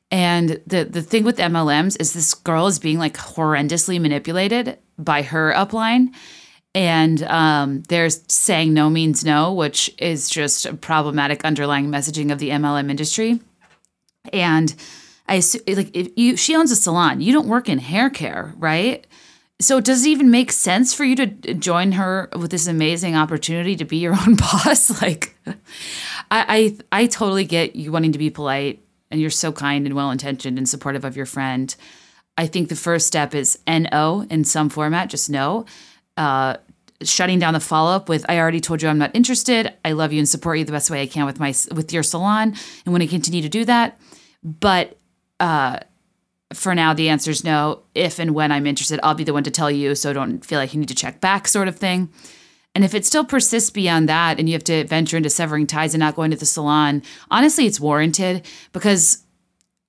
And 0.09 0.61
the 0.65 0.83
the 0.85 1.01
thing 1.01 1.23
with 1.23 1.37
MLMs 1.37 1.99
is 1.99 2.13
this 2.13 2.33
girl 2.33 2.67
is 2.67 2.79
being 2.79 2.99
like 2.99 3.15
horrendously 3.15 3.99
manipulated 3.99 4.77
by 4.97 5.21
her 5.21 5.53
upline. 5.55 6.13
And 6.75 7.21
um, 7.23 7.83
there's 7.83 8.23
saying 8.27 8.73
no 8.73 8.89
means 8.89 9.23
no, 9.23 9.53
which 9.53 9.93
is 9.99 10.27
just 10.29 10.65
a 10.65 10.73
problematic 10.73 11.45
underlying 11.45 11.87
messaging 11.87 12.31
of 12.31 12.39
the 12.39 12.49
MLM 12.49 12.89
industry. 12.89 13.39
And 14.31 14.73
I 15.27 15.41
like 15.67 15.95
if 15.95 16.09
you 16.15 16.35
she 16.35 16.55
owns 16.55 16.71
a 16.71 16.75
salon, 16.75 17.21
you 17.21 17.31
don't 17.31 17.47
work 17.47 17.69
in 17.69 17.77
hair 17.77 18.09
care, 18.09 18.53
right? 18.57 19.05
So 19.59 19.79
does 19.79 20.05
it 20.05 20.09
even 20.09 20.31
make 20.31 20.51
sense 20.51 20.93
for 20.93 21.03
you 21.03 21.15
to 21.15 21.53
join 21.53 21.93
her 21.93 22.29
with 22.37 22.51
this 22.51 22.67
amazing 22.67 23.15
opportunity 23.15 23.75
to 23.75 23.85
be 23.85 23.97
your 23.97 24.13
own 24.27 24.35
boss? 24.35 24.89
Like, 25.01 25.35
I, 26.31 26.77
I 26.91 27.01
I 27.03 27.07
totally 27.07 27.45
get 27.45 27.75
you 27.75 27.91
wanting 27.91 28.13
to 28.13 28.17
be 28.17 28.29
polite, 28.29 28.83
and 29.11 29.19
you're 29.19 29.29
so 29.29 29.51
kind 29.51 29.85
and 29.85 29.95
well 29.95 30.11
intentioned 30.11 30.57
and 30.57 30.67
supportive 30.67 31.05
of 31.05 31.15
your 31.15 31.25
friend. 31.25 31.75
I 32.37 32.47
think 32.47 32.69
the 32.69 32.75
first 32.75 33.05
step 33.07 33.35
is 33.35 33.59
no 33.67 34.25
in 34.29 34.43
some 34.43 34.69
format, 34.69 35.09
just 35.09 35.29
no. 35.29 35.65
Uh, 36.17 36.57
shutting 37.01 37.39
down 37.39 37.53
the 37.53 37.59
follow 37.59 37.91
up 37.91 38.07
with 38.09 38.25
I 38.29 38.39
already 38.39 38.59
told 38.61 38.81
you 38.81 38.87
I'm 38.87 38.97
not 38.97 39.11
interested. 39.13 39.73
I 39.83 39.91
love 39.91 40.13
you 40.13 40.19
and 40.19 40.29
support 40.29 40.57
you 40.57 40.65
the 40.65 40.71
best 40.71 40.89
way 40.89 41.01
I 41.01 41.07
can 41.07 41.25
with 41.25 41.39
my 41.39 41.53
with 41.75 41.91
your 41.93 42.03
salon, 42.03 42.55
and 42.85 42.93
want 42.93 43.01
to 43.01 43.07
continue 43.07 43.41
to 43.41 43.49
do 43.49 43.65
that. 43.65 43.99
But 44.43 44.97
uh, 45.39 45.79
for 46.53 46.75
now, 46.75 46.93
the 46.93 47.09
answer 47.09 47.31
is 47.31 47.43
no. 47.43 47.83
If 47.95 48.19
and 48.19 48.31
when 48.31 48.51
I'm 48.51 48.67
interested, 48.67 48.99
I'll 49.03 49.15
be 49.15 49.23
the 49.23 49.33
one 49.33 49.43
to 49.43 49.51
tell 49.51 49.71
you, 49.71 49.95
so 49.95 50.13
don't 50.13 50.45
feel 50.45 50.59
like 50.59 50.73
you 50.73 50.79
need 50.79 50.89
to 50.89 50.95
check 50.95 51.21
back, 51.21 51.47
sort 51.47 51.67
of 51.67 51.77
thing. 51.77 52.09
And 52.75 52.83
if 52.83 52.93
it 52.93 53.05
still 53.05 53.23
persists 53.23 53.69
beyond 53.69 54.09
that, 54.09 54.39
and 54.39 54.49
you 54.49 54.53
have 54.53 54.63
to 54.65 54.85
venture 54.85 55.17
into 55.17 55.29
severing 55.29 55.67
ties 55.67 55.93
and 55.93 55.99
not 55.99 56.15
going 56.15 56.31
to 56.31 56.37
the 56.37 56.45
salon, 56.45 57.03
honestly, 57.29 57.65
it's 57.65 57.79
warranted 57.79 58.45
because 58.71 59.23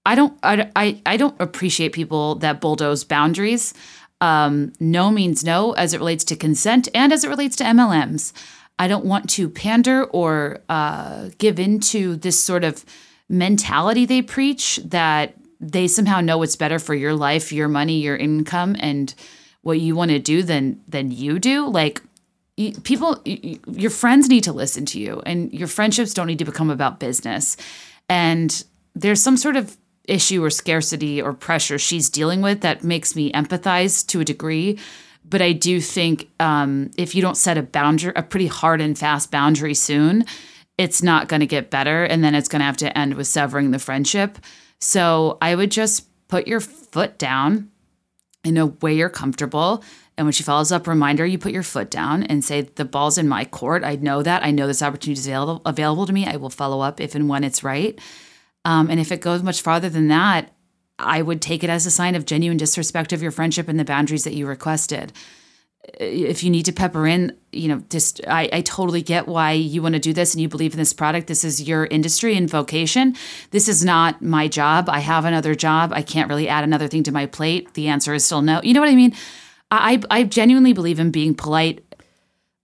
I 0.06 0.14
don't, 0.14 0.39
I, 0.43 0.70
I, 0.76 1.02
I 1.06 1.16
don't 1.16 1.39
appreciate 1.40 1.93
people 1.93 2.35
that 2.36 2.60
bulldoze 2.60 3.05
boundaries. 3.05 3.72
Um, 4.20 4.72
no 4.81 5.10
means 5.10 5.44
no 5.44 5.72
as 5.72 5.94
it 5.94 5.98
relates 5.98 6.24
to 6.24 6.36
consent 6.36 6.89
and 6.94 7.12
as 7.12 7.24
it 7.24 7.28
relates 7.28 7.56
to 7.56 7.64
MLMs. 7.64 8.32
I 8.78 8.89
don't 8.89 9.05
want 9.05 9.31
to 9.31 9.48
pander 9.48 10.05
or 10.05 10.60
uh, 10.68 11.31
give 11.39 11.59
into 11.59 12.16
this 12.16 12.39
sort 12.39 12.64
of 12.64 12.85
mentality 13.28 14.05
they 14.05 14.20
preach 14.20 14.81
that 14.85 15.35
they 15.65 15.89
somehow 15.89 16.20
know 16.20 16.39
what's 16.39 16.57
better 16.57 16.78
for 16.78 16.95
your 16.95 17.15
life, 17.15 17.51
your 17.53 17.69
money, 17.69 18.01
your 18.01 18.16
income, 18.16 18.77
and 18.78 19.15
what 19.62 19.81
you 19.81 19.97
want 19.97 20.11
to 20.11 20.19
do 20.19 20.43
than 20.43 20.81
than 20.86 21.11
you 21.11 21.39
do. 21.39 21.66
Like 21.66 22.03
people, 22.82 23.20
your 23.24 23.91
friends 23.91 24.28
need 24.28 24.45
to 24.45 24.53
listen 24.53 24.85
to 24.86 25.01
you, 25.01 25.23
and 25.24 25.53
your 25.53 25.69
friendships 25.69 26.12
don't 26.15 26.27
need 26.27 26.39
to 26.39 26.45
become 26.45 26.70
about 26.70 27.01
business. 27.01 27.57
And 28.09 28.65
there's 28.95 29.23
some 29.23 29.36
sort 29.36 29.57
of 29.57 29.77
issue 30.05 30.45
or 30.45 30.51
scarcity 30.51 31.23
or 31.23 31.32
pressure 31.32 31.78
she's 31.78 32.11
dealing 32.11 32.43
with 32.43 32.61
that 32.61 32.85
makes 32.85 33.16
me 33.16 33.32
empathize 33.32 34.07
to 34.09 34.20
a 34.20 34.24
degree. 34.24 34.78
But 35.24 35.41
I 35.41 35.53
do 35.53 35.81
think 35.81 36.28
um, 36.39 36.91
if 36.99 37.15
you 37.15 37.23
don't 37.23 37.39
set 37.39 37.57
a 37.57 37.62
boundary, 37.62 38.12
a 38.15 38.23
pretty 38.23 38.47
hard 38.47 38.82
and 38.82 38.99
fast 38.99 39.31
boundary 39.31 39.73
soon, 39.73 40.27
it's 40.77 41.03
not 41.03 41.28
going 41.28 41.41
to 41.41 41.47
get 41.47 41.70
better. 41.70 42.05
And 42.05 42.23
then 42.23 42.35
it's 42.35 42.49
going 42.49 42.61
to 42.61 42.66
have 42.66 42.77
to 42.78 42.99
end 42.99 43.15
with 43.15 43.27
severing 43.27 43.70
the 43.70 43.78
friendship. 43.78 44.36
So 44.85 45.39
I 45.40 45.55
would 45.55 45.70
just 45.70 46.06
put 46.28 46.47
your 46.47 46.61
foot 46.61 47.16
down 47.16 47.70
in 48.44 48.59
a 48.59 48.66
way 48.66 48.94
you're 48.94 49.09
comfortable. 49.09 49.82
And 50.19 50.27
when 50.27 50.32
she 50.32 50.43
follows 50.43 50.70
up, 50.70 50.86
reminder 50.86 51.24
you 51.24 51.39
put 51.39 51.52
your 51.52 51.62
foot 51.62 51.90
down 51.90 52.23
and 52.24 52.44
say, 52.44 52.61
The 52.61 52.85
ball's 52.85 53.16
in 53.16 53.27
my 53.27 53.47
court. 53.47 53.82
I 53.82 53.97
know 53.97 54.23
that. 54.23 54.44
I 54.44 54.51
know 54.51 54.66
this 54.66 54.82
opportunity 54.82 55.19
is 55.19 55.27
available, 55.27 55.62
available 55.65 56.05
to 56.05 56.12
me. 56.12 56.27
I 56.27 56.36
will 56.36 56.51
follow 56.51 56.82
up 56.82 57.01
if 57.01 57.15
and 57.15 57.31
when 57.31 57.44
it's 57.44 57.65
right. 57.65 57.98
Um, 58.66 58.90
and 58.90 59.01
if 59.01 59.11
it 59.11 59.23
goes 59.23 59.43
much 59.43 59.62
farther 59.62 59.89
than 59.89 60.09
that, 60.09 60.52
I 60.98 61.23
would 61.23 61.40
take 61.40 61.65
it 61.65 61.70
as 61.70 61.86
a 61.86 61.90
sign 61.90 62.15
of 62.15 62.27
genuine 62.27 62.59
disrespect 62.59 63.15
of 63.15 63.23
your 63.23 63.32
friendship 63.32 63.69
and 63.69 63.81
the 63.81 63.85
boundaries 63.86 64.24
that 64.24 64.35
you 64.35 64.47
requested. 64.47 65.15
If 66.01 66.43
you 66.43 66.51
need 66.51 66.65
to 66.65 66.73
pepper 66.73 67.06
in, 67.06 67.36
you 67.52 67.69
know, 67.69 67.82
just 67.90 68.20
I, 68.27 68.48
I 68.52 68.61
totally 68.62 69.02
get 69.02 69.28
why 69.28 69.52
you 69.52 69.82
want 69.82 69.94
to 69.94 70.01
do 70.01 70.12
this 70.12 70.35
and 70.35 70.40
you 70.40 70.48
believe 70.48 70.73
in 70.73 70.78
this 70.78 70.93
product. 70.93 71.27
This 71.27 71.44
is 71.44 71.62
your 71.62 71.86
industry 71.86 72.36
and 72.36 72.48
vocation. 72.48 73.15
This 73.51 73.69
is 73.69 73.85
not 73.85 74.23
my 74.23 74.48
job. 74.48 74.89
I 74.89 75.01
have 75.01 75.24
another 75.24 75.55
job. 75.55 75.93
I 75.93 76.02
can't 76.02 76.28
really 76.28 76.48
add 76.48 76.65
another 76.65 76.89
thing 76.89 77.02
to 77.05 77.12
my 77.12 77.27
plate. 77.27 77.74
The 77.74 77.89
answer 77.89 78.15
is 78.15 78.24
still 78.24 78.43
no. 78.43 78.61
You 78.62 78.74
know 78.74 78.81
what 78.81 78.89
I 78.89 78.97
mean? 78.97 79.15
I, 79.70 80.01
I 80.11 80.24
genuinely 80.24 80.73
believe 80.73 80.98
in 80.98 81.11
being 81.11 81.35
polite, 81.35 81.85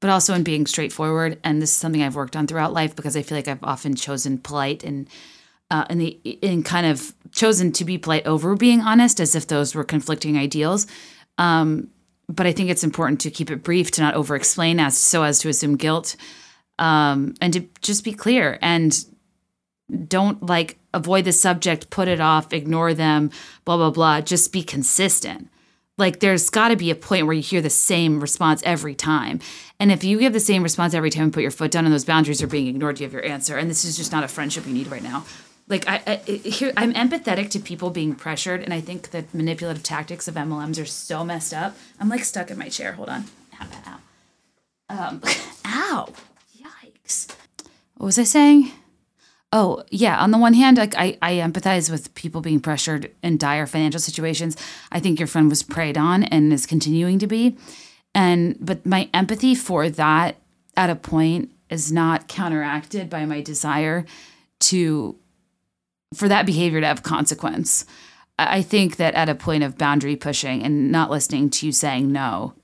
but 0.01 0.11
also 0.11 0.35
in 0.35 0.43
being 0.43 0.67
straightforward. 0.67 1.39
And 1.45 1.61
this 1.61 1.71
is 1.71 1.77
something 1.77 2.03
I've 2.03 2.17
worked 2.17 2.37
on 2.37 2.47
throughout 2.47 2.73
life 2.73 2.97
because 2.97 3.17
I 3.17 3.23
feel 3.23 3.37
like 3.37 3.49
I've 3.49 3.63
often 3.63 3.95
chosen 3.95 4.39
polite 4.39 4.83
and 4.85 5.09
uh, 5.71 5.85
in 5.89 5.99
the 5.99 6.09
in 6.43 6.63
kind 6.63 6.87
of 6.87 7.15
chosen 7.33 7.71
to 7.73 7.85
be 7.85 7.97
polite 7.97 8.27
over 8.27 8.57
being 8.57 8.81
honest, 8.81 9.21
as 9.21 9.37
if 9.37 9.47
those 9.47 9.75
were 9.75 9.85
conflicting 9.85 10.37
ideals. 10.37 10.87
Um, 11.39 11.91
but 12.31 12.47
I 12.47 12.53
think 12.53 12.71
it's 12.71 12.85
important 12.85 13.21
to 13.23 13.31
keep 13.31 13.51
it 13.51 13.63
brief, 13.63 13.91
to 13.93 14.03
not 14.03 14.15
over 14.15 14.37
explain 14.37 14.79
as 14.79 14.97
so 14.97 15.25
as 15.25 15.41
to 15.41 15.49
assume 15.49 15.77
guilt, 15.77 16.17
um, 16.79 17.35
and 17.41 17.53
to 17.53 17.67
just 17.83 18.05
be 18.05 18.13
clear 18.13 18.59
and 18.63 19.05
don't 20.07 20.41
like 20.47 20.79
avoid 20.95 21.25
the 21.25 21.33
subject, 21.33 21.91
put 21.91 22.07
it 22.07 22.21
off, 22.21 22.53
ignore 22.53 22.95
them, 22.95 23.31
blah 23.65 23.77
blah 23.77 23.91
blah. 23.91 24.21
Just 24.21 24.53
be 24.53 24.63
consistent. 24.63 25.49
Like 25.99 26.21
there's 26.21 26.49
got 26.49 26.69
to 26.69 26.77
be 26.77 26.91
a 26.91 26.95
point 26.95 27.27
where 27.27 27.35
you 27.35 27.43
hear 27.43 27.61
the 27.61 27.69
same 27.69 28.21
response 28.21 28.63
every 28.65 28.95
time. 28.95 29.41
And 29.81 29.91
if 29.91 30.05
you 30.05 30.19
give 30.19 30.33
the 30.33 30.41
same 30.41 30.63
response 30.63 30.95
every 30.95 31.11
time 31.11 31.25
and 31.25 31.33
put 31.33 31.43
your 31.43 31.51
foot 31.51 31.73
down 31.73 31.85
and 31.85 31.93
those 31.93 32.05
boundaries 32.05 32.43
are 32.43 32.47
being 32.47 32.69
ignored, 32.69 33.01
you 33.01 33.07
have 33.07 33.13
your 33.13 33.25
answer. 33.25 33.59
And 33.59 33.69
this 33.69 33.85
is 33.85 33.97
just 33.97 34.13
not 34.13 34.25
a 34.25 34.29
friendship 34.29 34.67
you 34.67 34.73
need 34.73 34.87
right 34.87 35.03
now 35.03 35.25
like 35.71 35.89
I, 35.89 36.03
I 36.07 36.17
here 36.31 36.73
I'm 36.77 36.93
empathetic 36.93 37.49
to 37.51 37.61
people 37.61 37.91
being 37.91 38.15
pressured, 38.15 38.63
and 38.63 38.75
I 38.75 38.81
think 38.81 39.11
the 39.11 39.25
manipulative 39.33 39.83
tactics 39.83 40.29
of 40.29 40.35
MLMs 40.35 40.83
are 40.83 40.87
so 40.87 41.25
messed 41.25 41.55
up. 41.55 41.77
I'm 41.99 42.09
like 42.09 42.25
stuck 42.25 42.51
in 42.51 42.59
my 42.59 42.69
chair. 42.69 42.93
Hold 42.93 43.09
on. 43.09 43.25
Ow, 43.61 43.67
ow. 43.87 45.09
Um, 45.09 45.23
ow. 45.65 46.09
Yikes. 46.59 47.33
What 47.97 48.07
was 48.07 48.19
I 48.19 48.25
saying? 48.25 48.73
Oh, 49.53 49.83
yeah. 49.91 50.21
On 50.21 50.31
the 50.31 50.39
one 50.39 50.55
hand, 50.55 50.77
like 50.77 50.95
I, 50.97 51.19
I 51.23 51.35
empathize 51.35 51.91
with 51.91 52.15
people 52.15 52.41
being 52.41 52.61
pressured 52.61 53.11
in 53.23 53.37
dire 53.37 53.67
financial 53.67 54.01
situations. 54.01 54.57
I 54.93 55.01
think 55.01 55.19
your 55.19 55.27
friend 55.27 55.49
was 55.49 55.63
preyed 55.63 55.99
on 55.99 56.25
and 56.25 56.53
is 56.53 56.67
continuing 56.67 57.19
to 57.19 57.27
be. 57.27 57.57
And 58.15 58.57
but 58.61 58.85
my 58.85 59.09
empathy 59.15 59.55
for 59.55 59.89
that 59.91 60.37
at 60.77 60.91
a 60.91 60.97
point 60.97 61.53
is 61.69 61.93
not 61.93 62.29
counteracted 62.29 63.11
by 63.11 63.25
my 63.25 63.41
desire 63.41 64.05
to 64.61 65.17
for 66.15 66.29
that 66.29 66.47
behavior 66.47 66.81
to 66.81 66.87
have 66.87 67.03
consequence. 67.03 67.85
I 68.39 68.63
think 68.63 68.97
that 68.97 69.15
at 69.15 69.29
a 69.29 69.35
point 69.35 69.63
of 69.63 69.77
boundary 69.79 70.17
pushing 70.17 70.63
and 70.63 70.91
not 70.91 71.11
listening 71.11 71.51
to 71.51 71.67
you 71.67 71.73
saying 71.73 72.11
no, 72.11 72.55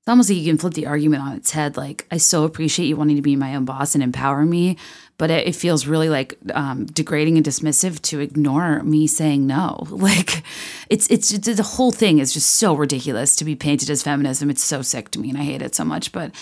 it's 0.00 0.08
almost 0.08 0.28
like 0.28 0.38
you 0.38 0.44
can 0.50 0.58
flip 0.58 0.74
the 0.74 0.86
argument 0.86 1.22
on 1.22 1.36
its 1.36 1.52
head. 1.52 1.76
Like, 1.76 2.06
I 2.10 2.16
so 2.16 2.44
appreciate 2.44 2.86
you 2.86 2.96
wanting 2.96 3.16
to 3.16 3.22
be 3.22 3.36
my 3.36 3.54
own 3.54 3.64
boss 3.64 3.94
and 3.94 4.02
empower 4.02 4.44
me, 4.44 4.76
but 5.18 5.30
it, 5.30 5.46
it 5.46 5.54
feels 5.54 5.86
really 5.86 6.08
like 6.08 6.36
um, 6.52 6.86
degrading 6.86 7.36
and 7.36 7.46
dismissive 7.46 8.02
to 8.02 8.20
ignore 8.20 8.82
me 8.82 9.06
saying 9.06 9.46
no. 9.46 9.86
Like, 9.90 10.42
it's 10.90 11.06
it's 11.08 11.32
it's- 11.32 11.56
the 11.56 11.62
whole 11.62 11.92
thing 11.92 12.18
is 12.18 12.32
just 12.32 12.50
so 12.56 12.74
ridiculous 12.74 13.36
to 13.36 13.44
be 13.44 13.54
painted 13.54 13.90
as 13.90 14.02
feminism. 14.02 14.50
It's 14.50 14.64
so 14.64 14.82
sick 14.82 15.10
to 15.12 15.20
me, 15.20 15.28
and 15.28 15.38
I 15.38 15.42
hate 15.42 15.62
it 15.62 15.74
so 15.74 15.84
much. 15.84 16.10
But, 16.10 16.32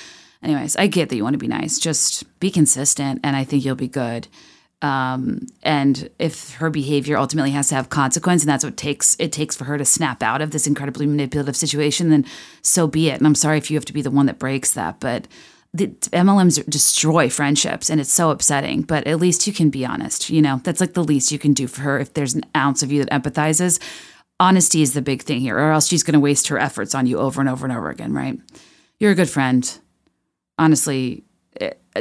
anyways, 0.42 0.76
I 0.76 0.86
get 0.86 1.08
that 1.08 1.16
you 1.16 1.24
want 1.24 1.34
to 1.34 1.38
be 1.38 1.48
nice. 1.48 1.78
Just 1.78 2.24
be 2.40 2.50
consistent, 2.50 3.20
and 3.22 3.36
I 3.36 3.44
think 3.44 3.64
you'll 3.64 3.74
be 3.74 3.88
good 3.88 4.28
um, 4.82 5.46
and 5.62 6.10
if 6.18 6.54
her 6.56 6.68
behavior 6.68 7.16
ultimately 7.16 7.50
has 7.52 7.68
to 7.68 7.74
have 7.74 7.88
consequence 7.88 8.42
and 8.42 8.50
that's 8.50 8.62
what 8.62 8.74
it 8.74 8.76
takes 8.76 9.16
it 9.18 9.32
takes 9.32 9.56
for 9.56 9.64
her 9.64 9.78
to 9.78 9.84
snap 9.84 10.22
out 10.22 10.42
of 10.42 10.50
this 10.50 10.66
incredibly 10.66 11.06
manipulative 11.06 11.56
situation 11.56 12.10
then 12.10 12.26
so 12.62 12.86
be 12.86 13.08
it. 13.08 13.16
And 13.16 13.26
i'm 13.26 13.34
sorry 13.34 13.58
if 13.58 13.70
you 13.70 13.76
have 13.76 13.86
to 13.86 13.92
be 13.92 14.02
the 14.02 14.10
one 14.10 14.26
that 14.26 14.38
breaks 14.38 14.74
that 14.74 15.00
but 15.00 15.26
the 15.72 15.88
mlms 15.88 16.64
destroy 16.68 17.28
friendships 17.28 17.90
and 17.90 18.00
it's 18.00 18.12
so 18.12 18.30
upsetting. 18.30 18.82
But 18.82 19.06
at 19.06 19.18
least 19.18 19.46
you 19.46 19.52
can 19.52 19.70
be 19.70 19.84
honest 19.86 20.28
you 20.28 20.42
know? 20.42 20.60
That's 20.62 20.80
like 20.80 20.92
the 20.92 21.04
least 21.04 21.32
you 21.32 21.38
can 21.38 21.54
do 21.54 21.66
for 21.66 21.80
her 21.82 21.98
if 21.98 22.12
there's 22.12 22.34
an 22.34 22.44
ounce 22.54 22.82
of 22.82 22.92
you 22.92 23.04
that 23.04 23.22
empathizes. 23.22 23.82
Honesty 24.38 24.82
is 24.82 24.92
the 24.92 25.02
big 25.02 25.22
thing 25.22 25.40
here 25.40 25.58
or 25.58 25.72
else 25.72 25.88
she's 25.88 26.02
going 26.02 26.12
to 26.12 26.20
waste 26.20 26.48
her 26.48 26.58
efforts 26.58 26.94
on 26.94 27.06
you 27.06 27.18
over 27.18 27.40
and 27.40 27.48
over 27.48 27.64
and 27.64 27.74
over 27.74 27.88
again 27.88 28.12
right? 28.12 28.38
You're 29.00 29.12
a 29.12 29.16
good 29.16 29.30
friend. 29.30 29.78
Honestly 30.58 31.24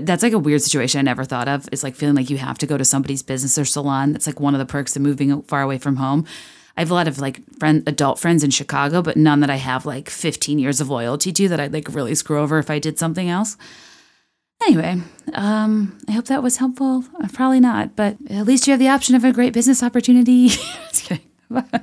that's 0.02 0.24
like 0.24 0.34
a 0.34 0.40
weird 0.40 0.62
situation 0.62 1.00
I 1.00 1.04
never 1.04 1.24
thought 1.24 1.48
of. 1.48 1.68
It's 1.72 1.84
like 1.84 1.96
feeling 1.96 2.16
like 2.16 2.30
you 2.30 2.38
have 2.38 2.58
to 2.60 2.68
go 2.68 2.78
to 2.78 2.86
somebody's 2.86 3.24
business 3.24 3.58
or 3.58 3.66
salon. 3.66 4.14
That's 4.14 4.28
like 4.28 4.40
one 4.40 4.54
of 4.54 4.60
the 4.60 4.66
perks 4.66 4.96
of 4.96 5.02
moving 5.02 5.42
far 5.44 5.62
away 5.62 5.78
from 5.78 5.98
home. 5.98 6.26
I 6.78 6.82
have 6.82 6.92
a 6.92 6.94
lot 6.94 7.08
of 7.08 7.20
like 7.20 7.40
friend 7.60 7.84
adult 7.88 8.20
friends 8.20 8.44
in 8.44 8.52
Chicago, 8.52 9.02
but 9.02 9.18
none 9.18 9.40
that 9.40 9.50
I 9.50 9.56
have 9.56 9.86
like 9.86 10.10
15 10.10 10.60
years 10.60 10.82
of 10.82 10.90
loyalty 10.90 11.32
to 11.32 11.48
that 11.50 11.60
I'd 11.60 11.74
like 11.74 11.94
really 11.94 12.16
screw 12.16 12.40
over 12.40 12.60
if 12.60 12.70
I 12.70 12.80
did 12.80 13.00
something 13.00 13.30
else. 13.30 13.58
Anyway, 14.62 15.02
um, 15.34 15.98
I 16.08 16.14
hope 16.14 16.26
that 16.26 16.44
was 16.44 16.58
helpful. 16.58 17.04
Uh, 17.22 17.28
Probably 17.32 17.60
not, 17.60 17.96
but 17.96 18.18
at 18.30 18.46
least 18.46 18.68
you 18.68 18.72
have 18.72 18.80
the 18.80 18.88
option 18.90 19.16
of 19.16 19.24
a 19.24 19.34
great 19.34 19.54
business 19.54 19.84
opportunity. 19.84 20.50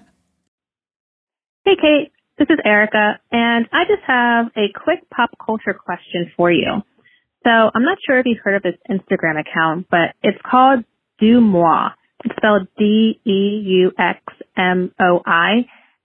Hey, 1.64 1.76
Kate. 1.80 2.12
This 2.39 2.48
is 2.51 2.59
Erica, 2.64 3.20
and 3.30 3.68
I 3.72 3.84
just 3.84 4.02
have 4.05 4.47
a 4.56 4.72
quick 4.74 5.09
pop 5.10 5.30
culture 5.39 5.74
question 5.74 6.32
for 6.36 6.51
you. 6.51 6.82
So 7.44 7.51
I'm 7.51 7.82
not 7.85 7.98
sure 8.06 8.19
if 8.19 8.27
you've 8.27 8.39
heard 8.43 8.56
of 8.56 8.62
this 8.62 8.77
Instagram 8.89 9.40
account, 9.40 9.86
but 9.90 10.14
it's 10.23 10.39
called 10.48 10.85
DeuxMoi. 11.20 11.93
It's 12.24 12.36
spelled 12.36 12.69
D-E-U-X-M-O-I, 12.78 13.24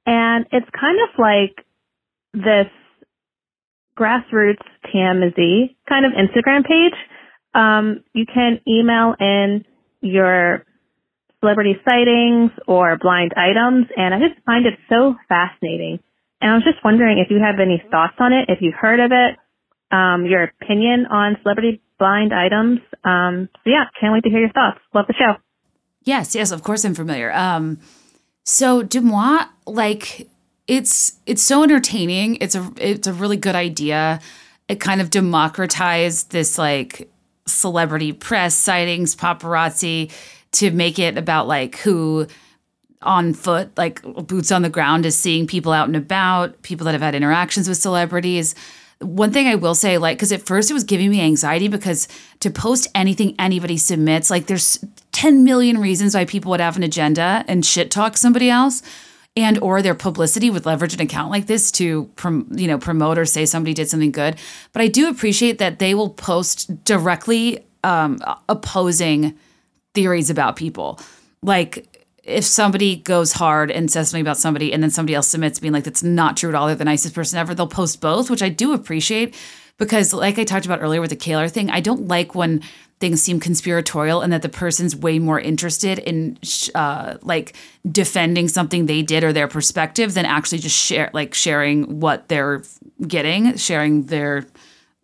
and 0.07 0.45
it's 0.51 0.69
kind 0.79 0.97
of 1.01 1.09
like 1.19 1.63
this 2.33 2.67
grassroots 3.97 4.65
TMZ 4.85 5.75
kind 5.87 6.05
of 6.05 6.13
Instagram 6.13 6.63
page. 6.65 6.95
Um, 7.53 8.03
you 8.13 8.25
can 8.25 8.59
email 8.67 9.15
in 9.19 9.65
your 10.01 10.63
celebrity 11.39 11.75
sightings 11.87 12.51
or 12.67 12.97
blind 12.97 13.33
items, 13.37 13.87
and 13.95 14.13
I 14.13 14.19
just 14.19 14.39
find 14.45 14.65
it 14.65 14.73
so 14.89 15.15
fascinating. 15.29 15.99
And 16.41 16.51
I 16.51 16.55
was 16.55 16.63
just 16.63 16.83
wondering 16.83 17.19
if 17.19 17.29
you 17.31 17.39
have 17.39 17.59
any 17.59 17.81
thoughts 17.91 18.15
on 18.19 18.33
it, 18.33 18.49
if 18.49 18.59
you've 18.61 18.75
heard 18.79 18.99
of 18.99 19.11
it, 19.11 19.37
um, 19.91 20.25
your 20.25 20.43
opinion 20.43 21.05
on 21.07 21.37
celebrity 21.41 21.81
blind 21.99 22.33
items. 22.33 22.79
Um, 23.03 23.49
so 23.63 23.69
yeah, 23.69 23.85
can't 23.99 24.13
wait 24.13 24.23
to 24.23 24.29
hear 24.29 24.39
your 24.39 24.51
thoughts. 24.51 24.79
Love 24.93 25.05
the 25.07 25.13
show. 25.13 25.35
Yes, 26.03 26.35
yes, 26.35 26.51
of 26.51 26.63
course 26.63 26.85
I'm 26.85 26.95
familiar. 26.95 27.33
Um, 27.33 27.79
so 28.43 28.83
DeuxMoi, 28.83 29.47
like 29.65 30.27
it's 30.67 31.17
it's 31.25 31.41
so 31.41 31.63
entertaining. 31.63 32.37
It's 32.37 32.55
a 32.55 32.71
it's 32.77 33.07
a 33.07 33.13
really 33.13 33.37
good 33.37 33.55
idea. 33.55 34.19
It 34.67 34.79
kind 34.79 35.01
of 35.01 35.09
democratized 35.09 36.31
this 36.31 36.57
like 36.57 37.09
celebrity 37.45 38.13
press 38.13 38.55
sightings, 38.55 39.15
paparazzi, 39.15 40.11
to 40.53 40.71
make 40.71 40.99
it 40.99 41.17
about 41.17 41.47
like 41.47 41.77
who 41.77 42.27
on 43.01 43.33
foot, 43.33 43.77
like 43.77 44.01
boots 44.01 44.51
on 44.51 44.61
the 44.61 44.69
ground, 44.69 45.05
is 45.05 45.17
seeing 45.17 45.47
people 45.47 45.71
out 45.71 45.87
and 45.87 45.95
about, 45.95 46.61
people 46.63 46.85
that 46.85 46.93
have 46.93 47.01
had 47.01 47.15
interactions 47.15 47.69
with 47.69 47.77
celebrities. 47.77 48.55
One 48.99 49.31
thing 49.31 49.47
I 49.47 49.55
will 49.55 49.75
say, 49.75 49.97
like, 49.97 50.17
because 50.17 50.31
at 50.31 50.41
first 50.41 50.71
it 50.71 50.73
was 50.73 50.83
giving 50.83 51.09
me 51.09 51.21
anxiety 51.21 51.67
because 51.67 52.07
to 52.39 52.49
post 52.49 52.87
anything 52.95 53.35
anybody 53.37 53.77
submits, 53.77 54.29
like, 54.29 54.47
there's 54.47 54.83
10 55.11 55.43
million 55.43 55.79
reasons 55.79 56.15
why 56.15 56.25
people 56.25 56.51
would 56.51 56.59
have 56.59 56.77
an 56.77 56.83
agenda 56.83 57.45
and 57.47 57.65
shit 57.65 57.91
talk 57.91 58.17
somebody 58.17 58.49
else 58.49 58.81
and 59.37 59.59
or 59.59 59.83
their 59.83 59.93
publicity 59.93 60.49
would 60.49 60.65
leverage 60.65 60.95
an 60.95 61.01
account 61.01 61.29
like 61.29 61.45
this 61.45 61.71
to 61.71 62.05
prom, 62.15 62.47
you 62.55 62.67
know 62.67 62.79
promote 62.79 63.19
or 63.19 63.25
say 63.25 63.45
somebody 63.45 63.73
did 63.73 63.87
something 63.87 64.11
good. 64.11 64.35
But 64.73 64.81
i 64.81 64.87
do 64.87 65.09
appreciate 65.09 65.59
that 65.59 65.79
they 65.79 65.93
will 65.93 66.09
post 66.09 66.83
directly 66.83 67.65
um, 67.83 68.19
opposing 68.49 69.37
theories 69.93 70.29
about 70.29 70.55
people. 70.55 70.99
Like 71.41 71.96
if 72.27 72.43
somebody 72.43 72.97
goes 72.97 73.33
hard 73.33 73.71
and 73.71 73.89
says 73.89 74.09
something 74.09 74.21
about 74.21 74.37
somebody 74.37 74.73
and 74.73 74.83
then 74.83 74.89
somebody 74.89 75.15
else 75.15 75.27
submits 75.27 75.59
being 75.59 75.73
like 75.73 75.83
that's 75.83 76.03
not 76.03 76.37
true 76.37 76.49
at 76.49 76.55
all. 76.55 76.67
They're 76.67 76.75
the 76.75 76.85
nicest 76.85 77.15
person 77.15 77.39
ever 77.39 77.55
they'll 77.55 77.67
post 77.67 78.01
both 78.01 78.29
which 78.29 78.43
i 78.43 78.49
do 78.49 78.73
appreciate 78.73 79.35
because 79.77 80.13
like 80.13 80.37
i 80.37 80.43
talked 80.43 80.65
about 80.65 80.81
earlier 80.81 81.01
with 81.01 81.09
the 81.09 81.15
Gaylor 81.15 81.49
thing 81.49 81.69
i 81.69 81.79
don't 81.79 82.07
like 82.07 82.35
when 82.35 82.61
things 82.99 83.21
seem 83.21 83.39
conspiratorial 83.39 84.21
and 84.21 84.33
that 84.33 84.41
the 84.41 84.49
person's 84.49 84.95
way 84.95 85.19
more 85.19 85.39
interested 85.39 85.99
in 85.99 86.37
uh, 86.73 87.17
like 87.21 87.55
defending 87.89 88.47
something 88.47 88.85
they 88.87 89.03
did 89.03 89.23
or 89.23 89.31
their 89.31 89.47
perspective 89.47 90.15
than 90.15 90.25
actually 90.25 90.57
just 90.57 90.75
share 90.75 91.11
like 91.13 91.33
sharing 91.33 91.99
what 91.99 92.27
they're 92.27 92.63
getting 93.07 93.55
sharing 93.55 94.07
their 94.07 94.45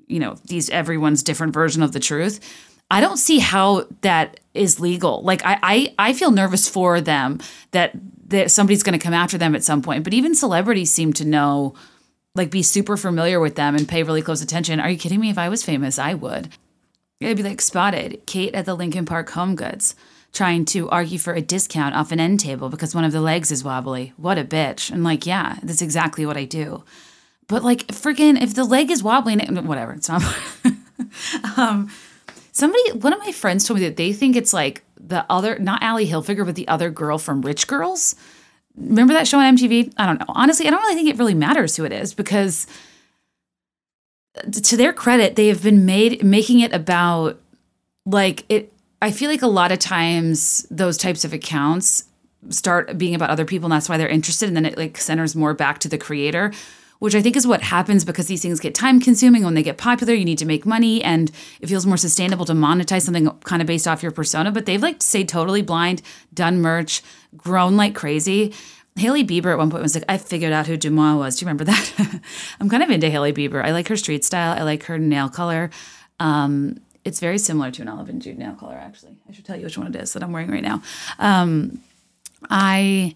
you 0.08 0.20
know 0.20 0.36
these 0.45 0.70
everyone's 0.70 1.24
different 1.24 1.54
version 1.54 1.84
of 1.84 1.91
the 1.91 2.00
truth. 2.00 2.40
I 2.91 3.02
don't 3.02 3.18
see 3.18 3.40
how 3.40 3.86
that 4.02 4.40
is 4.54 4.80
legal 4.80 5.22
like 5.24 5.44
i 5.46 5.60
i, 5.64 6.10
I 6.10 6.14
feel 6.14 6.32
nervous 6.32 6.70
for 6.70 7.02
them 7.02 7.40
that 7.72 7.92
that 8.28 8.52
somebody's 8.52 8.84
going 8.84 8.98
to 8.98 9.04
come 9.04 9.14
after 9.14 9.38
them 9.38 9.56
at 9.56 9.64
some 9.64 9.82
point 9.82 10.04
but 10.04 10.14
even 10.14 10.36
celebrities 10.36 10.92
seem 10.92 11.14
to 11.14 11.26
know 11.26 11.76
like 12.36 12.50
be 12.50 12.64
super 12.64 12.98
familiar 12.98 13.40
with 13.40 13.56
them 13.56 13.76
and 13.76 13.88
pay 13.88 14.04
really 14.04 14.22
close 14.22 14.42
attention 14.42 14.80
are 14.80 14.90
you 14.90 14.98
kidding 14.98 15.20
me 15.20 15.30
if 15.30 15.38
i 15.38 15.50
was 15.50 15.64
famous 15.64 15.98
i 15.98 16.14
would 16.14 16.50
It'd 17.24 17.38
be 17.38 17.44
like 17.44 17.62
spotted 17.62 18.26
Kate 18.26 18.54
at 18.54 18.66
the 18.66 18.76
Lincoln 18.76 19.06
Park 19.06 19.30
Home 19.32 19.56
Goods 19.56 19.96
trying 20.34 20.66
to 20.66 20.90
argue 20.90 21.20
for 21.20 21.34
a 21.34 21.42
discount 21.42 21.96
off 21.96 22.12
an 22.12 22.20
end 22.20 22.40
table 22.40 22.70
because 22.70 22.96
one 22.96 23.04
of 23.04 23.12
the 23.12 23.22
legs 23.22 23.52
is 23.52 23.64
wobbly. 23.64 24.14
What 24.18 24.38
a 24.38 24.44
bitch. 24.44 24.92
And 24.92 25.04
like, 25.04 25.26
yeah, 25.26 25.60
that's 25.62 25.82
exactly 25.82 26.26
what 26.26 26.38
I 26.38 26.46
do. 26.46 26.84
But 27.48 27.64
like, 27.64 27.88
freaking, 27.88 28.42
if 28.42 28.56
the 28.56 28.64
leg 28.64 28.90
is 28.90 29.04
wobbly, 29.04 29.34
and 29.34 29.68
whatever, 29.68 29.94
it's 29.94 30.10
not. 30.10 30.24
um, 31.58 31.90
somebody, 32.54 32.92
one 32.94 33.12
of 33.12 33.20
my 33.20 33.34
friends 33.34 33.66
told 33.66 33.80
me 33.80 33.86
that 33.86 33.98
they 33.98 34.14
think 34.14 34.38
it's 34.38 34.54
like 34.54 34.84
the 34.98 35.26
other, 35.30 35.60
not 35.60 35.84
Ally 35.84 36.06
Hilfiger, 36.06 36.46
but 36.46 36.56
the 36.56 36.68
other 36.70 36.90
girl 36.90 37.18
from 37.18 37.42
Rich 37.42 37.68
Girls. 37.68 38.16
Remember 38.78 39.14
that 39.14 39.28
show 39.28 39.40
on 39.40 39.58
MTV? 39.58 39.94
I 39.98 40.06
don't 40.06 40.20
know. 40.20 40.26
Honestly, 40.30 40.66
I 40.66 40.72
don't 40.72 40.82
really 40.82 40.96
think 40.96 41.10
it 41.10 41.18
really 41.18 41.34
matters 41.34 41.76
who 41.76 41.84
it 41.84 41.92
is 41.92 42.14
because 42.14 42.66
to 44.50 44.78
their 44.78 44.94
credit, 44.94 45.36
they 45.36 45.48
have 45.48 45.62
been 45.62 45.86
made 45.86 46.24
making 46.24 46.62
it 46.62 46.74
about 46.74 47.40
like 48.06 48.46
it. 48.50 48.72
I 49.02 49.12
feel 49.12 49.30
like 49.30 49.42
a 49.42 49.48
lot 49.48 49.72
of 49.72 49.80
times 49.80 50.66
those 50.72 50.98
types 50.98 51.26
of 51.26 51.34
accounts 51.34 52.06
start 52.50 52.98
being 52.98 53.16
about 53.16 53.30
other 53.30 53.46
people, 53.46 53.66
and 53.68 53.74
that's 53.74 53.90
why 53.90 53.98
they're 53.98 54.08
interested, 54.08 54.48
and 54.48 54.56
then 54.56 54.66
it 54.66 54.78
like 54.78 54.98
centers 54.98 55.36
more 55.36 55.54
back 55.54 55.80
to 55.80 55.90
the 55.90 55.98
creator, 55.98 56.52
which 57.04 57.16
I 57.16 57.22
think 57.22 57.36
is 57.36 57.46
what 57.46 57.62
happens 57.62 58.06
because 58.06 58.28
these 58.28 58.42
things 58.42 58.62
get 58.62 58.74
time 58.74 59.02
consuming. 59.02 59.44
When 59.44 59.56
they 59.56 59.62
get 59.62 59.78
popular, 59.78 60.14
you 60.14 60.24
need 60.24 60.38
to 60.38 60.46
make 60.46 60.66
money, 60.66 61.04
and 61.04 61.30
it 61.60 61.68
feels 61.68 61.86
more 61.86 61.98
sustainable 61.98 62.46
to 62.46 62.54
monetize 62.54 63.02
something 63.02 63.30
kind 63.42 63.62
of 63.62 63.68
based 63.68 63.90
off 63.90 64.02
your 64.02 64.14
persona. 64.14 64.54
But 64.54 64.66
they've 64.66 64.82
like 64.82 65.04
stayed 65.04 65.28
totally 65.28 65.62
blind, 65.62 66.02
done 66.34 66.62
merch, 66.62 67.02
grown 67.36 67.76
like 67.76 67.94
crazy. 67.94 68.54
Hailey 68.96 69.26
Bieber 69.26 69.52
at 69.52 69.58
one 69.58 69.70
point 69.70 69.84
was 69.84 69.96
like, 69.96 70.06
I 70.08 70.18
figured 70.18 70.54
out 70.54 70.68
who 70.68 70.78
DeuxMoi 70.78 71.18
was. 71.18 71.36
Do 71.36 71.44
you 71.44 71.48
remember 71.48 71.66
that? 71.66 72.22
I'm 72.62 72.70
kind 72.70 72.82
of 72.82 72.90
into 72.90 73.10
Hailey 73.10 73.34
Bieber. 73.34 73.62
I 73.62 73.74
like 73.74 73.90
her 73.90 73.98
street 73.98 74.24
style. 74.24 74.58
I 74.58 74.64
like 74.64 74.84
her 74.84 74.98
nail 74.98 75.28
color. 75.28 75.72
Um, 76.22 76.80
it's 77.04 77.20
very 77.20 77.38
similar 77.38 77.70
to 77.72 77.82
an 77.82 77.90
Olive 77.90 78.08
and 78.08 78.22
June 78.22 78.38
nail 78.38 78.54
color, 78.54 78.76
actually. 78.76 79.18
I 79.28 79.34
should 79.34 79.44
tell 79.44 79.58
you 79.58 79.66
which 79.66 79.78
one 79.78 79.94
it 79.94 80.02
is 80.02 80.14
that 80.14 80.24
I'm 80.24 80.32
wearing 80.32 80.52
right 80.52 80.64
now. 80.64 80.82
Um, 81.20 81.82
I, 82.50 83.14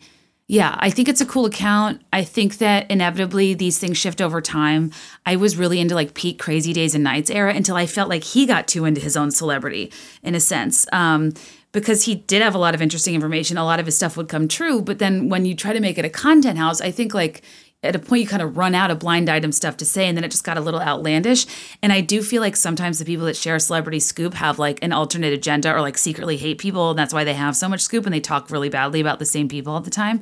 yeah, 0.49 0.75
I 0.79 0.89
think 0.89 1.09
it's 1.09 1.19
a 1.19 1.25
cool 1.25 1.45
account. 1.45 2.01
I 2.13 2.23
think 2.23 2.59
that 2.59 2.89
inevitably 2.89 3.53
these 3.53 3.79
things 3.79 3.97
shift 3.97 4.21
over 4.21 4.39
time. 4.39 4.91
I 5.25 5.35
was 5.35 5.57
really 5.57 5.81
into 5.81 5.93
like 5.93 6.13
peak 6.13 6.39
crazy 6.39 6.71
days 6.71 6.95
and 6.95 7.03
nights 7.03 7.29
era 7.29 7.53
until 7.53 7.75
I 7.75 7.85
felt 7.85 8.07
like 8.07 8.23
he 8.23 8.45
got 8.45 8.65
too 8.65 8.85
into 8.85 9.01
his 9.01 9.17
own 9.17 9.31
celebrity 9.31 9.91
in 10.23 10.35
a 10.35 10.39
sense. 10.39 10.85
Um, 10.93 11.33
because 11.73 12.05
he 12.05 12.15
did 12.15 12.41
have 12.41 12.55
a 12.55 12.57
lot 12.57 12.73
of 12.73 12.81
interesting 12.81 13.13
information. 13.13 13.57
A 13.57 13.65
lot 13.65 13.79
of 13.79 13.85
his 13.85 13.97
stuff 13.97 14.15
would 14.15 14.29
come 14.29 14.47
true, 14.47 14.81
but 14.81 14.99
then 14.99 15.27
when 15.27 15.45
you 15.45 15.53
try 15.53 15.73
to 15.73 15.81
make 15.81 15.97
it 15.97 16.05
a 16.05 16.09
content 16.09 16.57
house, 16.57 16.79
I 16.79 16.91
think 16.91 17.13
like 17.13 17.41
at 17.83 17.95
a 17.95 17.99
point 17.99 18.21
you 18.21 18.27
kind 18.27 18.41
of 18.41 18.57
run 18.57 18.73
out 18.73 18.89
of 18.89 18.99
blind 18.99 19.29
item 19.29 19.51
stuff 19.51 19.77
to 19.77 19.85
say 19.85 20.07
and 20.07 20.17
then 20.17 20.23
it 20.23 20.31
just 20.31 20.43
got 20.43 20.57
a 20.57 20.61
little 20.61 20.81
outlandish. 20.81 21.45
And 21.81 21.93
i 21.93 22.01
do 22.01 22.21
feel 22.21 22.41
like 22.41 22.55
sometimes 22.55 22.99
the 22.99 23.05
people 23.05 23.25
that 23.25 23.35
share 23.35 23.55
a 23.55 23.59
celebrity 23.59 23.99
scoop 23.99 24.33
have 24.33 24.59
like 24.59 24.79
an 24.81 24.91
alternate 24.91 25.33
agenda 25.33 25.73
or 25.73 25.81
like 25.81 25.97
secretly 25.97 26.37
hate 26.37 26.57
people 26.57 26.91
and 26.91 26.99
that's 26.99 27.13
why 27.13 27.23
they 27.23 27.33
have 27.33 27.55
so 27.55 27.69
much 27.69 27.81
scoop 27.81 28.05
and 28.05 28.13
they 28.13 28.19
talk 28.19 28.49
really 28.49 28.69
badly 28.69 28.99
about 28.99 29.19
the 29.19 29.25
same 29.25 29.47
people 29.47 29.73
all 29.73 29.81
the 29.81 29.89
time. 29.91 30.21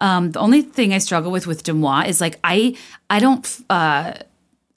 Um, 0.00 0.32
the 0.32 0.40
only 0.40 0.62
thing 0.62 0.92
i 0.92 0.98
struggle 0.98 1.30
with 1.32 1.46
with 1.46 1.62
DeuxMoi 1.64 2.06
is 2.06 2.20
like 2.20 2.38
i 2.44 2.76
i 3.08 3.18
don't 3.18 3.60
uh 3.70 4.14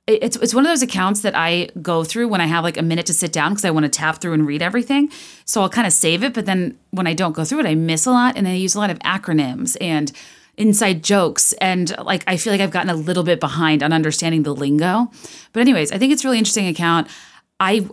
it's 0.07 0.37
it's 0.37 0.53
one 0.53 0.65
of 0.65 0.71
those 0.71 0.81
accounts 0.81 1.21
that 1.21 1.35
I 1.35 1.67
go 1.81 2.05
through 2.05 2.29
when 2.29 2.39
I 2.39 2.45
have 2.45 2.63
like 2.63 2.77
a 2.77 2.81
minute 2.81 3.05
to 3.07 3.13
sit 3.13 3.33
down 3.33 3.51
because 3.51 3.65
I 3.65 3.71
want 3.71 3.83
to 3.83 3.89
tap 3.89 4.21
through 4.21 4.33
and 4.33 4.47
read 4.47 4.61
everything. 4.61 5.11
So 5.43 5.61
I'll 5.61 5.69
kind 5.69 5.85
of 5.85 5.91
save 5.91 6.23
it, 6.23 6.33
but 6.33 6.45
then 6.45 6.77
when 6.91 7.07
I 7.07 7.13
don't 7.13 7.33
go 7.33 7.43
through 7.43 7.59
it, 7.59 7.65
I 7.65 7.75
miss 7.75 8.05
a 8.05 8.11
lot 8.11 8.37
and 8.37 8.47
I 8.47 8.53
use 8.53 8.73
a 8.73 8.79
lot 8.79 8.89
of 8.89 8.99
acronyms. 8.99 9.75
And 9.81 10.13
inside 10.57 11.03
jokes 11.03 11.53
and 11.53 11.95
like 11.99 12.23
I 12.27 12.35
feel 12.37 12.51
like 12.51 12.61
I've 12.61 12.71
gotten 12.71 12.89
a 12.89 12.95
little 12.95 13.23
bit 13.23 13.39
behind 13.39 13.83
on 13.83 13.93
understanding 13.93 14.43
the 14.43 14.53
lingo. 14.53 15.11
But 15.53 15.61
anyways, 15.61 15.91
I 15.91 15.97
think 15.97 16.11
it's 16.11 16.25
really 16.25 16.39
interesting 16.39 16.67
account. 16.67 17.07
I 17.59 17.87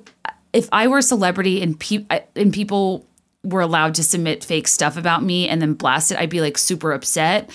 if 0.52 0.68
I 0.72 0.86
were 0.88 0.98
a 0.98 1.02
celebrity 1.02 1.62
and 1.62 1.78
pe- 1.78 2.06
and 2.34 2.52
people 2.52 3.06
were 3.42 3.60
allowed 3.60 3.94
to 3.96 4.02
submit 4.02 4.42
fake 4.42 4.66
stuff 4.66 4.96
about 4.96 5.22
me 5.22 5.48
and 5.48 5.60
then 5.60 5.74
blast 5.74 6.10
it, 6.10 6.18
I'd 6.18 6.30
be 6.30 6.40
like 6.40 6.56
super 6.56 6.92
upset. 6.92 7.50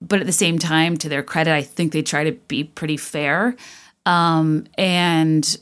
But 0.00 0.20
at 0.20 0.26
the 0.26 0.32
same 0.32 0.58
time, 0.58 0.96
to 0.98 1.08
their 1.08 1.22
credit, 1.22 1.52
I 1.52 1.62
think 1.62 1.92
they 1.92 2.02
try 2.02 2.24
to 2.24 2.32
be 2.32 2.64
pretty 2.64 2.96
fair. 2.96 3.56
Um, 4.06 4.66
and 4.76 5.56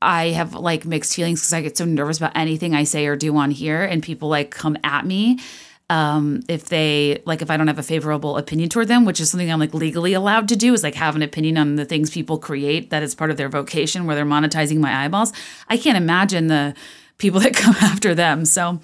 I 0.00 0.28
have 0.28 0.54
like 0.54 0.84
mixed 0.84 1.14
feelings 1.14 1.40
because 1.40 1.52
I 1.52 1.62
get 1.62 1.76
so 1.76 1.84
nervous 1.84 2.18
about 2.18 2.32
anything 2.34 2.74
I 2.74 2.84
say 2.84 3.06
or 3.06 3.16
do 3.16 3.36
on 3.36 3.50
here, 3.50 3.82
and 3.82 4.02
people 4.02 4.28
like 4.28 4.50
come 4.50 4.76
at 4.84 5.06
me 5.06 5.38
um, 5.90 6.42
if 6.48 6.66
they 6.66 7.22
like 7.26 7.42
if 7.42 7.50
I 7.50 7.56
don't 7.56 7.66
have 7.66 7.78
a 7.78 7.82
favorable 7.82 8.38
opinion 8.38 8.68
toward 8.68 8.88
them, 8.88 9.04
which 9.04 9.20
is 9.20 9.30
something 9.30 9.50
I'm 9.50 9.60
like 9.60 9.74
legally 9.74 10.14
allowed 10.14 10.48
to 10.48 10.56
do, 10.56 10.72
is 10.72 10.82
like 10.82 10.94
have 10.94 11.14
an 11.14 11.22
opinion 11.22 11.58
on 11.58 11.76
the 11.76 11.84
things 11.84 12.10
people 12.10 12.38
create 12.38 12.90
that 12.90 13.02
is 13.02 13.14
part 13.14 13.30
of 13.30 13.36
their 13.36 13.48
vocation 13.48 14.06
where 14.06 14.16
they're 14.16 14.24
monetizing 14.24 14.78
my 14.78 15.04
eyeballs. 15.04 15.32
I 15.68 15.76
can't 15.76 15.96
imagine 15.98 16.46
the 16.46 16.74
people 17.18 17.40
that 17.44 17.54
come 17.54 17.76
after 17.80 18.14
them. 18.14 18.44
So 18.44 18.80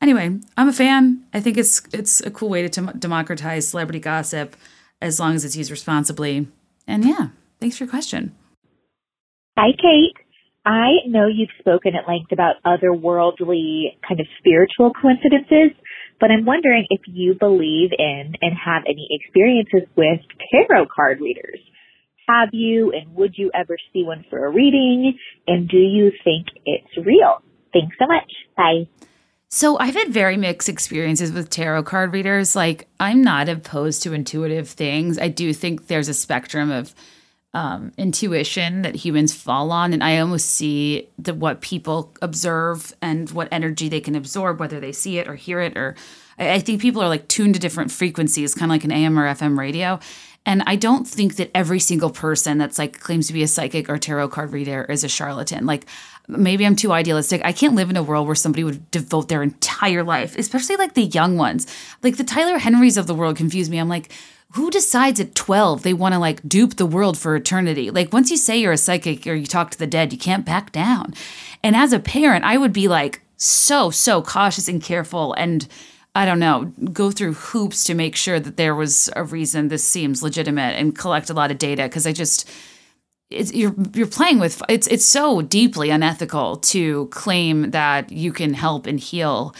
anyway, 0.00 0.38
I'm 0.56 0.68
a 0.68 0.72
fan. 0.72 1.22
I 1.34 1.40
think 1.40 1.58
it's 1.58 1.82
it's 1.92 2.20
a 2.20 2.30
cool 2.30 2.48
way 2.48 2.66
to 2.66 2.92
democratize 2.98 3.68
celebrity 3.68 4.00
gossip 4.00 4.56
as 5.02 5.20
long 5.20 5.34
as 5.34 5.44
it's 5.44 5.56
used 5.56 5.70
responsibly. 5.70 6.48
And 6.86 7.04
yeah, 7.04 7.28
thanks 7.60 7.76
for 7.76 7.84
your 7.84 7.90
question. 7.90 8.34
Hi, 9.58 9.72
Kate. 9.72 10.16
I 10.64 11.06
know 11.06 11.26
you've 11.26 11.48
spoken 11.58 11.94
at 11.94 12.06
length 12.08 12.32
about 12.32 12.56
otherworldly 12.64 13.96
kind 14.06 14.20
of 14.20 14.26
spiritual 14.38 14.92
coincidences 14.92 15.70
but 16.20 16.30
I'm 16.30 16.44
wondering 16.44 16.86
if 16.90 17.00
you 17.06 17.34
believe 17.34 17.90
in 17.96 18.34
and 18.40 18.52
have 18.64 18.82
any 18.88 19.08
experiences 19.10 19.88
with 19.96 20.20
tarot 20.50 20.86
card 20.94 21.20
readers. 21.20 21.60
Have 22.28 22.50
you 22.52 22.92
and 22.92 23.14
would 23.14 23.34
you 23.36 23.50
ever 23.54 23.76
see 23.92 24.02
one 24.04 24.24
for 24.28 24.44
a 24.44 24.50
reading? 24.50 25.18
And 25.46 25.68
do 25.68 25.78
you 25.78 26.10
think 26.24 26.48
it's 26.66 27.06
real? 27.06 27.42
Thanks 27.72 27.96
so 27.98 28.06
much. 28.06 28.30
Bye. 28.56 28.88
So 29.50 29.78
I've 29.78 29.94
had 29.94 30.08
very 30.08 30.36
mixed 30.36 30.68
experiences 30.68 31.32
with 31.32 31.48
tarot 31.48 31.84
card 31.84 32.12
readers. 32.12 32.54
Like 32.54 32.86
I'm 33.00 33.22
not 33.22 33.48
opposed 33.48 34.02
to 34.02 34.12
intuitive 34.12 34.68
things. 34.68 35.18
I 35.18 35.28
do 35.28 35.54
think 35.54 35.86
there's 35.86 36.08
a 36.08 36.14
spectrum 36.14 36.70
of 36.70 36.94
um, 37.54 37.92
intuition 37.96 38.82
that 38.82 38.94
humans 38.94 39.34
fall 39.34 39.72
on, 39.72 39.92
and 39.92 40.04
I 40.04 40.18
almost 40.18 40.50
see 40.50 41.08
the 41.18 41.34
what 41.34 41.60
people 41.60 42.14
observe 42.20 42.94
and 43.00 43.30
what 43.30 43.48
energy 43.50 43.88
they 43.88 44.00
can 44.00 44.14
absorb, 44.14 44.60
whether 44.60 44.80
they 44.80 44.92
see 44.92 45.18
it 45.18 45.28
or 45.28 45.34
hear 45.34 45.60
it, 45.60 45.76
or 45.76 45.94
I, 46.38 46.54
I 46.54 46.58
think 46.60 46.82
people 46.82 47.02
are 47.02 47.08
like 47.08 47.28
tuned 47.28 47.54
to 47.54 47.60
different 47.60 47.90
frequencies, 47.90 48.54
kind 48.54 48.70
of 48.70 48.74
like 48.74 48.84
an 48.84 48.92
AM 48.92 49.18
or 49.18 49.26
FM 49.26 49.58
radio. 49.58 49.98
And 50.46 50.62
I 50.66 50.76
don't 50.76 51.06
think 51.06 51.36
that 51.36 51.50
every 51.54 51.78
single 51.78 52.10
person 52.10 52.56
that's 52.56 52.78
like 52.78 53.00
claims 53.00 53.26
to 53.26 53.34
be 53.34 53.42
a 53.42 53.48
psychic 53.48 53.90
or 53.90 53.98
tarot 53.98 54.28
card 54.28 54.52
reader 54.52 54.84
is 54.84 55.04
a 55.04 55.08
charlatan. 55.08 55.66
Like 55.66 55.84
maybe 56.26 56.64
I'm 56.64 56.76
too 56.76 56.92
idealistic. 56.92 57.42
I 57.44 57.52
can't 57.52 57.74
live 57.74 57.90
in 57.90 57.96
a 57.96 58.02
world 58.02 58.26
where 58.26 58.34
somebody 58.34 58.64
would 58.64 58.90
devote 58.90 59.28
their 59.28 59.42
entire 59.42 60.02
life, 60.02 60.38
especially 60.38 60.76
like 60.76 60.94
the 60.94 61.04
young 61.04 61.36
ones. 61.36 61.66
Like 62.02 62.16
the 62.16 62.24
Tyler 62.24 62.58
Henrys 62.58 62.96
of 62.96 63.06
the 63.06 63.14
world 63.14 63.36
confuse 63.36 63.68
me. 63.68 63.78
I'm 63.78 63.88
like, 63.90 64.10
who 64.52 64.70
decides 64.70 65.20
at 65.20 65.34
12 65.34 65.82
they 65.82 65.92
want 65.92 66.14
to 66.14 66.18
like 66.18 66.46
dupe 66.48 66.76
the 66.76 66.86
world 66.86 67.18
for 67.18 67.36
eternity? 67.36 67.90
Like 67.90 68.12
once 68.12 68.30
you 68.30 68.36
say 68.36 68.58
you're 68.58 68.72
a 68.72 68.78
psychic 68.78 69.26
or 69.26 69.34
you 69.34 69.46
talk 69.46 69.70
to 69.70 69.78
the 69.78 69.86
dead, 69.86 70.12
you 70.12 70.18
can't 70.18 70.46
back 70.46 70.72
down. 70.72 71.14
And 71.62 71.76
as 71.76 71.92
a 71.92 71.98
parent, 71.98 72.44
I 72.44 72.56
would 72.56 72.72
be 72.72 72.88
like 72.88 73.20
so, 73.36 73.90
so 73.90 74.22
cautious 74.22 74.68
and 74.68 74.82
careful 74.82 75.32
and 75.34 75.68
I 76.14 76.24
don't 76.24 76.40
know, 76.40 76.72
go 76.92 77.12
through 77.12 77.34
hoops 77.34 77.84
to 77.84 77.94
make 77.94 78.16
sure 78.16 78.40
that 78.40 78.56
there 78.56 78.74
was 78.74 79.08
a 79.14 79.22
reason 79.22 79.68
this 79.68 79.84
seems 79.84 80.22
legitimate 80.22 80.74
and 80.74 80.96
collect 80.96 81.30
a 81.30 81.34
lot 81.34 81.52
of 81.52 81.58
data 81.58 81.84
because 81.84 82.06
I 82.06 82.12
just 82.12 82.50
you're 83.30 83.74
you're 83.94 84.06
playing 84.06 84.38
with 84.38 84.62
it's 84.68 84.86
it's 84.86 85.04
so 85.04 85.42
deeply 85.42 85.90
unethical 85.90 86.56
to 86.56 87.06
claim 87.08 87.70
that 87.72 88.10
you 88.10 88.32
can 88.32 88.54
help 88.54 88.86
and 88.86 88.98
heal 88.98 89.54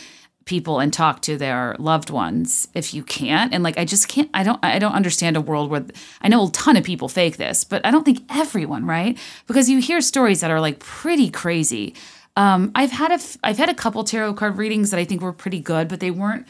people 0.48 0.80
and 0.80 0.92
talk 0.92 1.22
to 1.22 1.36
their 1.36 1.76
loved 1.78 2.10
ones 2.10 2.66
if 2.74 2.92
you 2.92 3.04
can't. 3.04 3.54
And 3.54 3.62
like 3.62 3.78
i 3.78 3.84
just 3.84 4.08
can't 4.08 4.28
i 4.34 4.42
don't 4.42 4.58
i 4.64 4.78
don't 4.78 4.94
understand 4.94 5.36
a 5.36 5.40
world 5.40 5.70
where 5.70 5.84
i 6.22 6.28
know 6.28 6.48
a 6.48 6.50
ton 6.50 6.76
of 6.76 6.82
people 6.82 7.08
fake 7.08 7.36
this 7.36 7.62
but 7.64 7.84
i 7.86 7.90
don't 7.90 8.04
think 8.04 8.22
everyone 8.30 8.84
right? 8.86 9.16
Because 9.46 9.68
you 9.70 9.78
hear 9.78 10.00
stories 10.00 10.40
that 10.40 10.50
are 10.50 10.60
like 10.60 10.80
pretty 10.80 11.30
crazy. 11.30 11.94
Um, 12.36 12.72
i've 12.74 12.92
had 12.92 13.12
a 13.12 13.20
i've 13.44 13.58
had 13.58 13.68
a 13.68 13.74
couple 13.74 14.02
tarot 14.04 14.34
card 14.34 14.56
readings 14.56 14.90
that 14.90 14.98
i 14.98 15.04
think 15.04 15.22
were 15.22 15.32
pretty 15.32 15.60
good 15.60 15.88
but 15.88 16.00
they 16.00 16.10
weren't 16.10 16.46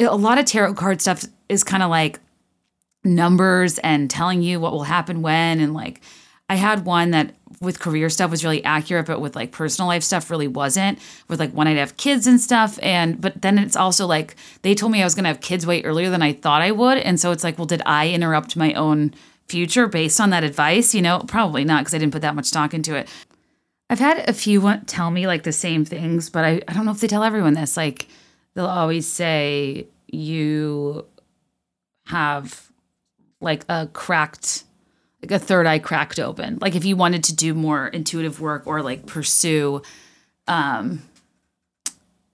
a 0.00 0.16
lot 0.16 0.38
of 0.38 0.46
tarot 0.46 0.74
card 0.74 1.00
stuff 1.00 1.24
is 1.48 1.62
kind 1.62 1.82
of 1.82 1.90
like 1.90 2.18
numbers 3.04 3.78
and 3.80 4.10
telling 4.10 4.42
you 4.42 4.58
what 4.58 4.72
will 4.72 4.84
happen 4.84 5.22
when 5.22 5.60
and 5.60 5.74
like 5.74 6.00
I 6.50 6.54
had 6.56 6.86
one 6.86 7.10
that 7.10 7.34
with 7.60 7.80
career 7.80 8.08
stuff 8.08 8.30
was 8.30 8.44
really 8.44 8.62
accurate, 8.64 9.06
but 9.06 9.20
with 9.20 9.34
like 9.34 9.52
personal 9.52 9.88
life 9.88 10.02
stuff 10.02 10.30
really 10.30 10.48
wasn't. 10.48 10.98
With 11.28 11.40
like 11.40 11.52
when 11.52 11.66
I'd 11.66 11.76
have 11.76 11.96
kids 11.96 12.26
and 12.26 12.40
stuff, 12.40 12.78
and 12.82 13.20
but 13.20 13.42
then 13.42 13.58
it's 13.58 13.76
also 13.76 14.06
like 14.06 14.36
they 14.62 14.74
told 14.74 14.92
me 14.92 15.00
I 15.00 15.04
was 15.04 15.14
gonna 15.14 15.28
have 15.28 15.40
kids 15.40 15.66
way 15.66 15.82
earlier 15.82 16.10
than 16.10 16.22
I 16.22 16.32
thought 16.32 16.62
I 16.62 16.70
would, 16.70 16.98
and 16.98 17.18
so 17.18 17.32
it's 17.32 17.44
like, 17.44 17.58
well, 17.58 17.66
did 17.66 17.82
I 17.86 18.10
interrupt 18.10 18.56
my 18.56 18.72
own 18.74 19.14
future 19.48 19.86
based 19.86 20.20
on 20.20 20.30
that 20.30 20.44
advice? 20.44 20.94
You 20.94 21.02
know, 21.02 21.20
probably 21.26 21.64
not 21.64 21.80
because 21.80 21.94
I 21.94 21.98
didn't 21.98 22.12
put 22.12 22.22
that 22.22 22.34
much 22.34 22.46
stock 22.46 22.74
into 22.74 22.94
it. 22.94 23.08
I've 23.90 23.98
had 23.98 24.28
a 24.28 24.32
few 24.34 24.80
tell 24.86 25.10
me 25.10 25.26
like 25.26 25.44
the 25.44 25.52
same 25.52 25.84
things, 25.84 26.28
but 26.28 26.44
I, 26.44 26.60
I 26.68 26.74
don't 26.74 26.84
know 26.84 26.92
if 26.92 27.00
they 27.00 27.06
tell 27.06 27.24
everyone 27.24 27.54
this. 27.54 27.76
Like 27.76 28.06
they'll 28.54 28.66
always 28.66 29.06
say 29.06 29.86
you 30.06 31.06
have 32.06 32.70
like 33.40 33.64
a 33.68 33.88
cracked 33.92 34.64
like 35.22 35.30
a 35.32 35.38
third 35.38 35.66
eye 35.66 35.78
cracked 35.78 36.18
open. 36.18 36.58
Like 36.60 36.74
if 36.74 36.84
you 36.84 36.96
wanted 36.96 37.24
to 37.24 37.34
do 37.34 37.54
more 37.54 37.88
intuitive 37.88 38.40
work 38.40 38.66
or 38.66 38.82
like 38.82 39.06
pursue 39.06 39.82
um 40.46 41.02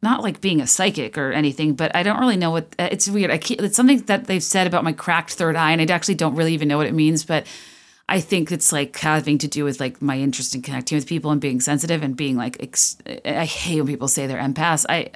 not 0.05 0.23
like 0.23 0.41
being 0.41 0.61
a 0.61 0.67
psychic 0.67 1.19
or 1.19 1.33
anything, 1.33 1.75
but 1.75 1.97
I 1.97 2.05
don't 2.05 2.21
really 2.21 2.37
know 2.37 2.51
what 2.51 2.67
it's 2.79 3.09
weird. 3.09 3.31
I 3.31 3.39
can't, 3.39 3.61
it's 3.63 3.75
something 3.75 4.01
that 4.03 4.27
they've 4.27 4.43
said 4.43 4.67
about 4.69 4.85
my 4.85 4.93
cracked 4.93 5.33
third 5.33 5.57
eye, 5.57 5.73
and 5.73 5.81
I 5.81 5.93
actually 5.93 6.15
don't 6.15 6.37
really 6.37 6.53
even 6.53 6.69
know 6.69 6.77
what 6.77 6.87
it 6.87 6.95
means. 6.95 7.25
But 7.25 7.47
I 8.07 8.21
think 8.21 8.53
it's 8.53 8.71
like 8.71 8.97
having 8.99 9.39
to 9.39 9.49
do 9.49 9.65
with 9.65 9.81
like 9.81 10.03
my 10.03 10.19
interest 10.19 10.55
in 10.55 10.61
connecting 10.61 10.97
with 10.97 11.07
people 11.07 11.31
and 11.31 11.41
being 11.41 11.59
sensitive 11.59 12.03
and 12.03 12.15
being 12.15 12.37
like. 12.37 12.63
Ex- 12.63 12.99
I 13.25 13.47
hate 13.47 13.81
when 13.81 13.89
people 13.89 14.07
say 14.07 14.27
they're 14.27 14.39
empaths. 14.39 14.85
I, 14.89 15.09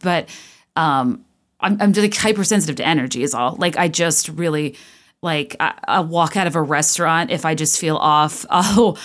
but 0.00 0.28
um, 0.74 1.24
I'm 1.60 1.80
I'm 1.80 1.92
just 1.92 2.02
like 2.02 2.16
hypersensitive 2.16 2.76
to 2.76 2.86
energy 2.86 3.22
is 3.22 3.34
all. 3.34 3.54
Like 3.56 3.76
I 3.76 3.86
just 3.86 4.28
really 4.28 4.76
like 5.22 5.54
I, 5.60 6.00
walk 6.00 6.36
out 6.36 6.48
of 6.48 6.56
a 6.56 6.62
restaurant 6.62 7.30
if 7.30 7.44
I 7.44 7.54
just 7.54 7.78
feel 7.78 7.96
off. 7.96 8.44
Oh, 8.74 8.96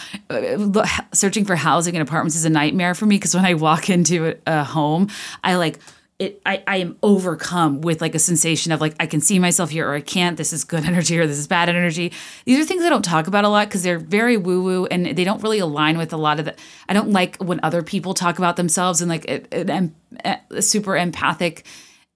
searching 1.14 1.46
for 1.46 1.56
housing 1.56 1.96
and 1.96 2.08
apartments 2.08 2.36
is 2.36 2.46
a 2.46 2.50
nightmare 2.50 2.94
for 2.96 3.06
me 3.06 3.16
because 3.16 3.36
when 3.36 3.46
I 3.46 3.56
walk 3.56 3.90
into 3.90 4.28
a, 4.28 4.36
a, 4.46 4.64
home, 4.64 5.10
I 5.44 5.56
like 5.56 5.80
it. 6.20 6.42
I, 6.46 6.64
I 6.66 6.78
am 6.78 6.98
overcome 7.04 7.82
with 7.82 8.02
like 8.02 8.16
a 8.16 8.20
sensation 8.20 8.72
of 8.72 8.80
like 8.80 8.96
I 9.00 9.08
can 9.08 9.20
see 9.20 9.40
myself 9.40 9.70
here 9.70 9.90
or 9.90 9.96
I 9.96 10.02
can't. 10.02 10.38
This 10.38 10.54
is 10.54 10.64
good 10.64 10.86
energy 10.86 11.18
or 11.20 11.28
this 11.28 11.38
is 11.38 11.48
bad 11.48 11.70
energy. 11.70 12.14
These 12.46 12.64
are 12.64 12.66
things 12.66 12.84
I 12.84 12.90
don't 12.90 13.04
talk 13.04 13.28
about 13.28 13.46
a 13.46 13.50
lot 13.50 13.68
because 13.68 13.84
they're 13.84 14.00
very 14.00 14.38
woo 14.38 14.64
woo 14.64 14.86
and 14.86 15.06
they 15.06 15.24
don't 15.24 15.42
really 15.44 15.60
align 15.60 15.98
with 15.98 16.14
a 16.14 16.18
lot 16.18 16.40
of 16.40 16.46
the. 16.46 16.56
I 16.88 16.94
don't 16.94 17.12
like 17.12 17.38
when 17.38 17.60
other 17.64 17.84
people 17.84 18.14
talk 18.14 18.38
about 18.38 18.56
themselves 18.56 19.02
and 19.02 19.10
like 19.10 19.26
a, 19.30 19.92
a, 20.26 20.40
a 20.52 20.62
super 20.62 20.96
empathic 20.96 21.66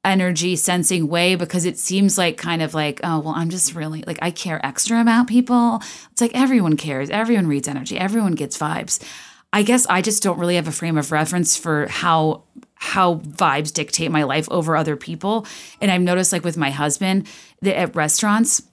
energy 0.03 0.56
sensing 0.56 1.07
way 1.07 1.36
because 1.36 1.65
it 1.65 1.78
seems 1.78 2.18
like 2.18 2.36
kind 2.36 2.61
of 2.61 2.73
like 2.73 2.99
oh 3.03 3.19
well 3.19 3.34
i'm 3.36 3.49
just 3.52 3.76
really 3.76 4.03
like 4.07 4.18
i 4.22 4.32
care 4.32 4.64
extra 4.65 4.99
about 4.99 5.28
people. 5.28 5.80
It's 6.11 6.22
like 6.22 6.34
everyone 6.34 6.76
cares. 6.76 7.10
Everyone 7.10 7.48
reads 7.48 7.68
energy. 7.68 7.99
Everyone 7.99 8.34
gets 8.34 8.57
vibes. 8.57 8.99
I 9.53 9.64
guess 9.64 9.86
i 9.88 10.02
just 10.02 10.23
don't 10.23 10.40
really 10.40 10.56
have 10.56 10.68
a 10.68 10.72
frame 10.72 10.98
of 10.98 11.11
reference 11.11 11.56
for 11.56 11.88
how 11.88 12.44
how 12.73 13.15
vibes 13.15 13.72
dictate 13.72 14.10
my 14.10 14.23
life 14.23 14.48
over 14.49 14.76
other 14.76 14.95
people. 14.95 15.45
And 15.80 15.91
i've 15.91 16.02
noticed 16.02 16.34
like 16.34 16.44
with 16.44 16.57
my 16.57 16.72
husband 16.72 17.28
that 17.61 17.78
at 17.78 17.95
restaurants 17.95 18.64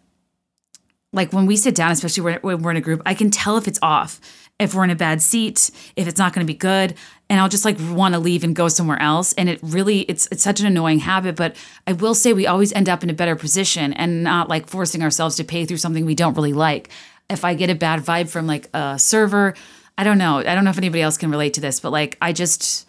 like 1.12 1.32
when 1.32 1.46
we 1.46 1.56
sit 1.56 1.74
down 1.74 1.90
especially 1.90 2.38
when 2.40 2.62
we're 2.62 2.70
in 2.70 2.76
a 2.76 2.82
group 2.82 3.02
i 3.04 3.14
can 3.14 3.30
tell 3.30 3.56
if 3.56 3.68
it's 3.68 3.78
off 3.82 4.20
if 4.58 4.74
we're 4.74 4.84
in 4.84 4.90
a 4.90 4.96
bad 4.96 5.22
seat, 5.22 5.70
if 5.96 6.08
it's 6.08 6.18
not 6.18 6.32
going 6.32 6.46
to 6.46 6.52
be 6.52 6.56
good, 6.56 6.94
and 7.30 7.40
I'll 7.40 7.48
just 7.48 7.64
like 7.64 7.78
want 7.90 8.14
to 8.14 8.20
leave 8.20 8.42
and 8.42 8.56
go 8.56 8.68
somewhere 8.68 9.00
else. 9.00 9.32
And 9.34 9.48
it 9.48 9.60
really, 9.62 10.00
it's 10.02 10.26
it's 10.32 10.42
such 10.42 10.60
an 10.60 10.66
annoying 10.66 11.00
habit. 11.00 11.36
But 11.36 11.56
I 11.86 11.92
will 11.92 12.14
say 12.14 12.32
we 12.32 12.46
always 12.46 12.72
end 12.72 12.88
up 12.88 13.02
in 13.02 13.10
a 13.10 13.14
better 13.14 13.36
position 13.36 13.92
and 13.92 14.24
not 14.24 14.48
like 14.48 14.66
forcing 14.66 15.02
ourselves 15.02 15.36
to 15.36 15.44
pay 15.44 15.64
through 15.64 15.76
something 15.76 16.04
we 16.04 16.14
don't 16.14 16.34
really 16.34 16.52
like. 16.52 16.90
If 17.30 17.44
I 17.44 17.54
get 17.54 17.70
a 17.70 17.74
bad 17.74 18.00
vibe 18.00 18.28
from 18.30 18.46
like 18.46 18.68
a 18.74 18.98
server, 18.98 19.54
I 19.98 20.04
don't 20.04 20.18
know. 20.18 20.38
I 20.38 20.54
don't 20.54 20.64
know 20.64 20.70
if 20.70 20.78
anybody 20.78 21.02
else 21.02 21.18
can 21.18 21.30
relate 21.30 21.54
to 21.54 21.60
this, 21.60 21.80
but 21.80 21.92
like 21.92 22.16
I 22.22 22.32
just 22.32 22.88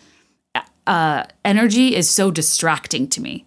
uh, 0.88 1.24
energy 1.46 1.96
is 1.96 2.10
so 2.10 2.32
distracting 2.32 3.08
to 3.10 3.22
me 3.22 3.46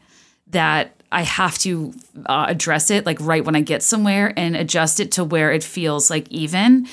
that 0.49 0.95
I 1.11 1.23
have 1.23 1.59
to 1.59 1.93
uh, 2.27 2.47
address 2.49 2.91
it 2.91 3.05
like 3.05 3.19
right 3.21 3.45
when 3.45 3.57
I 3.57 3.61
get 3.61 3.83
somewhere 3.83 4.33
and 4.37 4.57
adjust 4.57 5.01
it 5.01 5.13
to 5.13 5.25
where 5.25 5.53
it 5.53 5.65
feels 5.65 6.09
like 6.09 6.29
even. 6.31 6.87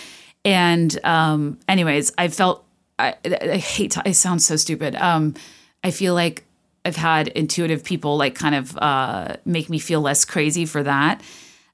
And 0.50 1.00
um, 1.06 1.60
anyways, 1.68 2.12
I 2.18 2.28
felt 2.28 2.66
I, 2.98 3.14
I 3.24 3.58
hate 3.58 3.92
to, 3.92 4.02
it 4.04 4.16
sounds 4.16 4.48
so 4.48 4.56
stupid. 4.56 4.96
Um, 4.96 5.36
I 5.84 5.92
feel 5.92 6.16
like 6.16 6.44
I've 6.84 6.96
had 6.96 7.28
intuitive 7.28 7.84
people 7.84 8.18
like 8.18 8.34
kind 8.34 8.56
of 8.56 8.76
uh, 8.78 9.36
make 9.46 9.70
me 9.70 9.78
feel 9.78 10.02
less 10.02 10.26
crazy 10.26 10.66
for 10.66 10.82
that. 10.82 11.22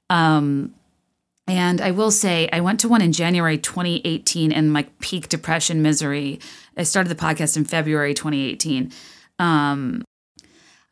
Um, 0.10 0.76
and 1.47 1.80
I 1.80 1.91
will 1.91 2.11
say, 2.11 2.49
I 2.52 2.60
went 2.60 2.81
to 2.81 2.89
one 2.89 3.02
in 3.02 3.14
January 3.14 3.57
2018 3.57 4.52
in 4.52 4.69
my 4.69 4.85
peak 4.99 5.30
depression 5.30 5.81
misery. 5.81 6.41
I 6.76 6.84
started 6.84 7.07
the 7.07 7.15
podcast 7.15 7.56
in 7.56 7.64
February 7.64 8.14
2018. 8.14 8.91
Um, 9.39 10.03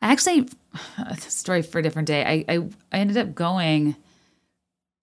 I 0.00 0.10
actually, 0.10 0.48
a 0.96 1.16
story 1.18 1.60
for 1.60 1.80
a 1.80 1.82
different 1.82 2.08
day. 2.08 2.24
I, 2.48 2.54
I, 2.54 2.66
I 2.92 2.98
ended 2.98 3.18
up 3.18 3.34
going 3.34 3.94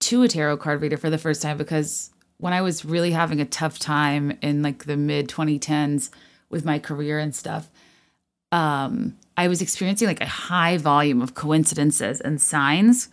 to 0.00 0.24
a 0.24 0.28
tarot 0.28 0.56
card 0.56 0.82
reader 0.82 0.96
for 0.96 1.10
the 1.10 1.18
first 1.18 1.42
time 1.42 1.56
because 1.56 2.10
when 2.42 2.52
I 2.52 2.60
was 2.60 2.84
really 2.84 3.12
having 3.12 3.40
a 3.40 3.44
tough 3.44 3.78
time 3.78 4.36
in 4.42 4.62
like 4.62 4.84
the 4.84 4.96
mid 4.96 5.28
2010s 5.28 6.10
with 6.50 6.64
my 6.64 6.80
career 6.80 7.20
and 7.20 7.32
stuff, 7.32 7.70
um, 8.50 9.16
I 9.36 9.46
was 9.46 9.62
experiencing 9.62 10.08
like 10.08 10.20
a 10.20 10.26
high 10.26 10.76
volume 10.76 11.22
of 11.22 11.34
coincidences 11.34 12.20
and 12.20 12.40
signs 12.40 13.08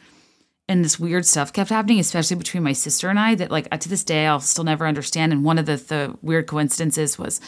and 0.68 0.84
this 0.84 1.00
weird 1.00 1.28
stuff 1.28 1.54
kept 1.54 1.70
happening, 1.70 2.00
especially 2.00 2.38
between 2.38 2.64
my 2.64 2.74
sister 2.74 3.08
and 3.08 3.20
I, 3.20 3.36
that 3.36 3.52
like 3.52 3.70
to 3.80 3.88
this 3.88 4.04
day 4.04 4.26
I'll 4.26 4.40
still 4.40 4.64
never 4.64 4.88
understand. 4.88 5.32
And 5.32 5.44
one 5.44 5.60
of 5.60 5.68
the, 5.68 5.76
the 5.76 6.18
weird 6.24 6.48
coincidences 6.48 7.20
was 7.20 7.40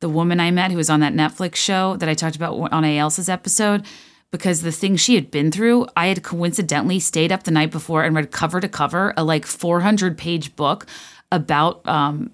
the 0.00 0.08
woman 0.08 0.40
I 0.40 0.50
met 0.50 0.70
who 0.70 0.78
was 0.78 0.88
on 0.88 1.00
that 1.00 1.12
Netflix 1.12 1.56
show 1.56 1.96
that 1.98 2.08
I 2.08 2.14
talked 2.14 2.36
about 2.36 2.72
on 2.72 2.84
A. 2.84 2.98
Elsa's 2.98 3.28
episode, 3.28 3.84
because 4.30 4.62
the 4.62 4.72
thing 4.72 4.96
she 4.96 5.14
had 5.14 5.30
been 5.30 5.50
through, 5.50 5.86
I 5.94 6.06
had 6.06 6.22
coincidentally 6.22 7.00
stayed 7.00 7.32
up 7.32 7.44
the 7.44 7.50
night 7.50 7.70
before 7.70 8.02
and 8.02 8.16
read 8.16 8.30
cover 8.30 8.60
to 8.60 8.68
cover 8.68 9.12
a 9.16 9.24
like 9.24 9.46
400 9.46 10.16
page 10.16 10.54
book 10.56 10.86
about 11.30 11.86
um, 11.88 12.30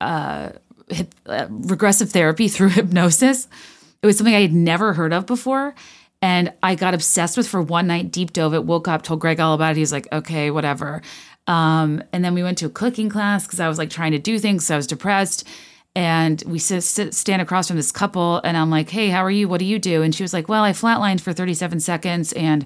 uh, 0.00 0.50
uh, 1.26 1.46
regressive 1.48 2.10
therapy 2.10 2.48
through 2.48 2.70
hypnosis. 2.70 3.48
It 4.02 4.06
was 4.06 4.16
something 4.16 4.34
I 4.34 4.42
had 4.42 4.52
never 4.52 4.94
heard 4.94 5.12
of 5.12 5.26
before 5.26 5.74
and 6.22 6.52
I 6.62 6.74
got 6.74 6.94
obsessed 6.94 7.36
with 7.36 7.48
for 7.48 7.62
one 7.62 7.86
night, 7.86 8.12
deep 8.12 8.32
dove 8.32 8.54
it, 8.54 8.64
woke 8.64 8.88
up, 8.88 9.02
told 9.02 9.20
Greg 9.20 9.40
all 9.40 9.54
about 9.54 9.72
it. 9.72 9.76
He's 9.78 9.92
like, 9.92 10.06
okay, 10.12 10.50
whatever. 10.50 11.00
Um, 11.46 12.02
and 12.12 12.24
then 12.24 12.34
we 12.34 12.42
went 12.42 12.58
to 12.58 12.66
a 12.66 12.70
cooking 12.70 13.08
class 13.08 13.46
because 13.46 13.60
I 13.60 13.68
was 13.68 13.78
like 13.78 13.90
trying 13.90 14.12
to 14.12 14.18
do 14.18 14.38
things. 14.38 14.66
So 14.66 14.74
I 14.74 14.76
was 14.76 14.86
depressed. 14.86 15.48
And 15.96 16.40
we 16.46 16.58
sit, 16.58 16.82
sit, 16.82 17.14
stand 17.14 17.42
across 17.42 17.66
from 17.66 17.76
this 17.76 17.90
couple, 17.90 18.40
and 18.44 18.56
I'm 18.56 18.70
like, 18.70 18.90
hey, 18.90 19.08
how 19.08 19.24
are 19.24 19.30
you? 19.30 19.48
What 19.48 19.58
do 19.58 19.64
you 19.64 19.80
do? 19.80 20.02
And 20.02 20.14
she 20.14 20.22
was 20.22 20.32
like, 20.32 20.48
well, 20.48 20.62
I 20.62 20.70
flatlined 20.70 21.20
for 21.20 21.32
37 21.32 21.80
seconds. 21.80 22.32
And 22.34 22.64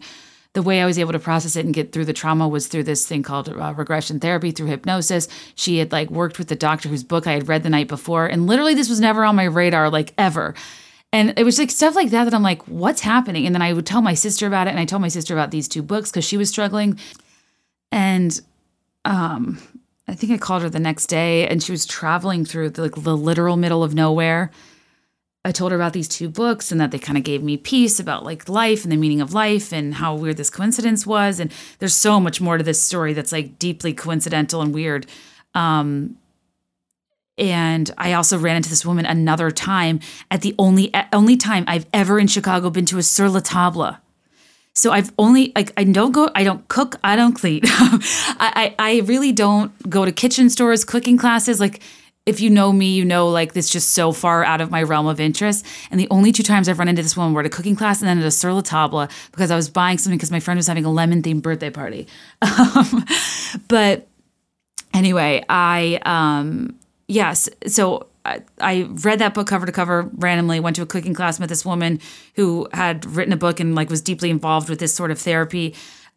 the 0.54 0.62
way 0.62 0.80
I 0.80 0.86
was 0.86 0.98
able 0.98 1.12
to 1.12 1.18
process 1.18 1.56
it 1.56 1.64
and 1.64 1.74
get 1.74 1.92
through 1.92 2.04
the 2.04 2.12
trauma 2.12 2.48
was 2.48 2.68
through 2.68 2.84
this 2.84 3.06
thing 3.06 3.22
called 3.22 3.48
uh, 3.48 3.74
regression 3.76 4.20
therapy 4.20 4.52
through 4.52 4.68
hypnosis. 4.68 5.28
She 5.56 5.78
had 5.78 5.92
like 5.92 6.10
worked 6.10 6.38
with 6.38 6.48
the 6.48 6.56
doctor 6.56 6.88
whose 6.88 7.02
book 7.02 7.26
I 7.26 7.32
had 7.32 7.48
read 7.48 7.64
the 7.64 7.70
night 7.70 7.88
before. 7.88 8.26
And 8.26 8.46
literally, 8.46 8.74
this 8.74 8.88
was 8.88 9.00
never 9.00 9.24
on 9.24 9.36
my 9.36 9.44
radar, 9.44 9.90
like 9.90 10.14
ever. 10.16 10.54
And 11.12 11.36
it 11.38 11.44
was 11.44 11.58
like 11.58 11.70
stuff 11.70 11.96
like 11.96 12.10
that 12.10 12.24
that 12.24 12.34
I'm 12.34 12.42
like, 12.42 12.62
what's 12.68 13.00
happening? 13.00 13.46
And 13.46 13.54
then 13.54 13.62
I 13.62 13.72
would 13.72 13.86
tell 13.86 14.00
my 14.00 14.14
sister 14.14 14.46
about 14.46 14.68
it. 14.68 14.70
And 14.70 14.78
I 14.78 14.84
told 14.84 15.02
my 15.02 15.08
sister 15.08 15.34
about 15.34 15.50
these 15.50 15.68
two 15.68 15.82
books 15.82 16.10
because 16.10 16.24
she 16.24 16.36
was 16.36 16.48
struggling. 16.48 16.98
And 17.90 18.40
um, 19.04 19.58
I 20.06 20.14
think 20.14 20.32
I 20.32 20.38
called 20.38 20.62
her 20.62 20.70
the 20.70 20.78
next 20.78 21.06
day 21.06 21.48
and 21.48 21.62
she 21.62 21.72
was 21.72 21.84
traveling 21.84 22.44
through 22.44 22.70
the, 22.70 22.82
like, 22.82 22.94
the 22.94 23.16
literal 23.16 23.56
middle 23.56 23.82
of 23.82 23.94
nowhere. 23.94 24.50
I 25.44 25.52
told 25.52 25.72
her 25.72 25.76
about 25.76 25.92
these 25.92 26.08
two 26.08 26.28
books 26.30 26.72
and 26.72 26.80
that 26.80 26.90
they 26.90 26.98
kind 26.98 27.18
of 27.18 27.24
gave 27.24 27.42
me 27.42 27.58
peace 27.58 28.00
about 28.00 28.24
like 28.24 28.48
life 28.48 28.82
and 28.82 28.90
the 28.90 28.96
meaning 28.96 29.20
of 29.20 29.34
life 29.34 29.72
and 29.72 29.94
how 29.94 30.14
weird 30.14 30.38
this 30.38 30.48
coincidence 30.48 31.06
was. 31.06 31.38
And 31.38 31.52
there's 31.80 31.94
so 31.94 32.18
much 32.18 32.40
more 32.40 32.56
to 32.56 32.64
this 32.64 32.80
story 32.80 33.12
that's 33.12 33.30
like 33.30 33.58
deeply 33.58 33.92
coincidental 33.92 34.62
and 34.62 34.72
weird. 34.72 35.06
Um, 35.54 36.16
and 37.36 37.90
I 37.98 38.12
also 38.14 38.38
ran 38.38 38.56
into 38.56 38.70
this 38.70 38.86
woman 38.86 39.04
another 39.04 39.50
time 39.50 40.00
at 40.30 40.40
the 40.40 40.54
only 40.58 40.92
only 41.12 41.36
time 41.36 41.64
I've 41.66 41.86
ever 41.92 42.18
in 42.18 42.26
Chicago 42.26 42.70
been 42.70 42.86
to 42.86 42.98
a 42.98 43.02
sur 43.02 43.28
la 43.28 43.40
table. 43.40 43.96
So 44.76 44.92
I've 44.92 45.12
only 45.18 45.52
like 45.54 45.72
I 45.76 45.84
don't 45.84 46.12
go 46.12 46.30
I 46.34 46.44
don't 46.44 46.66
cook 46.68 46.96
I 47.04 47.16
don't 47.16 47.34
clean 47.34 47.60
I, 47.64 48.74
I 48.78 48.96
I 48.96 49.00
really 49.00 49.32
don't 49.32 49.72
go 49.90 50.04
to 50.04 50.12
kitchen 50.12 50.48
stores 50.48 50.84
cooking 50.84 51.16
classes 51.18 51.60
like 51.60 51.80
if 52.26 52.40
you 52.40 52.50
know 52.50 52.72
me 52.72 52.90
you 52.92 53.04
know 53.04 53.28
like 53.28 53.52
this 53.52 53.68
just 53.68 53.92
so 53.92 54.12
far 54.12 54.44
out 54.44 54.60
of 54.60 54.70
my 54.70 54.82
realm 54.82 55.06
of 55.06 55.20
interest 55.20 55.64
and 55.90 56.00
the 56.00 56.08
only 56.10 56.32
two 56.32 56.42
times 56.42 56.68
I've 56.68 56.78
run 56.78 56.88
into 56.88 57.02
this 57.02 57.16
woman 57.16 57.34
were 57.34 57.40
at 57.40 57.46
a 57.46 57.50
cooking 57.50 57.76
class 57.76 58.00
and 58.00 58.08
then 58.08 58.18
at 58.18 58.24
a 58.24 58.30
sur 58.30 58.52
la 58.52 58.60
table 58.60 59.08
because 59.30 59.50
I 59.50 59.56
was 59.56 59.68
buying 59.68 59.98
something 59.98 60.16
because 60.16 60.30
my 60.30 60.40
friend 60.40 60.56
was 60.56 60.66
having 60.66 60.84
a 60.84 60.90
lemon 60.90 61.22
themed 61.22 61.42
birthday 61.42 61.70
party 61.70 62.06
um, 62.42 63.04
but 63.68 64.06
anyway 64.92 65.44
I 65.48 66.00
um 66.04 66.78
yes. 67.08 67.48
So 67.66 68.08
I, 68.24 68.40
I 68.60 68.88
read 69.02 69.18
that 69.18 69.34
book 69.34 69.46
cover 69.46 69.66
to 69.66 69.72
cover 69.72 70.10
randomly. 70.14 70.60
Went 70.60 70.76
to 70.76 70.82
a 70.82 70.86
cooking 70.86 71.14
class, 71.14 71.38
met 71.38 71.48
this 71.48 71.64
woman 71.64 72.00
who 72.36 72.68
had 72.72 73.04
written 73.04 73.32
a 73.32 73.36
book 73.36 73.60
and 73.60 73.74
like 73.74 73.90
was 73.90 74.00
deeply 74.00 74.30
involved 74.30 74.68
with 74.68 74.78
this 74.78 74.94
sort 74.94 75.10
of 75.10 75.18
therapy. 75.18 75.74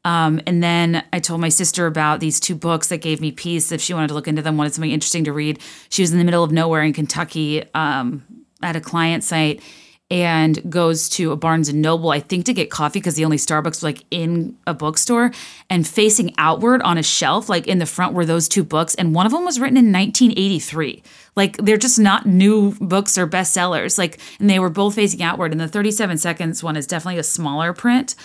Um, 0.08 0.40
and 0.48 0.64
then 0.64 1.04
I 1.12 1.20
told 1.20 1.42
my 1.42 1.50
sister 1.50 1.86
about 1.86 2.22
these 2.22 2.40
two 2.40 2.56
books 2.56 2.88
that 2.88 3.00
gave 3.00 3.20
me 3.20 3.34
peace. 3.34 3.74
If 3.74 3.82
she 3.82 3.94
wanted 3.94 4.08
to 4.08 4.14
look 4.14 4.30
into 4.30 4.42
them, 4.42 4.56
wanted 4.56 4.74
something 4.74 4.90
interesting 4.90 5.26
to 5.26 5.34
read. 5.34 5.60
She 5.90 6.02
was 6.02 6.14
in 6.14 6.18
the 6.18 6.24
middle 6.24 6.46
of 6.46 6.52
nowhere 6.52 6.82
in 6.82 6.94
Kentucky 6.94 7.66
um, 7.74 8.24
at 8.64 8.78
a 8.78 8.80
client 8.80 9.26
site 9.26 9.62
and 10.10 10.72
goes 10.72 11.10
to 11.10 11.34
a 11.34 11.36
Barnes 11.36 11.68
and 11.68 11.82
Noble, 11.82 12.12
I 12.12 12.22
think 12.22 12.46
to 12.46 12.54
get 12.54 12.72
coffee 12.72 13.00
because 13.00 13.16
the 13.16 13.26
only 13.26 13.36
Starbucks 13.36 13.66
was 13.66 13.84
like 13.84 14.06
in 14.10 14.58
a 14.66 14.74
bookstore 14.74 15.34
and 15.70 15.86
facing 15.86 16.34
outward 16.38 16.82
on 16.84 16.98
a 16.98 17.04
shelf, 17.04 17.50
like 17.50 17.68
in 17.68 17.80
the 17.80 17.86
front 17.86 18.14
were 18.14 18.24
those 18.24 18.48
two 18.48 18.64
books. 18.64 18.96
And 18.96 19.14
one 19.14 19.26
of 19.26 19.34
them 19.34 19.44
was 19.44 19.60
written 19.60 19.76
in 19.76 19.92
1983. 19.92 21.04
Like 21.36 21.58
they're 21.58 21.76
just 21.76 22.00
not 22.00 22.26
new 22.26 22.74
books 22.80 23.18
or 23.18 23.28
bestsellers. 23.28 23.98
Like, 23.98 24.20
and 24.40 24.50
they 24.50 24.60
were 24.60 24.70
both 24.70 24.96
facing 24.96 25.22
outward. 25.22 25.52
And 25.52 25.60
the 25.60 25.68
37 25.68 26.18
seconds 26.18 26.64
one 26.64 26.78
is 26.78 26.88
definitely 26.88 27.20
a 27.20 27.24
smaller 27.24 27.74
print. 27.74 28.16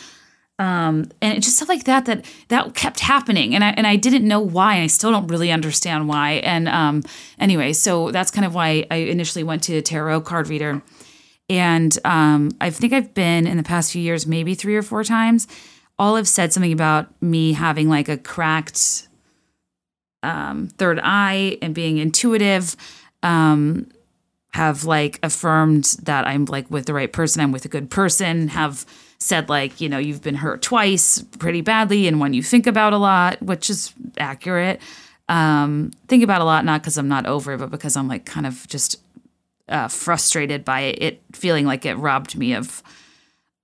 Um, 0.58 1.10
and 1.20 1.36
it 1.36 1.42
just 1.42 1.56
stuff 1.56 1.68
like 1.68 1.84
that 1.84 2.04
that 2.04 2.24
that 2.48 2.74
kept 2.74 3.00
happening 3.00 3.54
and 3.54 3.64
I 3.64 3.70
and 3.70 3.86
I 3.86 3.96
didn't 3.96 4.28
know 4.28 4.38
why 4.38 4.74
and 4.74 4.84
I 4.84 4.86
still 4.86 5.10
don't 5.10 5.26
really 5.26 5.50
understand 5.50 6.08
why 6.08 6.32
and 6.44 6.68
um 6.68 7.02
anyway 7.40 7.72
so 7.72 8.12
that's 8.12 8.30
kind 8.30 8.44
of 8.44 8.54
why 8.54 8.86
I 8.90 8.96
initially 8.96 9.42
went 9.42 9.64
to 9.64 9.76
a 9.78 9.82
tarot 9.82 10.20
card 10.20 10.48
reader 10.48 10.82
and 11.52 11.96
um, 12.06 12.50
I 12.62 12.70
think 12.70 12.94
I've 12.94 13.12
been 13.12 13.46
in 13.46 13.58
the 13.58 13.62
past 13.62 13.92
few 13.92 14.00
years, 14.00 14.26
maybe 14.26 14.54
three 14.54 14.74
or 14.74 14.82
four 14.82 15.04
times. 15.04 15.46
All 15.98 16.16
have 16.16 16.26
said 16.26 16.50
something 16.50 16.72
about 16.72 17.08
me 17.22 17.52
having 17.52 17.90
like 17.90 18.08
a 18.08 18.16
cracked 18.16 19.08
um, 20.22 20.68
third 20.78 20.98
eye 21.02 21.58
and 21.60 21.74
being 21.74 21.98
intuitive. 21.98 22.74
Um, 23.22 23.88
have 24.54 24.84
like 24.84 25.18
affirmed 25.22 25.96
that 26.02 26.26
I'm 26.26 26.44
like 26.46 26.70
with 26.70 26.86
the 26.86 26.94
right 26.94 27.12
person, 27.12 27.42
I'm 27.42 27.52
with 27.52 27.64
a 27.64 27.68
good 27.68 27.90
person, 27.90 28.48
have 28.48 28.84
said 29.22 29.48
like, 29.48 29.80
you 29.80 29.88
know, 29.88 29.98
you've 29.98 30.22
been 30.22 30.34
hurt 30.34 30.62
twice 30.62 31.22
pretty 31.38 31.60
badly 31.60 32.06
and 32.08 32.20
when 32.20 32.34
you 32.34 32.42
think 32.42 32.66
about 32.66 32.92
a 32.92 32.98
lot, 32.98 33.40
which 33.42 33.70
is 33.70 33.94
accurate. 34.18 34.80
Um, 35.28 35.92
think 36.08 36.22
about 36.22 36.40
a 36.40 36.44
lot, 36.44 36.64
not 36.64 36.82
because 36.82 36.98
I'm 36.98 37.08
not 37.08 37.26
over 37.26 37.52
it, 37.52 37.58
but 37.58 37.70
because 37.70 37.96
I'm 37.96 38.08
like 38.08 38.26
kind 38.26 38.46
of 38.46 38.66
just 38.68 39.00
uh, 39.68 39.88
frustrated 39.88 40.64
by 40.64 40.80
it 40.80 41.22
feeling 41.32 41.66
like 41.66 41.86
it 41.86 41.94
robbed 41.94 42.36
me 42.36 42.52
of 42.54 42.82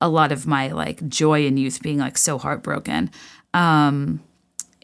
a 0.01 0.09
lot 0.09 0.33
of 0.33 0.47
my 0.47 0.69
like 0.69 1.07
joy 1.09 1.45
in 1.45 1.57
youth 1.57 1.83
being 1.83 1.99
like 1.99 2.17
so 2.17 2.39
heartbroken 2.39 3.11
um, 3.53 4.21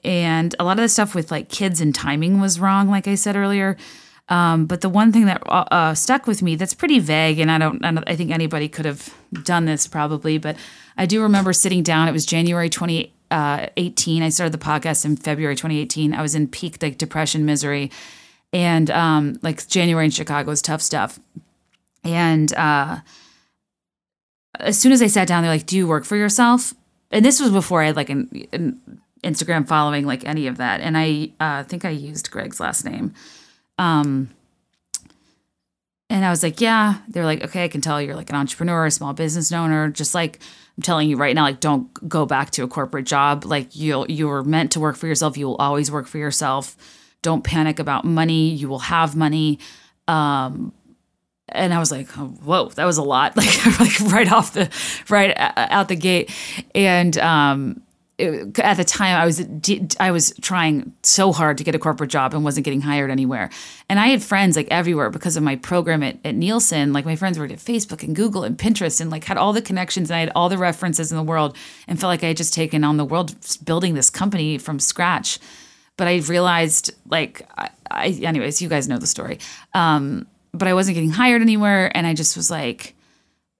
and 0.02 0.55
a 0.59 0.64
lot 0.64 0.76
of 0.78 0.82
the 0.82 0.88
stuff 0.88 1.14
with 1.14 1.30
like 1.30 1.48
kids 1.48 1.80
and 1.80 1.94
timing 1.94 2.40
was 2.40 2.59
wrong 2.59 2.88
like 2.88 3.06
i 3.06 3.14
said 3.14 3.36
earlier 3.36 3.76
um, 4.28 4.66
but 4.66 4.80
the 4.80 4.88
one 4.88 5.12
thing 5.12 5.26
that 5.26 5.42
uh, 5.46 5.64
uh, 5.70 5.94
stuck 5.94 6.26
with 6.26 6.42
me 6.42 6.56
that's 6.56 6.74
pretty 6.74 6.98
vague 6.98 7.38
and 7.38 7.51
I 7.51 7.59
don't, 7.59 7.84
I 7.84 8.16
think 8.16 8.30
anybody 8.30 8.68
could 8.68 8.84
have 8.84 9.14
done 9.42 9.64
this 9.64 9.86
probably 9.88 10.38
but 10.38 10.56
i 10.96 11.06
do 11.06 11.20
remember 11.20 11.52
sitting 11.52 11.82
down 11.82 12.06
it 12.06 12.12
was 12.12 12.24
january 12.24 12.70
2018 12.70 14.22
uh, 14.22 14.26
i 14.26 14.28
started 14.28 14.52
the 14.52 14.64
podcast 14.64 15.05
in 15.05 15.16
february 15.16 15.56
2018 15.56 16.14
i 16.14 16.22
was 16.22 16.36
in 16.36 16.46
peak 16.46 16.80
like 16.80 16.98
depression 16.98 17.44
misery 17.44 17.90
and 18.55 18.88
um, 18.92 19.38
like 19.42 19.66
January 19.66 20.05
in 20.06 20.12
Chicago 20.12 20.52
is 20.52 20.62
tough 20.62 20.80
stuff. 20.80 21.18
And 22.05 22.55
uh, 22.55 23.01
as 24.60 24.78
soon 24.78 24.92
as 24.92 25.02
I 25.02 25.09
sat 25.09 25.26
down, 25.26 25.42
they're 25.42 25.52
like, 25.52 25.66
"Do 25.66 25.76
you 25.76 25.88
work 25.88 26.05
for 26.05 26.16
yourself?" 26.16 26.72
And 27.10 27.24
this 27.24 27.40
was 27.40 27.51
before 27.51 27.82
I 27.82 27.86
had 27.86 27.96
like 27.96 28.10
an, 28.10 28.46
an 28.52 29.01
Instagram 29.24 29.66
following, 29.66 30.06
like 30.06 30.24
any 30.24 30.46
of 30.46 30.59
that. 30.59 30.80
And 30.80 30.96
I 30.96 31.32
uh, 31.40 31.64
think 31.64 31.84
I 31.84 31.90
used 31.90 32.30
Greg's 32.30 32.60
last 32.60 32.84
name. 32.84 33.12
Um, 33.78 34.30
and 36.10 36.24
I 36.24 36.30
was 36.30 36.42
like, 36.42 36.60
yeah. 36.60 36.98
They're 37.09 37.24
like, 37.24 37.42
okay, 37.44 37.64
I 37.64 37.68
can 37.68 37.80
tell 37.80 38.01
you're 38.01 38.14
like 38.14 38.30
an 38.30 38.36
entrepreneur, 38.36 38.86
a 38.86 38.90
small 38.90 39.12
business 39.14 39.51
owner. 39.52 39.90
Just 39.90 40.14
like 40.14 40.38
I'm 40.76 40.82
telling 40.82 41.09
you 41.09 41.16
right 41.16 41.34
now, 41.34 41.42
like 41.42 41.60
don't 41.60 42.09
go 42.09 42.26
back 42.26 42.51
to 42.52 42.64
a 42.64 42.68
corporate 42.68 43.06
job. 43.06 43.44
Like 43.44 43.74
you'll 43.74 44.10
you're 44.10 44.42
meant 44.42 44.72
to 44.72 44.80
work 44.80 44.96
for 44.96 45.06
yourself. 45.06 45.36
You 45.36 45.46
will 45.46 45.56
always 45.56 45.90
work 45.90 46.06
for 46.06 46.18
yourself. 46.18 46.76
Don't 47.22 47.42
panic 47.42 47.78
about 47.78 48.05
money. 48.05 48.51
You 48.51 48.68
will 48.68 48.80
have 48.80 49.16
money. 49.16 49.59
Um, 50.06 50.72
and 51.48 51.72
I 51.72 51.78
was 51.78 51.90
like, 51.90 52.16
oh, 52.18 52.26
whoa, 52.26 52.68
that 52.70 52.84
was 52.84 52.98
a 52.98 53.02
lot. 53.02 53.36
Like, 53.36 53.66
like 53.80 54.01
right 54.12 54.30
off 54.30 54.52
the 54.52 54.70
right 55.09 55.34
out 55.36 55.88
the 55.88 55.96
gate. 55.96 56.30
And 56.74 57.16
um, 57.18 57.82
it, 58.16 58.58
at 58.60 58.76
the 58.76 58.84
time 58.84 59.20
I 59.20 59.26
was 59.26 59.44
I 59.98 60.10
was 60.12 60.32
trying 60.40 60.92
so 61.02 61.32
hard 61.32 61.58
to 61.58 61.64
get 61.64 61.74
a 61.74 61.78
corporate 61.78 62.10
job 62.10 62.32
and 62.32 62.44
wasn't 62.44 62.64
getting 62.64 62.80
hired 62.80 63.10
anywhere. 63.10 63.50
And 63.88 63.98
I 63.98 64.06
had 64.08 64.22
friends 64.22 64.56
like 64.56 64.68
everywhere 64.70 65.10
because 65.10 65.36
of 65.36 65.42
my 65.42 65.56
program 65.56 66.02
at, 66.02 66.18
at 66.24 66.34
Nielsen. 66.34 66.92
Like 66.92 67.04
my 67.04 67.16
friends 67.16 67.38
were 67.38 67.46
at 67.46 67.50
Facebook 67.52 68.04
and 68.04 68.14
Google 68.14 68.44
and 68.44 68.56
Pinterest 68.56 69.00
and 69.00 69.10
like 69.10 69.24
had 69.24 69.36
all 69.36 69.52
the 69.52 69.62
connections 69.62 70.10
and 70.10 70.16
I 70.16 70.20
had 70.20 70.32
all 70.36 70.48
the 70.48 70.58
references 70.58 71.10
in 71.10 71.16
the 71.16 71.24
world 71.24 71.56
and 71.88 72.00
felt 72.00 72.08
like 72.08 72.22
I 72.22 72.28
had 72.28 72.36
just 72.36 72.54
taken 72.54 72.84
on 72.84 72.98
the 72.98 73.04
world 73.04 73.34
building 73.64 73.94
this 73.94 74.10
company 74.10 74.58
from 74.58 74.78
scratch. 74.78 75.40
But 75.96 76.06
I 76.06 76.18
realized 76.18 76.92
like 77.08 77.48
I, 77.58 77.70
I 77.90 78.08
anyways, 78.22 78.62
you 78.62 78.68
guys 78.68 78.88
know 78.88 78.98
the 78.98 79.08
story. 79.08 79.40
Um, 79.74 80.28
but 80.52 80.68
I 80.68 80.74
wasn't 80.74 80.94
getting 80.94 81.10
hired 81.10 81.42
anywhere 81.42 81.90
and 81.96 82.06
I 82.06 82.14
just 82.14 82.36
was 82.36 82.48
like 82.48 82.94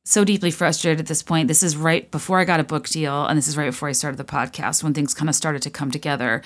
so 0.05 0.25
deeply 0.25 0.51
frustrated 0.51 1.01
at 1.01 1.07
this 1.07 1.23
point. 1.23 1.49
This 1.49 1.63
is 1.63 1.77
right 1.77 2.11
before 2.11 2.39
I 2.39 2.45
got 2.45 2.61
a 2.61 2.65
book 2.65 2.89
deal, 2.89 3.27
and 3.27 3.37
this 3.39 3.49
is 3.49 3.57
right 3.57 3.71
before 3.71 3.89
I 3.89 3.93
started 3.93 4.19
the 4.19 4.25
podcast 4.25 4.83
when 4.83 4.95
things 4.95 5.15
kind 5.15 5.29
of 5.29 5.35
started 5.35 5.63
to 5.63 5.71
come 5.71 5.91
together 5.91 6.43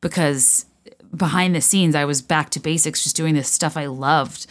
because 0.00 0.66
behind 1.14 1.54
the 1.54 1.60
scenes, 1.60 1.94
I 1.94 2.04
was 2.04 2.22
back 2.22 2.50
to 2.50 2.60
basics, 2.60 3.02
just 3.02 3.16
doing 3.16 3.34
this 3.34 3.48
stuff 3.48 3.76
I 3.76 3.86
loved, 3.86 4.46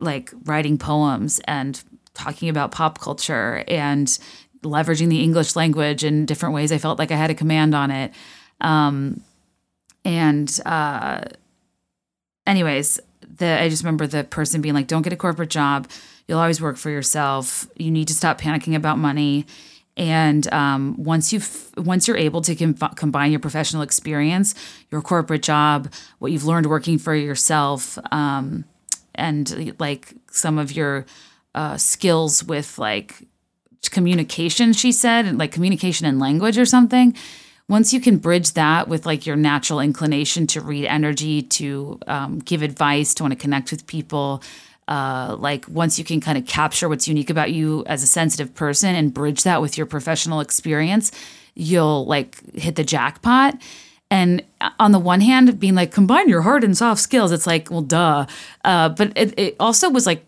like 0.00 0.32
writing 0.44 0.76
poems 0.76 1.40
and 1.46 1.82
talking 2.14 2.48
about 2.48 2.72
pop 2.72 2.98
culture 2.98 3.62
and 3.68 4.06
leveraging 4.62 5.08
the 5.08 5.22
English 5.22 5.54
language 5.54 6.04
in 6.04 6.26
different 6.26 6.54
ways. 6.54 6.72
I 6.72 6.78
felt 6.78 6.98
like 6.98 7.12
I 7.12 7.16
had 7.16 7.30
a 7.30 7.34
command 7.34 7.74
on 7.74 7.90
it. 7.90 8.12
Um, 8.60 9.22
and, 10.04 10.60
uh, 10.66 11.22
anyways, 12.46 13.00
the 13.38 13.60
I 13.60 13.68
just 13.68 13.82
remember 13.84 14.06
the 14.06 14.24
person 14.24 14.60
being 14.60 14.74
like, 14.74 14.86
"Don't 14.86 15.02
get 15.02 15.12
a 15.12 15.16
corporate 15.16 15.50
job. 15.50 15.88
You'll 16.30 16.38
always 16.38 16.60
work 16.60 16.76
for 16.76 16.90
yourself. 16.90 17.66
You 17.76 17.90
need 17.90 18.06
to 18.06 18.14
stop 18.14 18.40
panicking 18.40 18.76
about 18.76 18.98
money." 18.98 19.46
And 19.96 20.50
um, 20.52 20.94
once 20.96 21.32
you 21.32 21.40
once 21.76 22.06
you're 22.06 22.16
able 22.16 22.40
to 22.42 22.54
com- 22.54 22.94
combine 22.94 23.32
your 23.32 23.40
professional 23.40 23.82
experience, 23.82 24.54
your 24.92 25.02
corporate 25.02 25.42
job, 25.42 25.92
what 26.20 26.30
you've 26.30 26.44
learned 26.44 26.66
working 26.66 26.98
for 26.98 27.16
yourself, 27.16 27.98
um, 28.12 28.64
and 29.16 29.74
like 29.80 30.14
some 30.30 30.56
of 30.56 30.70
your 30.70 31.04
uh, 31.56 31.76
skills 31.76 32.44
with 32.44 32.78
like 32.78 33.26
communication, 33.90 34.72
she 34.72 34.92
said, 34.92 35.26
and 35.26 35.36
like 35.36 35.50
communication 35.50 36.06
and 36.06 36.20
language 36.20 36.56
or 36.56 36.64
something 36.64 37.16
once 37.70 37.92
you 37.92 38.00
can 38.00 38.18
bridge 38.18 38.54
that 38.54 38.88
with 38.88 39.06
like 39.06 39.24
your 39.24 39.36
natural 39.36 39.78
inclination 39.78 40.44
to 40.44 40.60
read 40.60 40.84
energy, 40.86 41.40
to 41.40 42.00
um, 42.08 42.40
give 42.40 42.62
advice, 42.62 43.14
to 43.14 43.22
want 43.22 43.32
to 43.32 43.38
connect 43.38 43.70
with 43.70 43.86
people, 43.86 44.42
uh, 44.90 45.36
like 45.38 45.64
once 45.68 45.98
you 45.98 46.04
can 46.04 46.20
kind 46.20 46.36
of 46.36 46.46
capture 46.46 46.88
what's 46.88 47.06
unique 47.06 47.30
about 47.30 47.52
you 47.52 47.84
as 47.86 48.02
a 48.02 48.06
sensitive 48.06 48.52
person 48.54 48.94
and 48.94 49.14
bridge 49.14 49.44
that 49.44 49.62
with 49.62 49.78
your 49.78 49.86
professional 49.86 50.40
experience, 50.40 51.12
you'll 51.54 52.04
like 52.06 52.42
hit 52.54 52.74
the 52.74 52.84
jackpot. 52.84 53.54
And 54.10 54.42
uh, 54.60 54.70
on 54.80 54.90
the 54.90 54.98
one 54.98 55.20
hand, 55.20 55.60
being 55.60 55.76
like 55.76 55.92
combine 55.92 56.28
your 56.28 56.42
hard 56.42 56.64
and 56.64 56.76
soft 56.76 57.00
skills, 57.00 57.30
it's 57.30 57.46
like 57.46 57.70
well, 57.70 57.82
duh. 57.82 58.26
Uh, 58.64 58.88
but 58.88 59.16
it, 59.16 59.38
it 59.38 59.56
also 59.60 59.88
was 59.88 60.06
like 60.06 60.26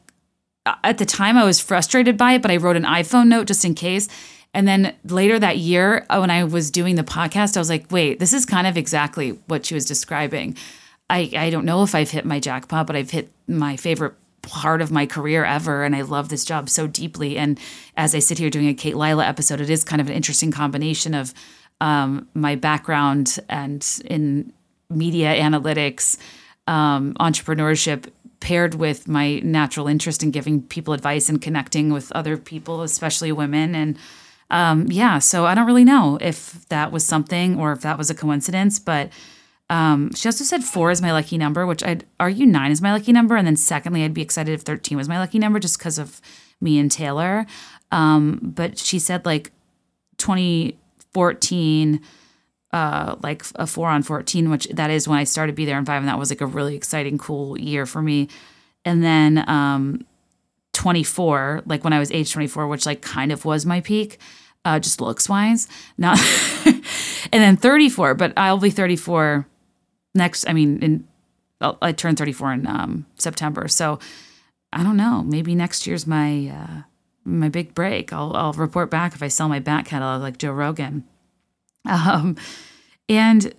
at 0.85 0.99
the 0.99 1.07
time 1.07 1.37
I 1.37 1.45
was 1.45 1.59
frustrated 1.59 2.17
by 2.17 2.35
it, 2.35 2.43
but 2.43 2.53
I 2.53 2.57
wrote 2.57 2.77
an 2.77 2.85
iPhone 2.85 3.27
note 3.27 3.49
just 3.49 3.65
in 3.65 3.75
case. 3.75 4.09
And 4.55 4.69
then 4.69 4.95
later 5.05 5.41
that 5.41 5.59
year, 5.59 6.07
uh, 6.09 6.19
when 6.19 6.31
I 6.31 6.45
was 6.45 6.71
doing 6.71 6.95
the 6.95 7.03
podcast, 7.03 7.57
I 7.57 7.61
was 7.61 7.71
like, 7.71 7.91
wait, 7.91 8.21
this 8.21 8.33
is 8.33 8.47
kind 8.47 8.67
of 8.67 8.77
exactly 8.77 9.31
what 9.47 9.67
she 9.67 9.75
was 9.75 9.87
describing. 9.87 10.57
I, 11.11 11.31
I 11.37 11.51
don't 11.51 11.65
know 11.65 11.83
if 11.83 11.95
I've 11.95 12.11
hit 12.11 12.25
my 12.25 12.39
jackpot, 12.39 12.87
but 12.87 12.95
I've 12.95 13.11
hit 13.11 13.31
my 13.49 13.77
favorite 13.77 14.15
part 14.43 14.83
of 14.83 14.91
my 14.91 15.07
career 15.07 15.45
ever. 15.45 15.85
And 15.85 15.95
I 15.95 16.03
love 16.03 16.29
this 16.29 16.45
job 16.45 16.69
so 16.69 16.87
deeply. 16.87 17.39
And 17.39 17.59
as 17.97 18.15
I 18.15 18.19
sit 18.19 18.39
here 18.39 18.51
doing 18.51 18.69
a 18.69 18.75
Katelilah 18.75 19.27
episode, 19.27 19.61
it 19.61 19.71
is 19.71 19.85
kind 19.85 20.01
of 20.01 20.09
an 20.09 20.15
interesting 20.15 20.51
combination 20.51 21.15
of 21.15 21.33
um, 21.81 22.29
my 22.35 22.55
background 22.55 23.39
and 23.49 23.87
in 24.05 24.53
media 24.91 25.35
analytics, 25.35 26.19
um, 26.67 27.15
entrepreneurship, 27.15 28.11
paired 28.41 28.75
with 28.75 29.07
my 29.07 29.39
natural 29.39 29.87
interest 29.87 30.23
in 30.23 30.33
giving 30.33 30.63
people 30.63 30.93
advice 30.93 31.29
and 31.29 31.41
connecting 31.41 31.93
with 31.93 32.11
other 32.13 32.37
people, 32.37 32.83
especially 32.83 33.31
women. 33.31 33.75
And 33.75 33.97
um, 34.51 34.87
yeah, 34.91 35.19
so 35.21 35.47
I 35.47 35.55
don't 35.55 35.67
really 35.67 35.85
know 35.85 36.19
if 36.21 36.69
that 36.69 36.93
was 36.93 37.07
something 37.07 37.59
or 37.59 37.73
if 37.73 37.83
that 37.83 37.97
was 37.97 38.11
a 38.11 38.15
coincidence, 38.15 38.79
but 38.79 39.11
um, 39.73 40.13
she 40.13 40.29
also 40.29 40.45
said 40.45 40.63
four 40.63 40.91
is 40.91 41.01
my 41.01 41.13
lucky 41.13 41.39
number, 41.39 41.67
which 41.67 41.83
I'd 41.83 42.05
argue 42.21 42.45
nine 42.45 42.71
is 42.71 42.83
my 42.83 42.93
lucky 42.93 43.11
number. 43.11 43.37
And 43.37 43.47
then 43.47 43.57
secondly, 43.57 44.05
I'd 44.05 44.13
be 44.13 44.21
excited 44.21 44.53
if 44.53 44.61
13 44.61 44.99
was 44.99 45.09
my 45.09 45.19
lucky 45.19 45.39
number 45.39 45.59
just 45.59 45.79
because 45.79 45.99
of 45.99 46.21
me 46.61 46.79
and 46.79 46.93
Taylor. 46.93 47.47
Um, 47.91 48.39
but 48.43 48.77
she 48.77 48.99
said 48.99 49.25
like 49.25 49.51
2014, 50.19 52.01
uh, 52.75 53.17
like 53.23 53.45
a 53.55 53.67
four 53.67 53.89
on 53.89 54.03
14, 54.03 54.51
which 54.51 54.67
that 54.67 54.91
is 54.91 55.09
when 55.09 55.19
I 55.19 55.25
started 55.25 55.55
Be 55.55 55.65
There 55.65 55.79
in 55.79 55.87
Five. 55.87 56.03
And 56.03 56.09
that 56.09 56.19
was 56.19 56.29
like 56.29 56.43
a 56.43 56.47
really 56.47 56.77
exciting, 56.77 57.17
cool 57.17 57.59
year 57.59 57.87
for 57.87 58.03
me. 58.03 58.29
And 58.85 59.03
then 59.03 59.49
um, 59.49 60.05
24, 60.75 61.63
like 61.65 61.83
when 61.83 61.95
I 61.95 61.99
was 61.99 62.13
age 62.13 62.31
24, 62.31 62.69
which 62.69 62.85
like 62.85 63.01
kind 63.01 63.33
of 63.33 63.47
was 63.47 63.65
my 63.65 63.81
peak 63.81 64.19
uh, 64.67 64.79
just 64.79 65.01
looks 65.01 65.31
wise. 65.31 65.67
Not, 65.97 66.19
and 66.67 66.83
then 67.33 67.57
34, 67.57 68.13
but 68.15 68.35
I'll 68.37 68.59
be 68.59 68.69
34 68.69 69.47
next. 70.15 70.49
I 70.49 70.53
mean, 70.53 70.79
in 70.83 71.09
I 71.61 71.93
turned 71.93 72.19
34 72.19 72.53
in 72.53 72.67
um, 72.67 73.07
September, 73.17 73.69
so 73.69 73.99
I 74.73 74.83
don't 74.83 74.97
know. 74.97 75.23
Maybe 75.23 75.55
next 75.55 75.87
year's 75.87 76.07
my 76.07 76.49
uh, 76.49 76.83
my 77.25 77.49
big 77.49 77.75
break. 77.75 78.13
I'll 78.13 78.35
I'll 78.35 78.53
report 78.53 78.91
back 78.91 79.15
if 79.15 79.23
I 79.23 79.29
sell 79.29 79.49
my 79.49 79.61
back 79.61 79.87
catalog 79.87 80.23
like 80.23 80.39
Joe 80.39 80.53
Rogan. 80.53 81.05
Um, 81.85 82.37
and 83.09 83.55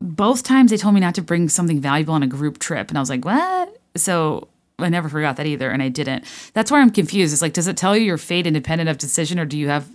both 0.00 0.42
times 0.42 0.70
they 0.70 0.76
told 0.76 0.94
me 0.94 1.00
not 1.00 1.14
to 1.14 1.22
bring 1.22 1.48
something 1.48 1.80
valuable 1.80 2.14
on 2.14 2.22
a 2.22 2.28
group 2.28 2.58
trip, 2.58 2.88
and 2.88 2.98
I 2.98 3.00
was 3.00 3.10
like, 3.10 3.24
what? 3.24 3.76
So 3.96 4.48
I 4.78 4.88
never 4.88 5.08
forgot 5.08 5.36
that 5.36 5.46
either, 5.46 5.70
and 5.70 5.82
I 5.82 5.88
didn't. 5.88 6.24
That's 6.52 6.70
where 6.70 6.80
I'm 6.80 6.90
confused. 6.90 7.32
It's 7.32 7.42
like, 7.42 7.52
does 7.52 7.68
it 7.68 7.76
tell 7.76 7.96
you 7.96 8.04
your 8.04 8.18
fate 8.18 8.46
independent 8.46 8.90
of 8.90 8.98
decision, 8.98 9.38
or 9.38 9.44
do 9.44 9.56
you 9.56 9.68
have 9.68 9.88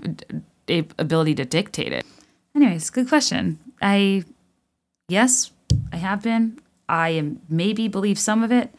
a 0.69 0.85
ability 0.97 1.35
to 1.35 1.45
dictate 1.45 1.91
it? 1.91 2.05
Anyways, 2.55 2.89
good 2.89 3.07
question. 3.07 3.59
I, 3.81 4.23
yes, 5.09 5.51
I 5.91 5.97
have 5.97 6.21
been. 6.21 6.59
I 6.87 7.09
am 7.09 7.41
maybe 7.49 7.87
believe 7.87 8.17
some 8.17 8.43
of 8.43 8.51
it. 8.51 8.73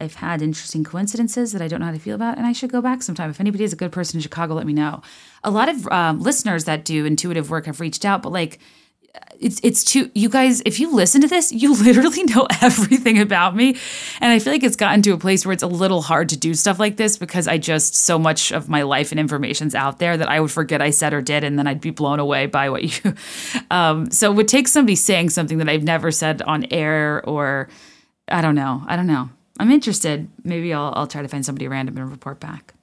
I've 0.00 0.14
had 0.16 0.42
interesting 0.42 0.82
coincidences 0.82 1.52
that 1.52 1.62
I 1.62 1.68
don't 1.68 1.78
know 1.78 1.86
how 1.86 1.92
to 1.92 1.98
feel 1.98 2.16
about, 2.16 2.36
and 2.36 2.44
I 2.44 2.52
should 2.52 2.72
go 2.72 2.82
back 2.82 3.02
sometime. 3.02 3.30
If 3.30 3.38
anybody 3.38 3.62
is 3.62 3.72
a 3.72 3.76
good 3.76 3.92
person 3.92 4.16
in 4.16 4.22
Chicago, 4.22 4.54
let 4.54 4.66
me 4.66 4.72
know. 4.72 5.00
A 5.44 5.50
lot 5.50 5.68
of 5.68 5.86
um, 5.88 6.20
listeners 6.20 6.64
that 6.64 6.84
do 6.84 7.04
intuitive 7.04 7.50
work 7.50 7.66
have 7.66 7.78
reached 7.78 8.04
out, 8.04 8.20
but 8.20 8.32
like 8.32 8.58
it's 9.38 9.60
it's 9.62 9.84
too 9.84 10.10
you 10.14 10.28
guys 10.28 10.62
if 10.64 10.80
you 10.80 10.94
listen 10.94 11.20
to 11.20 11.28
this 11.28 11.52
you 11.52 11.74
literally 11.82 12.22
know 12.24 12.46
everything 12.62 13.18
about 13.18 13.54
me. 13.54 13.76
And 14.20 14.32
i 14.32 14.38
feel 14.38 14.52
like 14.52 14.62
it's 14.62 14.76
gotten 14.76 15.02
to 15.02 15.12
a 15.12 15.18
place 15.18 15.44
where 15.44 15.52
it's 15.52 15.62
a 15.62 15.66
little 15.68 16.02
hard 16.02 16.30
to 16.30 16.36
do 16.36 16.54
stuff 16.54 16.78
like 16.78 16.96
this 16.96 17.18
because 17.18 17.46
i 17.46 17.58
just 17.58 17.94
so 17.94 18.18
much 18.18 18.52
of 18.52 18.68
my 18.68 18.82
life 18.82 19.10
and 19.10 19.20
information's 19.20 19.74
out 19.74 19.98
there 19.98 20.16
that 20.16 20.28
i 20.28 20.40
would 20.40 20.50
forget 20.50 20.80
i 20.80 20.90
said 20.90 21.12
or 21.12 21.20
did 21.20 21.44
and 21.44 21.58
then 21.58 21.66
i'd 21.66 21.80
be 21.80 21.90
blown 21.90 22.20
away 22.20 22.46
by 22.46 22.70
what 22.70 22.82
you 22.84 23.14
um, 23.70 24.10
so 24.10 24.30
it 24.30 24.34
would 24.34 24.48
take 24.48 24.68
somebody 24.68 24.96
saying 24.96 25.28
something 25.28 25.58
that 25.58 25.68
i've 25.68 25.82
never 25.82 26.10
said 26.10 26.40
on 26.42 26.64
air 26.70 27.22
or 27.26 27.68
i 28.28 28.40
don't 28.40 28.54
know 28.54 28.82
i 28.86 28.96
don't 28.96 29.06
know. 29.06 29.28
I'm 29.58 29.70
interested. 29.70 30.28
Maybe 30.44 30.72
i'll, 30.72 30.92
I'll 30.96 31.06
try 31.06 31.22
to 31.22 31.28
find 31.28 31.44
somebody 31.44 31.68
random 31.68 31.96
and 31.96 32.10
report 32.10 32.40
back. 32.40 32.74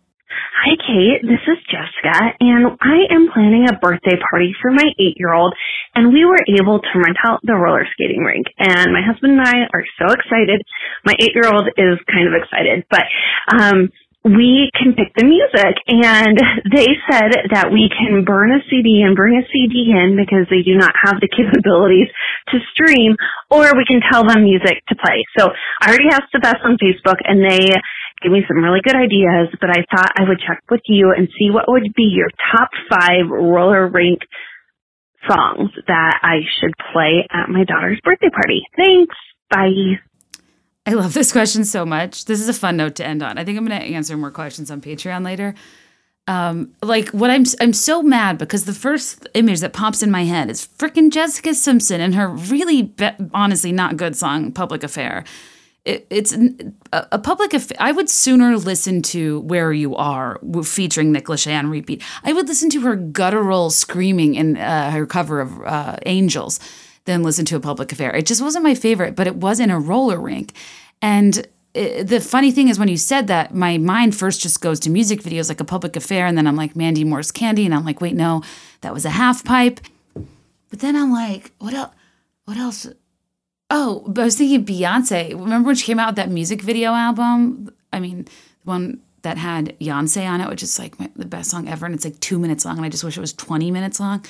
Hi, 0.63 0.75
Kate. 0.85 1.21
This 1.23 1.41
is 1.47 1.57
And 2.03 2.77
I 2.81 3.09
am 3.11 3.29
planning 3.33 3.67
a 3.69 3.77
birthday 3.77 4.17
party 4.29 4.53
for 4.61 4.71
my 4.71 4.85
eight 4.99 5.17
year 5.17 5.33
old, 5.33 5.53
and 5.95 6.13
we 6.13 6.25
were 6.25 6.39
able 6.47 6.79
to 6.79 6.99
rent 6.99 7.17
out 7.25 7.39
the 7.43 7.55
roller 7.55 7.85
skating 7.93 8.23
rink. 8.23 8.47
And 8.57 8.93
my 8.93 9.01
husband 9.01 9.39
and 9.39 9.41
I 9.41 9.67
are 9.73 9.85
so 9.99 10.13
excited. 10.13 10.61
My 11.05 11.15
eight 11.19 11.35
year 11.35 11.47
old 11.47 11.67
is 11.77 11.99
kind 12.07 12.27
of 12.27 12.33
excited, 12.33 12.85
but, 12.89 13.05
um, 13.51 13.89
we 14.23 14.67
can 14.75 14.91
pick 14.99 15.15
the 15.15 15.23
music 15.23 15.79
and 15.87 16.35
they 16.75 16.91
said 17.07 17.31
that 17.55 17.71
we 17.71 17.87
can 17.87 18.25
burn 18.27 18.51
a 18.51 18.59
CD 18.67 18.99
and 18.99 19.15
bring 19.15 19.39
a 19.39 19.47
CD 19.47 19.95
in 19.95 20.19
because 20.19 20.43
they 20.51 20.59
do 20.59 20.75
not 20.75 20.91
have 21.07 21.23
the 21.23 21.31
capabilities 21.39 22.11
to 22.51 22.59
stream 22.75 23.15
or 23.49 23.71
we 23.79 23.87
can 23.87 24.03
tell 24.11 24.27
them 24.27 24.43
music 24.43 24.83
to 24.91 24.95
play. 24.99 25.23
So 25.39 25.47
I 25.79 25.87
already 25.87 26.11
asked 26.11 26.35
the 26.35 26.43
best 26.43 26.59
on 26.67 26.75
Facebook 26.83 27.23
and 27.23 27.39
they 27.39 27.79
Give 28.21 28.31
me 28.31 28.43
some 28.47 28.63
really 28.63 28.81
good 28.83 28.95
ideas, 28.95 29.47
but 29.61 29.69
I 29.69 29.85
thought 29.89 30.11
I 30.17 30.27
would 30.27 30.39
check 30.45 30.61
with 30.69 30.81
you 30.87 31.13
and 31.15 31.29
see 31.39 31.51
what 31.51 31.65
would 31.67 31.93
be 31.95 32.03
your 32.03 32.29
top 32.51 32.69
five 32.89 33.29
roller 33.29 33.87
rink 33.87 34.19
songs 35.27 35.71
that 35.87 36.19
I 36.21 36.39
should 36.59 36.73
play 36.91 37.27
at 37.31 37.49
my 37.49 37.63
daughter's 37.63 37.99
birthday 38.03 38.29
party. 38.29 38.63
Thanks. 38.75 39.15
Bye. 39.49 39.99
I 40.85 40.93
love 40.93 41.13
this 41.13 41.31
question 41.31 41.65
so 41.65 41.85
much. 41.85 42.25
This 42.25 42.41
is 42.41 42.49
a 42.49 42.53
fun 42.53 42.77
note 42.77 42.95
to 42.95 43.05
end 43.05 43.21
on. 43.21 43.37
I 43.37 43.45
think 43.45 43.57
I'm 43.57 43.65
going 43.65 43.79
to 43.79 43.85
answer 43.85 44.17
more 44.17 44.31
questions 44.31 44.71
on 44.71 44.81
Patreon 44.81 45.23
later. 45.23 45.53
Um, 46.27 46.75
like 46.83 47.09
what 47.09 47.31
I'm 47.31 47.43
I'm 47.59 47.73
so 47.73 48.03
mad 48.03 48.37
because 48.37 48.65
the 48.65 48.73
first 48.73 49.27
image 49.33 49.61
that 49.61 49.73
pops 49.73 50.03
in 50.03 50.11
my 50.11 50.25
head 50.25 50.51
is 50.51 50.67
freaking 50.77 51.09
Jessica 51.11 51.55
Simpson 51.55 52.01
and 52.01 52.13
her 52.13 52.27
really 52.27 52.83
be- 52.83 53.09
honestly 53.33 53.71
not 53.71 53.97
good 53.97 54.15
song 54.15 54.51
Public 54.51 54.83
Affair. 54.83 55.23
It, 55.89 56.05
it's 56.11 56.35
a, 56.93 57.17
public 57.17 57.55
affair. 57.55 57.75
I 57.79 57.91
would 57.91 58.11
sooner 58.11 58.55
listen 58.57 59.01
to 59.03 59.39
Where 59.39 59.73
You 59.73 59.95
Are 59.95 60.39
featuring 60.63 61.11
Nick 61.11 61.25
Lachey 61.25 61.57
on 61.57 61.67
repeat. 61.67 62.03
I 62.23 62.31
would 62.31 62.47
listen 62.47 62.69
to 62.69 62.81
her 62.81 62.95
guttural 62.95 63.71
screaming 63.71 64.35
in 64.35 64.55
uh, 64.57 64.91
her 64.91 65.07
cover 65.07 65.41
of 65.41 65.59
uh, 65.63 65.97
Angels 66.05 66.59
than 67.05 67.23
listen 67.23 67.43
to 67.45 67.55
a 67.55 67.59
public 67.59 67.91
affair. 67.91 68.15
It 68.15 68.27
just 68.27 68.39
wasn't 68.39 68.65
my 68.65 68.75
favorite, 68.75 69.15
but 69.15 69.25
it 69.25 69.37
was 69.37 69.59
in 69.59 69.71
a 69.71 69.79
roller 69.79 70.19
rink. 70.19 70.53
And 71.01 71.47
it, 71.73 72.03
the 72.05 72.19
funny 72.19 72.51
thing 72.51 72.67
is, 72.67 72.77
when 72.77 72.87
you 72.87 72.97
said 72.97 73.25
that, 73.25 73.55
my 73.55 73.79
mind 73.79 74.15
first 74.15 74.41
just 74.41 74.61
goes 74.61 74.79
to 74.81 74.91
music 74.91 75.21
videos 75.21 75.49
like 75.49 75.59
a 75.59 75.65
public 75.65 75.95
affair. 75.95 76.27
And 76.27 76.37
then 76.37 76.45
I'm 76.45 76.55
like, 76.55 76.75
Mandy 76.75 77.03
Moore's 77.03 77.31
Candy. 77.31 77.65
And 77.65 77.73
I'm 77.73 77.83
like, 77.83 77.99
wait, 77.99 78.13
no, 78.13 78.43
that 78.81 78.93
was 78.93 79.05
a 79.05 79.09
half 79.09 79.43
pipe. 79.43 79.79
But 80.69 80.81
then 80.81 80.95
I'm 80.95 81.11
like, 81.11 81.51
what 81.57 81.73
else? 81.73 81.93
What 82.45 82.57
else? 82.57 82.87
Oh, 83.69 84.03
but 84.07 84.21
I 84.21 84.25
was 84.25 84.35
thinking 84.37 84.65
Beyonce. 84.65 85.31
Remember 85.31 85.67
when 85.67 85.75
she 85.75 85.85
came 85.85 85.99
out 85.99 86.09
with 86.09 86.15
that 86.15 86.29
music 86.29 86.61
video 86.61 86.93
album? 86.93 87.73
I 87.93 87.99
mean, 87.99 88.23
the 88.23 88.31
one 88.63 89.01
that 89.21 89.37
had 89.37 89.77
Beyonce 89.79 90.27
on 90.27 90.41
it, 90.41 90.49
which 90.49 90.63
is 90.63 90.79
like 90.79 90.99
my, 90.99 91.09
the 91.15 91.25
best 91.25 91.51
song 91.51 91.67
ever, 91.67 91.85
and 91.85 91.93
it's 91.93 92.05
like 92.05 92.19
two 92.19 92.39
minutes 92.39 92.65
long, 92.65 92.77
and 92.77 92.85
I 92.85 92.89
just 92.89 93.03
wish 93.03 93.17
it 93.17 93.21
was 93.21 93.33
twenty 93.33 93.69
minutes 93.71 93.99
long. 93.99 94.25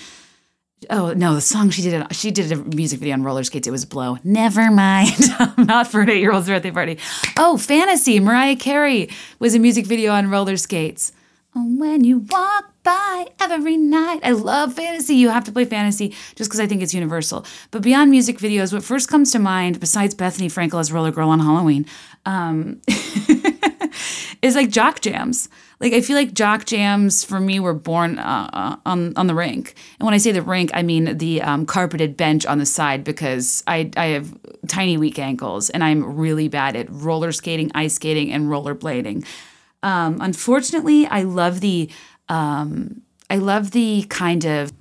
Oh 0.90 1.14
no, 1.14 1.36
the 1.36 1.42
song 1.42 1.70
she 1.70 1.82
did 1.82 1.94
it. 1.94 2.16
she 2.16 2.32
did 2.32 2.52
a 2.52 2.56
music 2.56 3.00
video 3.00 3.14
on 3.14 3.24
roller 3.24 3.44
skates. 3.44 3.68
It 3.68 3.72
was 3.72 3.86
blow. 3.86 4.18
Never 4.24 4.72
mind. 4.72 5.12
Not 5.58 5.88
for 5.88 6.02
an 6.02 6.10
eight 6.10 6.20
year 6.20 6.32
old's 6.32 6.48
birthday 6.48 6.72
party. 6.72 6.98
Oh, 7.38 7.58
fantasy. 7.58 8.20
Mariah 8.20 8.56
Carey 8.56 9.10
was 9.40 9.56
a 9.56 9.60
music 9.60 9.86
video 9.86 10.14
on 10.14 10.30
roller 10.30 10.58
skates. 10.58 11.12
Oh, 11.56 11.66
when 11.78 12.04
you 12.04 12.20
walk 12.20 12.79
by 12.90 13.28
every 13.40 13.78
night. 13.78 14.20
I 14.24 14.32
love 14.32 14.74
fantasy. 14.74 15.14
You 15.14 15.30
have 15.30 15.44
to 15.44 15.52
play 15.52 15.66
fantasy 15.66 16.10
just 16.36 16.50
because 16.50 16.60
I 16.60 16.66
think 16.66 16.82
it's 16.82 16.94
universal. 16.94 17.46
But 17.70 17.84
beyond 17.84 18.10
music 18.10 18.40
videos, 18.40 18.74
what 18.74 18.84
first 18.84 19.10
comes 19.10 19.32
to 19.34 19.40
mind, 19.40 19.80
besides 19.80 20.16
Bethenny 20.16 20.48
Frankel 20.48 20.80
as 20.80 20.92
Roller 20.92 21.12
Girl 21.12 21.30
on 21.30 21.40
Halloween, 21.40 21.86
um, 22.26 22.82
is 24.42 24.56
like 24.56 24.72
jock 24.72 25.02
jams. 25.02 25.50
Like 25.80 25.94
I 25.94 26.02
feel 26.02 26.16
like 26.16 26.34
jock 26.34 26.66
jams 26.66 27.24
for 27.24 27.40
me 27.40 27.60
were 27.60 27.76
born 27.76 28.18
uh, 28.18 28.50
uh, 28.52 28.76
on 28.88 29.16
on 29.16 29.28
the 29.28 29.36
rink, 29.36 29.76
and 30.00 30.06
when 30.06 30.16
I 30.16 30.18
say 30.18 30.32
the 30.32 30.42
rink, 30.42 30.72
I 30.74 30.82
mean 30.82 31.18
the 31.18 31.44
um, 31.44 31.66
carpeted 31.68 32.18
bench 32.18 32.46
on 32.48 32.58
the 32.58 32.66
side 32.66 33.04
because 33.04 33.64
I 33.68 33.92
I 33.98 34.08
have 34.08 34.36
tiny 34.68 34.98
weak 34.98 35.20
ankles 35.20 35.70
and 35.70 35.84
I'm 35.84 36.18
really 36.18 36.48
bad 36.48 36.76
at 36.76 36.88
roller 36.90 37.32
skating, 37.32 37.72
ice 37.76 37.94
skating, 37.94 38.34
and 38.34 38.48
rollerblading. 38.48 39.26
Um, 39.82 40.18
unfortunately, 40.20 41.06
I 41.08 41.22
love 41.24 41.62
the 41.62 41.90
um, 42.30 43.02
I 43.30 43.38
love 43.38 43.72
the 43.72 44.06
kind 44.10 44.46
of 44.46 44.72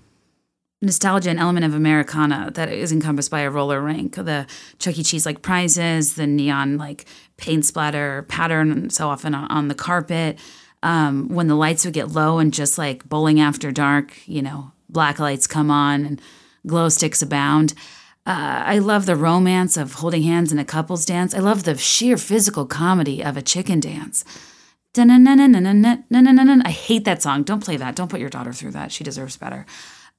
nostalgia 0.80 1.30
and 1.30 1.40
element 1.40 1.66
of 1.66 1.74
Americana 1.74 2.50
that 2.54 2.68
is 2.68 2.92
encompassed 2.92 3.30
by 3.30 3.40
a 3.40 3.50
roller 3.50 3.80
rink. 3.80 4.14
The 4.14 4.46
Chuck 4.78 4.98
E. 4.98 5.02
Cheese 5.02 5.26
like 5.26 5.42
prizes, 5.42 6.14
the 6.14 6.26
neon 6.26 6.78
like 6.78 7.04
paint 7.36 7.64
splatter 7.64 8.22
pattern 8.28 8.90
so 8.90 9.08
often 9.08 9.34
on, 9.34 9.50
on 9.50 9.68
the 9.68 9.74
carpet. 9.74 10.38
Um, 10.84 11.28
when 11.28 11.48
the 11.48 11.56
lights 11.56 11.84
would 11.84 11.94
get 11.94 12.12
low 12.12 12.38
and 12.38 12.54
just 12.54 12.78
like 12.78 13.08
bowling 13.08 13.40
after 13.40 13.72
dark, 13.72 14.16
you 14.28 14.40
know, 14.40 14.70
black 14.88 15.18
lights 15.18 15.48
come 15.48 15.72
on 15.72 16.04
and 16.04 16.22
glow 16.66 16.88
sticks 16.88 17.20
abound. 17.20 17.74
Uh, 18.24 18.62
I 18.66 18.78
love 18.78 19.06
the 19.06 19.16
romance 19.16 19.76
of 19.76 19.94
holding 19.94 20.22
hands 20.22 20.52
in 20.52 20.58
a 20.58 20.64
couples 20.64 21.04
dance. 21.04 21.34
I 21.34 21.38
love 21.38 21.64
the 21.64 21.76
sheer 21.76 22.16
physical 22.16 22.66
comedy 22.66 23.24
of 23.24 23.36
a 23.36 23.42
chicken 23.42 23.80
dance. 23.80 24.24
I 26.64 26.70
hate 26.70 27.04
that 27.04 27.22
song. 27.22 27.42
Don't 27.42 27.64
play 27.64 27.76
that. 27.76 27.96
Don't 27.96 28.08
put 28.08 28.20
your 28.20 28.30
daughter 28.30 28.52
through 28.52 28.72
that. 28.72 28.92
She 28.92 29.04
deserves 29.04 29.36
better. 29.36 29.66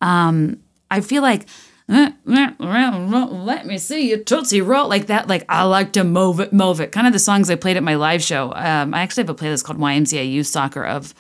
Um, 0.02 0.60
I 0.90 1.02
feel 1.02 1.22
like 1.22 1.48
let 1.90 3.66
me 3.66 3.80
see 3.80 4.10
you 4.10 4.24
tootsie 4.24 4.62
roll 4.62 4.88
like 4.88 5.08
that. 5.08 5.28
Like 5.28 5.44
I 5.50 5.64
like 5.64 5.94
to 5.94 6.04
move 6.04 6.40
it, 6.40 6.54
move 6.54 6.80
it. 6.80 6.92
Kind 6.92 7.08
of 7.08 7.14
the 7.14 7.20
songs 7.20 7.50
I 7.50 7.56
played 7.56 7.78
at 7.78 7.84
my 7.84 7.96
live 7.96 8.22
show. 8.22 8.54
Um, 8.54 8.94
I 8.94 9.02
actually 9.02 9.24
have 9.24 9.30
a 9.30 9.36
playlist 9.36 9.64
called 9.64 9.80
YMCA 9.80 10.32
Youth 10.32 10.48
Soccer 10.48 10.86
of 10.86 11.16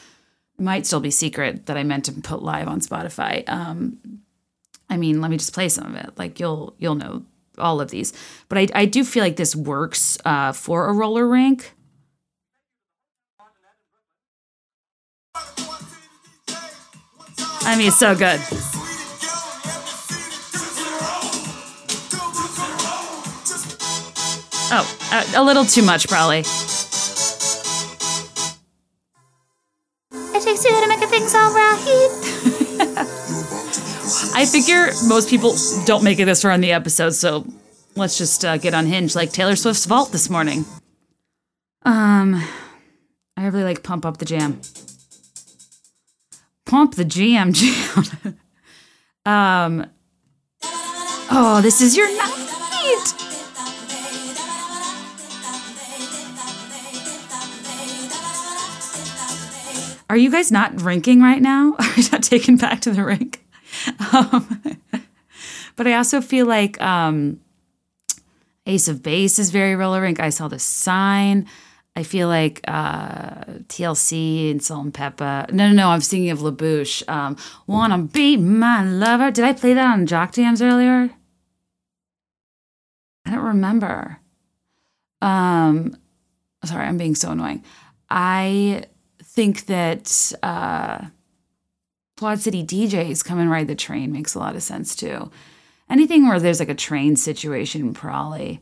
might 0.59 0.85
still 0.85 0.99
be 0.99 1.09
secret 1.09 1.65
that 1.65 1.77
I 1.77 1.83
meant 1.83 2.05
to 2.05 2.11
put 2.11 2.43
live 2.43 2.67
on 2.67 2.81
Spotify. 2.81 3.47
Um, 3.49 3.97
I 4.89 4.97
mean, 4.97 5.21
let 5.21 5.31
me 5.31 5.37
just 5.37 5.53
play 5.53 5.69
some 5.69 5.95
of 5.95 5.95
it. 5.95 6.17
Like 6.17 6.39
you'll 6.39 6.75
you'll 6.77 6.95
know 6.95 7.23
all 7.57 7.81
of 7.81 7.89
these, 7.89 8.13
but 8.47 8.57
I 8.59 8.67
I 8.75 8.85
do 8.85 9.03
feel 9.03 9.23
like 9.23 9.37
this 9.37 9.55
works 9.55 10.19
uh, 10.23 10.51
for 10.51 10.87
a 10.87 10.93
roller 10.93 11.27
rink. 11.27 11.73
I 17.69 17.75
mean, 17.77 17.89
it's 17.89 17.99
so 17.99 18.15
good. 18.15 18.39
Oh, 24.71 24.85
a, 25.11 25.39
a 25.39 25.43
little 25.43 25.63
too 25.65 25.83
much, 25.83 26.07
probably. 26.07 26.39
It 26.39 26.45
takes 30.41 30.63
two 30.63 30.69
to 30.69 30.87
make 30.87 31.01
a 31.03 31.07
things 31.07 31.35
all 31.35 31.53
right. 31.53 31.77
I 34.33 34.47
figure 34.47 34.87
most 35.07 35.29
people 35.29 35.55
don't 35.85 36.03
make 36.03 36.17
it 36.17 36.25
this 36.25 36.41
far 36.41 36.51
in 36.53 36.61
the 36.61 36.71
episode, 36.71 37.11
so 37.11 37.45
let's 37.95 38.17
just 38.17 38.43
uh, 38.43 38.57
get 38.57 38.73
unhinged 38.73 39.15
like 39.15 39.31
Taylor 39.31 39.55
Swift's 39.55 39.85
vault 39.85 40.11
this 40.11 40.27
morning. 40.27 40.65
Um, 41.83 42.43
I 43.37 43.45
really 43.45 43.63
like 43.63 43.83
Pump 43.83 44.07
Up 44.07 44.17
the 44.17 44.25
Jam. 44.25 44.59
Pump 46.69 46.93
the 46.93 47.03
Jam 47.03 47.51
um, 49.25 49.89
oh, 51.31 51.61
this 51.63 51.81
is 51.81 51.97
your 51.97 52.07
night. 52.15 52.45
Are 60.11 60.17
you 60.17 60.29
guys 60.29 60.51
not 60.51 60.75
drinking 60.75 61.21
right 61.21 61.41
now? 61.41 61.73
Are 61.79 61.93
you 61.95 62.03
not 62.11 62.21
taken 62.21 62.55
back 62.55 62.81
to 62.81 62.91
the 62.91 63.03
rink? 63.03 63.43
Um, 64.13 64.61
but 65.75 65.87
I 65.87 65.93
also 65.93 66.21
feel 66.21 66.45
like 66.45 66.79
um, 66.79 67.39
Ace 68.67 68.87
of 68.87 69.01
Base 69.01 69.39
is 69.39 69.49
very 69.49 69.75
roller 69.75 70.01
rink. 70.01 70.19
I 70.19 70.29
saw 70.29 70.47
the 70.47 70.59
sign. 70.59 71.47
I 71.99 72.03
feel 72.03 72.29
like 72.29 72.61
uh, 72.65 73.43
TLC 73.67 74.51
and 74.51 74.63
Salt-N-Pepa. 74.63 75.51
No, 75.51 75.67
no, 75.67 75.73
no. 75.73 75.89
I'm 75.89 75.99
thinking 75.99 76.29
of 76.29 76.41
La 76.41 76.51
Bouche. 76.51 77.03
Um, 77.09 77.35
Wanna 77.67 77.97
be 77.97 78.37
my 78.37 78.81
lover. 78.85 79.31
Did 79.31 79.43
I 79.43 79.51
play 79.51 79.73
that 79.73 79.93
on 79.93 80.05
Jock 80.05 80.31
Jams 80.31 80.61
earlier? 80.61 81.09
I 83.25 83.31
don't 83.31 83.43
remember. 83.43 84.21
Um, 85.21 85.97
sorry, 86.63 86.85
I'm 86.87 86.97
being 86.97 87.15
so 87.15 87.31
annoying. 87.31 87.65
I 88.09 88.85
think 89.21 89.65
that 89.65 90.31
uh, 90.41 91.05
Quad 92.17 92.39
City 92.39 92.63
DJs 92.63 93.25
come 93.25 93.39
and 93.39 93.51
ride 93.51 93.67
the 93.67 93.75
train 93.75 94.13
makes 94.13 94.35
a 94.35 94.39
lot 94.39 94.55
of 94.55 94.63
sense 94.63 94.95
too. 94.95 95.29
Anything 95.89 96.29
where 96.29 96.39
there's 96.39 96.61
like 96.61 96.69
a 96.69 96.75
train 96.75 97.17
situation, 97.17 97.93
probably. 97.93 98.61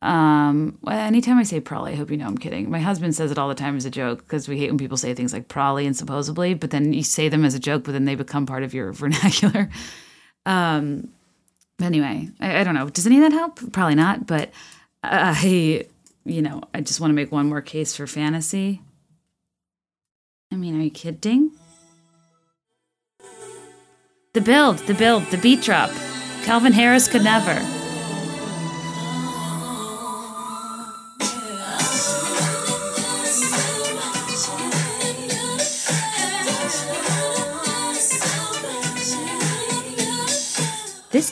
Um, 0.00 0.78
anytime 0.88 1.38
I 1.38 1.42
say 1.42 1.60
probably, 1.60 1.92
I 1.92 1.96
hope 1.96 2.10
you 2.10 2.16
know 2.16 2.26
I'm 2.26 2.38
kidding. 2.38 2.70
My 2.70 2.78
husband 2.78 3.14
says 3.14 3.32
it 3.32 3.38
all 3.38 3.48
the 3.48 3.54
time 3.54 3.76
as 3.76 3.84
a 3.84 3.90
joke 3.90 4.20
because 4.20 4.48
we 4.48 4.58
hate 4.58 4.70
when 4.70 4.78
people 4.78 4.96
say 4.96 5.12
things 5.12 5.32
like 5.32 5.48
probably 5.48 5.86
and 5.86 5.96
supposedly, 5.96 6.54
but 6.54 6.70
then 6.70 6.92
you 6.92 7.02
say 7.02 7.28
them 7.28 7.44
as 7.44 7.54
a 7.54 7.58
joke, 7.58 7.84
but 7.84 7.92
then 7.92 8.04
they 8.04 8.14
become 8.14 8.46
part 8.46 8.62
of 8.62 8.74
your 8.74 8.92
vernacular. 8.94 9.68
Um, 10.46 11.08
anyway, 11.80 12.28
I, 12.40 12.60
I 12.60 12.64
don't 12.64 12.74
know. 12.74 12.88
Does 12.88 13.06
any 13.06 13.16
of 13.16 13.22
that 13.22 13.32
help? 13.32 13.72
Probably 13.72 13.96
not, 13.96 14.26
but 14.26 14.50
I, 15.02 15.86
you 16.24 16.42
know, 16.42 16.62
I 16.72 16.80
just 16.80 17.00
want 17.00 17.10
to 17.10 17.14
make 17.14 17.32
one 17.32 17.48
more 17.48 17.60
case 17.60 17.96
for 17.96 18.06
fantasy. 18.06 18.82
I 20.52 20.56
mean, 20.56 20.78
are 20.78 20.82
you 20.82 20.90
kidding? 20.90 21.50
The 24.32 24.40
build, 24.40 24.78
the 24.78 24.94
build, 24.94 25.24
the 25.26 25.38
beat 25.38 25.62
drop. 25.62 25.90
Calvin 26.44 26.72
Harris 26.72 27.08
could 27.08 27.24
never. 27.24 27.77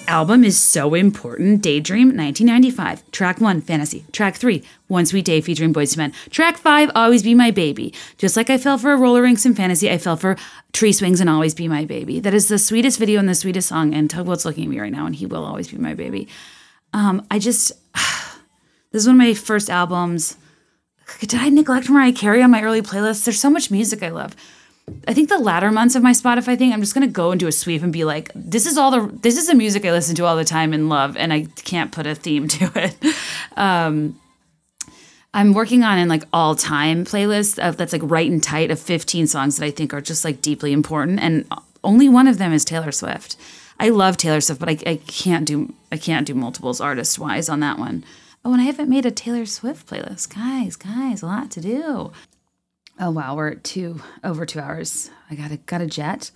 Album 0.08 0.44
is 0.44 0.58
so 0.58 0.94
important. 0.94 1.62
Daydream, 1.62 2.08
1995. 2.08 3.10
Track 3.10 3.40
1, 3.40 3.60
Fantasy. 3.60 4.04
Track 4.12 4.36
3, 4.36 4.62
One 4.88 5.06
Sweet 5.06 5.24
Day 5.24 5.40
featuring 5.40 5.72
Boyz 5.72 5.96
II 5.96 5.98
Men. 5.98 6.12
Track 6.30 6.56
5, 6.56 6.90
Always 6.94 7.22
Be 7.22 7.34
My 7.34 7.50
Baby. 7.50 7.92
Just 8.18 8.36
like 8.36 8.50
I 8.50 8.58
fell 8.58 8.78
for 8.78 8.96
roller 8.96 9.22
rinks 9.22 9.44
and 9.44 9.56
fantasy, 9.56 9.90
I 9.90 9.98
fell 9.98 10.16
for 10.16 10.36
tree 10.72 10.92
swings 10.92 11.20
and 11.20 11.30
Always 11.30 11.54
Be 11.54 11.68
My 11.68 11.84
Baby. 11.84 12.20
That 12.20 12.34
is 12.34 12.48
the 12.48 12.58
sweetest 12.58 12.98
video 12.98 13.18
and 13.18 13.28
the 13.28 13.34
sweetest 13.34 13.68
song, 13.68 13.94
and 13.94 14.08
Tugboat's 14.08 14.44
looking 14.44 14.64
at 14.64 14.70
me 14.70 14.80
right 14.80 14.92
now, 14.92 15.06
and 15.06 15.14
he 15.14 15.26
will 15.26 15.44
always 15.44 15.68
be 15.68 15.78
my 15.78 15.94
baby. 15.94 16.28
Um, 16.92 17.26
I 17.30 17.38
just... 17.38 17.72
This 18.92 19.02
is 19.02 19.08
one 19.08 19.16
of 19.16 19.26
my 19.26 19.34
first 19.34 19.68
albums. 19.68 20.38
Did 21.20 21.34
I 21.34 21.50
neglect 21.50 21.90
Mariah 21.90 22.12
Carey 22.12 22.42
on 22.42 22.50
my 22.50 22.62
early 22.62 22.80
playlists? 22.80 23.24
There's 23.24 23.38
so 23.38 23.50
much 23.50 23.70
music 23.70 24.02
I 24.02 24.08
love. 24.08 24.34
I 25.08 25.14
think 25.14 25.28
the 25.28 25.38
latter 25.38 25.72
months 25.72 25.96
of 25.96 26.02
my 26.02 26.12
Spotify 26.12 26.56
thing, 26.56 26.72
I'm 26.72 26.80
just 26.80 26.94
gonna 26.94 27.08
go 27.08 27.32
and 27.32 27.40
do 27.40 27.48
a 27.48 27.52
sweep 27.52 27.82
and 27.82 27.92
be 27.92 28.04
like, 28.04 28.30
this 28.34 28.66
is 28.66 28.78
all 28.78 28.90
the 28.90 29.18
this 29.22 29.36
is 29.36 29.48
the 29.48 29.54
music 29.54 29.84
I 29.84 29.90
listen 29.90 30.14
to 30.16 30.24
all 30.24 30.36
the 30.36 30.44
time 30.44 30.72
and 30.72 30.88
love, 30.88 31.16
and 31.16 31.32
I 31.32 31.46
can't 31.64 31.90
put 31.92 32.06
a 32.06 32.14
theme 32.14 32.48
to 32.56 32.70
it. 32.74 32.96
Um, 33.56 34.20
I'm 35.34 35.52
working 35.52 35.82
on 35.82 35.98
an 35.98 36.08
like 36.08 36.22
all 36.32 36.54
time 36.54 37.04
playlist 37.04 37.58
of, 37.58 37.76
that's 37.76 37.92
like 37.92 38.02
right 38.04 38.30
and 38.30 38.42
tight 38.42 38.70
of 38.70 38.78
15 38.78 39.26
songs 39.26 39.56
that 39.56 39.66
I 39.66 39.70
think 39.70 39.92
are 39.92 40.00
just 40.00 40.24
like 40.24 40.40
deeply 40.40 40.72
important, 40.72 41.20
and 41.20 41.46
only 41.82 42.08
one 42.08 42.28
of 42.28 42.38
them 42.38 42.52
is 42.52 42.64
Taylor 42.64 42.92
Swift. 42.92 43.36
I 43.78 43.90
love 43.90 44.16
Taylor 44.16 44.40
Swift, 44.40 44.60
but 44.60 44.68
I, 44.68 44.78
I 44.86 45.00
can't 45.06 45.46
do 45.46 45.74
I 45.90 45.96
can't 45.96 46.26
do 46.26 46.34
multiples 46.34 46.80
artist 46.80 47.18
wise 47.18 47.48
on 47.48 47.60
that 47.60 47.78
one. 47.78 48.04
Oh, 48.44 48.52
and 48.52 48.62
I 48.62 48.64
haven't 48.64 48.88
made 48.88 49.04
a 49.04 49.10
Taylor 49.10 49.44
Swift 49.46 49.88
playlist, 49.88 50.34
guys. 50.34 50.76
Guys, 50.76 51.22
a 51.22 51.26
lot 51.26 51.50
to 51.50 51.60
do. 51.60 52.12
Oh 52.98 53.10
wow, 53.10 53.36
we're 53.36 53.50
at 53.50 53.64
two 53.64 54.00
over 54.24 54.46
two 54.46 54.60
hours. 54.60 55.10
I 55.30 55.34
gotta 55.34 55.58
got 55.58 55.80
a 55.82 55.86
jet. 55.86 56.30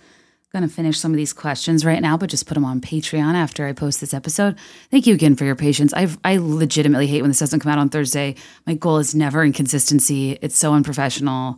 Gonna 0.53 0.67
finish 0.67 0.99
some 0.99 1.11
of 1.11 1.17
these 1.17 1.31
questions 1.31 1.85
right 1.85 2.01
now, 2.01 2.17
but 2.17 2.29
just 2.29 2.45
put 2.45 2.55
them 2.55 2.65
on 2.65 2.81
Patreon 2.81 3.35
after 3.35 3.65
I 3.65 3.71
post 3.71 4.01
this 4.01 4.13
episode. 4.13 4.57
Thank 4.91 5.07
you 5.07 5.13
again 5.13 5.35
for 5.35 5.45
your 5.45 5.55
patience. 5.55 5.93
I 5.93 6.09
I 6.23 6.37
legitimately 6.37 7.07
hate 7.07 7.21
when 7.21 7.31
this 7.31 7.39
doesn't 7.39 7.61
come 7.61 7.71
out 7.71 7.79
on 7.79 7.89
Thursday. 7.89 8.35
My 8.67 8.73
goal 8.73 8.97
is 8.97 9.15
never 9.15 9.43
inconsistency. 9.43 10.37
It's 10.41 10.57
so 10.57 10.73
unprofessional. 10.73 11.57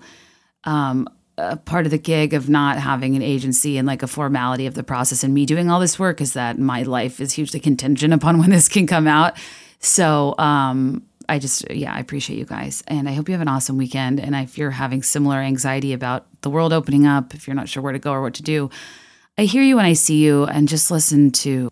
Um, 0.64 1.10
a 1.38 1.58
part 1.58 1.86
of 1.86 1.92
the 1.92 1.98
gig 1.98 2.34
of 2.34 2.48
not 2.48 2.78
having 2.78 3.16
an 3.16 3.24
agency 3.24 3.78
and 3.78 3.88
like 3.88 4.04
a 4.04 4.08
formality 4.08 4.68
of 4.68 4.76
the 4.76 4.84
process 4.84 5.24
and 5.24 5.34
me 5.34 5.46
doing 5.46 5.70
all 5.70 5.80
this 5.80 5.98
work 5.98 6.22
is 6.22 6.34
that 6.34 6.60
my 6.60 6.84
life 6.84 7.20
is 7.20 7.34
hugely 7.34 7.60
contingent 7.60 8.14
upon 8.14 8.38
when 8.38 8.52
this 8.52 8.68
can 8.70 8.86
come 8.86 9.08
out. 9.08 9.36
So 9.80 10.36
um, 10.38 11.04
I 11.30 11.40
just, 11.40 11.70
yeah, 11.72 11.94
I 11.94 12.00
appreciate 12.00 12.38
you 12.38 12.45
guys. 12.45 12.84
And 12.88 13.08
I 13.08 13.14
hope 13.14 13.28
you 13.30 13.34
have 13.34 13.41
an 13.41 13.48
awesome 13.48 13.78
weekend. 13.78 14.20
And 14.20 14.36
if 14.36 14.58
you're 14.58 14.72
having 14.72 15.04
similar 15.04 15.38
anxiety 15.38 15.94
about 15.94 16.26
the 16.41 16.50
world 16.50 16.74
opening 16.74 17.06
up, 17.06 17.34
if 17.34 17.48
you're 17.48 17.56
not 17.56 17.70
sure 17.70 17.82
where 17.82 17.94
to 17.94 18.00
go 18.00 18.12
or 18.12 18.22
what 18.22 18.34
to 18.36 18.44
do, 18.44 18.70
I 19.38 19.44
hear 19.45 19.64
you 19.64 19.78
when 19.78 19.86
I 19.86 19.94
see 19.94 20.24
you 20.24 20.45
and 20.45 20.68
just 20.68 20.91
listen 20.91 21.32
to 21.32 21.72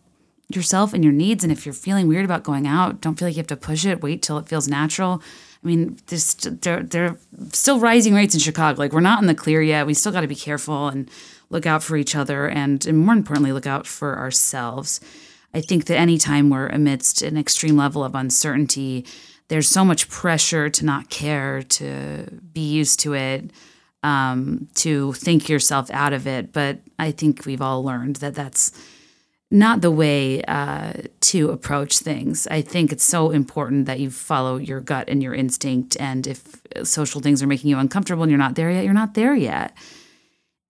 yourself 0.50 0.94
and 0.94 1.04
your 1.04 1.14
needs. 1.14 1.44
And 1.44 1.52
if 1.52 1.66
you're 1.66 1.74
feeling 1.74 2.08
weird 2.08 2.26
about 2.26 2.44
going 2.44 2.68
out, 2.68 3.02
don't 3.02 3.18
feel 3.18 3.28
like 3.28 3.36
you 3.36 3.42
have 3.42 3.48
to 3.48 3.58
push 3.58 3.86
it. 3.86 4.02
Wait 4.02 4.22
till 4.22 4.38
it 4.38 4.48
feels 4.48 4.68
natural. 4.68 5.22
I 5.64 5.68
mean, 5.68 5.98
there's 6.08 6.34
there 6.34 6.82
there 6.82 7.18
still 7.54 7.80
rising 7.80 8.16
rates 8.16 8.34
in 8.34 8.40
Chicago. 8.40 8.80
Like 8.80 8.94
we're 8.94 9.00
not 9.00 9.22
in 9.22 9.28
the 9.28 9.36
clear 9.36 9.62
yet. 9.62 9.86
We 9.86 9.94
still 9.94 10.12
got 10.12 10.22
to 10.22 10.28
be 10.28 10.36
careful 10.36 10.88
and 10.88 11.10
look 11.50 11.66
out 11.66 11.84
for 11.84 11.98
each 11.98 12.16
other, 12.16 12.48
and, 12.48 12.86
and 12.86 12.98
more 12.98 13.14
importantly, 13.14 13.52
look 13.52 13.68
out 13.68 13.86
for 13.86 14.18
ourselves. 14.18 15.02
I 15.54 15.62
think 15.62 15.86
that 15.86 15.98
anytime 15.98 16.50
we're 16.50 16.68
amidst 16.68 17.22
an 17.22 17.38
extreme 17.38 17.76
level 17.76 18.04
of 18.04 18.16
uncertainty, 18.16 19.06
there's 19.52 19.68
so 19.68 19.84
much 19.84 20.08
pressure 20.08 20.70
to 20.70 20.86
not 20.86 21.10
care, 21.10 21.62
to 21.62 22.26
be 22.54 22.72
used 22.72 23.02
to 23.02 23.14
it, 23.14 23.52
um, 24.02 24.70
to 24.76 25.12
think 25.12 25.50
yourself 25.50 25.92
out 25.92 26.14
of 26.14 26.26
it. 26.26 26.54
But 26.54 26.80
I 26.98 27.12
think 27.12 27.46
we've 27.46 27.62
all 27.62 27.84
learned 27.84 28.16
that 28.18 28.34
that's 28.34 28.72
not 29.52 29.82
the 29.82 29.92
way 29.92 30.42
uh, 30.44 30.94
to 31.20 31.50
approach 31.50 32.00
things. 32.00 32.48
I 32.48 32.62
think 32.62 32.94
it's 32.94 33.04
so 33.04 33.32
important 33.32 33.88
that 33.88 34.00
you 34.00 34.10
follow 34.10 34.56
your 34.56 34.80
gut 34.80 35.10
and 35.10 35.22
your 35.22 35.36
instinct. 35.36 35.98
And 36.00 36.28
if 36.28 36.62
social 36.84 37.20
things 37.20 37.44
are 37.44 37.48
making 37.48 37.70
you 37.70 37.78
uncomfortable 37.78 38.24
and 38.24 38.32
you're 38.32 38.40
not 38.40 38.56
there 38.56 38.72
yet, 38.72 38.86
you're 38.86 38.94
not 38.94 39.16
there 39.16 39.36
yet. 39.36 39.76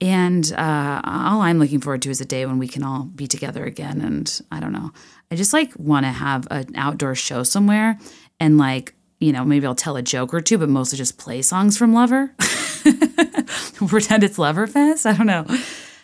And 0.04 0.52
uh, 0.54 1.02
all 1.04 1.42
I'm 1.42 1.60
looking 1.60 1.82
forward 1.82 2.02
to 2.02 2.10
is 2.10 2.20
a 2.20 2.26
day 2.26 2.48
when 2.48 2.58
we 2.58 2.68
can 2.68 2.82
all 2.82 3.04
be 3.04 3.28
together 3.28 3.64
again. 3.64 4.02
And 4.02 4.42
I 4.52 4.60
don't 4.60 4.74
know, 4.74 4.92
I 5.30 5.36
just 5.36 5.54
like 5.54 5.72
want 5.78 6.08
to 6.08 6.12
have 6.12 6.48
an 6.50 6.76
outdoor 6.76 7.14
show 7.14 7.44
somewhere 7.44 8.00
and 8.42 8.58
like, 8.58 8.96
you 9.20 9.32
know, 9.32 9.46
maybe 9.46 9.68
I'll 9.68 9.76
tell 9.76 9.96
a 9.96 10.02
joke 10.02 10.34
or 10.34 10.42
two, 10.42 10.58
but 10.58 10.68
mostly 10.68 10.98
just 10.98 11.20
play 11.20 11.44
songs 11.44 11.78
from 11.78 11.94
Lover. 11.94 12.34
Pretend 13.88 14.24
it's 14.24 14.40
Lover 14.40 14.66
Fest. 14.66 15.06
I 15.06 15.14
don't 15.14 15.28
know. 15.28 15.46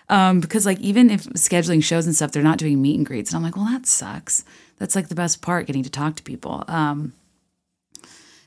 Um, 0.07 0.39
because 0.39 0.63
like 0.65 0.79
even 0.79 1.09
if 1.09 1.23
scheduling 1.29 1.83
shows 1.83 2.05
and 2.05 2.15
stuff, 2.15 2.31
they're 2.31 2.43
not 2.43 2.59
doing 2.59 2.79
meet 2.79 2.95
and 2.95 3.05
greets. 3.05 3.31
And 3.31 3.37
I'm 3.37 3.43
like, 3.43 3.55
well, 3.55 3.65
that 3.65 3.87
sucks. 3.87 4.45
That's 4.77 4.95
like 4.95 5.09
the 5.09 5.15
best 5.15 5.41
part, 5.41 5.65
getting 5.65 5.81
to 5.81 5.89
talk 5.89 6.15
to 6.17 6.23
people. 6.23 6.63
Um, 6.67 7.13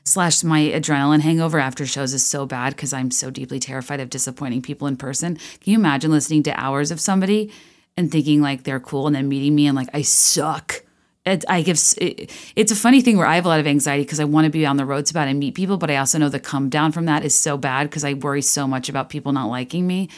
slash 0.05 0.41
my 0.41 0.61
adrenaline 0.61 1.19
hangover 1.19 1.59
after 1.59 1.85
shows 1.85 2.13
is 2.13 2.25
so 2.25 2.45
bad 2.45 2.73
because 2.73 2.93
I'm 2.93 3.11
so 3.11 3.29
deeply 3.29 3.59
terrified 3.59 3.99
of 3.99 4.09
disappointing 4.09 4.61
people 4.61 4.87
in 4.87 4.95
person. 4.95 5.35
Can 5.35 5.73
you 5.73 5.77
imagine 5.77 6.11
listening 6.11 6.43
to 6.43 6.57
hours 6.57 6.91
of 6.91 7.01
somebody 7.01 7.51
and 7.97 8.09
thinking 8.09 8.41
like 8.41 8.63
they're 8.63 8.79
cool 8.79 9.05
and 9.07 9.15
then 9.15 9.27
meeting 9.27 9.53
me 9.53 9.67
and 9.67 9.75
like 9.75 9.89
I 9.93 10.01
suck? 10.01 10.80
It, 11.23 11.45
I 11.47 11.61
give 11.61 11.77
it, 11.97 12.31
it's 12.55 12.71
a 12.71 12.75
funny 12.75 13.01
thing 13.01 13.17
where 13.17 13.27
I 13.27 13.35
have 13.35 13.45
a 13.45 13.47
lot 13.47 13.59
of 13.59 13.67
anxiety 13.67 14.03
because 14.03 14.19
I 14.19 14.23
want 14.23 14.45
to 14.45 14.49
be 14.49 14.65
on 14.65 14.77
the 14.77 14.85
road 14.85 15.07
so 15.07 15.13
bad 15.13 15.27
and 15.27 15.39
meet 15.39 15.53
people, 15.53 15.77
but 15.77 15.91
I 15.91 15.97
also 15.97 16.17
know 16.17 16.29
the 16.29 16.39
come 16.39 16.67
down 16.67 16.91
from 16.91 17.05
that 17.05 17.23
is 17.23 17.35
so 17.35 17.57
bad 17.57 17.83
because 17.89 18.03
I 18.03 18.13
worry 18.13 18.41
so 18.41 18.67
much 18.67 18.89
about 18.89 19.09
people 19.09 19.31
not 19.31 19.45
liking 19.47 19.85
me. 19.85 20.09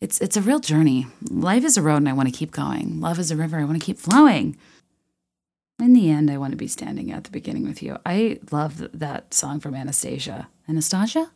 It's 0.00 0.18
it's 0.20 0.36
a 0.36 0.40
real 0.40 0.60
journey. 0.60 1.06
Life 1.30 1.64
is 1.64 1.76
a 1.76 1.82
road 1.82 1.98
and 1.98 2.08
I 2.08 2.14
want 2.14 2.28
to 2.28 2.34
keep 2.36 2.52
going. 2.52 3.00
Love 3.00 3.18
is 3.18 3.30
a 3.30 3.36
river. 3.36 3.58
I 3.58 3.64
want 3.64 3.78
to 3.80 3.84
keep 3.84 3.98
flowing. 3.98 4.56
In 5.78 5.92
the 5.92 6.10
end, 6.10 6.30
I 6.30 6.38
want 6.38 6.52
to 6.52 6.56
be 6.56 6.68
standing 6.68 7.12
at 7.12 7.24
the 7.24 7.30
beginning 7.30 7.66
with 7.66 7.82
you. 7.82 7.98
I 8.06 8.38
love 8.50 8.88
that 8.98 9.34
song 9.34 9.60
from 9.60 9.74
Anastasia. 9.74 10.48
Anastasia? 10.66 11.30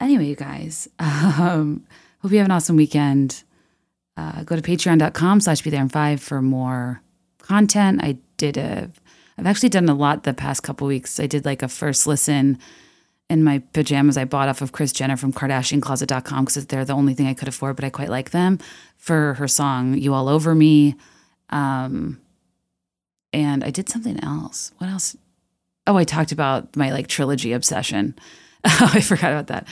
Anyway, 0.00 0.26
you 0.26 0.36
guys, 0.36 0.86
um, 0.98 1.86
hope 2.20 2.30
you 2.30 2.38
have 2.38 2.46
an 2.46 2.50
awesome 2.50 2.76
weekend. 2.76 3.42
Uh, 4.18 4.42
go 4.42 4.54
to 4.54 4.62
patreon.com 4.62 5.40
slash 5.40 5.62
be 5.62 5.70
there 5.70 5.80
in 5.80 5.88
five 5.88 6.20
for 6.20 6.42
more 6.42 7.00
content. 7.48 8.00
I 8.02 8.18
did 8.36 8.56
a, 8.56 8.90
I've 9.38 9.46
actually 9.46 9.70
done 9.70 9.88
a 9.88 9.94
lot 9.94 10.22
the 10.22 10.34
past 10.34 10.62
couple 10.62 10.86
weeks. 10.86 11.18
I 11.18 11.26
did 11.26 11.44
like 11.44 11.62
a 11.62 11.68
first 11.68 12.06
listen 12.06 12.58
in 13.30 13.44
my 13.44 13.58
pajamas 13.72 14.16
I 14.16 14.24
bought 14.24 14.48
off 14.48 14.62
of 14.62 14.72
Kris 14.72 14.92
Jenner 14.92 15.16
from 15.16 15.32
KardashianKloset.com 15.32 16.44
because 16.44 16.66
they're 16.66 16.84
the 16.84 16.94
only 16.94 17.14
thing 17.14 17.26
I 17.26 17.34
could 17.34 17.48
afford, 17.48 17.76
but 17.76 17.84
I 17.84 17.90
quite 17.90 18.08
like 18.08 18.30
them 18.30 18.58
for 18.96 19.34
her 19.34 19.48
song 19.48 19.94
"You 19.94 20.14
All 20.14 20.28
Over 20.28 20.54
Me." 20.54 20.96
Um, 21.50 22.20
and 23.32 23.62
I 23.62 23.70
did 23.70 23.88
something 23.88 24.22
else. 24.22 24.72
What 24.78 24.88
else? 24.88 25.16
Oh, 25.86 25.96
I 25.96 26.04
talked 26.04 26.32
about 26.32 26.76
my 26.76 26.90
like 26.90 27.06
trilogy 27.06 27.52
obsession. 27.52 28.14
I 28.64 29.00
forgot 29.00 29.32
about 29.32 29.48
that. 29.48 29.68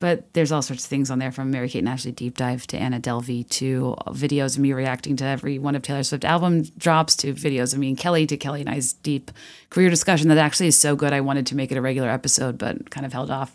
But 0.00 0.32
there's 0.32 0.50
all 0.50 0.62
sorts 0.62 0.84
of 0.84 0.88
things 0.88 1.10
on 1.10 1.18
there 1.18 1.30
from 1.30 1.50
Mary 1.50 1.68
Kate 1.68 1.80
and 1.80 1.88
Ashley 1.88 2.10
deep 2.10 2.36
dive 2.36 2.66
to 2.68 2.78
Anna 2.78 2.98
Delvey 2.98 3.46
to 3.50 3.94
videos 4.08 4.56
of 4.56 4.62
me 4.62 4.72
reacting 4.72 5.14
to 5.16 5.24
every 5.26 5.58
one 5.58 5.76
of 5.76 5.82
Taylor 5.82 6.02
Swift 6.02 6.24
album 6.24 6.62
drops 6.78 7.14
to 7.16 7.34
videos 7.34 7.74
of 7.74 7.78
me 7.78 7.90
and 7.90 7.98
Kelly 7.98 8.26
to 8.26 8.38
Kelly 8.38 8.60
and 8.62 8.70
I's 8.70 8.94
deep 8.94 9.30
career 9.68 9.90
discussion 9.90 10.28
that 10.28 10.38
actually 10.38 10.68
is 10.68 10.76
so 10.76 10.96
good 10.96 11.12
I 11.12 11.20
wanted 11.20 11.46
to 11.48 11.54
make 11.54 11.70
it 11.70 11.76
a 11.76 11.82
regular 11.82 12.08
episode 12.08 12.56
but 12.56 12.90
kind 12.90 13.04
of 13.04 13.12
held 13.12 13.30
off. 13.30 13.54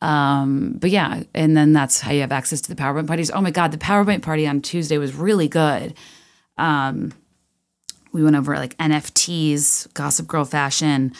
Um, 0.00 0.78
but 0.80 0.90
yeah, 0.90 1.24
and 1.34 1.56
then 1.56 1.74
that's 1.74 2.00
how 2.00 2.10
you 2.10 2.22
have 2.22 2.32
access 2.32 2.62
to 2.62 2.74
the 2.74 2.80
PowerPoint 2.80 3.06
parties. 3.06 3.30
Oh 3.30 3.42
my 3.42 3.50
God, 3.50 3.70
the 3.70 3.78
PowerPoint 3.78 4.22
party 4.22 4.46
on 4.46 4.62
Tuesday 4.62 4.96
was 4.96 5.14
really 5.14 5.46
good. 5.46 5.94
Um, 6.56 7.12
we 8.12 8.24
went 8.24 8.36
over 8.36 8.56
like 8.56 8.76
NFTs, 8.78 9.92
Gossip 9.94 10.26
Girl 10.26 10.44
fashion, 10.44 11.12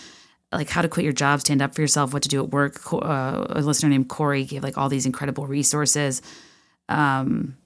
like 0.53 0.69
how 0.69 0.83
to 0.83 0.89
quit 0.89 1.05
your 1.05 1.12
job, 1.12 1.41
stand 1.41 1.62
up 1.62 1.74
for 1.74 1.81
yourself, 1.81 2.12
what 2.12 2.23
to 2.23 2.29
do 2.29 2.43
at 2.43 2.51
work. 2.51 2.93
Uh, 2.93 3.47
a 3.51 3.61
listener 3.62 3.89
named 3.89 4.09
Corey 4.09 4.45
gave 4.45 4.62
like 4.62 4.77
all 4.77 4.89
these 4.89 5.07
incredible 5.07 5.47
resources 5.47 6.23
um, 6.89 7.57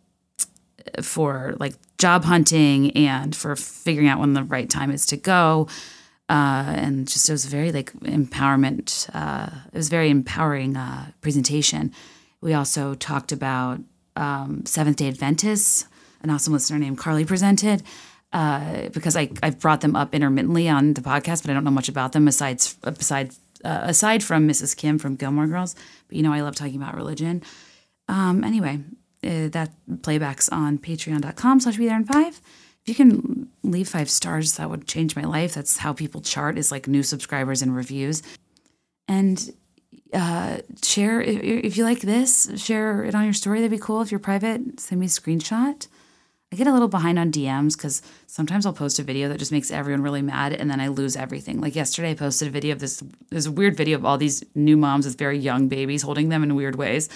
for 1.03 1.55
like 1.59 1.75
job 1.99 2.25
hunting 2.25 2.93
and 2.93 3.35
for 3.35 3.57
figuring 3.57 4.09
out 4.09 4.21
when 4.21 4.35
the 4.35 4.45
right 4.45 4.71
time 4.71 4.91
is 4.91 5.07
to 5.07 5.17
go. 5.17 5.69
Uh, 6.29 6.75
and 6.77 7.09
just 7.09 7.29
it 7.29 7.33
was 7.33 7.45
very 7.45 7.73
like 7.73 7.93
empowerment. 8.01 9.09
Uh, 9.15 9.49
it 9.73 9.77
was 9.77 9.89
very 9.89 10.11
empowering 10.11 10.77
uh, 10.77 11.11
presentation. 11.21 11.93
We 12.41 12.55
also 12.55 12.95
talked 12.95 13.33
about 13.33 13.81
um, 14.17 14.65
Seventh 14.67 14.97
Day 14.97 15.09
Adventists. 15.09 15.87
An 16.23 16.31
awesome 16.31 16.53
listener 16.53 16.79
named 16.79 16.99
Carly 16.99 17.25
presented 17.25 17.83
uh, 18.37 18.91
because 18.91 19.17
I 19.17 19.31
I've 19.43 19.59
brought 19.59 19.81
them 19.81 19.97
up 19.97 20.15
intermittently 20.15 20.69
on 20.69 20.93
the 20.93 21.01
podcast, 21.01 21.43
but 21.43 21.51
I 21.51 21.55
don't 21.55 21.65
know 21.65 21.71
much 21.71 21.89
about 21.89 22.13
them 22.13 22.27
besides 22.27 22.75
besides 22.83 23.41
uh, 23.65 23.81
aside 23.85 24.23
from 24.23 24.47
Mrs. 24.47 24.77
Kim 24.77 24.99
from 24.99 25.17
Gilmore 25.17 25.47
Girls. 25.47 25.75
But 26.07 26.19
you 26.19 26.23
know, 26.23 26.35
I 26.35 26.43
love 26.43 26.55
talking 26.55 26.77
about 26.77 26.95
religion. 26.95 27.43
Um, 28.09 28.45
anyway, 28.45 28.81
uh, 29.25 29.49
that 29.49 29.71
playbacks 29.89 30.53
on 30.53 30.77
Patreon.com/slash 30.77 31.79
Be 31.79 31.87
There 31.87 31.97
in 31.97 32.05
Five. 32.05 32.43
If 32.85 32.89
you 32.91 32.95
can 32.95 33.49
leave 33.63 33.89
five 33.89 34.11
stars, 34.11 34.57
that 34.59 34.69
would 34.69 34.87
change 34.87 35.17
my 35.17 35.25
life. 35.25 35.55
That's 35.55 35.79
how 35.79 35.95
people 35.95 36.21
chart 36.21 36.59
is 36.59 36.71
like 36.71 36.87
new 36.87 37.03
subscribers 37.03 37.63
and 37.63 37.75
reviews. 37.75 38.23
And 39.09 39.51
uh, 40.13 40.59
share 40.83 41.23
if, 41.23 41.43
if 41.43 41.77
you 41.79 41.85
like 41.85 42.03
this, 42.03 42.51
share 42.63 43.03
it 43.03 43.15
on 43.15 43.25
your 43.25 43.33
story. 43.33 43.61
That'd 43.61 43.71
be 43.71 43.79
cool. 43.79 44.03
If 44.03 44.11
you're 44.11 44.21
private, 44.21 44.79
send 44.79 45.01
me 45.01 45.07
a 45.07 45.09
screenshot. 45.09 45.89
I 46.57 46.59
get 46.59 46.69
a 46.69 46.73
little 46.73 46.89
behind 46.89 47.19
on 47.19 47.31
DMs 47.31 47.77
because 47.77 48.01
sometimes 48.27 48.65
I'll 48.65 48.73
post 48.73 48.99
a 48.99 49.03
video 49.03 49.29
that 49.29 49.37
just 49.37 49.53
makes 49.53 49.71
everyone 49.71 50.03
really 50.03 50.23
mad 50.23 50.55
and 50.55 50.71
then 50.71 50.81
I 50.81 50.89
lose 50.89 51.15
everything. 51.15 51.61
Like 51.61 51.77
yesterday, 51.77 52.13
I 52.13 52.15
posted 52.15 52.49
a 52.49 52.51
video 52.51 52.73
of 52.73 52.81
this, 52.81 53.03
a 53.31 53.51
weird 53.53 53.77
video 53.77 53.99
of 53.99 54.07
all 54.07 54.17
these 54.17 54.43
new 54.55 54.79
moms 54.79 55.05
with 55.05 55.19
very 55.19 55.39
young 55.39 55.69
babies 55.69 56.01
holding 56.01 56.31
them 56.31 56.43
in 56.43 56.55
weird 56.55 56.77
ways. 56.77 57.11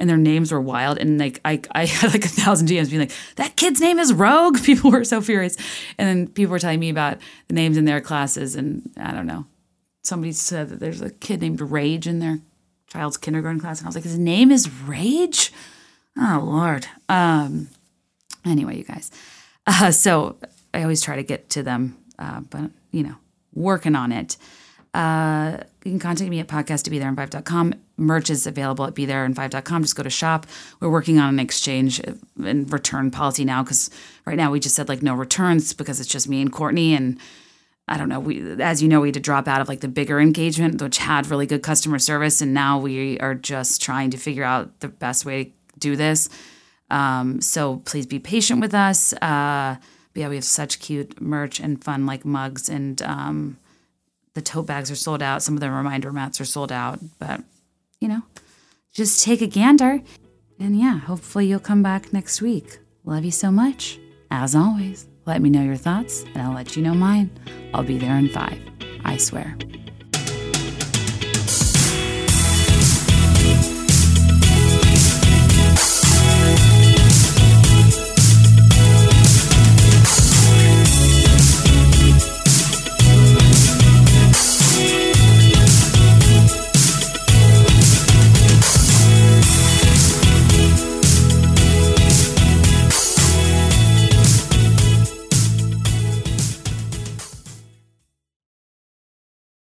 And 0.00 0.08
their 0.08 0.16
names 0.16 0.50
were 0.50 0.60
wild. 0.62 0.96
And 0.96 1.18
like, 1.18 1.38
I, 1.44 1.60
I 1.72 1.84
had 1.84 2.14
like 2.14 2.24
a 2.24 2.28
thousand 2.28 2.68
DMs 2.68 2.88
being 2.88 3.00
like, 3.00 3.12
that 3.36 3.56
kid's 3.56 3.78
name 3.78 3.98
is 3.98 4.10
Rogue. 4.10 4.62
People 4.64 4.90
were 4.90 5.04
so 5.04 5.20
furious. 5.20 5.58
And 5.98 6.08
then 6.08 6.26
people 6.26 6.52
were 6.52 6.58
telling 6.58 6.80
me 6.80 6.88
about 6.88 7.18
the 7.48 7.54
names 7.54 7.76
in 7.76 7.84
their 7.84 8.00
classes. 8.00 8.56
And 8.56 8.90
I 8.96 9.12
don't 9.12 9.26
know. 9.26 9.44
somebody 10.02 10.32
said 10.32 10.70
that 10.70 10.80
there's 10.80 11.02
a 11.02 11.10
kid 11.10 11.42
named 11.42 11.60
Rage 11.60 12.06
in 12.06 12.20
their 12.20 12.38
child's 12.86 13.18
kindergarten 13.18 13.60
class, 13.60 13.80
and 13.80 13.86
I 13.86 13.88
was 13.88 13.96
like, 13.96 14.04
his 14.04 14.18
name 14.18 14.50
is 14.50 14.70
Rage. 14.70 15.52
Oh 16.16 16.40
Lord. 16.42 16.86
Um. 17.10 17.68
Anyway, 18.48 18.76
you 18.76 18.84
guys. 18.84 19.10
Uh, 19.66 19.90
so 19.90 20.36
I 20.72 20.82
always 20.82 21.02
try 21.02 21.16
to 21.16 21.22
get 21.22 21.50
to 21.50 21.62
them, 21.62 21.98
uh, 22.18 22.40
but 22.40 22.70
you 22.90 23.02
know, 23.02 23.16
working 23.54 23.94
on 23.94 24.12
it. 24.12 24.36
Uh, 24.94 25.58
you 25.84 25.92
can 25.92 25.98
contact 25.98 26.30
me 26.30 26.40
at 26.40 26.48
podcast 26.48 26.84
to 26.84 26.90
be 26.90 26.98
there 26.98 27.12
5.com. 27.12 27.74
Merch 27.98 28.30
is 28.30 28.46
available 28.46 28.86
at 28.86 28.94
be 28.94 29.06
there 29.06 29.28
5.com. 29.28 29.82
Just 29.82 29.96
go 29.96 30.02
to 30.02 30.10
shop. 30.10 30.46
We're 30.80 30.90
working 30.90 31.18
on 31.18 31.28
an 31.28 31.40
exchange 31.40 32.00
and 32.42 32.72
return 32.72 33.10
policy 33.10 33.44
now 33.44 33.62
because 33.62 33.90
right 34.24 34.36
now 34.36 34.50
we 34.50 34.60
just 34.60 34.74
said 34.74 34.88
like 34.88 35.02
no 35.02 35.14
returns 35.14 35.72
because 35.72 36.00
it's 36.00 36.08
just 36.08 36.28
me 36.28 36.40
and 36.40 36.52
Courtney. 36.52 36.94
And 36.94 37.18
I 37.86 37.96
don't 37.96 38.08
know, 38.08 38.20
we 38.20 38.60
as 38.60 38.82
you 38.82 38.88
know, 38.88 39.00
we 39.00 39.08
had 39.08 39.14
to 39.14 39.20
drop 39.20 39.48
out 39.48 39.60
of 39.60 39.68
like 39.68 39.80
the 39.80 39.88
bigger 39.88 40.20
engagement, 40.20 40.80
which 40.80 40.98
had 40.98 41.26
really 41.26 41.46
good 41.46 41.62
customer 41.62 41.98
service. 41.98 42.40
And 42.40 42.54
now 42.54 42.78
we 42.78 43.18
are 43.20 43.34
just 43.34 43.82
trying 43.82 44.10
to 44.10 44.16
figure 44.16 44.44
out 44.44 44.80
the 44.80 44.88
best 44.88 45.24
way 45.24 45.44
to 45.44 45.52
do 45.78 45.96
this. 45.96 46.28
Um, 46.90 47.40
so 47.40 47.82
please 47.84 48.06
be 48.06 48.18
patient 48.18 48.60
with 48.60 48.74
us. 48.74 49.12
Uh, 49.14 49.76
but 50.12 50.20
yeah, 50.20 50.28
we 50.28 50.36
have 50.36 50.44
such 50.44 50.80
cute 50.80 51.20
merch 51.20 51.60
and 51.60 51.82
fun 51.82 52.06
like 52.06 52.24
mugs 52.24 52.68
and 52.68 53.00
um, 53.02 53.58
the 54.34 54.42
tote 54.42 54.66
bags 54.66 54.90
are 54.90 54.96
sold 54.96 55.22
out. 55.22 55.42
Some 55.42 55.54
of 55.54 55.60
the 55.60 55.70
reminder 55.70 56.12
mats 56.12 56.40
are 56.40 56.44
sold 56.44 56.72
out, 56.72 56.98
but 57.18 57.42
you 58.00 58.08
know, 58.08 58.22
just 58.92 59.24
take 59.24 59.42
a 59.42 59.46
gander. 59.46 60.00
And 60.60 60.78
yeah, 60.78 60.98
hopefully 60.98 61.46
you'll 61.46 61.60
come 61.60 61.82
back 61.82 62.12
next 62.12 62.42
week. 62.42 62.78
Love 63.04 63.24
you 63.24 63.30
so 63.30 63.50
much. 63.50 63.98
As 64.30 64.54
always, 64.54 65.06
let 65.26 65.40
me 65.40 65.50
know 65.50 65.62
your 65.62 65.76
thoughts 65.76 66.24
and 66.34 66.38
I'll 66.38 66.54
let 66.54 66.76
you 66.76 66.82
know 66.82 66.94
mine. 66.94 67.30
I'll 67.72 67.82
be 67.82 67.98
there 67.98 68.16
in 68.16 68.28
five. 68.28 68.60
I 69.04 69.16
swear. 69.16 69.56